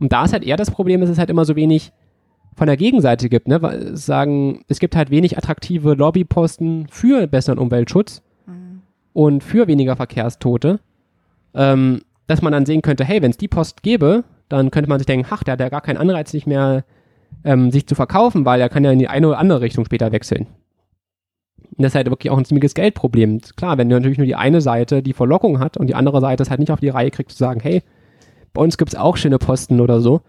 und 0.00 0.12
da 0.12 0.24
ist 0.24 0.32
halt 0.32 0.42
eher 0.42 0.56
das 0.56 0.72
Problem, 0.72 1.00
dass 1.00 1.08
es 1.08 1.18
halt 1.18 1.30
immer 1.30 1.44
so 1.44 1.54
wenig 1.54 1.92
von 2.56 2.66
der 2.66 2.76
Gegenseite 2.76 3.28
gibt, 3.28 3.46
ne? 3.46 3.62
Weil 3.62 3.78
es 3.82 4.04
sagen, 4.04 4.64
es 4.66 4.80
gibt 4.80 4.96
halt 4.96 5.10
wenig 5.10 5.38
attraktive 5.38 5.94
Lobbyposten 5.94 6.88
für 6.90 7.28
besseren 7.28 7.58
Umweltschutz 7.58 8.22
und 9.12 9.44
für 9.44 9.68
weniger 9.68 9.94
Verkehrstote, 9.94 10.80
ähm, 11.54 12.00
dass 12.26 12.42
man 12.42 12.52
dann 12.52 12.66
sehen 12.66 12.82
könnte, 12.82 13.04
hey, 13.04 13.22
wenn 13.22 13.30
es 13.30 13.38
die 13.38 13.48
Post 13.48 13.82
gäbe, 13.82 14.24
dann 14.48 14.70
könnte 14.72 14.88
man 14.88 14.98
sich 14.98 15.06
denken, 15.06 15.28
ach, 15.30 15.44
der 15.44 15.52
hat 15.52 15.60
ja 15.60 15.68
gar 15.68 15.80
keinen 15.80 15.98
Anreiz, 15.98 16.32
nicht 16.32 16.46
mehr 16.46 16.84
ähm, 17.46 17.70
sich 17.70 17.86
zu 17.86 17.94
verkaufen, 17.94 18.44
weil 18.44 18.60
er 18.60 18.68
kann 18.68 18.84
ja 18.84 18.90
in 18.92 18.98
die 18.98 19.08
eine 19.08 19.28
oder 19.28 19.38
andere 19.38 19.62
Richtung 19.62 19.84
später 19.86 20.12
wechseln. 20.12 20.46
Und 21.76 21.82
das 21.82 21.92
ist 21.92 21.94
halt 21.94 22.10
wirklich 22.10 22.30
auch 22.30 22.38
ein 22.38 22.44
ziemliches 22.44 22.74
Geldproblem. 22.74 23.40
Klar, 23.56 23.78
wenn 23.78 23.88
du 23.88 23.96
natürlich 23.96 24.18
nur 24.18 24.26
die 24.26 24.34
eine 24.34 24.60
Seite 24.60 25.02
die 25.02 25.12
Verlockung 25.14 25.60
hat 25.60 25.76
und 25.76 25.86
die 25.86 25.94
andere 25.94 26.20
Seite 26.20 26.42
es 26.42 26.50
halt 26.50 26.60
nicht 26.60 26.72
auf 26.72 26.80
die 26.80 26.88
Reihe 26.88 27.10
kriegt 27.10 27.30
zu 27.30 27.38
sagen, 27.38 27.60
hey, 27.60 27.82
bei 28.52 28.60
uns 28.62 28.76
gibt 28.78 28.92
es 28.92 28.98
auch 28.98 29.16
schöne 29.16 29.38
Posten 29.38 29.80
oder 29.80 30.00
so, 30.00 30.20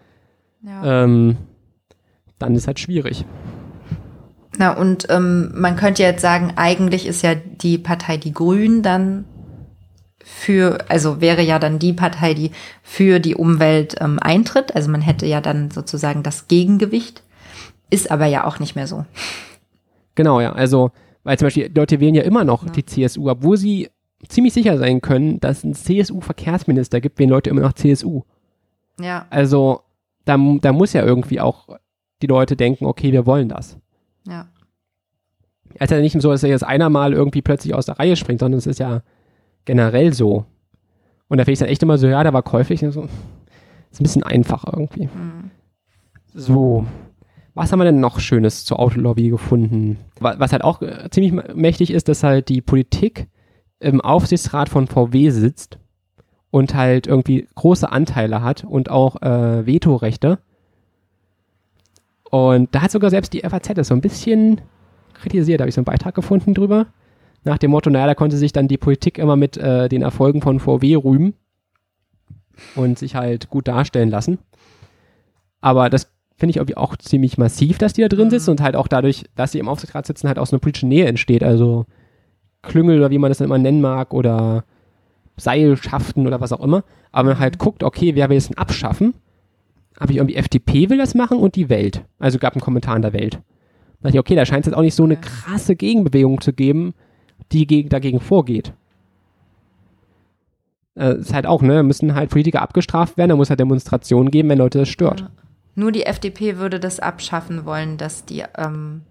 Ja. 0.62 1.04
ähm, 1.04 1.38
dann 2.40 2.56
ist 2.56 2.68
halt 2.68 2.80
schwierig. 2.80 3.26
Na, 4.60 4.72
und 4.78 5.08
ähm, 5.10 5.52
man 5.56 5.76
könnte 5.76 6.04
jetzt 6.04 6.22
sagen, 6.22 6.54
eigentlich 6.56 7.08
ist 7.08 7.22
ja 7.22 7.36
die 7.36 7.78
Partei 7.78 8.18
Die 8.18 8.34
Grünen 8.34 8.82
dann 8.82 9.26
für, 10.30 10.80
also 10.90 11.22
wäre 11.22 11.42
ja 11.42 11.58
dann 11.58 11.80
die 11.80 11.94
Partei, 11.94 12.34
die 12.34 12.52
für 12.84 13.20
die 13.20 13.36
Umwelt 13.36 13.96
ähm, 14.02 14.20
eintritt. 14.20 14.76
Also 14.76 14.92
man 14.92 15.02
hätte 15.02 15.26
ja 15.26 15.40
dann 15.40 15.72
sozusagen 15.72 16.22
das 16.22 16.48
Gegengewicht. 16.50 17.24
Ist 17.90 18.12
aber 18.12 18.26
ja 18.26 18.46
auch 18.46 18.60
nicht 18.60 18.76
mehr 18.76 18.88
so. 18.88 19.06
Genau, 20.16 20.42
ja. 20.42 20.52
Also, 20.52 20.92
weil 21.24 21.40
zum 21.40 21.46
Beispiel 21.46 21.72
Leute 21.74 22.02
wählen 22.02 22.14
ja 22.14 22.24
immer 22.24 22.44
noch 22.44 22.70
die 22.70 22.86
CSU, 22.86 23.30
obwohl 23.30 23.56
sie 23.56 23.90
ziemlich 24.28 24.54
sicher 24.54 24.78
sein 24.78 25.00
können, 25.00 25.40
dass 25.40 25.60
es 25.60 25.64
einen 25.64 25.76
CSU-Verkehrsminister 25.76 27.00
gibt, 27.00 27.20
wählen 27.20 27.30
Leute 27.30 27.50
immer 27.50 27.62
noch 27.62 27.74
CSU. 27.74 28.24
Ja, 29.00 29.28
Also, 29.30 29.82
da, 30.26 30.38
da 30.62 30.74
muss 30.74 30.92
ja 30.92 31.06
irgendwie 31.06 31.40
auch 31.40 31.70
die 32.22 32.28
Leute 32.28 32.58
denken, 32.58 32.86
okay, 32.86 33.14
wir 33.14 33.26
wollen 33.26 33.48
das. 33.48 33.78
ja. 34.28 34.48
Es 35.76 35.92
ist 35.92 35.92
ja 35.92 36.00
nicht 36.00 36.20
so, 36.22 36.32
dass 36.32 36.44
er 36.44 36.50
jetzt 36.50 36.64
einer 36.64 36.90
mal 36.90 37.14
irgendwie 37.14 37.42
plötzlich 37.42 37.76
aus 37.76 37.86
der 37.86 38.00
Reihe 38.00 38.16
springt, 38.16 38.40
sondern 38.40 38.58
es 38.58 38.66
ist 38.66 38.80
ja 38.80 39.04
generell 39.68 40.14
so. 40.14 40.46
Und 41.28 41.38
da 41.38 41.44
finde 41.44 41.54
ich 41.54 41.60
dann 41.60 41.68
echt 41.70 41.84
immer 41.84 41.98
so, 42.00 42.08
ja, 42.08 42.24
der 42.24 42.34
war 42.34 42.42
käuflich. 42.42 42.80
So. 42.80 43.04
Ist 43.92 44.00
ein 44.02 44.04
bisschen 44.04 44.24
einfach 44.24 44.66
irgendwie. 44.66 45.10
So. 46.34 46.86
Was 47.54 47.72
haben 47.72 47.80
wir 47.80 47.86
denn 47.86 48.00
noch 48.00 48.20
Schönes 48.20 48.66
zur 48.66 48.80
Autolobby 48.80 49.30
gefunden? 49.30 49.98
Wa- 50.20 50.36
Was 50.38 50.52
halt 50.52 50.64
auch 50.64 50.82
äh, 50.82 51.10
ziemlich 51.10 51.34
mä- 51.34 51.54
mächtig 51.54 51.92
ist, 51.92 52.08
dass 52.08 52.24
halt 52.24 52.50
die 52.50 52.62
Politik 52.62 53.28
im 53.80 54.00
Aufsichtsrat 54.02 54.70
von 54.70 54.88
VW 54.88 55.30
sitzt 55.32 55.80
und 56.52 56.74
halt 56.76 57.08
irgendwie 57.08 57.48
große 57.56 57.92
Anteile 57.92 58.42
hat 58.42 58.64
und 58.64 58.90
auch 58.90 59.22
äh, 59.22 59.66
Vetorechte. 59.66 60.40
Und 62.30 62.74
da 62.76 62.82
hat 62.82 62.92
sogar 62.92 63.10
selbst 63.10 63.34
die 63.34 63.42
FAZ 63.42 63.74
das 63.76 63.88
so 63.88 63.94
ein 63.96 64.02
bisschen 64.02 64.62
kritisiert, 65.14 65.62
habe 65.62 65.70
ich 65.70 65.76
so 65.76 65.80
einen 65.82 65.86
Beitrag 65.86 66.14
gefunden 66.16 66.54
drüber. 66.54 66.88
Nach 67.48 67.58
dem 67.58 67.72
Motto, 67.72 67.90
naja, 67.90 68.08
da 68.08 68.14
konnte 68.14 68.36
sich 68.36 68.52
dann 68.52 68.68
die 68.68 68.78
Politik 68.78 69.18
immer 69.18 69.38
mit 69.38 69.56
äh, 69.56 69.88
den 69.88 70.02
Erfolgen 70.02 70.42
von 70.42 70.60
VW 70.60 70.96
rühmen 70.96 71.34
und 72.76 73.00
sich 73.00 73.16
halt 73.16 73.50
gut 73.50 73.70
darstellen 73.70 74.10
lassen. 74.10 74.38
Aber 75.62 75.90
das 75.90 76.12
finde 76.36 76.52
ich 76.52 76.58
irgendwie 76.58 76.76
auch 76.76 76.98
ziemlich 76.98 77.38
massiv, 77.38 77.78
dass 77.78 77.94
die 77.94 78.02
da 78.02 78.10
drin 78.10 78.30
sitzen 78.30 78.52
und 78.52 78.62
halt 78.62 78.76
auch 78.76 78.90
dadurch, 78.90 79.24
dass 79.36 79.54
sie 79.54 79.60
im 79.60 79.70
Aufsichtsrat 79.70 80.06
sitzen, 80.06 80.28
halt 80.28 80.40
auch 80.40 80.46
so 80.46 80.58
eine 80.58 80.60
politische 80.60 80.88
Nähe 80.88 81.06
entsteht. 81.06 81.42
Also 81.42 81.86
Klüngel 82.64 83.00
oder 83.00 83.12
wie 83.12 83.18
man 83.18 83.32
das 83.32 83.38
dann 83.38 83.46
immer 83.46 83.58
nennen 83.58 83.80
mag 83.80 84.14
oder 84.14 84.66
Seilschaften 85.38 86.28
oder 86.28 86.42
was 86.42 86.52
auch 86.52 86.60
immer. 86.60 86.84
Aber 87.14 87.30
man 87.30 87.40
halt 87.40 87.60
guckt, 87.60 87.82
okay, 87.82 88.14
wer 88.16 88.30
will 88.30 88.38
es 88.38 88.48
denn 88.48 88.58
abschaffen? 88.58 89.14
Habe 89.98 90.12
ich 90.12 90.18
irgendwie 90.18 90.36
FDP 90.36 90.90
will 90.90 90.98
das 90.98 91.16
machen 91.16 91.40
und 91.40 91.56
die 91.56 91.70
Welt. 91.70 92.04
Also 92.20 92.40
gab 92.40 92.56
einen 92.56 92.62
Kommentar 92.62 92.98
in 92.98 93.04
der 93.04 93.14
Welt. 93.14 93.36
Da 94.02 94.10
dachte 94.10 94.18
ich, 94.18 94.20
okay, 94.20 94.36
da 94.36 94.46
scheint 94.46 94.66
es 94.66 94.72
jetzt 94.72 94.78
auch 94.78 94.82
nicht 94.82 94.96
so 94.96 95.06
eine 95.06 95.16
krasse 95.16 95.78
Gegenbewegung 95.78 96.42
zu 96.42 96.52
geben, 96.52 96.94
die 97.52 97.68
gegen, 97.68 97.90
dagegen 97.90 98.20
vorgeht. 98.20 98.74
Äh, 100.96 101.16
ist 101.20 101.34
halt 101.34 101.46
auch, 101.46 101.62
ne, 101.62 101.84
müssen 101.84 102.16
halt 102.16 102.30
Politiker 102.30 102.62
abgestraft 102.62 103.18
werden, 103.18 103.30
da 103.30 103.36
muss 103.36 103.50
halt 103.50 103.60
Demonstrationen 103.60 104.32
geben, 104.32 104.50
wenn 104.50 104.58
Leute 104.58 104.80
das 104.80 104.90
stört. 104.90 105.22
Ja. 105.22 105.30
Nur 105.76 105.92
die 105.92 106.06
FDP 106.08 106.58
würde 106.58 106.80
das 106.80 107.00
abschaffen 107.00 107.66
wollen, 107.66 107.98
dass 107.98 108.26
die, 108.26 108.44
ähm, 108.58 109.02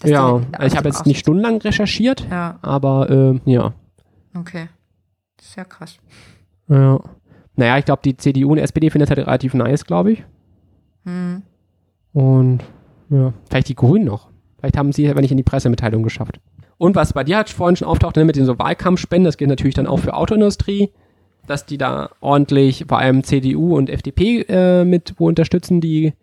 dass 0.00 0.10
Ja, 0.10 0.38
die 0.38 0.66
ich 0.66 0.76
habe 0.76 0.88
jetzt 0.88 1.04
nicht 1.04 1.18
stundenlang 1.18 1.58
recherchiert, 1.58 2.26
Ja, 2.30 2.58
aber 2.62 3.10
äh, 3.10 3.50
ja. 3.50 3.74
okay. 4.34 4.68
Das 5.36 5.48
ist 5.48 5.56
ja 5.56 5.64
krass. 5.64 5.98
ja. 6.68 6.98
Naja, 7.56 7.78
ich 7.78 7.84
glaube, 7.84 8.02
die 8.04 8.16
CDU 8.16 8.50
und 8.50 8.58
SPD 8.58 8.90
finden 8.90 9.06
das 9.06 9.16
halt 9.16 9.24
relativ 9.28 9.54
nice, 9.54 9.84
glaube 9.84 10.12
ich. 10.12 10.24
Hm. 11.04 11.42
Und 12.12 12.64
ja, 13.10 13.32
vielleicht 13.48 13.68
die 13.68 13.76
Grünen 13.76 14.06
noch. 14.06 14.28
Vielleicht 14.58 14.76
haben 14.76 14.90
sie 14.90 15.04
es 15.04 15.10
aber 15.12 15.20
nicht 15.20 15.30
in 15.30 15.36
die 15.36 15.44
Pressemitteilung 15.44 16.02
geschafft. 16.02 16.40
Und 16.78 16.96
was 16.96 17.12
bei 17.12 17.24
dir 17.24 17.36
halt 17.36 17.50
vorhin 17.50 17.76
schon 17.76 17.88
auftauchte 17.88 18.20
ne, 18.20 18.26
mit 18.26 18.36
den 18.36 18.44
so 18.44 18.58
Wahlkampfspenden, 18.58 19.24
das 19.24 19.36
gilt 19.36 19.50
natürlich 19.50 19.74
dann 19.74 19.86
auch 19.86 19.98
für 19.98 20.14
Autoindustrie, 20.14 20.90
dass 21.46 21.66
die 21.66 21.78
da 21.78 22.10
ordentlich 22.20 22.86
vor 22.88 22.98
allem 22.98 23.22
CDU 23.22 23.76
und 23.76 23.90
FDP 23.90 24.44
äh, 24.48 24.84
mit 24.84 25.14
wo 25.18 25.28
unterstützen, 25.28 25.80
die 25.80 26.14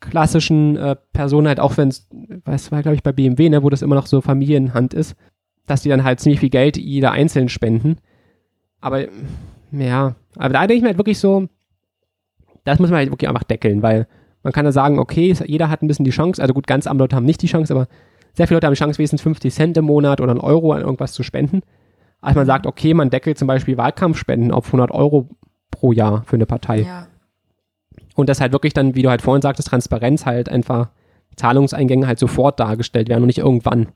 klassischen 0.00 0.76
äh, 0.76 0.96
Personen 1.12 1.48
halt 1.48 1.60
auch 1.60 1.76
wenn 1.76 1.88
es, 1.88 2.08
was 2.44 2.70
war 2.72 2.82
glaube 2.82 2.96
ich 2.96 3.02
bei 3.02 3.12
BMW, 3.12 3.48
ne, 3.48 3.62
wo 3.62 3.70
das 3.70 3.82
immer 3.82 3.94
noch 3.94 4.06
so 4.06 4.20
Familienhand 4.20 4.94
ist, 4.94 5.14
dass 5.66 5.82
die 5.82 5.88
dann 5.88 6.04
halt 6.04 6.20
ziemlich 6.20 6.40
viel 6.40 6.50
Geld 6.50 6.76
jeder 6.76 7.12
einzeln 7.12 7.48
spenden. 7.48 7.98
Aber 8.80 9.06
ja, 9.72 10.14
aber 10.36 10.52
da 10.52 10.60
denke 10.66 10.74
ich 10.74 10.82
mir 10.82 10.88
halt 10.88 10.98
wirklich 10.98 11.18
so, 11.18 11.48
das 12.64 12.78
muss 12.78 12.90
man 12.90 12.98
halt 12.98 13.10
wirklich 13.10 13.28
einfach 13.28 13.44
deckeln, 13.44 13.82
weil 13.82 14.06
man 14.42 14.52
kann 14.52 14.64
da 14.64 14.72
sagen, 14.72 14.98
okay, 14.98 15.34
jeder 15.46 15.70
hat 15.70 15.82
ein 15.82 15.88
bisschen 15.88 16.04
die 16.04 16.10
Chance, 16.12 16.40
also 16.40 16.54
gut, 16.54 16.66
ganz 16.66 16.86
arme 16.86 17.00
Leute 17.00 17.16
haben 17.16 17.24
nicht 17.24 17.42
die 17.42 17.48
Chance, 17.48 17.74
aber 17.74 17.88
sehr 18.36 18.46
viele 18.46 18.56
Leute 18.56 18.66
haben 18.66 18.74
die 18.74 18.78
Chance, 18.78 18.98
wenigstens 18.98 19.22
50 19.22 19.54
Cent 19.54 19.76
im 19.76 19.86
Monat 19.86 20.20
oder 20.20 20.30
einen 20.30 20.40
Euro 20.40 20.72
an 20.72 20.82
irgendwas 20.82 21.12
zu 21.12 21.22
spenden. 21.22 21.62
Als 22.20 22.36
man 22.36 22.46
sagt, 22.46 22.66
okay, 22.66 22.92
man 22.92 23.10
deckelt 23.10 23.38
zum 23.38 23.48
Beispiel 23.48 23.76
Wahlkampfspenden 23.76 24.50
auf 24.50 24.66
100 24.66 24.90
Euro 24.90 25.28
pro 25.70 25.92
Jahr 25.92 26.22
für 26.26 26.36
eine 26.36 26.46
Partei. 26.46 26.80
Ja. 26.80 27.06
Und 28.14 28.28
das 28.28 28.40
halt 28.40 28.52
wirklich 28.52 28.72
dann, 28.72 28.94
wie 28.94 29.02
du 29.02 29.10
halt 29.10 29.22
vorhin 29.22 29.42
sagtest, 29.42 29.68
Transparenz 29.68 30.26
halt 30.26 30.48
einfach 30.48 30.90
Zahlungseingänge 31.36 32.06
halt 32.06 32.18
sofort 32.18 32.58
dargestellt 32.60 33.08
werden 33.08 33.22
und 33.22 33.28
nicht 33.28 33.38
irgendwann. 33.38 33.88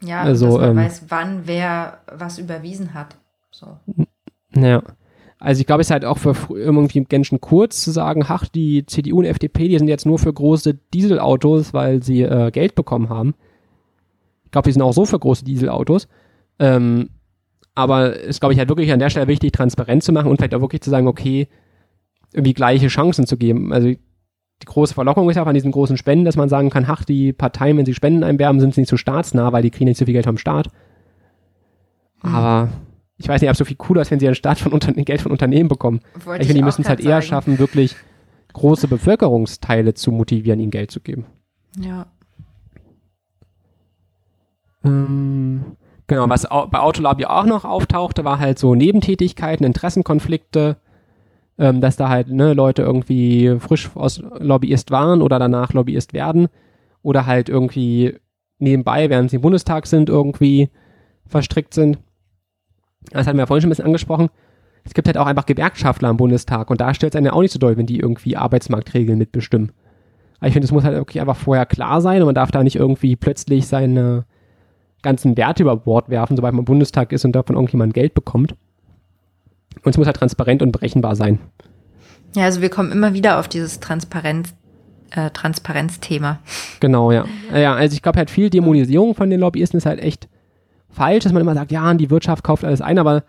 Ja, 0.00 0.22
Also, 0.22 0.46
dass 0.46 0.56
man 0.58 0.70
ähm, 0.70 0.76
weiß, 0.76 1.04
wann 1.08 1.42
wer 1.46 1.98
was 2.12 2.38
überwiesen 2.38 2.94
hat. 2.94 3.16
So. 3.50 3.78
Ja. 4.54 4.82
Also 5.40 5.60
ich 5.60 5.66
glaube, 5.66 5.82
es 5.82 5.88
ist 5.88 5.92
halt 5.92 6.04
auch 6.04 6.18
für 6.18 6.34
irgendwie 6.56 7.06
Menschen 7.10 7.40
kurz 7.40 7.82
zu 7.82 7.92
sagen, 7.92 8.24
ach, 8.26 8.46
die 8.48 8.86
CDU 8.86 9.18
und 9.18 9.24
FDP, 9.24 9.68
die 9.68 9.78
sind 9.78 9.88
jetzt 9.88 10.06
nur 10.06 10.18
für 10.18 10.32
große 10.32 10.74
Dieselautos, 10.92 11.72
weil 11.72 12.02
sie 12.02 12.22
äh, 12.22 12.50
Geld 12.50 12.74
bekommen 12.74 13.08
haben. 13.08 13.34
Ich 14.48 14.52
glaube, 14.52 14.66
die 14.66 14.72
sind 14.72 14.80
auch 14.80 14.92
so 14.92 15.04
für 15.04 15.18
große 15.18 15.44
Dieselautos. 15.44 16.08
Ähm, 16.58 17.10
aber 17.74 18.18
es 18.24 18.40
glaube 18.40 18.54
ich 18.54 18.58
halt 18.58 18.70
wirklich 18.70 18.90
an 18.90 18.98
der 18.98 19.10
Stelle 19.10 19.28
wichtig, 19.28 19.52
transparent 19.52 20.02
zu 20.02 20.10
machen 20.12 20.30
und 20.30 20.38
vielleicht 20.38 20.54
auch 20.54 20.62
wirklich 20.62 20.80
zu 20.80 20.88
sagen, 20.88 21.06
okay, 21.06 21.48
irgendwie 22.32 22.54
gleiche 22.54 22.88
Chancen 22.88 23.26
zu 23.26 23.36
geben. 23.36 23.72
Also 23.72 23.88
die 23.88 24.66
große 24.66 24.94
Verlockung 24.94 25.28
ist 25.28 25.36
ja 25.36 25.42
auch 25.42 25.46
an 25.46 25.54
diesen 25.54 25.70
großen 25.70 25.98
Spenden, 25.98 26.24
dass 26.24 26.36
man 26.36 26.48
sagen 26.48 26.70
kann, 26.70 26.86
ach, 26.88 27.04
die 27.04 27.32
Parteien, 27.32 27.76
wenn 27.76 27.86
sie 27.86 27.94
Spenden 27.94 28.24
einwerben, 28.24 28.58
sind 28.58 28.74
sie 28.74 28.80
nicht 28.80 28.90
so 28.90 28.96
staatsnah, 28.96 29.52
weil 29.52 29.62
die 29.62 29.70
kriegen 29.70 29.88
nicht 29.88 29.98
so 29.98 30.06
viel 30.06 30.14
Geld 30.14 30.24
vom 30.24 30.38
Staat. 30.38 30.68
Aber 32.22 32.70
ich 33.18 33.28
weiß 33.28 33.40
nicht, 33.40 33.50
ob 33.50 33.52
es 33.52 33.58
so 33.58 33.64
viel 33.64 33.76
cooler 33.76 34.00
ist, 34.02 34.10
wenn 34.10 34.18
sie 34.18 34.34
Staat 34.34 34.58
von 34.58 34.72
Unterne 34.72 35.04
Geld 35.04 35.20
von 35.20 35.30
Unternehmen 35.30 35.68
bekommen. 35.68 36.00
Wollte 36.24 36.42
Ich 36.42 36.48
finde, 36.48 36.60
die 36.60 36.64
müssen 36.64 36.82
es 36.82 36.88
halt 36.88 37.00
eher 37.00 37.16
sagen. 37.16 37.26
schaffen, 37.26 37.58
wirklich 37.58 37.96
große 38.54 38.88
Bevölkerungsteile 38.88 39.94
zu 39.94 40.10
motivieren, 40.10 40.60
ihnen 40.60 40.70
Geld 40.70 40.90
zu 40.90 41.00
geben. 41.00 41.26
Ja. 41.78 42.06
Ähm, 44.88 45.64
genau, 46.06 46.28
was 46.28 46.42
bei 46.42 46.78
Autolobby 46.78 47.26
auch 47.26 47.44
noch 47.44 47.64
auftauchte, 47.64 48.24
war 48.24 48.38
halt 48.38 48.58
so 48.58 48.74
Nebentätigkeiten, 48.74 49.64
Interessenkonflikte, 49.64 50.76
ähm, 51.58 51.80
dass 51.80 51.96
da 51.96 52.08
halt 52.08 52.28
ne, 52.28 52.54
Leute 52.54 52.82
irgendwie 52.82 53.56
frisch 53.58 53.90
aus 53.94 54.22
Lobbyist 54.38 54.90
waren 54.90 55.22
oder 55.22 55.38
danach 55.38 55.72
Lobbyist 55.72 56.12
werden 56.12 56.48
oder 57.02 57.26
halt 57.26 57.48
irgendwie 57.48 58.16
nebenbei, 58.58 59.10
während 59.10 59.30
sie 59.30 59.36
im 59.36 59.42
Bundestag 59.42 59.86
sind, 59.86 60.08
irgendwie 60.08 60.68
verstrickt 61.26 61.74
sind. 61.74 61.98
Das 63.10 63.26
hatten 63.26 63.36
wir 63.36 63.42
ja 63.42 63.46
vorhin 63.46 63.62
schon 63.62 63.68
ein 63.68 63.72
bisschen 63.72 63.86
angesprochen. 63.86 64.28
Es 64.84 64.94
gibt 64.94 65.06
halt 65.06 65.18
auch 65.18 65.26
einfach 65.26 65.46
Gewerkschaftler 65.46 66.10
im 66.10 66.16
Bundestag 66.16 66.70
und 66.70 66.80
da 66.80 66.94
stellt 66.94 67.14
es 67.14 67.16
einen 67.16 67.26
ja 67.26 67.32
auch 67.32 67.42
nicht 67.42 67.52
so 67.52 67.58
doll, 67.58 67.76
wenn 67.76 67.86
die 67.86 68.00
irgendwie 68.00 68.36
Arbeitsmarktregeln 68.36 69.18
mitbestimmen. 69.18 69.72
Aber 70.38 70.48
ich 70.48 70.52
finde, 70.52 70.66
es 70.66 70.72
muss 70.72 70.84
halt 70.84 70.96
wirklich 70.96 71.20
einfach 71.20 71.36
vorher 71.36 71.66
klar 71.66 72.00
sein 72.00 72.22
und 72.22 72.26
man 72.26 72.34
darf 72.34 72.50
da 72.50 72.62
nicht 72.62 72.76
irgendwie 72.76 73.16
plötzlich 73.16 73.66
seine 73.66 74.24
ganzen 75.02 75.36
Werte 75.36 75.62
über 75.62 75.76
Bord 75.76 76.08
werfen, 76.08 76.36
sobald 76.36 76.54
man 76.54 76.64
Bundestag 76.64 77.12
ist 77.12 77.24
und 77.24 77.32
davon 77.32 77.56
irgendjemand 77.56 77.94
Geld 77.94 78.14
bekommt. 78.14 78.54
Und 79.84 79.90
es 79.90 79.96
muss 79.96 80.06
halt 80.06 80.16
transparent 80.16 80.62
und 80.62 80.72
berechenbar 80.72 81.16
sein. 81.16 81.38
Ja, 82.34 82.44
also 82.44 82.60
wir 82.60 82.68
kommen 82.68 82.92
immer 82.92 83.14
wieder 83.14 83.38
auf 83.38 83.48
dieses 83.48 83.80
Transparenz, 83.80 84.54
äh, 85.10 85.30
Transparenzthema. 85.30 86.40
Genau, 86.80 87.12
ja. 87.12 87.24
Ja, 87.54 87.74
also 87.74 87.94
ich 87.94 88.02
glaube 88.02 88.18
halt 88.18 88.30
viel 88.30 88.50
Dämonisierung 88.50 89.14
von 89.14 89.30
den 89.30 89.40
Lobbyisten 89.40 89.78
ist 89.78 89.86
halt 89.86 90.00
echt 90.00 90.28
falsch, 90.90 91.24
dass 91.24 91.32
man 91.32 91.42
immer 91.42 91.54
sagt, 91.54 91.72
ja, 91.72 91.94
die 91.94 92.10
Wirtschaft 92.10 92.44
kauft 92.44 92.64
alles 92.64 92.80
ein, 92.80 92.98
aber 92.98 93.22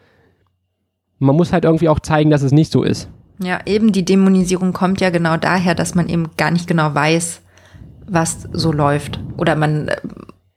man 1.20 1.36
muss 1.36 1.54
halt 1.54 1.66
irgendwie 1.66 1.90
auch 1.90 2.00
zeigen, 2.00 2.30
dass 2.30 2.42
es 2.42 2.52
nicht 2.52 2.72
so 2.72 2.84
ist. 2.84 3.10
Ja, 3.42 3.60
eben 3.66 3.92
die 3.92 4.04
Dämonisierung 4.04 4.74
kommt 4.74 5.00
ja 5.00 5.12
genau 5.12 5.38
daher, 5.38 5.76
dass 5.76 5.96
man 5.96 6.10
eben 6.10 6.32
gar 6.36 6.52
nicht 6.52 6.68
genau 6.68 6.94
weiß, 6.94 7.42
was 8.08 8.48
so 8.52 8.72
läuft. 8.72 9.20
Oder 9.38 9.56
man 9.56 9.90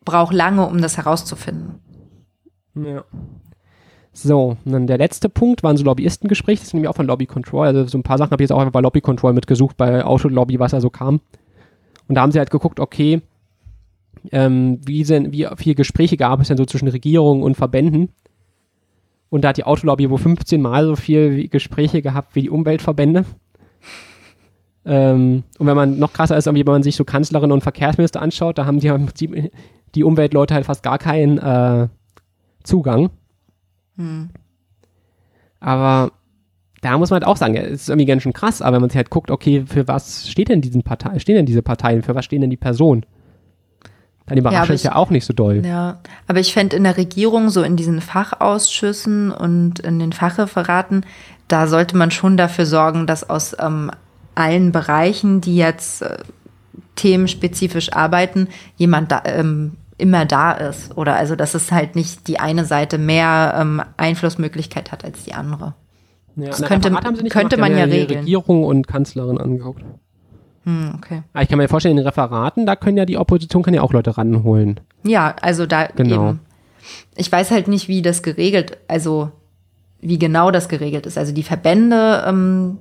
braucht 0.04 0.32
lange, 0.32 0.66
um 0.66 0.80
das 0.80 0.96
herauszufinden. 0.96 1.80
Ja. 2.74 3.04
So, 4.14 4.56
dann 4.64 4.86
der 4.86 4.98
letzte 4.98 5.28
Punkt 5.28 5.62
waren 5.62 5.76
so 5.76 5.84
Lobbyistengespräche, 5.84 6.60
das 6.60 6.68
ist 6.68 6.74
nämlich 6.74 6.88
auch 6.88 6.96
von 6.96 7.06
Lobby 7.06 7.26
Control, 7.26 7.66
also 7.66 7.86
so 7.86 7.96
ein 7.96 8.02
paar 8.02 8.18
Sachen 8.18 8.30
habe 8.30 8.42
ich 8.42 8.48
jetzt 8.48 8.52
auch 8.52 8.60
einfach 8.60 8.72
bei 8.72 8.80
Lobby 8.80 9.00
Control 9.00 9.32
mitgesucht, 9.32 9.76
bei 9.78 10.04
Autolobby, 10.04 10.58
was 10.58 10.72
da 10.72 10.80
so 10.80 10.90
kam. 10.90 11.20
Und 12.08 12.16
da 12.16 12.20
haben 12.20 12.32
sie 12.32 12.38
halt 12.38 12.50
geguckt, 12.50 12.78
okay, 12.78 13.22
ähm, 14.30 14.80
wie, 14.84 15.04
sind, 15.04 15.32
wie 15.32 15.48
viele 15.56 15.74
Gespräche 15.74 16.18
gab 16.18 16.40
es 16.40 16.48
denn 16.48 16.58
so 16.58 16.66
zwischen 16.66 16.88
Regierungen 16.88 17.42
und 17.42 17.56
Verbänden? 17.56 18.10
Und 19.30 19.44
da 19.44 19.48
hat 19.48 19.56
die 19.56 19.64
Autolobby 19.64 20.10
wohl 20.10 20.18
15 20.18 20.60
Mal 20.60 20.84
so 20.84 20.94
viel 20.94 21.48
Gespräche 21.48 22.02
gehabt 22.02 22.34
wie 22.34 22.42
die 22.42 22.50
Umweltverbände. 22.50 23.24
Ähm, 24.84 25.44
und 25.58 25.66
wenn 25.66 25.76
man 25.76 25.98
noch 25.98 26.12
krasser 26.12 26.36
ist, 26.36 26.46
wenn 26.46 26.66
man 26.66 26.82
sich 26.82 26.96
so 26.96 27.04
Kanzlerin 27.04 27.52
und 27.52 27.62
Verkehrsminister 27.62 28.20
anschaut, 28.20 28.58
da 28.58 28.66
haben 28.66 28.78
die, 28.80 28.88
im 28.88 29.06
Prinzip 29.06 29.52
die 29.94 30.04
Umweltleute 30.04 30.54
halt 30.54 30.66
fast 30.66 30.82
gar 30.82 30.98
keinen 30.98 31.38
äh, 31.38 31.88
Zugang. 32.64 33.10
Hm. 33.96 34.30
Aber 35.60 36.12
da 36.80 36.98
muss 36.98 37.10
man 37.10 37.20
halt 37.20 37.26
auch 37.26 37.36
sagen, 37.36 37.54
ja, 37.54 37.62
es 37.62 37.82
ist 37.82 37.88
irgendwie 37.88 38.06
ganz 38.06 38.22
schön 38.22 38.32
krass, 38.32 38.60
aber 38.60 38.74
wenn 38.74 38.82
man 38.82 38.90
sich 38.90 38.96
halt 38.96 39.10
guckt, 39.10 39.30
okay, 39.30 39.64
für 39.66 39.86
was 39.86 40.28
steht 40.28 40.48
denn 40.48 40.60
diesen 40.60 40.82
Partei, 40.82 41.18
stehen 41.20 41.36
denn 41.36 41.46
diese 41.46 41.62
Parteien, 41.62 42.02
für 42.02 42.14
was 42.14 42.24
stehen 42.24 42.40
denn 42.40 42.50
die 42.50 42.56
Personen? 42.56 43.06
Dann 44.26 44.38
überrascht 44.38 44.62
aber 44.62 44.74
es 44.74 44.82
ja 44.82 44.94
auch 44.94 45.10
nicht 45.10 45.24
so 45.24 45.32
doll. 45.32 45.62
Ja, 45.64 46.00
aber 46.26 46.40
ich 46.40 46.52
fände 46.52 46.76
in 46.76 46.84
der 46.84 46.96
Regierung, 46.96 47.50
so 47.50 47.62
in 47.62 47.76
diesen 47.76 48.00
Fachausschüssen 48.00 49.30
und 49.30 49.80
in 49.80 49.98
den 49.98 50.12
Fachreferaten, 50.12 51.04
da 51.48 51.66
sollte 51.66 51.96
man 51.96 52.10
schon 52.10 52.36
dafür 52.36 52.66
sorgen, 52.66 53.06
dass 53.06 53.28
aus 53.28 53.56
ähm, 53.58 53.90
allen 54.34 54.72
Bereichen, 54.72 55.40
die 55.40 55.56
jetzt 55.56 56.02
äh, 56.02 56.18
themenspezifisch 56.96 57.92
arbeiten, 57.92 58.48
jemand 58.76 59.12
da, 59.12 59.22
ähm, 59.24 59.76
immer 60.02 60.26
da 60.26 60.52
ist. 60.52 60.96
Oder 60.98 61.14
also, 61.16 61.36
dass 61.36 61.54
es 61.54 61.72
halt 61.72 61.96
nicht 61.96 62.28
die 62.28 62.38
eine 62.40 62.64
Seite 62.66 62.98
mehr 62.98 63.54
ähm, 63.58 63.80
Einflussmöglichkeit 63.96 64.92
hat 64.92 65.04
als 65.04 65.24
die 65.24 65.32
andere. 65.32 65.74
Ja, 66.36 66.48
das 66.48 66.62
könnte- 66.62 66.90
könnte 66.90 67.56
gemacht, 67.56 67.70
man 67.70 67.78
ja 67.78 67.86
die 67.86 67.92
regeln. 68.00 68.20
Regierung 68.20 68.64
und 68.64 68.86
Kanzlerin 68.88 69.38
angeguckt. 69.38 69.82
Hm, 70.64 70.92
okay. 70.96 71.22
Aber 71.32 71.42
ich 71.42 71.48
kann 71.48 71.58
mir 71.58 71.68
vorstellen, 71.68 71.92
in 71.96 72.02
den 72.02 72.06
Referaten, 72.06 72.66
da 72.66 72.76
können 72.76 72.96
ja 72.96 73.04
die 73.04 73.16
Opposition 73.18 73.62
kann 73.62 73.74
ja 73.74 73.82
auch 73.82 73.92
Leute 73.92 74.16
ranholen. 74.16 74.80
Ja, 75.04 75.34
also 75.40 75.66
da 75.66 75.86
Genau. 75.86 76.30
eben. 76.30 76.40
Ich 77.16 77.30
weiß 77.30 77.50
halt 77.50 77.68
nicht, 77.68 77.88
wie 77.88 78.02
das 78.02 78.22
geregelt, 78.22 78.78
also 78.88 79.30
wie 80.00 80.18
genau 80.18 80.50
das 80.50 80.68
geregelt 80.68 81.06
ist. 81.06 81.16
Also 81.18 81.32
die 81.32 81.42
Verbände, 81.42 82.24
ähm, 82.26 82.78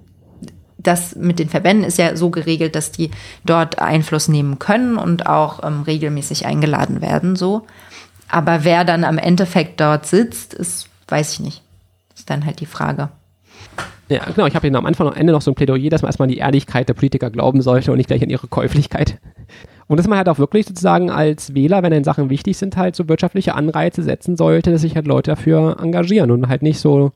das 0.83 1.15
mit 1.15 1.39
den 1.39 1.49
Verbänden 1.49 1.85
ist 1.85 1.97
ja 1.97 2.15
so 2.15 2.29
geregelt, 2.29 2.75
dass 2.75 2.91
die 2.91 3.11
dort 3.45 3.79
Einfluss 3.79 4.27
nehmen 4.27 4.59
können 4.59 4.97
und 4.97 5.27
auch 5.27 5.63
ähm, 5.63 5.83
regelmäßig 5.83 6.45
eingeladen 6.45 7.01
werden, 7.01 7.35
so. 7.35 7.65
Aber 8.29 8.63
wer 8.63 8.85
dann 8.85 9.03
am 9.03 9.17
Endeffekt 9.17 9.81
dort 9.81 10.05
sitzt, 10.05 10.53
ist, 10.53 10.87
weiß 11.09 11.33
ich 11.33 11.39
nicht. 11.41 11.61
Ist 12.15 12.29
dann 12.29 12.45
halt 12.45 12.61
die 12.61 12.65
Frage. 12.65 13.09
Ja, 14.07 14.25
genau, 14.25 14.45
ich 14.45 14.55
habe 14.55 14.67
am 14.67 14.85
Anfang 14.85 15.07
und 15.07 15.15
Ende 15.15 15.31
noch 15.31 15.41
so 15.41 15.51
ein 15.51 15.55
Plädoyer, 15.55 15.89
dass 15.89 16.01
man 16.01 16.09
erstmal 16.09 16.25
an 16.25 16.33
die 16.33 16.37
Ehrlichkeit 16.37 16.89
der 16.89 16.93
Politiker 16.93 17.29
glauben 17.29 17.61
sollte 17.61 17.91
und 17.91 17.97
nicht 17.97 18.07
gleich 18.07 18.21
an 18.21 18.29
ihre 18.29 18.47
Käuflichkeit. 18.47 19.19
Und 19.87 19.97
dass 19.97 20.07
man 20.07 20.17
halt 20.17 20.29
auch 20.29 20.37
wirklich 20.37 20.65
sozusagen 20.65 21.09
als 21.09 21.53
Wähler, 21.53 21.83
wenn 21.83 21.91
dann 21.91 22.03
Sachen 22.03 22.29
wichtig 22.29 22.57
sind, 22.57 22.77
halt 22.77 22.95
so 22.95 23.09
wirtschaftliche 23.09 23.55
Anreize 23.55 24.03
setzen 24.03 24.37
sollte, 24.37 24.71
dass 24.71 24.81
sich 24.81 24.95
halt 24.95 25.07
Leute 25.07 25.31
dafür 25.31 25.77
engagieren 25.81 26.31
und 26.31 26.47
halt 26.47 26.61
nicht 26.61 26.79
so 26.79 27.11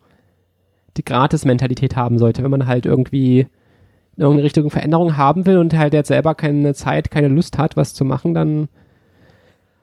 die 0.97 1.05
Gratis-Mentalität 1.05 1.95
haben 1.95 2.17
sollte, 2.17 2.43
wenn 2.43 2.51
man 2.51 2.67
halt 2.67 2.85
irgendwie 2.85 3.47
in 4.17 4.21
irgendeine 4.21 4.45
Richtung 4.45 4.69
Veränderung 4.69 5.17
haben 5.17 5.45
will 5.45 5.57
und 5.57 5.77
halt 5.77 5.93
jetzt 5.93 6.07
selber 6.07 6.35
keine 6.35 6.73
Zeit, 6.73 7.11
keine 7.11 7.27
Lust 7.27 7.57
hat, 7.57 7.75
was 7.75 7.93
zu 7.93 8.05
machen, 8.05 8.33
dann 8.33 8.69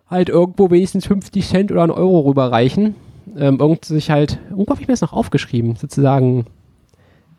halt 0.08 0.28
irgendwo 0.28 0.70
wenigstens 0.70 1.06
50 1.06 1.46
Cent 1.46 1.72
oder 1.72 1.82
einen 1.82 1.92
Euro 1.92 2.20
rüberreichen. 2.20 2.94
Ähm, 3.36 3.58
irgend 3.60 3.84
sich 3.84 4.10
halt, 4.10 4.40
irgendwo 4.50 4.70
habe 4.72 4.82
ich 4.82 4.88
mir 4.88 4.94
das 4.94 5.00
noch 5.00 5.12
aufgeschrieben, 5.12 5.76
sozusagen 5.76 6.46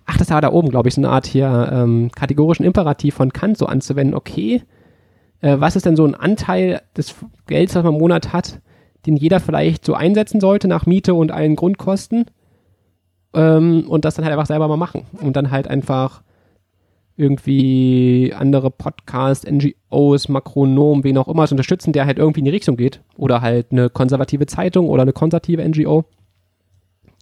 ach, 0.05 0.17
das 0.17 0.29
war 0.29 0.41
da 0.41 0.51
oben, 0.51 0.69
glaube 0.69 0.89
ich, 0.89 0.95
so 0.95 1.01
eine 1.01 1.09
Art 1.09 1.25
hier 1.25 1.69
ähm, 1.71 2.11
kategorischen 2.15 2.65
Imperativ 2.65 3.15
von 3.15 3.33
Kant 3.33 3.57
so 3.57 3.65
anzuwenden. 3.65 4.15
Okay, 4.15 4.63
äh, 5.41 5.55
was 5.59 5.75
ist 5.75 5.85
denn 5.85 5.95
so 5.95 6.05
ein 6.05 6.15
Anteil 6.15 6.81
des 6.97 7.15
Gelds, 7.47 7.75
was 7.75 7.83
man 7.83 7.93
im 7.93 7.99
Monat 7.99 8.33
hat, 8.33 8.59
den 9.05 9.17
jeder 9.17 9.39
vielleicht 9.39 9.85
so 9.85 9.93
einsetzen 9.93 10.39
sollte 10.39 10.67
nach 10.67 10.85
Miete 10.85 11.13
und 11.13 11.31
allen 11.31 11.55
Grundkosten 11.55 12.25
ähm, 13.33 13.85
und 13.87 14.05
das 14.05 14.15
dann 14.15 14.25
halt 14.25 14.33
einfach 14.33 14.47
selber 14.47 14.67
mal 14.67 14.77
machen 14.77 15.05
und 15.21 15.35
dann 15.35 15.51
halt 15.51 15.67
einfach 15.67 16.21
irgendwie 17.15 18.33
andere 18.35 18.71
Podcasts, 18.71 19.45
NGOs, 19.49 20.29
Makronomen, 20.29 21.03
wen 21.03 21.17
auch 21.17 21.27
immer 21.27 21.47
zu 21.47 21.53
unterstützen, 21.53 21.93
der 21.93 22.05
halt 22.05 22.17
irgendwie 22.17 22.39
in 22.39 22.45
die 22.45 22.51
Richtung 22.51 22.75
geht. 22.75 23.01
Oder 23.17 23.41
halt 23.41 23.71
eine 23.71 23.89
konservative 23.89 24.47
Zeitung 24.47 24.89
oder 24.89 25.03
eine 25.03 25.13
konservative 25.13 25.67
NGO. 25.67 26.05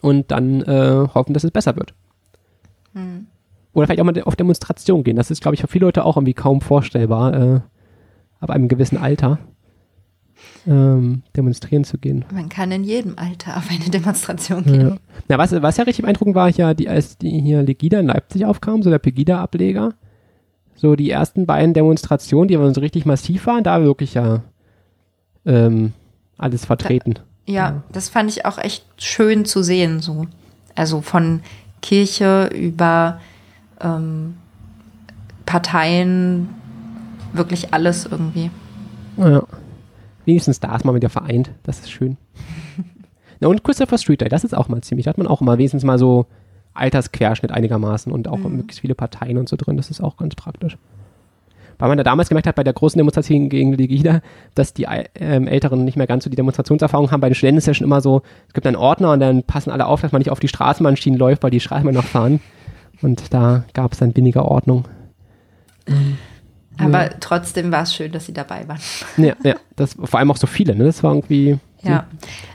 Und 0.02 0.32
dann 0.32 0.62
äh, 0.62 1.08
hoffen, 1.14 1.34
dass 1.34 1.44
es 1.44 1.52
besser 1.52 1.76
wird. 1.76 1.94
Hm. 2.94 3.28
Oder 3.74 3.88
vielleicht 3.88 4.02
auch 4.02 4.06
mal 4.06 4.22
auf 4.24 4.36
Demonstration 4.36 5.04
gehen. 5.04 5.16
Das 5.16 5.30
ist, 5.30 5.42
glaube 5.42 5.56
ich, 5.56 5.62
für 5.62 5.68
viele 5.68 5.86
Leute 5.86 6.06
auch 6.06 6.18
irgendwie 6.18 6.34
kaum 6.34 6.62
vorstellbar, 6.62 7.34
äh, 7.34 7.60
ab 8.40 8.50
einem 8.50 8.68
gewissen 8.68 8.98
Alter 8.98 9.40
ähm, 10.68 11.24
demonstrieren 11.36 11.84
zu 11.84 11.98
gehen. 11.98 12.26
Man 12.32 12.50
kann 12.50 12.72
in 12.72 12.84
jedem 12.84 13.18
Alter 13.18 13.58
auf 13.58 13.70
eine 13.70 13.90
Demonstration 13.90 14.64
gehen. 14.64 14.82
Ja. 14.82 14.98
Na, 15.28 15.38
was, 15.38 15.52
was 15.52 15.78
ja 15.78 15.84
richtig 15.84 16.04
beeindruckend 16.04 16.36
war, 16.36 16.50
ja, 16.50 16.74
die, 16.74 16.90
als 16.90 17.18
die 17.18 17.42
hier 17.42 17.64
Legida 17.64 18.00
in 18.00 18.08
Leipzig 18.08 18.46
aufkam, 18.46 18.84
so 18.84 18.90
der 18.90 19.00
Pegida-Ableger, 19.00 19.94
so 20.76 20.96
die 20.96 21.10
ersten 21.10 21.46
beiden 21.46 21.74
Demonstrationen, 21.74 22.48
die 22.48 22.56
so 22.56 22.82
richtig 22.82 23.06
massiv 23.06 23.46
waren, 23.48 23.64
da 23.64 23.82
wirklich 23.82 24.14
ja 24.14 24.42
ähm, 25.46 25.94
alles 26.38 26.66
vertreten. 26.66 27.16
Da, 27.16 27.22
ja, 27.46 27.54
ja, 27.54 27.84
das 27.92 28.10
fand 28.10 28.30
ich 28.30 28.46
auch 28.46 28.58
echt 28.58 28.86
schön 28.98 29.46
zu 29.46 29.64
sehen, 29.64 30.00
so. 30.00 30.28
Also 30.76 31.02
von 31.02 31.42
Kirche 31.82 32.50
über 32.54 33.20
ähm, 33.82 34.36
Parteien, 35.46 36.50
wirklich 37.34 37.74
alles 37.74 38.06
irgendwie. 38.06 38.50
Ja 39.18 39.44
wenigstens 40.26 40.60
da 40.60 40.76
ist 40.76 40.86
man 40.86 40.96
wieder 40.96 41.10
vereint. 41.10 41.52
Das 41.64 41.80
ist 41.80 41.92
schön. 41.92 42.18
Na, 43.40 43.48
und 43.48 43.64
Christopher 43.64 43.98
Street 43.98 44.22
Day, 44.22 44.30
das 44.30 44.44
ist 44.44 44.56
auch 44.56 44.70
mal 44.70 44.82
ziemlich. 44.82 45.06
Da 45.06 45.10
hat 45.10 45.18
man 45.18 45.28
auch 45.28 45.42
mal 45.42 45.58
wenigstens 45.58 45.84
mal 45.84 45.98
so 45.98 46.28
Altersquerschnitt 46.74 47.52
einigermaßen 47.52 48.12
und 48.12 48.28
auch 48.28 48.38
mhm. 48.38 48.58
möglichst 48.58 48.82
viele 48.82 48.96
Parteien 48.96 49.38
und 49.38 49.50
so 49.50 49.56
drin. 49.56 49.78
Das 49.78 49.90
ist 49.90 50.02
auch 50.02 50.18
ganz 50.18 50.36
praktisch. 50.36 50.78
Weil 51.80 51.90
man 51.90 51.98
da 51.98 52.04
damals 52.04 52.30
gemerkt 52.30 52.46
hat, 52.46 52.56
bei 52.56 52.64
der 52.64 52.74
großen 52.74 53.00
Demonstration 53.00 53.50
gegen 53.50 53.74
Legida, 53.74 54.22
dass 54.54 54.74
die 54.76 54.86
ähm, 55.16 55.48
Älteren 55.48 55.84
nicht 55.84 55.98
mehr 55.98 56.06
ganz 56.06 56.24
so 56.24 56.30
die 56.30 56.36
Demonstrationserfahrung 56.36 57.10
haben. 57.10 57.22
Bei 57.22 57.30
den 57.30 57.34
Studenten 57.34 57.58
ist 57.58 57.66
ja 57.66 57.74
schon 57.74 57.88
immer 57.88 58.02
so, 58.02 58.22
es 58.48 58.54
gibt 58.54 58.68
einen 58.68 58.76
Ordner 58.76 59.12
und 59.12 59.20
dann 59.20 59.42
passen 59.42 59.72
alle 59.72 59.88
auf, 59.88 60.02
dass 60.02 60.12
man 60.12 60.20
nicht 60.20 60.30
auf 60.30 60.40
die 60.40 60.48
Straßenbahnschienen 60.48 61.20
läuft, 61.20 61.42
weil 61.42 61.50
die 61.50 61.60
Straßenbahn 61.60 61.96
noch 61.96 62.04
fahren. 62.04 62.40
Und 63.02 63.34
da 63.34 63.64
gab 63.74 63.94
es 63.94 63.98
dann 63.98 64.16
weniger 64.16 64.46
Ordnung. 64.46 64.86
Mhm. 65.88 66.20
Aber 66.78 67.04
ja. 67.04 67.10
trotzdem 67.20 67.72
war 67.72 67.84
es 67.84 67.94
schön, 67.94 68.12
dass 68.12 68.26
sie 68.26 68.34
dabei 68.34 68.68
waren. 68.68 68.80
Ja, 69.18 69.36
ja. 69.44 69.56
Das, 69.76 69.96
vor 70.04 70.20
allem 70.20 70.32
auch 70.32 70.38
so 70.38 70.48
viele, 70.48 70.76
ne? 70.76 70.86
Das 70.86 71.04
war 71.04 71.14
irgendwie. 71.14 71.60
Ja. 71.84 72.06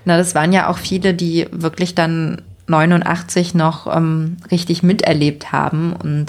Na, 0.04 0.16
das 0.16 0.34
waren 0.34 0.52
ja 0.52 0.68
auch 0.68 0.78
viele, 0.78 1.14
die 1.14 1.46
wirklich 1.50 1.94
dann 1.94 2.42
89 2.68 3.54
noch 3.54 3.86
ähm, 3.94 4.36
richtig 4.50 4.82
miterlebt 4.82 5.52
haben 5.52 5.92
und 5.92 6.26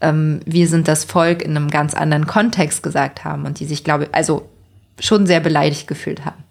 ähm, 0.00 0.40
wir 0.44 0.68
sind 0.68 0.88
das 0.88 1.04
Volk 1.04 1.42
in 1.42 1.56
einem 1.56 1.70
ganz 1.70 1.94
anderen 1.94 2.26
Kontext 2.26 2.82
gesagt 2.82 3.24
haben 3.24 3.46
und 3.46 3.60
die 3.60 3.64
sich, 3.64 3.84
glaube 3.84 4.04
ich, 4.04 4.14
also 4.14 4.48
schon 4.98 5.26
sehr 5.26 5.40
beleidigt 5.40 5.86
gefühlt 5.86 6.24
haben. 6.24 6.44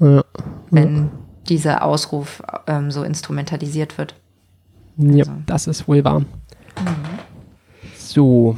Ja. 0.00 0.24
Wenn 0.70 0.96
ja. 0.96 1.10
dieser 1.48 1.84
Ausruf 1.84 2.42
ähm, 2.66 2.90
so 2.90 3.02
instrumentalisiert 3.02 3.98
wird. 3.98 4.14
Ja, 4.96 5.24
also. 5.24 5.32
das 5.46 5.66
ist 5.66 5.88
wohl 5.88 6.04
wahr. 6.04 6.20
Mhm. 6.20 6.26
So, 7.96 8.56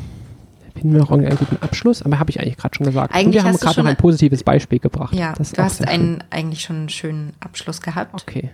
finden 0.73 0.93
wir 0.93 1.01
noch 1.01 1.11
einen 1.11 1.37
guten 1.37 1.63
Abschluss, 1.63 2.03
aber 2.03 2.19
habe 2.19 2.31
ich 2.31 2.41
eigentlich 2.41 2.57
gerade 2.57 2.75
schon 2.75 2.87
gesagt. 2.87 3.15
Eigentlich 3.15 3.27
Und 3.27 3.35
wir 3.35 3.45
haben 3.45 3.57
gerade 3.57 3.81
noch 3.83 3.89
ein 3.89 3.97
positives 3.97 4.43
Beispiel 4.43 4.79
gebracht. 4.79 5.15
Ja, 5.15 5.33
du 5.33 5.63
hast 5.63 5.87
einen, 5.87 6.23
eigentlich 6.31 6.63
schon 6.63 6.77
einen 6.77 6.89
schönen 6.89 7.33
Abschluss 7.41 7.81
gehabt. 7.81 8.15
Okay. 8.15 8.51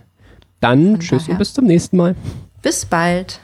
Dann 0.59 0.91
Von 0.91 0.99
tschüss 0.99 1.23
daher. 1.23 1.33
und 1.33 1.37
bis 1.37 1.53
zum 1.53 1.65
nächsten 1.65 1.97
Mal. 1.97 2.15
Bis 2.61 2.85
bald. 2.85 3.39